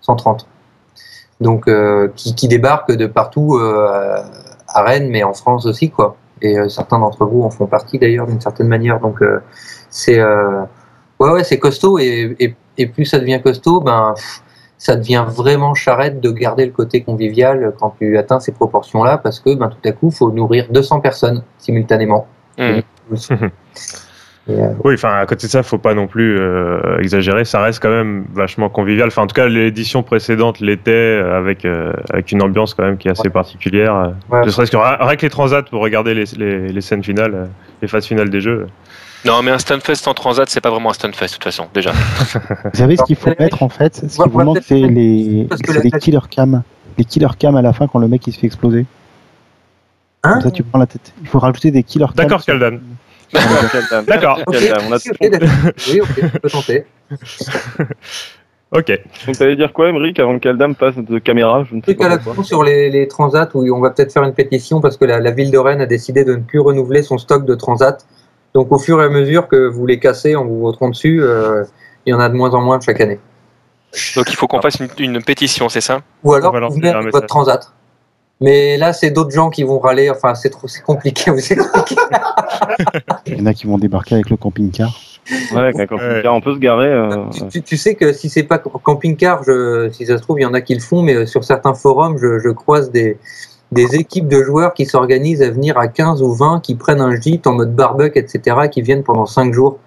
130. 0.00 0.46
Donc 1.40 1.68
euh, 1.68 2.08
qui, 2.16 2.34
qui 2.34 2.46
débarquent 2.48 2.92
de 2.92 3.06
partout 3.06 3.56
euh, 3.56 4.16
à 4.68 4.82
Rennes, 4.82 5.08
mais 5.08 5.22
en 5.24 5.34
France 5.34 5.66
aussi 5.66 5.90
quoi. 5.90 6.16
Et 6.42 6.58
euh, 6.58 6.68
certains 6.68 6.98
d'entre 6.98 7.24
vous 7.24 7.42
en 7.42 7.50
font 7.50 7.66
partie 7.66 7.98
d'ailleurs 7.98 8.26
d'une 8.26 8.40
certaine 8.40 8.68
manière. 8.68 9.00
Donc 9.00 9.22
euh, 9.22 9.40
c'est 9.90 10.18
euh, 10.18 10.62
ouais 11.18 11.30
ouais 11.30 11.44
c'est 11.44 11.58
costaud 11.58 11.98
et, 11.98 12.36
et, 12.38 12.54
et 12.76 12.86
plus 12.86 13.04
ça 13.04 13.18
devient 13.18 13.40
costaud, 13.42 13.80
ben 13.80 14.14
pff, 14.14 14.42
ça 14.78 14.94
devient 14.94 15.24
vraiment 15.28 15.74
charrette 15.74 16.20
de 16.20 16.30
garder 16.30 16.64
le 16.64 16.72
côté 16.72 17.02
convivial 17.02 17.74
quand 17.78 17.96
tu 17.98 18.16
atteins 18.16 18.40
ces 18.40 18.52
proportions-là, 18.52 19.18
parce 19.18 19.40
que 19.40 19.54
ben, 19.54 19.68
tout 19.68 19.88
à 19.88 19.92
coup, 19.92 20.10
il 20.10 20.14
faut 20.14 20.30
nourrir 20.30 20.68
200 20.70 21.00
personnes 21.00 21.42
simultanément. 21.58 22.28
Hmm. 22.56 22.80
Euh, 24.50 24.72
Oui, 24.84 24.94
enfin, 24.94 25.14
à 25.18 25.26
côté 25.26 25.46
de 25.46 25.50
ça, 25.52 25.62
faut 25.62 25.78
pas 25.78 25.92
non 25.94 26.06
plus 26.06 26.38
euh, 26.38 26.98
exagérer. 27.00 27.44
Ça 27.44 27.60
reste 27.60 27.80
quand 27.82 27.90
même 27.90 28.24
vachement 28.32 28.68
convivial. 28.68 29.08
Enfin, 29.08 29.22
en 29.22 29.26
tout 29.26 29.34
cas, 29.34 29.46
l'édition 29.46 30.02
précédente 30.02 30.60
l'était 30.60 30.90
euh, 30.92 31.36
avec 31.36 31.64
euh, 31.64 31.92
avec 32.10 32.32
une 32.32 32.42
ambiance 32.42 32.72
quand 32.74 32.84
même 32.84 32.96
qui 32.96 33.08
est 33.08 33.10
assez 33.10 33.28
particulière. 33.30 34.12
Ouais. 34.30 34.44
Ne 34.46 34.50
serait-ce 34.50 34.70
que 34.70 34.76
rien 34.76 35.16
que 35.16 35.22
les 35.26 35.30
transats 35.30 35.62
pour 35.62 35.82
regarder 35.82 36.14
les, 36.14 36.24
les, 36.38 36.68
les 36.68 36.80
scènes 36.80 37.04
finales, 37.04 37.48
les 37.82 37.88
phases 37.88 38.06
finales 38.06 38.30
des 38.30 38.40
jeux. 38.40 38.66
Non, 39.24 39.42
mais 39.42 39.50
un 39.50 39.58
Stunfest 39.58 40.06
en 40.06 40.14
transat, 40.14 40.48
c'est 40.48 40.60
pas 40.60 40.70
vraiment 40.70 40.90
un 40.90 40.94
Stunfest 40.94 41.26
de 41.26 41.32
toute 41.34 41.44
façon, 41.44 41.66
déjà. 41.74 41.90
Vous 42.72 42.78
savez 42.78 42.96
ce 42.96 43.02
qu'il 43.02 43.16
faut 43.16 43.32
mettre 43.38 43.62
en 43.62 43.68
fait? 43.68 43.96
Ce 43.96 44.04
on 44.20 44.22
va- 44.22 44.24
qui 44.24 44.30
vous 44.30 44.44
manque, 44.44 44.58
c'est 44.62 44.74
les, 44.76 45.46
les 45.82 45.90
killer 45.98 46.20
cam. 46.30 46.62
Les 46.96 47.04
killer 47.04 47.26
cam 47.38 47.56
à 47.56 47.62
la 47.62 47.72
fin 47.72 47.86
quand 47.88 47.98
le 47.98 48.06
mec 48.08 48.26
il 48.28 48.32
se 48.32 48.38
fait 48.38 48.46
exploser. 48.46 48.86
Hein? 50.22 50.34
Comme 50.34 50.42
ça 50.42 50.50
tu 50.52 50.62
prends 50.62 50.78
la 50.78 50.86
tête. 50.86 51.12
Il 51.20 51.28
faut 51.28 51.38
rajouter 51.40 51.70
des 51.70 51.82
killer 51.82 52.06
cam. 52.06 52.14
D'accord, 52.14 52.44
Kaldan. 52.44 52.78
D'accord. 54.06 54.40
On 54.46 54.52
a- 54.92 54.96
ok, 54.96 55.02
ok, 55.20 55.30
d'accord. 55.30 55.48
Oui, 55.88 56.00
ok, 56.00 56.08
je 56.16 56.38
peux 56.38 56.48
tenter. 56.50 56.84
Ok. 58.70 58.92
Donc 59.26 59.38
t'allais 59.38 59.56
dire 59.56 59.72
quoi, 59.72 59.88
Emmerich, 59.88 60.18
avant 60.18 60.34
que 60.34 60.40
Kaldam 60.40 60.74
passe 60.74 60.96
de 60.96 61.18
caméra 61.18 61.64
Je 61.64 61.74
ne 61.74 61.80
sais 61.80 61.94
truc 61.94 62.00
à 62.00 62.04
pas 62.04 62.08
la 62.10 62.16
pourquoi. 62.18 62.34
con 62.34 62.42
sur 62.42 62.62
les, 62.62 62.90
les 62.90 63.08
transats 63.08 63.48
où 63.54 63.62
on 63.74 63.80
va 63.80 63.90
peut-être 63.90 64.12
faire 64.12 64.24
une 64.24 64.34
pétition 64.34 64.80
parce 64.82 64.98
que 64.98 65.06
la, 65.06 65.20
la 65.20 65.30
ville 65.30 65.50
de 65.50 65.56
Rennes 65.56 65.80
a 65.80 65.86
décidé 65.86 66.22
de 66.24 66.32
ne 66.36 66.42
plus 66.42 66.58
renouveler 66.60 67.02
son 67.02 67.16
stock 67.16 67.46
de 67.46 67.54
transats. 67.54 67.96
Donc 68.54 68.70
au 68.70 68.78
fur 68.78 69.00
et 69.00 69.04
à 69.06 69.08
mesure 69.08 69.48
que 69.48 69.66
vous 69.66 69.86
les 69.86 69.98
cassez 69.98 70.36
en 70.36 70.44
vous 70.44 70.58
voteront 70.60 70.90
dessus, 70.90 71.22
euh, 71.22 71.64
il 72.04 72.10
y 72.10 72.12
en 72.14 72.20
a 72.20 72.28
de 72.28 72.34
moins 72.34 72.50
en 72.50 72.60
moins 72.60 72.78
chaque 72.80 73.00
année. 73.00 73.18
Donc 74.16 74.30
il 74.30 74.36
faut 74.36 74.46
qu'on 74.46 74.60
fasse 74.60 74.80
une, 74.80 74.88
une 74.98 75.22
pétition, 75.22 75.70
c'est 75.70 75.80
ça? 75.80 76.02
Ou 76.22 76.34
alors 76.34 76.52
On 76.54 76.68
vous 76.68 76.74
venez 76.74 76.90
avec 76.90 77.10
votre 77.10 77.26
transat. 77.26 77.72
Mais 78.40 78.76
là, 78.76 78.92
c'est 78.92 79.10
d'autres 79.10 79.32
gens 79.32 79.50
qui 79.50 79.64
vont 79.64 79.80
râler. 79.80 80.10
Enfin, 80.10 80.34
c'est 80.36 80.50
trop, 80.50 80.68
c'est 80.68 80.82
compliqué 80.82 81.30
à 81.30 81.32
vous 81.32 81.38
expliquer. 81.38 81.96
Il 83.26 83.38
y 83.38 83.40
en 83.40 83.46
a 83.46 83.54
qui 83.54 83.66
vont 83.66 83.78
débarquer 83.78 84.14
avec 84.16 84.30
le 84.30 84.36
camping-car. 84.36 84.90
Ouais, 85.54 85.72
quand 85.86 85.96
Ouais. 85.96 86.26
on 86.28 86.40
peut 86.40 86.54
se 86.54 86.58
garer. 86.58 86.86
euh, 86.88 87.24
tu, 87.30 87.48
tu- 87.48 87.62
tu 87.62 87.76
sais 87.76 87.94
que 87.94 88.12
si 88.14 88.30
c'est 88.30 88.44
pas 88.44 88.58
camping-car, 88.58 89.42
je, 89.44 89.90
si 89.92 90.06
ça 90.06 90.16
se 90.16 90.22
trouve, 90.22 90.40
il 90.40 90.42
y 90.42 90.46
en 90.46 90.54
a 90.54 90.60
qui 90.62 90.74
le 90.74 90.80
font, 90.80 91.02
mais 91.02 91.14
euh, 91.14 91.26
sur 91.26 91.44
certains 91.44 91.74
forums, 91.74 92.16
je, 92.18 92.38
je 92.38 92.48
croise 92.48 92.90
des, 92.90 93.18
des 93.72 93.96
équipes 93.96 94.28
de 94.28 94.42
joueurs 94.42 94.72
qui 94.74 94.86
s'organisent 94.86 95.42
à 95.42 95.50
venir 95.50 95.76
à 95.78 95.88
15 95.88 96.22
ou 96.22 96.32
20, 96.34 96.60
qui 96.62 96.74
prennent 96.74 97.00
un 97.02 97.14
gîte 97.20 97.46
en 97.46 97.52
mode 97.54 97.74
barbecue, 97.74 98.18
etc., 98.18 98.56
qui 98.70 98.80
viennent 98.82 99.02
pendant 99.02 99.26
5 99.26 99.52
jours. 99.52 99.78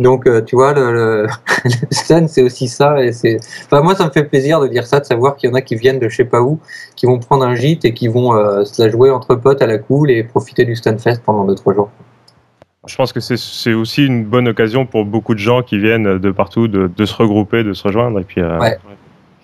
Donc, 0.00 0.26
euh, 0.26 0.40
tu 0.42 0.56
vois, 0.56 0.72
le, 0.72 0.92
le, 0.92 1.26
le 1.64 1.70
stun, 1.92 2.26
c'est 2.26 2.42
aussi 2.42 2.66
ça. 2.66 3.02
Et 3.04 3.12
c'est... 3.12 3.36
Enfin, 3.66 3.82
moi, 3.82 3.94
ça 3.94 4.04
me 4.06 4.10
fait 4.10 4.24
plaisir 4.24 4.60
de 4.60 4.66
dire 4.68 4.86
ça, 4.86 4.98
de 5.00 5.04
savoir 5.04 5.36
qu'il 5.36 5.48
y 5.48 5.52
en 5.52 5.54
a 5.54 5.60
qui 5.60 5.76
viennent 5.76 6.00
de 6.00 6.08
je 6.08 6.16
sais 6.16 6.24
pas 6.24 6.40
où, 6.40 6.58
qui 6.96 7.06
vont 7.06 7.18
prendre 7.20 7.44
un 7.44 7.54
gîte 7.54 7.84
et 7.84 7.94
qui 7.94 8.08
vont 8.08 8.34
euh, 8.34 8.64
se 8.64 8.82
la 8.82 8.90
jouer 8.90 9.10
entre 9.10 9.34
potes 9.36 9.62
à 9.62 9.66
la 9.66 9.78
cool 9.78 10.10
et 10.10 10.24
profiter 10.24 10.64
du 10.64 10.74
Stunfest 10.74 11.20
pendant 11.24 11.46
2-3 11.46 11.74
jours. 11.74 11.90
Je 12.86 12.96
pense 12.96 13.12
que 13.12 13.20
c'est- 13.20 13.38
c'est 13.38 13.72
aussi 13.74 14.04
une 14.06 14.24
bonne 14.24 14.48
occasion 14.48 14.84
pour 14.86 15.04
beaucoup 15.06 15.34
de 15.34 15.38
gens 15.38 15.62
qui 15.62 15.78
viennent 15.78 16.18
de 16.18 16.30
partout 16.32 16.66
de, 16.68 16.90
de 16.94 17.04
se 17.06 17.14
regrouper, 17.14 17.62
de 17.64 17.72
se 17.74 17.82
rejoindre. 17.84 18.18
Et 18.20 18.24
puis, 18.24 18.40
euh, 18.40 18.58
Ouais. 18.58 18.76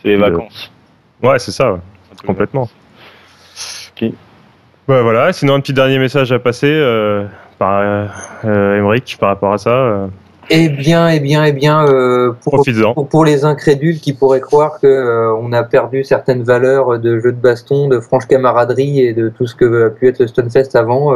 C'est 0.02 0.08
les 0.08 0.16
Le- 0.16 0.30
vacances. 0.30 0.70
ouais, 1.22 1.38
c'est 1.38 1.52
ça, 1.52 1.78
complètement. 2.26 2.68
Voilà. 4.86 5.32
Sinon, 5.32 5.54
un 5.54 5.60
petit 5.60 5.72
dernier 5.72 5.98
message 5.98 6.32
à 6.32 6.38
passer 6.38 6.70
euh, 6.70 7.24
par 7.58 7.80
euh, 8.44 8.98
par 9.18 9.28
rapport 9.28 9.52
à 9.52 9.58
ça. 9.58 9.70
euh, 9.70 10.06
Eh 10.50 10.68
bien, 10.68 11.08
eh 11.08 11.20
bien, 11.20 11.44
eh 11.44 11.52
bien, 11.52 11.86
euh, 11.86 12.32
pour, 12.42 12.64
pour, 12.94 13.08
pour 13.08 13.24
les 13.24 13.44
incrédules 13.44 14.00
qui 14.00 14.12
pourraient 14.12 14.40
croire 14.40 14.80
que 14.80 15.32
on 15.38 15.52
a 15.52 15.62
perdu 15.62 16.02
certaines 16.02 16.42
valeurs 16.42 16.98
de 16.98 17.20
jeu 17.20 17.30
de 17.32 17.40
baston, 17.40 17.88
de 17.88 18.00
franche 18.00 18.26
camaraderie 18.26 19.00
et 19.00 19.12
de 19.12 19.28
tout 19.28 19.46
ce 19.46 19.54
que 19.54 19.86
a 19.86 19.90
pu 19.90 20.08
être 20.08 20.18
le 20.18 20.26
Stunfest 20.26 20.74
avant, 20.74 21.12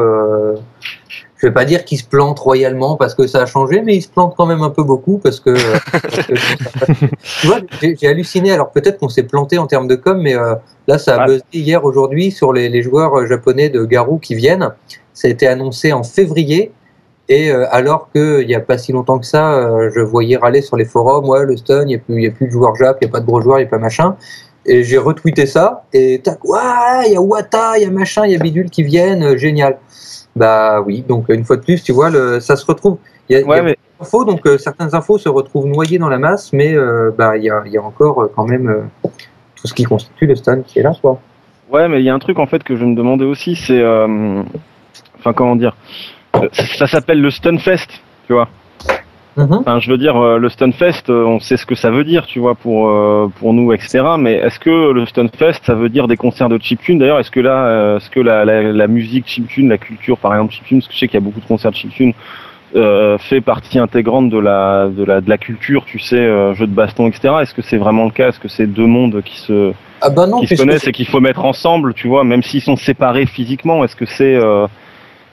je 1.44 1.48
vais 1.50 1.52
pas 1.54 1.66
dire 1.66 1.84
qu'ils 1.84 1.98
se 1.98 2.04
plantent 2.04 2.38
royalement 2.38 2.96
parce 2.96 3.14
que 3.14 3.26
ça 3.26 3.42
a 3.42 3.44
changé, 3.46 3.82
mais 3.82 3.96
ils 3.96 4.00
se 4.00 4.08
plantent 4.08 4.34
quand 4.34 4.46
même 4.46 4.62
un 4.62 4.70
peu 4.70 4.82
beaucoup 4.82 5.18
parce 5.18 5.40
que, 5.40 5.50
euh, 5.50 5.78
parce 5.92 6.26
que- 6.26 6.32
tu 7.42 7.46
vois, 7.46 7.58
j'ai 7.82 8.08
halluciné. 8.08 8.50
Alors 8.50 8.70
peut-être 8.70 8.96
qu'on 8.98 9.10
s'est 9.10 9.24
planté 9.24 9.58
en 9.58 9.66
termes 9.66 9.86
de 9.86 9.94
com, 9.94 10.18
mais 10.22 10.34
euh, 10.34 10.54
là, 10.88 10.96
ça 10.96 11.16
a 11.16 11.22
Ah. 11.22 11.26
buzzé 11.26 11.42
hier, 11.52 11.84
aujourd'hui 11.84 12.30
sur 12.30 12.54
les, 12.54 12.70
les 12.70 12.82
joueurs 12.82 13.14
euh, 13.18 13.26
japonais 13.26 13.68
de 13.68 13.84
Garou 13.84 14.16
qui 14.18 14.34
viennent. 14.34 14.70
Ça 15.12 15.28
a 15.28 15.30
été 15.30 15.46
annoncé 15.46 15.92
en 15.92 16.02
février. 16.02 16.72
Et 17.28 17.50
euh, 17.50 17.66
alors 17.70 18.08
qu'il 18.10 18.46
n'y 18.46 18.54
a 18.54 18.60
pas 18.60 18.78
si 18.78 18.92
longtemps 18.92 19.18
que 19.18 19.26
ça, 19.26 19.52
euh, 19.54 19.90
je 19.94 20.00
voyais 20.00 20.38
râler 20.38 20.62
sur 20.62 20.78
les 20.78 20.86
forums, 20.86 21.28
ouais, 21.28 21.44
le 21.44 21.58
stun, 21.58 21.82
il 21.82 21.86
n'y 21.88 21.94
a, 21.96 21.98
plus- 21.98 22.16
il 22.16 22.24
y 22.24 22.26
a 22.26 22.30
plus 22.30 22.46
de 22.46 22.52
joueurs 22.52 22.74
Jap, 22.76 22.96
il 23.02 23.04
n'y 23.04 23.10
a 23.10 23.12
pas 23.12 23.20
de 23.20 23.26
gros 23.26 23.42
joueurs, 23.42 23.58
il 23.58 23.62
n'y 23.64 23.66
a 23.66 23.70
pas 23.70 23.76
machin. 23.78 24.16
Et 24.64 24.82
j'ai 24.82 24.96
retweeté 24.96 25.44
ça, 25.44 25.84
et 25.92 26.20
tac, 26.24 26.42
ouais, 26.44 26.58
il 27.06 27.12
y 27.12 27.16
a 27.16 27.20
Wata, 27.20 27.76
il 27.76 27.82
y 27.82 27.86
a 27.86 27.90
machin, 27.90 28.24
il 28.24 28.32
y 28.32 28.34
a 28.34 28.38
Bidule 28.38 28.70
qui 28.70 28.82
viennent, 28.82 29.36
génial. 29.36 29.76
Bah 30.36 30.80
oui, 30.80 31.04
donc 31.06 31.26
une 31.28 31.44
fois 31.44 31.56
de 31.56 31.62
plus, 31.62 31.82
tu 31.82 31.92
vois, 31.92 32.10
le, 32.10 32.40
ça 32.40 32.56
se 32.56 32.66
retrouve. 32.66 32.98
Il 33.28 33.34
y 33.34 33.36
a, 33.36 33.40
il 33.40 33.42
y 33.42 33.46
a 33.46 33.48
Ouais, 33.48 33.62
mais 33.62 33.78
infos, 34.00 34.24
donc 34.24 34.46
euh, 34.46 34.58
certaines 34.58 34.94
infos 34.94 35.18
se 35.18 35.28
retrouvent 35.28 35.66
noyées 35.66 35.98
dans 35.98 36.08
la 36.08 36.18
masse, 36.18 36.52
mais 36.52 36.74
euh, 36.74 37.10
bah, 37.16 37.36
il 37.36 37.44
y, 37.44 37.50
a, 37.50 37.62
y 37.66 37.76
a 37.76 37.82
encore 37.82 38.22
euh, 38.22 38.32
quand 38.34 38.44
même 38.44 38.88
tout 39.56 39.66
ce 39.66 39.74
qui 39.74 39.84
constitue 39.84 40.26
le 40.26 40.36
stun 40.36 40.62
qui 40.62 40.80
est 40.80 40.82
là, 40.82 40.92
quoi. 41.00 41.20
Ouais, 41.70 41.88
mais 41.88 42.00
il 42.00 42.04
y 42.04 42.10
a 42.10 42.14
un 42.14 42.18
truc 42.18 42.38
en 42.38 42.46
fait 42.46 42.62
que 42.62 42.76
je 42.76 42.84
me 42.84 42.94
demandais 42.94 43.24
aussi, 43.24 43.56
c'est, 43.56 43.82
enfin 45.18 45.32
comment 45.32 45.56
dire, 45.56 45.74
ça, 46.52 46.66
ça 46.78 46.86
s'appelle 46.86 47.20
le 47.20 47.30
Stunfest, 47.30 47.88
tu 48.26 48.34
vois. 48.34 48.48
Mhm. 49.36 49.52
Enfin, 49.52 49.80
je 49.80 49.90
veux 49.90 49.98
dire, 49.98 50.16
euh, 50.16 50.38
le 50.38 50.48
Stunfest, 50.48 51.10
euh, 51.10 51.24
on 51.24 51.40
sait 51.40 51.56
ce 51.56 51.66
que 51.66 51.74
ça 51.74 51.90
veut 51.90 52.04
dire, 52.04 52.26
tu 52.26 52.38
vois, 52.38 52.54
pour 52.54 52.88
euh, 52.88 53.28
pour 53.40 53.52
nous, 53.52 53.72
etc. 53.72 54.04
Mais 54.18 54.34
est-ce 54.34 54.60
que 54.60 54.92
le 54.92 55.06
Stunfest, 55.06 55.60
ça 55.64 55.74
veut 55.74 55.88
dire 55.88 56.06
des 56.06 56.16
concerts 56.16 56.48
de 56.48 56.58
chiptune? 56.58 56.98
D'ailleurs, 56.98 57.18
est-ce 57.18 57.30
que 57.32 57.40
là, 57.40 57.96
est-ce 57.96 58.10
que 58.10 58.20
la, 58.20 58.44
la, 58.44 58.62
la 58.62 58.86
musique 58.86 59.26
chiptune, 59.26 59.68
la 59.68 59.78
culture, 59.78 60.18
par 60.18 60.34
exemple 60.34 60.52
chiptune, 60.52 60.78
parce 60.78 60.88
que 60.88 60.94
je 60.94 60.98
sais 61.00 61.08
qu'il 61.08 61.18
y 61.18 61.22
a 61.22 61.24
beaucoup 61.24 61.40
de 61.40 61.46
concerts 61.46 61.72
de 61.72 61.76
chiptune, 61.76 62.14
euh, 62.76 63.18
fait 63.18 63.40
partie 63.40 63.78
intégrante 63.78 64.30
de 64.30 64.38
la 64.38 64.88
de 64.88 65.04
la 65.04 65.20
de 65.20 65.28
la 65.30 65.38
culture, 65.38 65.84
tu 65.84 66.00
sais, 66.00 66.16
euh, 66.16 66.54
jeu 66.54 66.66
de 66.66 66.74
baston, 66.74 67.06
etc. 67.06 67.34
Est-ce 67.42 67.54
que 67.54 67.62
c'est 67.62 67.76
vraiment 67.76 68.04
le 68.04 68.10
cas? 68.10 68.28
Est-ce 68.30 68.40
que 68.40 68.48
c'est 68.48 68.66
deux 68.66 68.86
mondes 68.86 69.22
qui 69.24 69.38
se 69.38 69.72
Ah 70.00 70.10
bah 70.10 70.26
non, 70.26 70.40
qui 70.40 70.48
se 70.48 70.56
connaissent 70.56 70.88
et 70.88 70.90
qu'il 70.90 71.06
faut 71.06 71.20
mettre 71.20 71.44
ensemble, 71.44 71.94
tu 71.94 72.08
vois, 72.08 72.24
même 72.24 72.42
s'ils 72.42 72.62
sont 72.62 72.74
séparés 72.74 73.26
physiquement. 73.26 73.84
Est-ce 73.84 73.94
que 73.94 74.06
c'est 74.06 74.34
euh, 74.34 74.66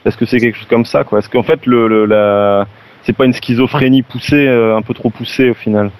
est-ce 0.04 0.16
que 0.16 0.24
c'est 0.24 0.38
quelque 0.38 0.56
chose 0.56 0.68
comme 0.68 0.84
ça, 0.84 1.02
quoi? 1.02 1.18
Est-ce 1.18 1.28
qu'en 1.28 1.42
fait 1.42 1.66
le, 1.66 1.88
le 1.88 2.04
la 2.04 2.68
c'est 3.04 3.12
pas 3.16 3.24
une 3.24 3.32
schizophrénie 3.32 4.02
poussée, 4.02 4.46
euh, 4.46 4.76
un 4.76 4.82
peu 4.82 4.94
trop 4.94 5.10
poussée 5.10 5.50
au 5.50 5.54
final 5.54 5.90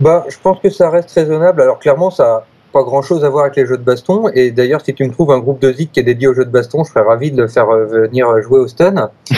Bah, 0.00 0.24
je 0.28 0.36
pense 0.42 0.58
que 0.60 0.70
ça 0.70 0.90
reste 0.90 1.10
raisonnable. 1.12 1.60
Alors 1.62 1.78
clairement, 1.78 2.10
ça 2.10 2.24
a 2.24 2.46
pas 2.72 2.82
grand 2.82 3.00
chose 3.00 3.24
à 3.24 3.30
voir 3.30 3.44
avec 3.44 3.56
les 3.56 3.64
jeux 3.64 3.78
de 3.78 3.82
baston. 3.82 4.28
Et 4.34 4.50
d'ailleurs, 4.50 4.82
si 4.84 4.92
tu 4.92 5.02
me 5.04 5.10
trouves 5.10 5.30
un 5.32 5.38
groupe 5.38 5.60
de 5.62 5.72
zik 5.72 5.92
qui 5.92 6.00
est 6.00 6.02
dédié 6.02 6.28
aux 6.28 6.34
jeux 6.34 6.44
de 6.44 6.50
baston, 6.50 6.84
je 6.84 6.90
serais 6.90 7.00
ravi 7.04 7.30
de 7.30 7.40
le 7.40 7.48
faire 7.48 7.68
euh, 7.70 7.86
venir 7.86 8.26
jouer 8.42 8.60
au 8.60 8.68
stun. 8.68 9.10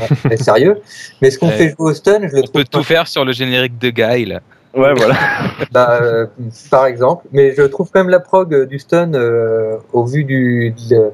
Euh, 0.00 0.14
mais 0.28 0.36
sérieux. 0.36 0.80
Mais 1.20 1.30
ce 1.30 1.38
qu'on 1.38 1.48
Ouais. 1.48 1.52
fait 1.56 1.68
jouer 1.70 1.90
au 1.90 1.94
stun, 1.94 2.20
je 2.28 2.34
le 2.36 2.38
On 2.38 2.42
peut 2.52 2.64
trouve 2.64 2.82
tout 2.82 2.82
faire 2.82 3.06
sur 3.08 3.24
le 3.24 3.32
générique 3.32 3.78
de 3.78 3.90
Guy, 3.90 4.24
là. 4.26 4.40
Ouais, 4.74 4.92
voilà. 4.94 5.14
bah, 5.72 5.98
euh, 6.02 6.26
par 6.70 6.86
exemple. 6.86 7.26
Mais 7.32 7.54
je 7.54 7.62
trouve 7.62 7.90
quand 7.92 8.00
même 8.00 8.08
la 8.10 8.20
prog 8.20 8.66
du 8.68 8.78
stun, 8.78 9.12
euh, 9.14 9.76
au 9.92 10.04
vu 10.04 10.24
du, 10.24 10.74
de, 10.90 10.96
de 10.96 11.10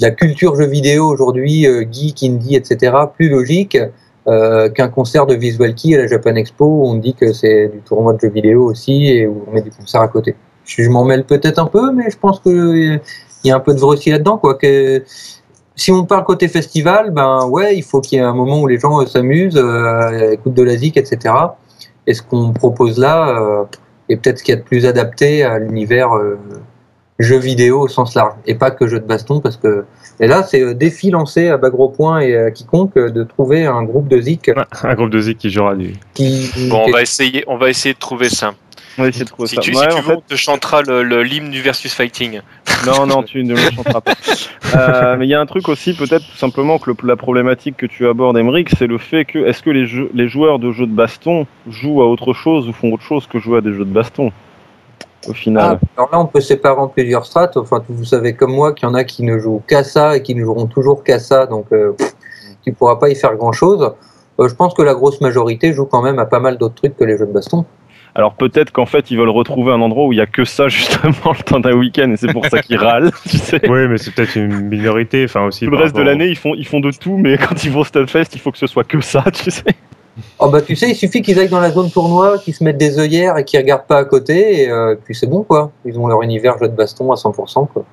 la 0.00 0.10
culture 0.10 0.56
jeu 0.56 0.66
vidéo 0.66 1.06
aujourd'hui, 1.08 1.66
geek, 1.90 2.22
indie, 2.22 2.56
etc., 2.56 2.92
plus 3.16 3.28
logique 3.28 3.78
euh, 4.28 4.68
qu'un 4.68 4.88
concert 4.88 5.26
de 5.26 5.34
Visual 5.34 5.74
Key 5.74 5.94
à 5.94 5.98
la 5.98 6.06
Japan 6.06 6.34
Expo 6.34 6.64
où 6.64 6.86
on 6.86 6.94
dit 6.94 7.14
que 7.14 7.32
c'est 7.32 7.68
du 7.68 7.78
tournoi 7.78 8.14
de 8.14 8.20
jeux 8.20 8.30
vidéo 8.30 8.64
aussi 8.64 9.06
et 9.06 9.26
où 9.26 9.44
on 9.46 9.52
met 9.52 9.62
des 9.62 9.70
concerts 9.70 10.00
à 10.00 10.08
côté. 10.08 10.34
Je, 10.64 10.88
m'en 10.88 11.04
mêle 11.04 11.24
peut-être 11.24 11.58
un 11.58 11.66
peu, 11.66 11.92
mais 11.92 12.10
je 12.10 12.18
pense 12.18 12.40
qu'il 12.40 13.00
y 13.44 13.50
a 13.50 13.56
un 13.56 13.60
peu 13.60 13.72
de 13.72 13.78
vrai 13.78 13.96
là-dedans. 14.06 14.40
Si 15.78 15.92
on 15.92 16.06
parle 16.06 16.24
côté 16.24 16.48
festival, 16.48 17.10
ben 17.10 17.46
ouais, 17.48 17.76
il 17.76 17.82
faut 17.82 18.00
qu'il 18.00 18.18
y 18.18 18.20
ait 18.22 18.24
un 18.24 18.32
moment 18.32 18.62
où 18.62 18.66
les 18.66 18.78
gens 18.78 19.02
euh, 19.02 19.06
s'amusent, 19.06 19.58
euh, 19.58 20.32
écoutent 20.32 20.54
de 20.54 20.62
la 20.62 20.74
zik, 20.74 20.96
etc. 20.96 21.34
Et 22.06 22.14
ce 22.14 22.22
qu'on 22.22 22.54
propose 22.54 22.98
là 22.98 23.38
euh, 23.38 23.64
est 24.08 24.16
peut-être 24.16 24.38
ce 24.38 24.42
qu'il 24.42 24.54
y 24.54 24.56
a 24.56 24.60
de 24.60 24.64
plus 24.64 24.86
adapté 24.86 25.44
à 25.44 25.58
l'univers 25.58 26.10
euh, 27.20 27.24
jeu 27.24 27.36
vidéo 27.38 27.80
au 27.80 27.88
sens 27.88 28.14
large, 28.14 28.34
et 28.46 28.54
pas 28.54 28.70
que 28.70 28.86
jeu 28.86 29.00
de 29.00 29.06
baston, 29.06 29.40
parce 29.40 29.56
que 29.56 29.84
et 30.20 30.26
là 30.26 30.42
c'est 30.42 30.62
euh, 30.62 30.74
défi 30.74 31.10
lancé 31.10 31.48
à 31.48 31.56
bas 31.58 31.70
gros 31.70 31.88
point 31.88 32.20
et 32.20 32.36
à 32.36 32.50
quiconque 32.50 32.96
euh, 32.96 33.10
de 33.10 33.22
trouver 33.24 33.66
un 33.66 33.82
groupe 33.82 34.08
de 34.08 34.20
zik 34.20 34.50
Un 34.82 34.94
groupe 34.94 35.10
de 35.10 35.20
zik 35.20 35.38
qui 35.38 35.50
jouera 35.50 35.74
du. 35.74 35.94
qui, 36.14 36.50
Bon, 36.70 36.84
on 36.86 36.90
va 36.90 37.02
essayer, 37.02 37.44
on 37.46 37.56
va 37.58 37.68
essayer 37.70 37.94
de 37.94 37.98
trouver 37.98 38.28
ça. 38.28 38.54
On 38.98 39.02
va 39.02 39.08
essayer 39.08 39.26
de 39.26 39.28
trouver 39.30 39.46
Si 39.48 39.56
ça. 39.56 39.60
tu, 39.60 39.72
Ouais, 39.76 39.82
si 39.82 39.88
tu 39.88 39.92
en 39.92 39.96
veux, 40.00 40.02
fait, 40.08 40.14
on 40.16 40.20
te 40.22 40.36
chantera 40.36 40.80
le- 40.80 41.02
le- 41.02 41.22
l'hymne 41.22 41.50
du 41.50 41.60
versus 41.60 41.92
fighting. 41.92 42.40
Non, 42.86 43.06
non, 43.06 43.22
tu 43.22 43.44
ne 43.44 43.52
me 43.52 43.70
chanteras 43.70 44.00
pas. 44.00 44.12
Euh, 44.74 45.16
mais 45.16 45.26
il 45.26 45.30
y 45.30 45.34
a 45.34 45.40
un 45.40 45.46
truc 45.46 45.68
aussi, 45.68 45.94
peut-être 45.94 46.26
tout 46.28 46.36
simplement 46.36 46.78
que 46.78 46.90
le- 46.90 46.96
la 47.06 47.14
problématique 47.16 47.76
que 47.76 47.86
tu 47.86 48.06
abordes, 48.08 48.36
Emmerich, 48.36 48.68
c'est 48.76 48.86
le 48.88 48.98
fait 48.98 49.24
que 49.24 49.38
est-ce 49.46 49.62
que 49.62 49.70
les, 49.70 49.86
jeux, 49.86 50.10
les 50.12 50.28
joueurs 50.28 50.58
de 50.58 50.72
jeux 50.72 50.86
de 50.86 50.92
baston 50.92 51.46
jouent 51.68 52.02
à 52.02 52.06
autre 52.06 52.32
chose 52.34 52.68
ou 52.68 52.72
font 52.72 52.92
autre 52.92 53.04
chose 53.04 53.26
que 53.26 53.38
jouer 53.38 53.58
à 53.58 53.60
des 53.60 53.72
jeux 53.72 53.84
de 53.84 53.92
baston? 53.92 54.32
Au 55.28 55.32
final. 55.32 55.78
Ah, 55.82 55.86
alors 55.96 56.10
là, 56.12 56.20
on 56.20 56.26
peut 56.26 56.40
séparer 56.40 56.80
en 56.80 56.88
plusieurs 56.88 57.26
strates. 57.26 57.56
Enfin, 57.56 57.82
vous 57.88 58.04
savez 58.04 58.34
comme 58.34 58.52
moi 58.52 58.72
qu'il 58.72 58.88
y 58.88 58.90
en 58.90 58.94
a 58.94 59.04
qui 59.04 59.22
ne 59.22 59.38
jouent 59.38 59.62
qu'à 59.66 59.84
ça 59.84 60.16
et 60.16 60.22
qui 60.22 60.34
ne 60.34 60.44
joueront 60.44 60.66
toujours 60.66 61.02
qu'à 61.04 61.18
ça, 61.18 61.46
donc 61.46 61.66
euh, 61.72 61.92
pff, 61.92 62.14
tu 62.64 62.72
pourras 62.72 62.96
pas 62.96 63.08
y 63.08 63.14
faire 63.14 63.34
grand-chose. 63.36 63.92
Euh, 64.40 64.48
je 64.48 64.54
pense 64.54 64.74
que 64.74 64.82
la 64.82 64.94
grosse 64.94 65.20
majorité 65.20 65.72
joue 65.72 65.86
quand 65.86 66.02
même 66.02 66.18
à 66.18 66.26
pas 66.26 66.40
mal 66.40 66.58
d'autres 66.58 66.74
trucs 66.74 66.96
que 66.96 67.04
les 67.04 67.16
jeux 67.16 67.26
de 67.26 67.32
baston. 67.32 67.64
Alors 68.14 68.32
peut-être 68.32 68.72
qu'en 68.72 68.86
fait 68.86 69.10
ils 69.10 69.18
veulent 69.18 69.28
retrouver 69.28 69.72
un 69.72 69.80
endroit 69.82 70.06
où 70.06 70.12
il 70.12 70.16
y 70.16 70.22
a 70.22 70.26
que 70.26 70.44
ça 70.46 70.68
justement 70.70 71.32
le 71.36 71.42
temps 71.42 71.60
d'un 71.60 71.74
week-end 71.74 72.10
et 72.10 72.16
c'est 72.16 72.32
pour 72.32 72.46
ça 72.46 72.62
qu'ils 72.62 72.78
râlent. 72.78 73.10
Tu 73.28 73.36
sais. 73.36 73.60
Oui, 73.68 73.88
mais 73.88 73.98
c'est 73.98 74.14
peut-être 74.14 74.36
une 74.36 74.68
minorité. 74.68 75.24
Enfin, 75.24 75.44
aussi. 75.44 75.66
Tout 75.66 75.70
le 75.70 75.76
reste 75.76 75.94
de 75.94 76.02
l'année 76.02 76.28
ils 76.28 76.36
font, 76.36 76.54
ils 76.54 76.66
font 76.66 76.80
de 76.80 76.90
tout, 76.90 77.18
mais 77.18 77.36
quand 77.36 77.62
ils 77.64 77.70
vont 77.70 77.80
au 77.80 77.84
Stunfest 77.84 78.28
il 78.32 78.40
faut 78.40 78.52
que 78.52 78.58
ce 78.58 78.66
soit 78.66 78.84
que 78.84 79.00
ça, 79.02 79.22
tu 79.32 79.50
sais. 79.50 79.64
Oh 80.38 80.48
bah 80.48 80.62
tu 80.62 80.74
sais, 80.76 80.88
il 80.90 80.94
suffit 80.94 81.20
qu'ils 81.22 81.38
aillent 81.38 81.48
dans 81.48 81.60
la 81.60 81.70
zone 81.70 81.90
tournoi, 81.90 82.38
qu'ils 82.38 82.54
se 82.54 82.64
mettent 82.64 82.78
des 82.78 82.98
œillères 82.98 83.36
et 83.36 83.44
qu'ils 83.44 83.60
regardent 83.60 83.86
pas 83.86 83.98
à 83.98 84.04
côté, 84.04 84.62
et 84.62 84.70
euh, 84.70 84.94
puis 85.04 85.14
c'est 85.14 85.26
bon 85.26 85.42
quoi. 85.42 85.70
Ils 85.84 85.98
ont 85.98 86.06
leur 86.06 86.22
univers 86.22 86.56
jeu 86.58 86.68
de 86.68 86.74
baston 86.74 87.12
à 87.12 87.16
100%. 87.16 87.68
Quoi. 87.68 87.84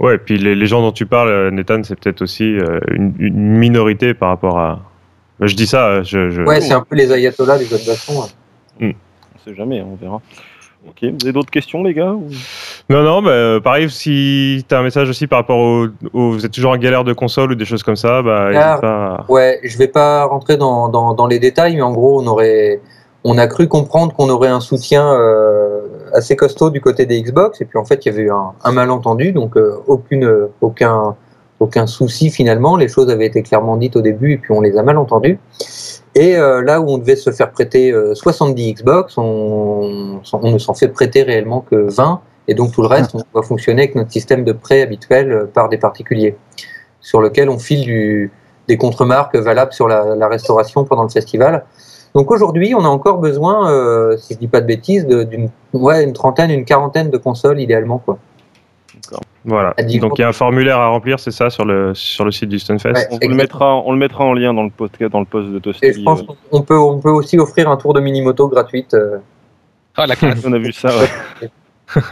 Ouais, 0.00 0.14
et 0.16 0.18
puis 0.18 0.38
les, 0.38 0.54
les 0.54 0.66
gens 0.66 0.80
dont 0.80 0.92
tu 0.92 1.06
parles, 1.06 1.28
euh, 1.28 1.50
Nathan, 1.50 1.82
c'est 1.84 1.98
peut-être 1.98 2.22
aussi 2.22 2.44
euh, 2.58 2.80
une, 2.90 3.14
une 3.18 3.36
minorité 3.58 4.14
par 4.14 4.30
rapport 4.30 4.58
à. 4.58 4.80
Je 5.40 5.54
dis 5.54 5.66
ça, 5.66 6.02
je. 6.02 6.30
je- 6.30 6.42
Ouais, 6.42 6.60
c'est 6.60 6.72
un 6.74 6.80
peu 6.80 6.96
les 6.96 7.12
ayatollahs 7.12 7.58
des 7.58 7.66
jeux 7.66 7.78
de 7.78 7.86
baston. 7.86 8.22
ouais. 8.80 8.96
On 9.36 9.38
sait 9.44 9.54
jamais, 9.54 9.82
on 9.82 9.94
verra. 9.96 10.20
Ok, 10.88 10.98
vous 11.02 11.16
avez 11.24 11.32
d'autres 11.32 11.50
questions 11.50 11.82
les 11.82 11.94
gars 11.94 12.12
ou- 12.12 12.28
Non, 12.90 13.02
non, 13.02 13.22
bah, 13.22 13.30
euh, 13.30 13.60
pareil, 13.60 13.88
si 13.90 14.64
tu 14.68 14.74
as 14.74 14.78
un 14.78 14.82
message 14.82 15.08
aussi 15.08 15.26
par 15.26 15.40
rapport 15.40 15.58
au, 15.58 15.86
au- 16.12 16.30
Vous 16.32 16.44
êtes 16.44 16.52
toujours 16.52 16.72
en 16.72 16.76
galère 16.76 17.04
de 17.04 17.12
console 17.12 17.52
ou 17.52 17.54
des 17.54 17.64
choses 17.64 17.82
comme 17.82 17.96
ça, 17.96 18.22
bah, 18.22 18.50
Ah. 18.54 18.78
pas. 18.80 18.86
à- 18.88 19.24
Ouais, 19.30 19.60
je 19.64 19.76
vais 19.78 19.88
pas 19.88 20.24
rentrer 20.26 20.56
dans, 20.56 20.88
dans, 20.88 21.14
dans 21.14 21.26
les 21.26 21.38
détails, 21.38 21.76
mais 21.76 21.82
en 21.82 21.92
gros, 21.92 22.20
on 22.22 22.26
aurait, 22.26 22.80
on 23.24 23.38
a 23.38 23.46
cru 23.46 23.66
comprendre 23.68 24.12
qu'on 24.14 24.28
aurait 24.28 24.48
un 24.48 24.60
soutien 24.60 25.10
euh, 25.14 25.80
assez 26.12 26.36
costaud 26.36 26.70
du 26.70 26.80
côté 26.80 27.06
des 27.06 27.20
Xbox, 27.22 27.60
et 27.60 27.64
puis 27.64 27.78
en 27.78 27.84
fait, 27.84 28.04
il 28.04 28.10
y 28.10 28.14
avait 28.14 28.22
eu 28.24 28.30
un, 28.30 28.52
un 28.62 28.72
malentendu, 28.72 29.32
donc 29.32 29.56
euh, 29.56 29.76
aucune, 29.86 30.48
aucun, 30.60 31.16
aucun 31.60 31.86
souci 31.86 32.30
finalement. 32.30 32.76
Les 32.76 32.88
choses 32.88 33.08
avaient 33.10 33.26
été 33.26 33.42
clairement 33.42 33.76
dites 33.78 33.96
au 33.96 34.02
début, 34.02 34.32
et 34.32 34.36
puis 34.36 34.52
on 34.52 34.60
les 34.60 34.76
a 34.76 34.82
mal 34.82 34.98
entendues. 34.98 35.38
Et 36.14 36.36
euh, 36.36 36.62
là 36.62 36.80
où 36.80 36.88
on 36.88 36.98
devait 36.98 37.16
se 37.16 37.32
faire 37.32 37.50
prêter 37.50 37.90
euh, 37.90 38.14
70 38.14 38.74
Xbox, 38.74 39.18
on, 39.18 40.20
on 40.32 40.50
ne 40.50 40.58
s'en 40.58 40.74
fait 40.74 40.88
prêter 40.88 41.22
réellement 41.22 41.60
que 41.60 41.74
20, 41.74 42.20
et 42.46 42.54
donc 42.54 42.72
tout 42.72 42.82
le 42.82 42.88
reste, 42.88 43.14
on 43.14 43.22
va 43.34 43.42
fonctionner 43.42 43.82
avec 43.82 43.94
notre 43.94 44.12
système 44.12 44.44
de 44.44 44.52
prêt 44.52 44.82
habituel 44.82 45.32
euh, 45.32 45.44
par 45.46 45.68
des 45.68 45.78
particuliers, 45.78 46.36
sur 47.00 47.20
lequel 47.20 47.48
on 47.48 47.58
file 47.58 47.82
du, 47.82 48.32
des 48.68 48.76
contre-marques 48.76 49.36
valables 49.36 49.72
sur 49.72 49.88
la, 49.88 50.14
la 50.14 50.28
restauration 50.28 50.84
pendant 50.84 51.02
le 51.02 51.08
festival. 51.08 51.64
Donc 52.14 52.30
aujourd'hui, 52.30 52.74
on 52.76 52.84
a 52.84 52.88
encore 52.88 53.18
besoin, 53.18 53.72
euh, 53.72 54.16
si 54.16 54.34
je 54.34 54.38
dis 54.38 54.46
pas 54.46 54.60
de 54.60 54.66
bêtises, 54.66 55.04
d'une 55.06 55.50
ouais, 55.72 56.04
une 56.04 56.12
trentaine, 56.12 56.50
une 56.50 56.64
quarantaine 56.64 57.10
de 57.10 57.16
consoles 57.16 57.60
idéalement. 57.60 57.98
Quoi. 57.98 58.18
Voilà. 59.44 59.74
Dix 59.82 59.98
Donc 59.98 60.12
il 60.18 60.22
y 60.22 60.24
a 60.24 60.28
un 60.28 60.32
formulaire 60.32 60.78
à 60.78 60.88
remplir, 60.88 61.18
c'est 61.20 61.30
ça, 61.30 61.50
sur 61.50 61.64
le, 61.64 61.94
sur 61.94 62.24
le 62.24 62.30
site 62.30 62.48
du 62.48 62.58
Stunfest 62.58 62.92
Ouais. 62.94 63.06
on, 63.10 63.18
vous 63.22 63.28
le 63.28 63.34
mettra, 63.34 63.74
on 63.76 63.92
le 63.92 63.98
mettra 63.98 64.24
en 64.24 64.32
lien 64.32 64.54
dans 64.54 64.62
le 64.62 64.70
post, 64.70 65.02
dans 65.02 65.20
le 65.20 65.26
post 65.26 65.48
de 65.50 65.58
Toasty. 65.58 65.86
Et 65.86 65.92
je 65.92 66.02
pense 66.02 66.22
qu'on 66.50 66.62
peut, 66.62 66.78
on 66.78 66.98
peut 67.00 67.10
aussi 67.10 67.38
offrir 67.38 67.68
un 67.70 67.76
tour 67.76 67.92
de 67.94 68.00
mini-moto 68.00 68.48
gratuite. 68.48 68.94
euh. 68.94 69.18
Ah, 69.96 70.06
la 70.06 70.16
classe. 70.16 70.42
On 70.46 70.52
a 70.52 70.58
vu 70.58 70.72
ça, 70.72 70.88
ouais. 70.96 71.50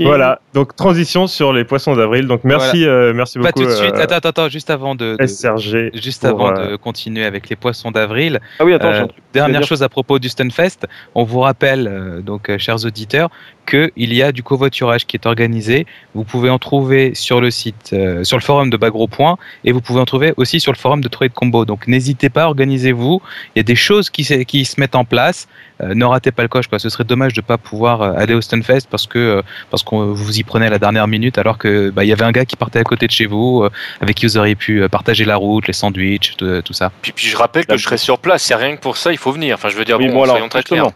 Voilà, 0.00 0.40
donc 0.54 0.74
transition 0.74 1.26
sur 1.26 1.52
les 1.52 1.64
poissons 1.64 1.94
d'avril. 1.94 2.26
Donc 2.26 2.44
merci, 2.44 2.86
euh, 2.86 3.12
merci 3.14 3.38
Pas 3.38 3.48
beaucoup. 3.52 3.60
tout 3.60 3.66
de 3.66 3.70
suite. 3.74 3.94
euh, 3.94 4.00
Attends, 4.02 4.14
attends, 4.16 4.28
attends, 4.30 4.48
juste 4.48 4.70
avant 4.70 4.94
de, 4.94 5.16
de- 5.18 5.26
SRG. 5.26 5.90
juste 5.94 6.26
pour, 6.28 6.48
avant 6.48 6.58
euh, 6.60 6.70
de 6.72 6.76
continuer 6.76 7.24
avec 7.26 7.48
les 7.50 7.56
poissons 7.56 7.90
d'avril. 7.90 8.40
Ah 8.58 8.64
oui, 8.64 8.72
attends, 8.72 8.86
Euh. 8.90 9.06
Dernière 9.34 9.60
dire- 9.60 9.68
chose 9.68 9.82
à 9.82 9.88
propos 9.90 10.18
du 10.18 10.28
Stunfest, 10.30 10.86
on 11.14 11.24
vous 11.24 11.40
rappelle, 11.40 11.86
euh, 11.88 12.20
donc 12.22 12.48
euh, 12.48 12.56
chers 12.58 12.84
auditeurs, 12.86 13.28
qu'il 13.66 14.12
y 14.14 14.22
a 14.22 14.32
du 14.32 14.42
covoiturage 14.42 15.06
qui 15.06 15.16
est 15.16 15.26
organisé. 15.26 15.86
Vous 16.14 16.24
pouvez 16.24 16.50
en 16.50 16.58
trouver 16.58 17.14
sur 17.14 17.40
le 17.40 17.50
site, 17.50 17.90
euh, 17.92 18.24
sur 18.24 18.36
le 18.36 18.42
forum 18.42 18.70
de 18.70 18.76
Bagro 18.76 19.06
Point, 19.08 19.36
et 19.64 19.72
vous 19.72 19.80
pouvez 19.80 20.00
en 20.00 20.04
trouver 20.04 20.34
aussi 20.36 20.60
sur 20.60 20.72
le 20.72 20.76
forum 20.78 21.00
de 21.00 21.08
Trade 21.08 21.32
Combo. 21.32 21.64
Donc 21.64 21.86
n'hésitez 21.86 22.28
pas, 22.28 22.46
organisez-vous. 22.46 23.20
Il 23.54 23.58
y 23.58 23.60
a 23.60 23.62
des 23.62 23.74
choses 23.76 24.10
qui, 24.10 24.24
se- 24.24 24.34
qui 24.44 24.64
se 24.64 24.80
mettent 24.80 24.94
en 24.94 25.04
place. 25.04 25.48
Euh, 25.82 25.94
ne 25.94 26.04
ratez 26.04 26.32
pas 26.32 26.42
le 26.42 26.48
coche, 26.48 26.66
quoi. 26.68 26.78
Ce 26.78 26.88
serait 26.88 27.04
dommage 27.04 27.32
de 27.32 27.40
pas 27.40 27.58
pouvoir 27.58 28.02
euh, 28.02 28.12
aller 28.16 28.34
au 28.34 28.40
Stunfest 28.40 28.86
parce 28.90 29.06
que 29.06 29.18
euh, 29.18 29.42
parce 29.70 29.82
qu'on 29.82 30.12
vous 30.12 30.38
y 30.38 30.42
prenez 30.42 30.66
à 30.66 30.70
la 30.70 30.78
dernière 30.78 31.08
minute, 31.08 31.38
alors 31.38 31.58
que 31.58 31.90
bah, 31.90 32.04
il 32.04 32.08
y 32.08 32.12
avait 32.12 32.24
un 32.24 32.32
gars 32.32 32.44
qui 32.44 32.56
partait 32.56 32.78
à 32.78 32.84
côté 32.84 33.06
de 33.06 33.12
chez 33.12 33.26
vous, 33.26 33.62
euh, 33.64 33.70
avec 34.00 34.16
qui 34.16 34.26
vous 34.26 34.36
auriez 34.36 34.54
pu 34.54 34.86
partager 34.90 35.24
la 35.24 35.36
route, 35.36 35.66
les 35.66 35.72
sandwichs, 35.72 36.36
tout, 36.36 36.62
tout 36.62 36.72
ça. 36.72 36.92
Puis, 37.02 37.12
puis 37.12 37.26
je 37.26 37.36
rappelle 37.36 37.66
que 37.66 37.76
je 37.76 37.82
serai 37.84 37.96
sur 37.98 38.18
place. 38.18 38.42
C'est 38.42 38.54
rien 38.54 38.76
que 38.76 38.80
pour 38.80 38.96
ça, 38.96 39.12
il 39.12 39.18
faut 39.18 39.32
venir. 39.32 39.54
Enfin, 39.54 39.68
je 39.70 39.76
veux 39.76 39.84
dire, 39.84 39.98
Oui, 39.98 40.08
bon, 40.08 40.14
bon, 40.14 40.22
alors, 40.24 40.36
soyons 40.36 40.48
très 40.48 40.62
clairs. 40.62 40.90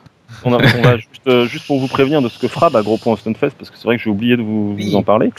On, 0.44 0.52
a- 0.52 0.56
on 0.56 0.82
va 0.82 0.96
juste, 0.96 1.20
euh, 1.28 1.46
juste 1.46 1.66
pour 1.66 1.78
vous 1.78 1.88
prévenir 1.88 2.22
de 2.22 2.28
ce 2.28 2.38
que 2.38 2.48
fera 2.48 2.70
Bagro 2.70 2.96
Point 2.98 3.14
au 3.14 3.16
Stunfest, 3.16 3.52
parce 3.58 3.70
que 3.70 3.76
c'est 3.76 3.84
vrai 3.84 3.96
que 3.96 4.02
j'ai 4.02 4.10
oublié 4.10 4.36
de 4.36 4.42
vous, 4.42 4.74
Oui. 4.76 4.90
vous 4.90 4.96
en 4.96 5.02
parler. 5.02 5.30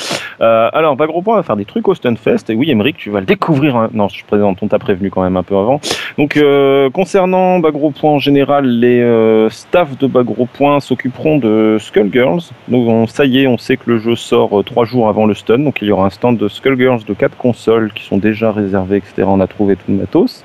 Euh, 0.41 0.69
alors, 0.73 0.95
Bagro 0.95 1.21
Point 1.21 1.35
va 1.37 1.43
faire 1.43 1.55
des 1.55 1.65
trucs 1.65 1.87
au 1.87 1.95
Stunfest, 1.95 2.49
et 2.49 2.55
oui, 2.55 2.69
Emmerich, 2.71 2.97
tu 2.97 3.09
vas 3.09 3.19
le 3.19 3.25
découvrir. 3.25 3.75
hein. 3.75 3.89
Non, 3.93 4.07
je 4.09 4.23
présente, 4.25 4.59
on 4.61 4.67
t'a 4.67 4.79
prévenu 4.79 5.09
quand 5.09 5.21
même 5.23 5.37
un 5.37 5.43
peu 5.43 5.55
avant. 5.57 5.79
Donc, 6.17 6.37
euh, 6.37 6.89
concernant 6.89 7.59
Bagro 7.59 7.91
Point 7.91 8.11
en 8.11 8.19
général, 8.19 8.65
les 8.65 9.47
staffs 9.49 9.97
de 9.97 10.07
Bagro 10.07 10.45
Point 10.45 10.79
s'occuperont 10.79 11.37
de 11.37 11.77
Skullgirls. 11.79 12.41
Donc, 12.67 12.87
on- 12.87 13.07
ça 13.07 13.25
y 13.25 13.39
est, 13.43 13.47
on 13.47 13.57
sait 13.57 13.77
que 13.77 13.83
le 13.89 13.99
jeu 13.99 14.15
sort 14.15 14.63
trois 14.65 14.85
jours 14.85 15.09
avant 15.09 15.25
le 15.25 15.33
stun, 15.33 15.59
donc 15.59 15.79
il 15.81 15.87
y 15.87 15.91
aura 15.91 16.05
un 16.07 16.09
stand 16.09 16.37
de 16.37 16.47
Skullgirls 16.47 17.03
de 17.05 17.13
quatre 17.13 17.37
consoles 17.37 17.91
qui 17.93 18.03
sont 18.03 18.17
déjà 18.17 18.51
réservées, 18.51 18.97
etc. 18.97 19.23
On 19.27 19.39
a 19.39 19.47
trouvé 19.47 19.75
tout 19.75 19.83
le 19.89 19.95
matos. 19.95 20.43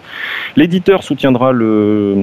L'éditeur 0.56 1.02
soutiendra 1.02 1.52
le, 1.52 2.16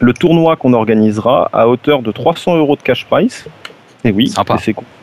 le 0.00 0.12
tournoi 0.12 0.56
qu'on 0.56 0.72
organisera 0.72 1.48
à 1.52 1.68
hauteur 1.68 2.02
de 2.02 2.10
300 2.10 2.56
euros 2.56 2.76
de 2.76 2.82
cash 2.82 3.04
price. 3.04 3.46
Et 4.02 4.12
oui, 4.12 4.28
Sympa. 4.28 4.56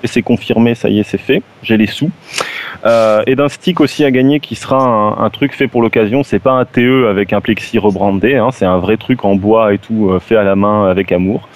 et 0.04 0.08
c'est 0.08 0.24
confirmé, 0.24 0.74
ça 0.74 0.90
y 0.90 1.00
est, 1.00 1.04
c'est 1.04 1.20
fait. 1.20 1.44
J'ai 1.62 1.78
les 1.78 1.86
sous. 1.86 2.10
Euh, 2.84 3.22
et 3.28 3.36
d'un 3.36 3.48
stick 3.48 3.80
aussi 3.80 4.04
à 4.04 4.10
gagner 4.10 4.40
qui 4.40 4.56
sera 4.56 4.84
un, 4.84 5.24
un 5.24 5.30
truc 5.30 5.54
fait 5.54 5.68
pour 5.68 5.84
l'occasion. 5.84 6.24
C'est 6.24 6.40
pas 6.40 6.54
un 6.54 6.66
TE 6.66 7.08
avec 7.08 7.32
un 7.32 7.40
plexi 7.40 7.78
rebrandé, 7.78 8.38
hein, 8.38 8.50
c'est 8.52 8.66
un 8.66 8.80
vrai 8.80 8.98
truc 8.98 9.24
en 9.24 9.36
bois 9.36 9.72
et 9.72 9.78
tout, 9.78 10.10
euh, 10.10 10.20
fait 10.20 10.36
à 10.36 10.44
la 10.44 10.56
main 10.56 10.90
avec 10.90 11.12
amour. 11.12 11.48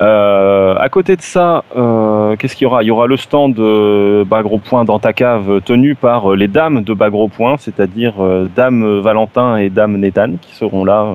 Euh, 0.00 0.76
à 0.78 0.88
côté 0.88 1.16
de 1.16 1.22
ça, 1.22 1.64
euh, 1.76 2.36
qu'est-ce 2.36 2.54
qu'il 2.54 2.64
y 2.64 2.66
aura? 2.66 2.82
Il 2.84 2.86
y 2.86 2.90
aura 2.90 3.06
le 3.06 3.16
stand 3.16 3.54
de 3.54 4.24
Bagro 4.24 4.58
Point 4.58 4.84
dans 4.84 5.00
ta 5.00 5.12
cave 5.12 5.60
tenu 5.64 5.96
par 5.96 6.36
les 6.36 6.46
dames 6.46 6.84
de 6.84 6.94
Bagro 6.94 7.28
Point, 7.28 7.56
c'est-à-dire 7.58 8.14
euh, 8.20 8.48
Dame 8.54 9.00
Valentin 9.00 9.56
et 9.56 9.70
Dame 9.70 9.96
Nathan 9.96 10.34
qui 10.40 10.54
seront 10.54 10.84
là 10.84 11.14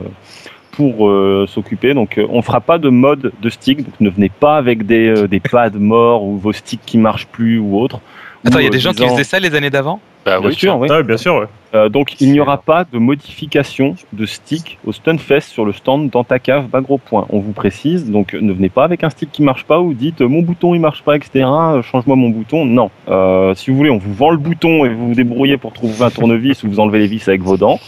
pour 0.74 1.07
euh, 1.07 1.45
s'occuper. 1.47 1.93
Donc 1.93 2.17
euh, 2.17 2.28
on 2.30 2.41
fera 2.41 2.59
pas 2.59 2.78
de 2.78 2.89
mode 2.89 3.32
de 3.41 3.49
stick, 3.49 3.86
donc 3.86 3.93
ne 3.99 4.09
venez 4.09 4.30
pas 4.30 4.57
avec 4.57 4.86
des, 4.86 5.07
euh, 5.07 5.28
des 5.28 5.39
pads 5.39 5.69
morts 5.71 6.24
ou 6.24 6.38
vos 6.38 6.53
sticks 6.53 6.82
qui 6.86 6.97
marchent 6.97 7.28
plus 7.28 7.59
ou 7.59 7.80
autre. 7.80 8.01
Attends, 8.45 8.59
il 8.59 8.63
y 8.63 8.65
a 8.65 8.67
euh, 8.67 8.71
des 8.71 8.80
gens 8.80 8.91
qui 8.91 9.07
faisaient 9.07 9.24
ça 9.24 9.39
les 9.39 9.55
années 9.55 9.69
d'avant? 9.69 9.99
Bah 10.26 10.39
Bien 10.39 10.49
oui, 10.49 10.55
sûr, 10.55 10.78
oui. 10.78 10.88
Ah, 10.89 10.97
oui, 10.99 11.03
bien 11.03 11.17
sûr. 11.17 11.47
Euh, 11.74 11.89
donc 11.89 12.21
il 12.21 12.32
n'y 12.32 12.39
aura 12.39 12.57
pas 12.57 12.86
de 12.86 12.97
modification 12.97 13.95
de 14.13 14.26
stick 14.26 14.78
au 14.86 14.91
Stunfest 14.91 15.41
sur 15.41 15.65
le 15.65 15.74
stand 15.74 16.09
dans 16.09 16.24
ta 16.24 16.39
cave 16.39 16.67
Bagro 16.67 16.97
Point. 16.97 17.26
On 17.30 17.39
vous 17.39 17.51
précise, 17.51 18.09
donc 18.09 18.34
ne 18.34 18.53
venez 18.53 18.69
pas 18.69 18.84
avec 18.84 19.03
un 19.03 19.09
stick 19.09 19.32
qui 19.32 19.43
marche 19.43 19.65
pas 19.65 19.80
ou 19.80 19.93
dites 19.93 20.21
mon 20.21 20.41
bouton 20.41 20.76
il 20.76 20.80
marche 20.80 21.03
pas, 21.03 21.15
etc. 21.15 21.45
Change-moi 21.84 22.15
mon 22.15 22.30
bouton. 22.30 22.65
Non. 22.65 22.89
Euh, 23.09 23.53
si 23.55 23.71
vous 23.71 23.78
voulez, 23.78 23.89
on 23.89 23.97
vous 23.97 24.13
vend 24.13 24.30
le 24.30 24.38
bouton 24.38 24.86
et 24.86 24.89
vous 24.89 25.09
vous 25.09 25.15
débrouillez 25.15 25.57
pour 25.57 25.74
trouver 25.74 26.03
un 26.03 26.09
tournevis 26.09 26.63
ou 26.63 26.69
vous 26.69 26.80
enlevez 26.80 26.99
les 26.99 27.07
vis 27.07 27.28
avec 27.28 27.41
vos 27.41 27.57
dents. 27.57 27.80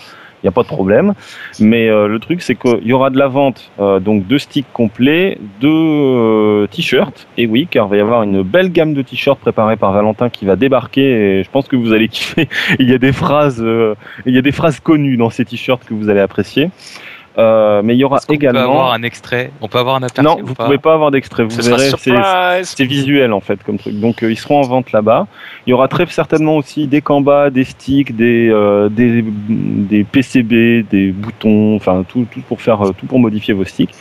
Il 0.45 0.49
n'y 0.49 0.49
a 0.49 0.51
pas 0.51 0.61
de 0.61 0.67
problème. 0.67 1.15
Mais 1.59 1.89
euh, 1.89 2.07
le 2.07 2.19
truc, 2.19 2.43
c'est 2.43 2.53
qu'il 2.53 2.85
y 2.85 2.93
aura 2.93 3.09
de 3.09 3.17
la 3.17 3.27
vente, 3.27 3.71
euh, 3.79 3.99
donc 3.99 4.27
deux 4.27 4.37
sticks 4.37 4.71
complets, 4.73 5.39
deux 5.59 5.69
euh, 5.71 6.67
t-shirts. 6.67 7.27
Et 7.35 7.47
oui, 7.47 7.67
car 7.69 7.87
il 7.87 7.89
va 7.89 7.97
y 7.97 7.99
avoir 7.99 8.21
une 8.21 8.43
belle 8.43 8.71
gamme 8.71 8.93
de 8.93 9.01
t-shirts 9.01 9.39
préparée 9.39 9.75
par 9.75 9.91
Valentin 9.91 10.29
qui 10.29 10.45
va 10.45 10.55
débarquer. 10.55 11.39
Et 11.39 11.43
je 11.43 11.49
pense 11.49 11.67
que 11.67 11.75
vous 11.75 11.93
allez 11.93 12.09
kiffer. 12.09 12.47
il 12.79 12.87
y 12.87 12.93
a 12.93 12.99
des 12.99 13.11
phrases, 13.11 13.59
euh, 13.59 13.95
il 14.27 14.35
y 14.35 14.37
a 14.37 14.43
des 14.43 14.51
phrases 14.51 14.79
connues 14.79 15.17
dans 15.17 15.31
ces 15.31 15.45
t-shirts 15.45 15.83
que 15.83 15.95
vous 15.95 16.09
allez 16.09 16.19
apprécier. 16.19 16.69
Euh, 17.37 17.81
mais 17.83 17.95
il 17.95 17.99
y 17.99 18.03
aura 18.03 18.19
également. 18.29 18.59
peut 18.61 18.65
avoir 18.69 18.93
un 18.93 19.03
extrait? 19.03 19.51
On 19.61 19.67
peut 19.67 19.77
avoir 19.77 19.95
un 19.95 20.03
aperçu 20.03 20.23
Non, 20.23 20.39
ou 20.41 20.45
vous 20.45 20.55
pas? 20.55 20.65
pouvez 20.65 20.77
pas 20.77 20.93
avoir 20.93 21.11
d'extrait. 21.11 21.43
Vous 21.43 21.49
Ce 21.49 21.69
verrez, 21.69 22.63
c'est 22.63 22.85
visuel 22.85 23.33
en 23.33 23.41
fait 23.41 23.61
comme 23.63 23.77
truc. 23.77 23.99
Donc 23.99 24.23
euh, 24.23 24.31
ils 24.31 24.37
seront 24.37 24.59
en 24.59 24.63
vente 24.63 24.91
là-bas. 24.91 25.27
Il 25.67 25.71
y 25.71 25.73
aura 25.73 25.87
très 25.87 26.05
certainement 26.07 26.55
aussi 26.55 26.87
des 26.87 27.01
cambas, 27.01 27.49
des 27.49 27.63
sticks, 27.65 28.15
des, 28.15 28.49
euh, 28.49 28.89
des, 28.89 29.23
des 29.49 30.03
PCB, 30.03 30.83
des 30.89 31.11
boutons, 31.11 31.75
enfin 31.75 32.05
tout, 32.07 32.25
tout 32.31 32.41
pour 32.41 32.61
faire 32.61 32.79
tout 32.97 33.05
pour 33.05 33.19
modifier 33.19 33.53
vos 33.53 33.65
sticks. 33.65 33.93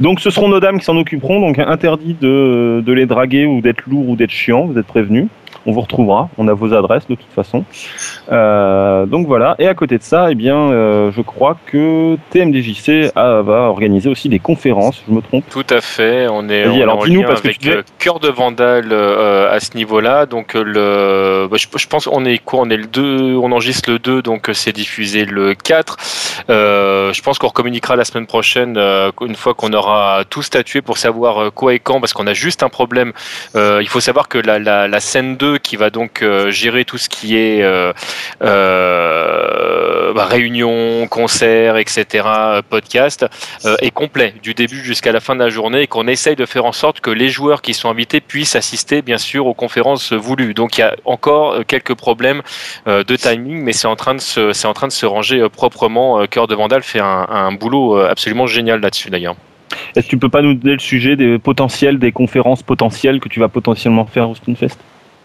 Donc 0.00 0.20
ce 0.20 0.30
seront 0.30 0.48
nos 0.48 0.60
dames 0.60 0.78
qui 0.78 0.84
s'en 0.84 0.96
occuperont. 0.96 1.40
Donc 1.40 1.58
interdit 1.58 2.14
de, 2.20 2.82
de 2.84 2.92
les 2.92 3.06
draguer 3.06 3.46
ou 3.46 3.60
d'être 3.60 3.84
lourd 3.86 4.08
ou 4.10 4.16
d'être 4.16 4.30
chiant. 4.30 4.66
Vous 4.66 4.78
êtes 4.78 4.86
prévenus. 4.86 5.28
On 5.64 5.72
vous 5.72 5.80
retrouvera. 5.80 6.28
On 6.38 6.48
a 6.48 6.54
vos 6.54 6.74
adresses 6.74 7.06
de 7.06 7.14
toute 7.14 7.30
façon. 7.34 7.64
Euh, 8.32 9.06
donc 9.06 9.26
voilà. 9.26 9.54
Et 9.58 9.68
à 9.68 9.74
côté 9.74 9.96
de 9.98 10.02
ça, 10.02 10.30
eh 10.30 10.34
bien, 10.34 10.56
euh, 10.56 11.12
je 11.12 11.20
crois 11.20 11.56
que 11.66 12.16
TMDJC 12.30 12.81
a- 13.14 13.42
va 13.42 13.60
organiser 13.68 14.08
aussi 14.08 14.28
des 14.28 14.38
conférences. 14.38 15.02
Je 15.08 15.12
me 15.14 15.20
trompe 15.20 15.44
Tout 15.50 15.66
à 15.70 15.80
fait, 15.80 16.26
on 16.30 16.48
est, 16.48 16.66
on 16.66 16.74
est 16.74 16.84
en 16.84 17.04
lien 17.04 17.22
parce 17.26 17.40
que 17.40 17.46
avec 17.48 17.58
tu 17.60 17.70
Cœur 17.98 18.18
de 18.20 18.28
Vandale 18.28 18.88
euh, 18.92 19.50
à 19.54 19.60
ce 19.60 19.76
niveau-là. 19.76 20.26
Donc 20.26 20.54
euh, 20.56 20.62
le, 20.64 21.48
bah, 21.48 21.56
je, 21.58 21.66
je 21.76 21.86
pense 21.86 22.06
qu'on 22.06 22.24
est 22.24 22.38
quoi 22.38 22.60
On 22.60 22.70
est 22.70 22.76
le 22.76 22.86
2, 22.86 23.36
on 23.36 23.52
enregistre 23.52 23.90
le 23.90 23.98
2, 23.98 24.22
donc 24.22 24.48
euh, 24.48 24.52
c'est 24.54 24.72
diffusé 24.72 25.24
le 25.24 25.54
4. 25.54 25.96
Euh, 26.50 27.12
je 27.12 27.22
pense 27.22 27.38
qu'on 27.38 27.48
recommuniquera 27.48 27.96
la 27.96 28.04
semaine 28.04 28.26
prochaine 28.26 28.76
une 29.20 29.36
fois 29.36 29.54
qu'on 29.54 29.72
aura 29.72 30.22
tout 30.28 30.42
statué 30.42 30.82
pour 30.82 30.98
savoir 30.98 31.52
quoi 31.52 31.74
et 31.74 31.78
quand, 31.78 32.00
parce 32.00 32.12
qu'on 32.12 32.26
a 32.26 32.34
juste 32.34 32.62
un 32.62 32.68
problème. 32.68 33.12
Euh, 33.56 33.78
il 33.82 33.88
faut 33.88 34.00
savoir 34.00 34.28
que 34.28 34.38
la, 34.38 34.58
la, 34.58 34.88
la 34.88 35.00
scène 35.00 35.36
2 35.36 35.58
qui 35.58 35.76
va 35.76 35.90
donc 35.90 36.24
gérer 36.48 36.84
tout 36.84 36.98
ce 36.98 37.08
qui 37.08 37.36
est 37.36 37.62
bah, 38.40 40.24
réunion, 40.26 41.06
concert, 41.08 41.76
etc., 41.76 42.24
podcast, 42.72 43.26
euh, 43.66 43.76
est 43.82 43.90
complet 43.90 44.34
du 44.42 44.54
début 44.54 44.82
jusqu'à 44.82 45.12
la 45.12 45.20
fin 45.20 45.34
de 45.34 45.40
la 45.40 45.50
journée 45.50 45.82
et 45.82 45.86
qu'on 45.86 46.06
essaye 46.06 46.36
de 46.36 46.46
faire 46.46 46.64
en 46.64 46.72
sorte 46.72 47.00
que 47.00 47.10
les 47.10 47.28
joueurs 47.28 47.60
qui 47.60 47.74
sont 47.74 47.90
invités 47.90 48.22
puissent 48.22 48.56
assister 48.56 49.02
bien 49.02 49.18
sûr 49.18 49.46
aux 49.46 49.52
conférences 49.52 50.14
voulues. 50.14 50.54
Donc 50.54 50.78
il 50.78 50.80
y 50.80 50.84
a 50.84 50.96
encore 51.04 51.52
euh, 51.52 51.62
quelques 51.66 51.94
problèmes 51.94 52.40
euh, 52.86 53.04
de 53.04 53.14
timing, 53.14 53.62
mais 53.62 53.74
c'est 53.74 53.88
en 53.88 53.96
train 53.96 54.14
de 54.14 54.22
se, 54.22 54.54
c'est 54.54 54.66
en 54.66 54.72
train 54.72 54.88
de 54.88 54.92
se 54.92 55.04
ranger 55.04 55.46
proprement. 55.50 56.26
Cœur 56.26 56.46
de 56.46 56.54
Vandal 56.54 56.82
fait 56.82 57.00
un, 57.00 57.52
boulot 57.52 57.98
absolument 57.98 58.46
génial 58.46 58.80
là-dessus 58.80 59.10
d'ailleurs. 59.10 59.36
Est-ce 59.94 60.06
que 60.06 60.10
tu 60.10 60.18
peux 60.18 60.30
pas 60.30 60.40
nous 60.40 60.54
donner 60.54 60.74
le 60.74 60.86
sujet 60.92 61.16
des 61.16 61.38
potentiels, 61.38 61.98
des 61.98 62.12
conférences 62.12 62.62
potentielles 62.62 63.20
que 63.20 63.28
tu 63.28 63.40
vas 63.40 63.48
potentiellement 63.48 64.06
faire 64.06 64.30
au 64.30 64.34
Stunfest 64.34 64.78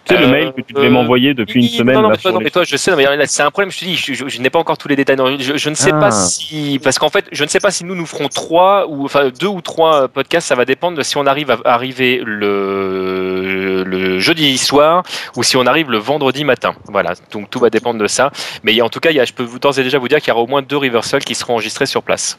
Tu 0.08 0.16
sais, 0.16 0.22
le 0.22 0.28
mail 0.28 0.54
que 0.56 0.62
tu 0.62 0.74
devais 0.74 0.88
euh, 0.88 0.90
m'envoyer 0.90 1.34
depuis 1.34 1.62
une 1.64 1.70
semaine 1.70 1.96
Non, 1.96 2.02
non, 2.04 2.10
là, 2.10 2.16
mais 2.16 2.22
toi, 2.22 2.22
sur 2.22 2.34
non, 2.34 2.40
les- 2.40 2.44
mais 2.46 2.50
toi, 2.52 2.64
je 2.64 2.78
sais, 2.78 2.92
c'est 3.28 3.44
un 3.44 3.52
problème. 3.52 3.72
Je 3.72 3.80
te 3.80 3.86
dis, 3.86 3.96
je, 3.96 4.14
je- 4.14 4.28
je 4.28 4.42
n'ai 4.42 4.50
pas 4.50 4.60
encore 4.60 4.78
tous 4.78 4.88
les 4.88 4.96
détails. 4.96 5.18
Je, 5.40 5.58
je 5.58 5.70
ne 5.70 5.76
sais 5.76 5.92
Ah. 5.94 6.00
pas 6.00 6.12
si, 6.12 6.80
parce 6.84 6.98
qu'en 7.00 7.10
fait, 7.10 7.26
je 7.32 7.44
ne 7.44 7.50
sais 7.50 7.60
pas 7.60 7.72
si 7.72 7.84
nous 7.84 7.96
nous 7.96 8.06
ferons 8.06 8.28
trois 8.30 8.88
ou 8.88 9.06
enfin 9.06 9.30
deux 9.40 9.48
ou 9.48 9.62
trois 9.62 10.04
euh, 10.04 10.08
podcasts. 10.08 10.48
Ça 10.48 10.56
va 10.56 10.66
dépendre 10.66 10.98
de 10.98 11.04
si 11.04 11.18
on 11.18 11.26
arrive 11.26 11.52
à 11.52 11.60
arriver 11.66 12.22
le, 12.24 13.84
le 13.84 14.20
jeudi 14.20 14.58
soir 14.58 15.04
ou 15.36 15.44
si 15.44 15.58
on 15.58 15.66
arrive 15.66 15.92
le 15.92 15.98
vendredi 15.98 16.44
matin. 16.44 16.74
Voilà. 16.86 17.14
Donc 17.32 17.50
tout 17.50 17.60
va 17.60 17.70
dépendre 17.70 18.00
de 18.00 18.08
ça. 18.08 18.32
Mais 18.64 18.80
en 18.82 18.90
tout 18.90 19.00
cas, 19.00 19.10
il 19.12 19.16
y 19.18 19.20
a, 19.20 19.26
je 19.26 19.34
peux 19.34 19.44
vous 19.44 19.60
d'ores 19.60 19.78
et 19.80 19.84
déjà 19.84 19.98
vous 19.98 20.08
dire 20.08 20.20
qu'il 20.20 20.30
y 20.30 20.32
aura 20.32 20.42
au 20.42 20.48
moins 20.48 20.62
deux 20.62 20.78
reversals 20.78 21.24
qui 21.24 21.36
seront 21.36 21.54
enregistrés 21.54 21.86
sur 21.86 22.04
place. 22.04 22.38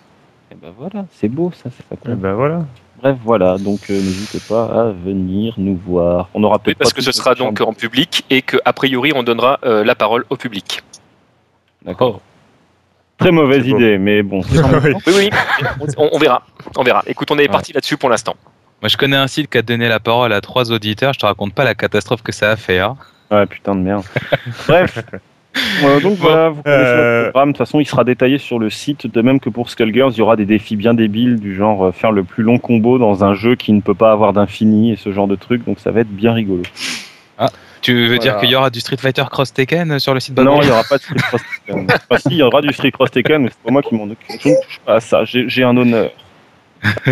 Eh 0.50 0.54
ben 0.54 0.72
voilà, 0.78 1.04
c'est 1.12 1.28
beau 1.28 1.52
ça, 1.54 1.70
c'est 1.76 1.84
pas 1.86 1.96
Eh 2.02 2.06
con. 2.08 2.14
ben 2.16 2.32
voilà. 2.34 2.64
Bref, 3.02 3.16
voilà, 3.24 3.58
donc 3.58 3.80
euh, 3.90 3.94
n'hésitez 3.94 4.40
pas 4.48 4.64
à 4.64 4.90
venir 4.90 5.54
nous 5.56 5.76
voir. 5.76 6.28
On 6.34 6.42
aura 6.42 6.56
Oui, 6.56 6.62
peut-être 6.64 6.78
parce 6.78 6.92
pas 6.92 6.96
que 6.96 7.02
ce 7.02 7.12
sera 7.12 7.34
donc 7.34 7.60
en 7.60 7.72
public 7.72 8.24
et 8.30 8.42
que 8.42 8.56
a 8.64 8.72
priori 8.72 9.12
on 9.14 9.22
donnera 9.22 9.60
euh, 9.64 9.84
la 9.84 9.94
parole 9.94 10.24
au 10.30 10.36
public. 10.36 10.82
D'accord. 11.84 12.20
Très 13.18 13.30
mauvaise 13.30 13.68
beau. 13.68 13.76
idée, 13.76 13.98
mais 13.98 14.22
bon. 14.22 14.40
Oui. 14.52 14.92
Oui, 15.06 15.12
oui. 15.16 15.30
on, 15.96 16.08
on 16.12 16.18
verra. 16.18 16.42
On 16.76 16.82
verra. 16.82 17.02
Écoute, 17.06 17.30
on 17.30 17.36
est 17.38 17.42
Ouais. 17.42 17.48
parti 17.48 17.72
là-dessus 17.72 17.96
pour 17.96 18.10
l'instant. 18.10 18.34
Moi, 18.80 18.88
je 18.88 18.96
connais 18.96 19.16
un 19.16 19.26
site 19.26 19.50
qui 19.50 19.58
a 19.58 19.62
donné 19.62 19.88
la 19.88 19.98
parole 20.00 20.32
à 20.32 20.40
trois 20.40 20.70
auditeurs. 20.72 21.12
Je 21.12 21.18
te 21.18 21.26
raconte 21.26 21.52
pas 21.52 21.64
la 21.64 21.74
catastrophe 21.74 22.22
que 22.22 22.30
ça 22.32 22.50
a 22.52 22.56
fait. 22.56 22.78
Hein. 22.78 22.96
Ouais, 23.30 23.44
putain 23.46 23.74
de 23.74 23.80
merde. 23.80 24.04
Bref. 24.68 24.98
Euh, 25.84 26.00
donc 26.00 26.14
voilà, 26.18 26.48
vous 26.50 26.62
connaissez 26.62 26.82
Euh, 26.82 27.18
notre 27.18 27.30
programme. 27.30 27.48
De 27.48 27.52
toute 27.52 27.58
façon, 27.66 27.80
il 27.80 27.86
sera 27.86 28.04
détaillé 28.04 28.38
sur 28.38 28.58
le 28.58 28.70
site. 28.70 29.06
De 29.06 29.22
même 29.22 29.40
que 29.40 29.48
pour 29.50 29.70
Skullgirls, 29.70 30.12
il 30.12 30.18
y 30.18 30.22
aura 30.22 30.36
des 30.36 30.46
défis 30.46 30.76
bien 30.76 30.94
débiles 30.94 31.38
du 31.38 31.54
genre 31.54 31.86
euh, 31.86 31.92
faire 31.92 32.12
le 32.12 32.24
plus 32.24 32.42
long 32.42 32.58
combo 32.58 32.98
dans 32.98 33.24
un 33.24 33.34
jeu 33.34 33.54
qui 33.56 33.72
ne 33.72 33.80
peut 33.80 33.94
pas 33.94 34.12
avoir 34.12 34.32
d'infini 34.32 34.92
et 34.92 34.96
ce 34.96 35.12
genre 35.12 35.26
de 35.28 35.36
trucs. 35.36 35.64
Donc 35.64 35.78
ça 35.80 35.90
va 35.90 36.00
être 36.00 36.08
bien 36.14 36.32
rigolo. 36.32 36.62
Tu 37.80 38.08
veux 38.08 38.18
dire 38.18 38.38
qu'il 38.38 38.50
y 38.50 38.56
aura 38.56 38.70
du 38.70 38.80
Street 38.80 38.96
Fighter 38.96 39.22
Cross 39.30 39.54
Tekken 39.54 40.00
sur 40.00 40.12
le 40.12 40.18
site 40.18 40.36
non, 40.36 40.60
il 40.60 40.66
n'y 40.66 40.72
aura 40.72 40.82
pas 40.82 40.96
de 40.96 41.02
Street 41.02 41.14
Cross 41.20 41.40
Tekken. 41.64 41.86
Enfin, 42.10 42.18
si, 42.20 42.28
il 42.32 42.36
y 42.38 42.42
aura 42.42 42.60
du 42.60 42.72
Street 42.72 42.90
Cross 42.90 43.12
Tekken, 43.12 43.42
mais 43.42 43.50
c'est 43.50 43.62
pas 43.64 43.70
moi 43.70 43.82
qui 43.82 43.94
m'en 43.94 44.02
occupe. 44.04 44.18
Je 44.42 44.48
ne 44.48 44.54
touche 44.54 44.80
pas 44.84 44.94
à 44.96 45.00
ça. 45.00 45.22
J'ai 45.24 45.62
un 45.62 45.76
honneur. 45.76 46.10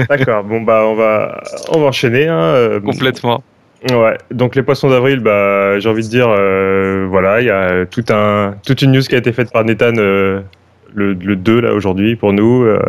D'accord. 0.09 0.42
Bon 0.44 0.61
bah 0.62 0.82
on 0.86 0.94
va 0.94 1.40
on 1.72 1.80
va 1.80 1.86
enchaîner. 1.86 2.26
Hein. 2.26 2.38
euh, 2.38 2.80
Complètement. 2.80 3.42
Ouais, 3.90 4.16
donc 4.30 4.56
les 4.56 4.62
poissons 4.62 4.88
d'avril, 4.90 5.20
bah, 5.20 5.78
j'ai 5.78 5.88
envie 5.88 6.02
de 6.02 6.08
dire, 6.08 6.28
euh, 6.28 7.06
voilà, 7.08 7.40
il 7.40 7.46
y 7.46 7.50
a 7.50 7.84
tout 7.86 8.04
un, 8.10 8.54
toute 8.66 8.82
une 8.82 8.92
news 8.92 9.02
qui 9.02 9.14
a 9.14 9.18
été 9.18 9.32
faite 9.32 9.52
par 9.52 9.64
Nathan 9.64 9.92
euh, 9.98 10.40
le, 10.94 11.12
le 11.12 11.36
2 11.36 11.60
là 11.60 11.72
aujourd'hui 11.74 12.16
pour 12.16 12.32
nous 12.32 12.62
euh, 12.64 12.80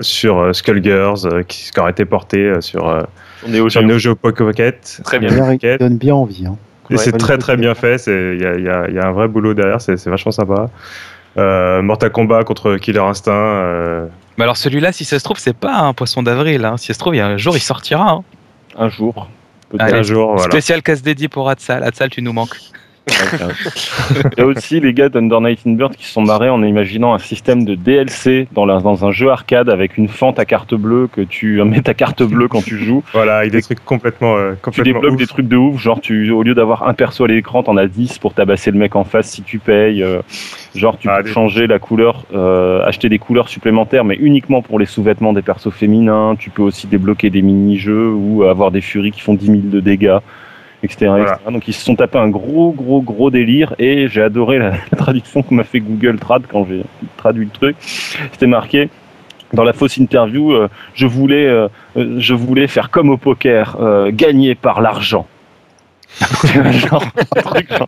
sur 0.00 0.38
euh, 0.38 0.52
Skullgirls 0.54 1.26
euh, 1.26 1.42
qui, 1.42 1.70
qui 1.70 1.78
aura 1.80 1.90
été 1.90 2.04
porté 2.06 2.38
euh, 2.38 2.60
sur, 2.62 2.88
euh. 2.88 3.02
Neo 3.46 3.68
Geo 3.98 4.14
Pocket. 4.14 5.00
Très 5.04 5.18
bien. 5.18 5.28
Pocket. 5.52 5.78
donne 5.80 5.98
bien 5.98 6.14
envie. 6.14 6.46
hein. 6.46 6.56
Et 6.88 6.94
Ouais, 6.94 6.98
c'est 6.98 7.12
très 7.12 7.36
très 7.36 7.56
bien 7.56 7.74
fait, 7.74 8.00
il 8.06 8.40
y 8.40 8.46
a, 8.46 8.54
il 8.56 8.64
y 8.64 8.68
a- 8.68 8.86
il 8.88 8.94
y 8.94 8.98
a 8.98 9.06
un 9.06 9.12
vrai 9.12 9.28
boulot 9.28 9.54
derrière, 9.54 9.80
c'est 9.80 9.96
c'est 9.96 10.08
vachement 10.08 10.32
sympa. 10.32 10.70
Euh, 11.36 11.82
Mortal 11.82 12.10
Kombat 12.10 12.44
contre 12.44 12.76
Killer 12.76 13.00
Instinct. 13.00 13.32
euh, 13.34 14.06
Mais 14.38 14.44
alors 14.44 14.56
celui-là, 14.56 14.92
si 14.92 15.04
ça 15.04 15.18
se 15.18 15.24
trouve, 15.24 15.38
c'est 15.38 15.56
pas 15.56 15.74
un 15.80 15.92
poisson 15.92 16.22
d'avril. 16.22 16.64
Hein. 16.64 16.76
Si 16.78 16.86
ça 16.86 16.94
se 16.94 16.98
trouve, 16.98 17.14
il 17.14 17.18
y 17.18 17.20
a 17.20 17.26
un 17.26 17.36
jour, 17.36 17.54
il 17.56 17.60
sortira. 17.60 18.10
Hein. 18.10 18.22
Un 18.78 18.88
jour. 18.88 19.28
Peut-être. 19.68 19.94
Un 19.94 20.02
jour, 20.02 20.34
voilà. 20.34 20.50
Spécial 20.50 20.82
casse 20.82 21.02
dédié 21.02 21.28
pour 21.28 21.48
Atsal. 21.48 21.82
Atsal, 21.82 22.10
tu 22.10 22.22
nous 22.22 22.32
manques. 22.32 22.56
Il 23.08 24.38
y 24.38 24.40
a 24.40 24.46
aussi 24.46 24.80
les 24.80 24.92
gars 24.92 25.08
d'Under 25.08 25.38
Night 25.40 25.60
in 25.66 25.72
Bird 25.74 25.94
qui 25.94 26.04
se 26.04 26.12
sont 26.12 26.22
marrés 26.22 26.50
en 26.50 26.62
imaginant 26.64 27.14
un 27.14 27.18
système 27.18 27.64
de 27.64 27.74
DLC 27.76 28.48
dans, 28.52 28.66
la- 28.66 28.80
dans 28.80 29.04
un 29.04 29.12
jeu 29.12 29.30
arcade 29.30 29.68
avec 29.70 29.96
une 29.96 30.08
fente 30.08 30.38
à 30.40 30.44
carte 30.44 30.74
bleue 30.74 31.08
que 31.10 31.20
tu 31.20 31.62
mets 31.64 31.82
ta 31.82 31.94
carte 31.94 32.22
bleue 32.24 32.48
quand 32.48 32.62
tu 32.64 32.76
joues. 32.78 33.04
Voilà, 33.12 33.38
avec 33.38 33.52
des 33.52 33.62
trucs 33.62 33.84
complètement, 33.84 34.36
euh, 34.36 34.52
Tu 34.54 34.58
complètement 34.60 34.92
débloques 35.00 35.12
ouf. 35.12 35.18
des 35.18 35.26
trucs 35.26 35.48
de 35.48 35.56
ouf, 35.56 35.80
genre 35.80 36.00
tu, 36.00 36.30
au 36.32 36.42
lieu 36.42 36.54
d'avoir 36.54 36.88
un 36.88 36.94
perso 36.94 37.24
à 37.24 37.28
l'écran, 37.28 37.62
t'en 37.62 37.76
as 37.76 37.86
10 37.86 38.18
pour 38.18 38.34
tabasser 38.34 38.70
le 38.72 38.78
mec 38.78 38.96
en 38.96 39.04
face 39.04 39.30
si 39.30 39.42
tu 39.42 39.58
payes. 39.60 40.02
euh, 40.02 40.20
genre 40.74 40.98
tu 40.98 41.08
Ah, 41.08 41.18
peux 41.18 41.24
des- 41.24 41.32
changer 41.32 41.66
la 41.68 41.78
couleur, 41.78 42.24
euh, 42.34 42.84
acheter 42.84 43.08
des 43.08 43.18
couleurs 43.18 43.48
supplémentaires, 43.48 44.04
mais 44.04 44.16
uniquement 44.16 44.62
pour 44.62 44.78
les 44.78 44.86
sous-vêtements 44.86 45.32
des 45.32 45.42
persos 45.42 45.70
féminins. 45.72 46.34
Tu 46.38 46.50
peux 46.50 46.62
aussi 46.62 46.86
débloquer 46.86 47.30
des 47.30 47.42
mini-jeux 47.42 48.08
ou 48.10 48.42
avoir 48.44 48.70
des 48.72 48.80
furies 48.80 49.12
qui 49.12 49.20
font 49.20 49.34
10 49.34 49.46
000 49.46 49.58
de 49.64 49.80
dégâts. 49.80 50.18
Etc, 50.82 51.06
Voilà. 51.06 51.22
etc. 51.34 51.50
Donc 51.52 51.68
ils 51.68 51.72
se 51.72 51.84
sont 51.84 51.96
tapés 51.96 52.18
un 52.18 52.28
gros 52.28 52.70
gros 52.72 53.00
gros 53.00 53.30
délire 53.30 53.74
et 53.78 54.08
j'ai 54.08 54.22
adoré 54.22 54.58
la, 54.58 54.70
la 54.92 54.98
traduction 54.98 55.42
que 55.42 55.54
m'a 55.54 55.64
fait 55.64 55.80
Google 55.80 56.18
Trad 56.18 56.42
quand 56.50 56.66
j'ai 56.68 56.82
traduit 57.16 57.44
le 57.46 57.50
truc. 57.50 57.76
C'était 58.32 58.46
marqué 58.46 58.88
dans 59.52 59.62
la 59.64 59.72
fausse 59.72 59.96
interview, 59.96 60.52
euh, 60.52 60.68
je 60.94 61.06
voulais 61.06 61.46
euh, 61.46 61.68
euh, 61.96 62.16
je 62.18 62.34
voulais 62.34 62.66
faire 62.66 62.90
comme 62.90 63.10
au 63.10 63.16
poker, 63.16 63.76
euh, 63.80 64.10
gagner 64.12 64.54
par 64.54 64.80
l'argent. 64.80 65.26
Genre, 66.72 67.04
un 67.36 67.42
truc 67.42 67.70
genre, 67.70 67.86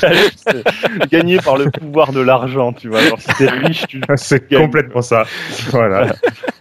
caler, 0.00 0.28
c'est 0.34 1.08
gagner 1.10 1.36
par 1.38 1.56
le 1.56 1.70
pouvoir 1.70 2.12
de 2.12 2.20
l'argent, 2.20 2.72
tu 2.72 2.88
vois. 2.88 3.00
Genre, 3.02 3.20
si 3.20 3.28
t'es 3.38 3.48
riche, 3.50 3.86
tu 3.86 4.00
C'est 4.16 4.52
complètement 4.52 5.02
ça. 5.02 5.24
Voilà. 5.70 6.14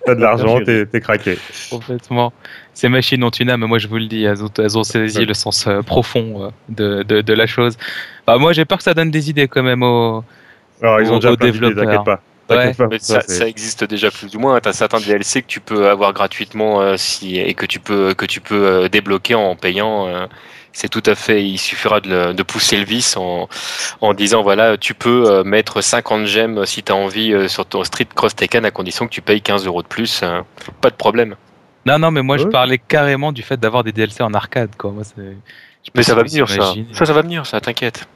T'as 0.06 0.16
de 0.16 0.22
l'argent, 0.22 0.60
t'es 0.64 0.86
t'es 0.86 1.02
craqué. 1.02 1.38
Complètement. 1.70 2.34
Ces 2.74 2.90
machines 2.90 3.24
ont 3.24 3.30
une 3.30 3.50
âme, 3.50 3.66
moi 3.66 3.78
je 3.78 3.88
vous 3.88 3.98
le 3.98 4.08
dis, 4.08 4.24
elles 4.24 4.44
ont, 4.44 4.50
elles 4.58 4.78
ont 4.78 4.84
saisi 4.84 5.26
le 5.26 5.34
sens 5.34 5.66
euh, 5.68 5.82
profond 5.82 6.46
euh, 6.46 6.50
de, 6.70 7.04
de, 7.04 7.22
de 7.22 7.34
la 7.34 7.46
chose. 7.46 7.78
Bah, 8.28 8.38
moi 8.38 8.54
j'ai 8.54 8.66
peur 8.66 8.80
que 8.80 8.84
ça 8.84 8.94
donne 8.94 9.12
des 9.12 9.30
idées 9.30 9.48
quand 9.48 9.64
même 9.64 9.84
aux. 9.84 10.24
Alors, 10.82 11.00
ils 11.02 11.12
ont 11.12 11.16
déjà 11.16 11.32
aux 11.32 11.36
développeurs. 11.38 11.86
t'inquiète 11.86 12.04
pas. 12.04 12.20
Ouais. 12.50 12.74
Mais 12.92 13.00
ça, 13.00 13.16
ça, 13.16 13.22
c'est- 13.28 13.34
ça 13.40 13.48
existe 13.48 13.84
déjà 13.86 14.12
plus 14.12 14.36
ou 14.36 14.40
moins. 14.40 14.60
Tu 14.60 14.70
as 14.70 14.74
certains 14.74 15.00
DLC 15.00 15.42
que 15.42 15.48
tu 15.48 15.60
peux 15.60 15.90
avoir 15.90 16.14
gratuitement 16.14 16.82
euh, 16.82 16.98
si, 16.98 17.38
et 17.38 17.54
que 17.54 17.66
tu 17.66 17.80
peux, 17.80 18.14
que 18.14 18.26
tu 18.26 18.42
peux 18.42 18.66
euh, 18.66 18.90
débloquer 18.90 19.36
en 19.36 19.56
payant. 19.56 20.08
euh, 20.08 20.28
c'est 20.76 20.90
tout 20.90 21.04
à 21.06 21.14
fait. 21.16 21.44
Il 21.44 21.58
suffira 21.60 22.00
de, 22.02 22.42
pousser 22.44 22.78
le 22.78 22.84
vice 22.84 23.16
en, 23.16 23.48
en 24.02 24.14
disant 24.16 24.42
voilà, 24.42 24.76
tu 24.78 24.94
peux 24.96 25.30
euh, 25.30 25.44
mettre 25.44 25.82
50 25.82 26.26
gemmes 26.26 26.66
si 26.66 26.82
tu 26.84 26.92
as 26.92 26.96
envie 26.96 27.32
euh, 27.32 27.48
sur 27.48 27.66
ton 27.66 27.84
Street 27.84 28.08
Cross 28.14 28.36
Tekken 28.36 28.66
à 28.66 28.72
condition 28.72 29.06
que 29.06 29.12
tu 29.14 29.22
payes 29.22 29.42
15 29.42 29.66
euros 29.68 29.84
de 29.84 29.88
plus. 29.88 30.22
euh, 30.24 30.42
pas 30.82 30.90
de 30.90 30.96
problème. 30.96 31.36
Non, 31.86 32.00
non, 32.00 32.12
mais 32.12 32.22
moi 32.24 32.38
je 32.38 32.46
parlais 32.52 32.78
carrément 32.80 33.32
du 33.32 33.42
fait 33.44 33.58
d'avoir 33.60 33.84
des 33.84 33.92
DLC 33.92 34.24
en 34.24 34.34
arcade. 34.34 34.76
Quoi. 34.78 34.92
Moi, 34.92 35.04
Mais 35.96 36.04
ça 36.04 36.16
va 36.16 36.24
venir, 36.24 36.50
ça. 36.50 36.74
Ça, 36.94 37.06
ça 37.06 37.14
va 37.14 37.22
venir, 37.22 37.46
ça, 37.46 37.62
t'inquiète. 37.62 38.08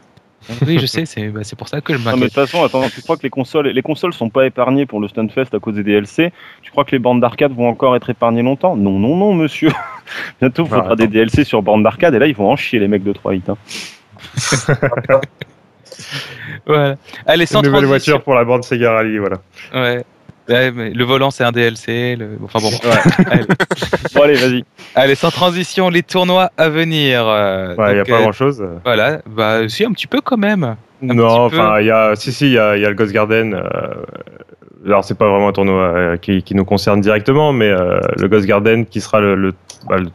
Oui, 0.65 0.77
je 0.79 0.85
sais, 0.85 1.05
c'est 1.05 1.27
bah, 1.29 1.41
c'est 1.43 1.57
pour 1.57 1.67
ça 1.67 1.81
que 1.81 1.93
je 1.93 1.97
mais 1.97 2.03
de 2.05 2.09
m'inquiète. 2.11 2.23
toute 2.33 2.33
façon, 2.33 2.63
attends, 2.63 2.87
tu 2.89 3.01
crois 3.01 3.17
que 3.17 3.23
les 3.23 3.29
consoles, 3.29 3.67
les 3.67 3.81
consoles 3.81 4.13
sont 4.13 4.29
pas 4.29 4.45
épargnées 4.45 4.85
pour 4.85 4.99
le 5.01 5.07
Stunfest 5.07 5.53
à 5.53 5.59
cause 5.59 5.75
des 5.75 5.83
DLC 5.83 6.31
Tu 6.61 6.71
crois 6.71 6.85
que 6.85 6.91
les 6.91 6.99
bandes 6.99 7.19
d'arcade 7.19 7.51
vont 7.53 7.67
encore 7.67 7.95
être 7.95 8.09
épargnées 8.09 8.43
longtemps? 8.43 8.75
Non, 8.77 8.97
non, 8.99 9.15
non, 9.17 9.33
monsieur. 9.33 9.71
Bientôt, 10.39 10.63
il 10.63 10.69
faudra 10.69 10.95
des 10.95 11.03
attends. 11.03 11.11
DLC 11.11 11.43
sur 11.43 11.61
bande 11.63 11.83
d'arcade 11.83 12.13
et 12.15 12.19
là, 12.19 12.27
ils 12.27 12.35
vont 12.35 12.49
en 12.49 12.55
chier 12.55 12.79
les 12.79 12.87
mecs 12.87 13.03
de 13.03 13.13
3 13.13 13.35
hits. 13.35 13.41
Hein. 13.49 13.57
Voilà. 16.65 16.95
Allez, 17.25 17.45
sans 17.45 17.59
Une 17.61 17.67
nouvelle 17.67 17.85
transition. 17.85 18.13
voiture 18.13 18.23
pour 18.23 18.35
la 18.35 18.43
bande 18.43 18.63
Sega 18.63 18.91
Rally, 18.93 19.17
voilà. 19.17 19.37
Ouais. 19.73 20.03
Ouais, 20.49 20.71
mais 20.71 20.89
le 20.91 21.03
volant, 21.03 21.29
c'est 21.31 21.43
un 21.43 21.51
DLC. 21.51 22.15
Le... 22.15 22.37
Enfin 22.43 22.59
bon. 22.59 22.69
Ouais. 22.69 23.25
Allez. 23.31 23.45
Bon, 24.15 24.21
allez, 24.21 24.35
vas-y. 24.35 24.63
Allez, 24.95 25.15
sans 25.15 25.29
transition, 25.31 25.89
les 25.89 26.03
tournois 26.03 26.51
à 26.57 26.69
venir. 26.69 27.25
euh, 27.27 27.75
Ouais, 27.75 27.91
il 27.91 27.95
n'y 27.95 27.99
a 27.99 28.05
pas 28.05 28.13
euh, 28.15 28.21
grand 28.21 28.31
chose. 28.31 28.65
Voilà, 28.85 29.19
bah 29.27 29.67
si, 29.67 29.83
un 29.85 29.91
petit 29.91 30.07
peu 30.07 30.21
quand 30.21 30.37
même. 30.37 30.75
Non, 31.01 31.27
enfin, 31.45 31.79
il 31.81 31.87
y 31.87 31.91
a, 31.91 32.15
si, 32.15 32.31
si, 32.31 32.47
il 32.47 32.53
y 32.53 32.59
a, 32.59 32.75
il 32.77 32.81
y 32.81 32.85
a 32.85 32.89
le 32.89 32.95
Ghost 32.95 33.11
Garden. 33.11 33.53
euh, 33.53 33.93
alors, 34.85 35.03
c'est 35.03 35.17
pas 35.17 35.27
vraiment 35.29 35.49
un 35.49 35.53
tournoi 35.53 35.81
euh, 35.83 36.17
qui, 36.17 36.41
qui 36.43 36.55
nous 36.55 36.63
concerne 36.65 37.01
directement, 37.01 37.51
mais 37.51 37.69
euh, 37.69 37.99
le 38.17 38.27
Ghost 38.29 38.45
Garden 38.45 38.85
qui 38.85 39.01
sera 39.01 39.19
le, 39.19 39.35
le, 39.35 39.53
bah, 39.89 39.97
le 39.97 40.09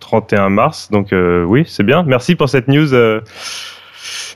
31 0.00 0.50
mars. 0.50 0.90
Donc, 0.90 1.12
euh, 1.12 1.44
oui, 1.44 1.64
c'est 1.66 1.82
bien. 1.82 2.02
Merci 2.02 2.34
pour 2.36 2.48
cette 2.50 2.68
news. 2.68 2.92
euh, 2.94 3.20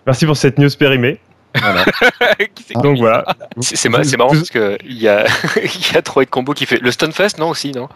merci 0.06 0.24
pour 0.26 0.36
cette 0.36 0.58
news 0.58 0.70
périmée. 0.78 1.18
Qui- 2.54 2.74
Donc, 2.74 2.98
voilà. 2.98 3.24
C'est 3.60 3.76
c'est 3.76 3.88
ma- 3.88 4.04
c'est 4.04 4.16
marrant 4.16 4.30
parce 4.32 4.50
que 4.50 4.76
il 4.84 5.00
y 5.00 5.08
a, 5.08 5.24
y 5.94 5.96
a 5.96 6.02
Troy 6.02 6.26
Combo 6.26 6.52
qui 6.54 6.66
fait 6.66 6.80
le 6.80 6.90
Stunfest, 6.90 7.38
non 7.38 7.50
aussi, 7.50 7.72
non? 7.72 7.88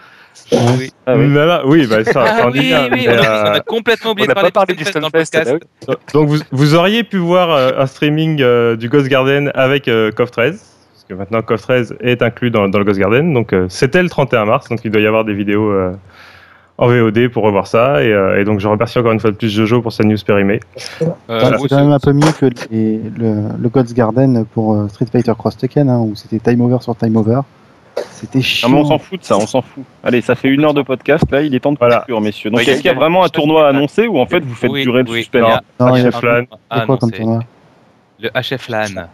Oui, 0.53 0.93
Ah 1.07 1.17
oui. 1.17 1.27
Non, 1.27 1.47
non, 1.47 1.61
oui, 1.65 1.87
bah, 1.87 2.05
ça, 2.05 2.25
Ah 2.27 2.47
en 2.47 2.51
dit 2.51 2.59
oui, 2.61 2.67
bien, 2.67 2.89
oui, 2.93 3.07
mais, 3.07 3.09
on, 3.19 3.23
a, 3.23 3.27
euh, 3.27 3.51
on 3.51 3.55
a 3.55 3.61
complètement 3.61 4.11
oublié 4.13 4.29
de 4.29 4.33
pas 4.33 4.41
parler 4.43 4.53
parlé 4.53 4.75
du 4.75 4.85
Stunfest 4.85 5.35
ah 5.35 5.43
oui. 5.89 5.95
Donc 6.13 6.29
vous, 6.29 6.39
vous 6.53 6.75
auriez 6.75 7.03
pu 7.05 7.17
voir 7.17 7.51
euh, 7.51 7.71
un 7.79 7.87
streaming 7.87 8.41
euh, 8.43 8.77
du 8.77 8.89
Ghost 8.89 9.09
Garden 9.09 9.51
avec 9.55 9.89
euh, 9.89 10.13
CoF 10.13 10.31
13, 10.31 10.59
parce 10.93 11.05
que 11.09 11.15
maintenant 11.15 11.43
CoF 11.43 11.63
13 11.63 11.97
est 12.01 12.23
inclus 12.23 12.51
dans, 12.51 12.69
dans 12.69 12.79
le 12.79 12.85
Ghost 12.85 12.99
Garden. 13.01 13.33
Donc 13.33 13.53
euh, 13.55 13.67
c'était 13.71 14.03
le 14.03 14.11
31 14.11 14.45
mars, 14.45 14.69
donc 14.69 14.81
il 14.85 14.91
doit 14.91 15.01
y 15.01 15.07
avoir 15.07 15.25
des 15.25 15.35
vidéos 15.35 15.71
euh, 15.71 15.93
en 16.79 16.89
VOD 16.89 17.29
pour 17.29 17.43
revoir 17.45 17.67
ça. 17.67 18.03
Et, 18.03 18.13
euh, 18.13 18.41
et 18.41 18.45
donc 18.45 18.61
je 18.61 18.69
remercie 18.69 18.99
encore 18.99 19.13
une 19.13 19.21
fois 19.21 19.31
de 19.31 19.37
plus 19.37 19.49
Jojo 19.49 19.81
pour 19.83 19.93
sa 19.93 20.05
news 20.05 20.17
périmée. 20.27 20.61
Euh, 21.03 21.07
moi, 21.29 21.51
c'est 21.63 21.69
quand 21.69 21.77
même 21.81 21.93
un 21.93 21.99
peu 21.99 22.13
mieux 22.13 22.33
que 22.39 22.47
les- 22.71 23.01
le, 23.17 23.43
le 23.59 23.69
God's 23.69 23.95
Garden 23.95 24.45
pour 24.45 24.75
euh, 24.75 24.89
Street 24.89 25.07
Fighter 25.11 25.33
Cross 25.39 25.57
Tekken, 25.57 25.89
hein, 25.89 25.99
où 26.01 26.15
c'était 26.15 26.39
time 26.39 26.61
over 26.61 26.79
sur 26.81 26.95
time 26.97 27.17
over. 27.17 27.41
C'était 28.11 28.41
Ah, 28.41 28.43
chiant. 28.43 28.69
mais 28.69 28.77
on 28.79 28.85
s'en 28.85 28.99
fout 28.99 29.21
de 29.21 29.25
ça, 29.25 29.37
on 29.39 29.47
s'en 29.47 29.63
fout. 29.63 29.83
Allez, 30.05 30.21
ça 30.21 30.35
fait 30.35 30.49
une 30.49 30.65
heure 30.65 30.75
de 30.75 30.83
podcast, 30.83 31.25
là, 31.31 31.41
il 31.41 31.55
est 31.55 31.61
temps 31.61 31.73
de 31.73 31.79
Voilà. 31.79 32.01
conclure, 32.01 32.21
messieurs. 32.21 32.51
Donc, 32.51 32.59
Oui, 32.61 32.69
est-ce 32.69 32.77
qu'il 32.83 32.87
y 32.91 32.91
a 32.91 32.95
vraiment 32.95 33.25
un 33.25 33.29
tournoi 33.31 33.69
annoncé 33.69 34.07
ou 34.07 34.19
en 34.19 34.27
fait 34.27 34.41
vous 34.41 34.55
faites 34.55 34.71
Oui, 34.71 34.83
durer 34.83 35.03
le 35.03 35.11
oui, 35.11 35.19
suspense? 35.21 35.45
Il 35.47 35.51
y 35.51 35.85
a- 35.85 35.87
Non, 35.89 35.97
il 35.97 36.03
y 36.03 36.07
a 36.07 36.11
HF 36.11 36.23
LAN. 36.23 36.45
Ah, 36.69 36.81
c'est 36.81 36.87
quoi 36.87 36.95
non, 36.95 36.99
comme 36.99 37.11
tournoi? 37.11 37.41
le 38.21 38.29
HF 38.35 38.69
LAN. 38.69 39.07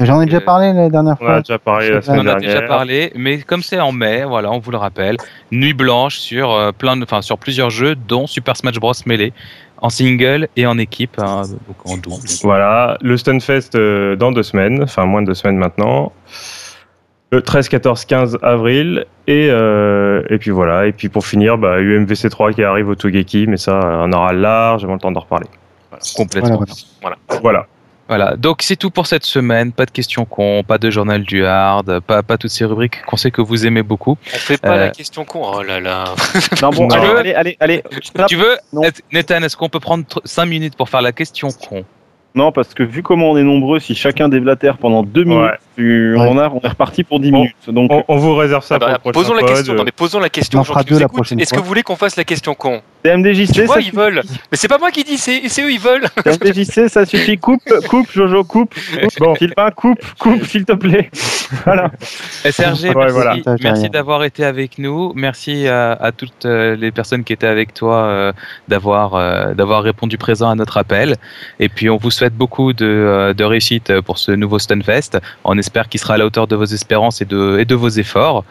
J'en 0.00 0.20
ai 0.22 0.26
déjà 0.26 0.40
parlé 0.40 0.72
la 0.72 0.88
dernière 0.88 1.16
On 1.20 1.24
en 1.24 1.28
a 1.28 1.32
fois. 1.32 1.40
déjà 1.40 1.58
parlé 1.58 1.90
la 1.90 1.96
On 1.96 1.98
On 1.98 2.02
semaine 2.02 2.28
en 2.28 2.32
a 2.32 2.40
déjà 2.40 2.62
parlé, 2.62 3.12
mais 3.14 3.38
comme 3.42 3.62
c'est 3.62 3.78
en 3.80 3.92
mai, 3.92 4.24
voilà, 4.24 4.50
on 4.50 4.58
vous 4.58 4.70
le 4.70 4.78
rappelle, 4.78 5.16
nuit 5.52 5.74
blanche 5.74 6.18
sur 6.18 6.52
euh, 6.52 6.72
plein 6.72 6.96
de, 6.96 7.04
enfin 7.04 7.22
sur 7.22 7.38
plusieurs 7.38 7.70
jeux, 7.70 7.94
dont 7.94 8.26
Super 8.26 8.56
Smash 8.56 8.76
Bros 8.80 8.92
Melee, 9.06 9.32
en 9.78 9.90
single 9.90 10.48
et 10.56 10.66
en 10.66 10.78
équipe, 10.78 11.18
hein, 11.18 11.42
donc 11.66 11.76
en 11.86 11.96
double. 11.96 12.26
Voilà, 12.42 12.96
le 13.02 13.16
Stunfest 13.16 13.74
euh, 13.74 14.16
dans 14.16 14.32
deux 14.32 14.42
semaines, 14.42 14.82
enfin 14.82 15.04
moins 15.04 15.22
de 15.22 15.26
deux 15.28 15.34
semaines 15.34 15.56
maintenant. 15.58 16.12
Le 17.32 17.42
13, 17.42 17.68
14, 17.68 18.04
15 18.06 18.38
avril. 18.42 19.04
Et, 19.28 19.48
euh, 19.50 20.22
et 20.30 20.38
puis 20.38 20.50
voilà. 20.50 20.86
Et 20.86 20.92
puis 20.92 21.08
pour 21.08 21.24
finir, 21.24 21.58
bah, 21.58 21.80
UMVC 21.80 22.28
3 22.28 22.52
qui 22.52 22.64
arrive 22.64 22.88
au 22.88 22.96
Togeki, 22.96 23.46
mais 23.46 23.56
ça, 23.56 23.78
on 24.00 24.12
aura 24.12 24.32
largement 24.32 24.94
le 24.94 24.98
temps 24.98 25.12
d'en 25.12 25.20
reparler. 25.20 25.46
Complètement. 26.16 26.64
Voilà, 27.00 27.16
voilà. 27.28 27.40
Voilà. 27.42 27.66
Voilà, 28.10 28.34
donc 28.36 28.62
c'est 28.62 28.74
tout 28.74 28.90
pour 28.90 29.06
cette 29.06 29.24
semaine. 29.24 29.70
Pas 29.70 29.86
de 29.86 29.92
questions 29.92 30.24
cons, 30.24 30.64
pas 30.66 30.78
de 30.78 30.90
journal 30.90 31.22
du 31.22 31.46
hard, 31.46 32.00
pas, 32.00 32.24
pas 32.24 32.36
toutes 32.36 32.50
ces 32.50 32.64
rubriques 32.64 33.02
qu'on 33.06 33.16
sait 33.16 33.30
que 33.30 33.40
vous 33.40 33.66
aimez 33.68 33.84
beaucoup. 33.84 34.18
On 34.34 34.36
fait 34.36 34.60
pas 34.60 34.72
Euh, 34.72 34.80
la 34.86 34.88
question 34.90 35.24
con. 35.24 35.42
Oh 35.54 35.62
là 35.62 35.78
là. 35.78 36.04
Non, 36.60 36.70
bon, 36.70 36.88
Non. 36.88 36.96
allez, 37.16 37.32
allez, 37.34 37.56
allez. 37.60 37.82
Tu 38.28 38.34
veux, 38.34 38.58
Non. 38.72 38.82
Nathan, 39.12 39.36
est-ce 39.44 39.56
qu'on 39.56 39.68
peut 39.68 39.78
prendre 39.78 40.04
5 40.24 40.44
minutes 40.46 40.74
pour 40.76 40.88
faire 40.88 41.02
la 41.02 41.12
question 41.12 41.50
con? 41.52 41.84
Non, 42.34 42.50
parce 42.50 42.74
que 42.74 42.82
vu 42.82 43.02
comment 43.04 43.30
on 43.30 43.36
est 43.36 43.44
nombreux, 43.44 43.78
si 43.78 43.94
chacun 43.94 44.28
déblatère 44.28 44.76
pendant 44.78 45.04
deux 45.04 45.22
minutes, 45.24 45.42
Ouais. 45.44 45.58
Tu- 45.80 46.14
Ouais. 46.16 46.26
on, 46.28 46.38
a, 46.38 46.48
on 46.48 46.60
est 46.60 46.68
reparti 46.68 47.04
pour 47.04 47.20
10 47.20 47.30
Bon. 47.30 47.38
minutes. 47.38 47.56
Donc, 47.68 47.90
On, 47.92 48.04
on 48.08 48.16
vous 48.18 48.34
réserve 48.36 48.64
ça 48.64 48.76
Ah 48.76 48.78
bah, 48.78 48.98
pour 48.98 49.10
le 49.10 49.12
prochain 49.12 49.28
posons 49.28 49.34
la 49.34 49.40
pod. 49.42 49.50
question. 49.56 49.74
Non, 49.74 49.84
mais 49.84 49.92
posons 49.92 50.18
la 50.20 50.28
question. 50.28 50.62
Est-ce 50.62 51.52
que 51.54 51.58
vous 51.58 51.64
voulez 51.64 51.82
qu'on 51.82 51.96
fasse 51.96 52.16
la 52.16 52.24
question 52.24 52.54
con 52.54 52.82
TMDJC, 53.02 53.52
Tu 53.52 53.62
vois, 53.64 53.76
ça 53.76 53.80
ils 53.80 53.92
veulent. 53.92 54.20
Mais 54.52 54.58
c'est 54.58 54.68
pas 54.68 54.76
moi 54.76 54.90
qui 54.90 55.04
dis, 55.04 55.16
c'est 55.16 55.48
c'est 55.48 55.62
eux, 55.62 55.72
ils 55.72 55.80
veulent. 55.80 56.04
TMDJC, 56.24 56.88
ça 56.90 57.06
suffit. 57.06 57.38
Coupe, 57.38 57.62
coupe, 57.88 58.10
Jojo, 58.12 58.44
coupe. 58.44 58.74
Bon, 59.18 59.34
Philpin, 59.34 59.70
coupe, 59.70 60.00
coupe, 60.18 60.44
s'il 60.44 60.64
te 60.64 60.72
plaît. 60.72 61.10
Voilà. 61.64 61.90
SRG, 62.44 62.90
Ouais, 62.90 62.94
merci, 62.94 63.12
voilà. 63.12 63.36
Merci 63.60 63.90
d'avoir 63.90 64.22
été 64.22 64.44
avec 64.44 64.78
nous. 64.78 65.12
Merci 65.16 65.66
à, 65.66 65.92
à 65.92 66.12
toutes 66.12 66.44
euh, 66.46 66.76
les 66.76 66.92
personnes 66.92 67.24
qui 67.24 67.32
étaient 67.32 67.46
avec 67.48 67.74
toi 67.74 67.96
euh, 68.04 68.32
d'avoir 68.68 69.14
euh, 69.14 69.52
d'avoir 69.54 69.82
répondu 69.82 70.16
présent 70.16 70.48
à 70.48 70.54
notre 70.54 70.76
appel. 70.76 71.16
Et 71.58 71.68
puis 71.68 71.90
on 71.90 71.96
vous 71.96 72.12
souhaite 72.12 72.34
beaucoup 72.34 72.72
de, 72.72 73.34
de 73.36 73.44
réussite 73.44 74.00
pour 74.02 74.18
ce 74.18 74.30
nouveau 74.30 74.58
Stunfest. 74.60 75.18
On 75.42 75.58
espère 75.70 75.88
qu'il 75.88 76.00
sera 76.00 76.14
à 76.14 76.18
la 76.18 76.26
hauteur 76.26 76.48
de 76.48 76.56
vos 76.56 76.64
espérances 76.64 77.20
et 77.22 77.24
de, 77.24 77.58
et 77.60 77.64
de 77.64 77.74
vos 77.76 77.88
efforts. 77.88 78.44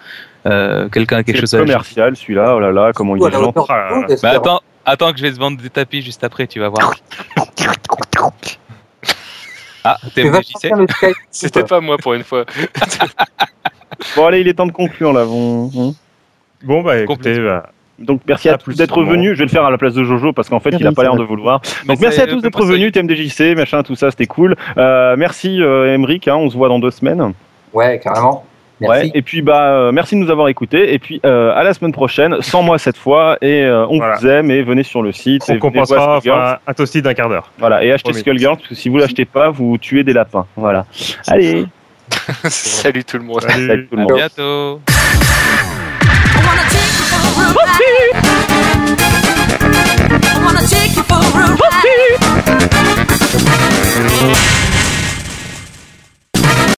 Euh, 0.45 0.87
Quelqu'un 0.87 1.17
a 1.17 1.23
quelque 1.23 1.35
C'est 1.35 1.41
chose 1.41 1.53
à 1.53 1.57
ajouter 1.57 1.73
commercial, 1.73 2.15
celui-là. 2.15 2.55
Oh 2.55 2.59
là 2.61 2.71
là, 2.71 2.91
comment 2.95 3.15
il 3.17 3.21
est 3.23 3.25
Ah, 3.25 3.51
tout, 3.51 3.65
Bah 3.67 4.05
j'espère. 4.07 4.35
attends, 4.35 4.61
attends 4.85 5.11
que 5.11 5.17
je 5.17 5.23
vais 5.23 5.31
te 5.33 5.37
vendre 5.39 5.61
des 5.61 5.69
tapis 5.69 6.01
juste 6.01 6.23
après, 6.23 6.47
tu 6.47 6.59
vas 6.61 6.69
voir. 6.69 6.93
Ah, 9.83 9.97
t'es. 10.13 10.29
C'était 11.31 11.63
pas 11.63 11.79
moi 11.79 11.97
pour 11.97 12.13
une 12.13 12.23
fois. 12.23 12.45
Bon, 14.15 14.25
allez, 14.27 14.39
il 14.41 14.47
est 14.47 14.53
temps 14.53 14.65
de 14.67 14.71
conclure 14.71 15.11
là. 15.11 15.25
On- 15.25 15.69
on- 15.75 15.95
Bon, 16.63 16.81
bah 16.83 16.99
écoutez, 16.99 17.37
bah, 17.39 17.69
Donc, 17.99 18.21
merci 18.27 18.49
à, 18.49 18.53
À 18.53 18.57
tous 18.57 18.75
d'être 18.75 19.03
venus. 19.03 19.33
Je 19.33 19.39
vais 19.39 19.45
le 19.45 19.49
faire 19.49 19.65
à 19.65 19.71
la 19.71 19.77
place 19.77 19.93
de 19.93 20.03
Jojo 20.03 20.33
parce 20.33 20.49
qu'en 20.49 20.59
fait, 20.59 20.71
il 20.79 20.87
a 20.87 20.91
pas 20.91 21.03
l'air 21.03 21.15
de 21.15 21.23
vouloir. 21.23 21.61
Mais 21.85 21.93
Donc, 21.95 22.01
merci 22.01 22.21
à 22.21 22.27
tous 22.27 22.41
d'être 22.41 22.63
venus, 22.65 22.91
TMDJC, 22.91 23.55
machin, 23.55 23.83
tout 23.83 23.95
ça, 23.95 24.09
c'était 24.11 24.25
cool. 24.25 24.55
Euh, 24.77 25.15
merci, 25.17 25.61
euh, 25.61 25.93
Emeric, 25.93 26.27
hein, 26.27 26.35
on 26.35 26.49
se 26.49 26.55
voit 26.57 26.69
dans 26.69 26.79
deux 26.79 26.91
semaines. 26.91 27.33
Ouais, 27.73 27.99
carrément. 27.99 28.45
Merci. 28.81 29.07
Ouais, 29.07 29.11
et 29.13 29.21
puis 29.21 29.41
bah 29.41 29.71
euh, 29.73 29.91
merci 29.91 30.15
de 30.15 30.21
nous 30.21 30.29
avoir 30.31 30.47
écoutés 30.47 30.93
et 30.93 30.99
puis 30.99 31.19
euh, 31.25 31.51
à 31.53 31.63
la 31.63 31.73
semaine 31.73 31.91
prochaine, 31.91 32.37
sans 32.41 32.63
moi 32.63 32.77
cette 32.79 32.95
fois 32.95 33.37
et 33.41 33.63
euh, 33.63 33.85
on 33.89 33.97
Voilà. 33.97 34.15
vous 34.15 34.25
aime 34.25 34.49
et 34.51 34.61
venez 34.63 34.83
sur 34.83 35.01
le 35.01 35.11
site 35.11 35.49
et 35.49 35.55
on 35.55 35.59
compensera 35.59 36.15
enfin, 36.15 36.59
un 36.65 36.73
toasty 36.73 37.01
d'un 37.01 37.13
quart 37.13 37.27
d'heure. 37.27 37.51
voilà 37.59 37.83
et 37.83 37.91
achetez. 37.91 38.13
Skullgirls 38.13 38.55
parce 38.55 38.69
que 38.69 38.75
si 38.75 38.87
vous 38.87 38.97
l'achetez 38.97 39.25
pas, 39.25 39.49
vous 39.49 39.77
tuez 39.77 40.05
des 40.05 40.13
lapins. 40.13 40.45
Voilà. 40.55 40.85
Allez, 41.27 41.65
Salut 42.45 43.03
tout 43.03 43.17
le 43.17 43.23
monde. 43.25 43.41
Salut. 43.41 43.67
salut 43.67 43.87
tout 43.89 43.95
le 43.97 44.01
À 44.01 44.05
monde. 44.05 44.13
bientôt. 44.15 44.79
Whoopsie. 47.35 48.09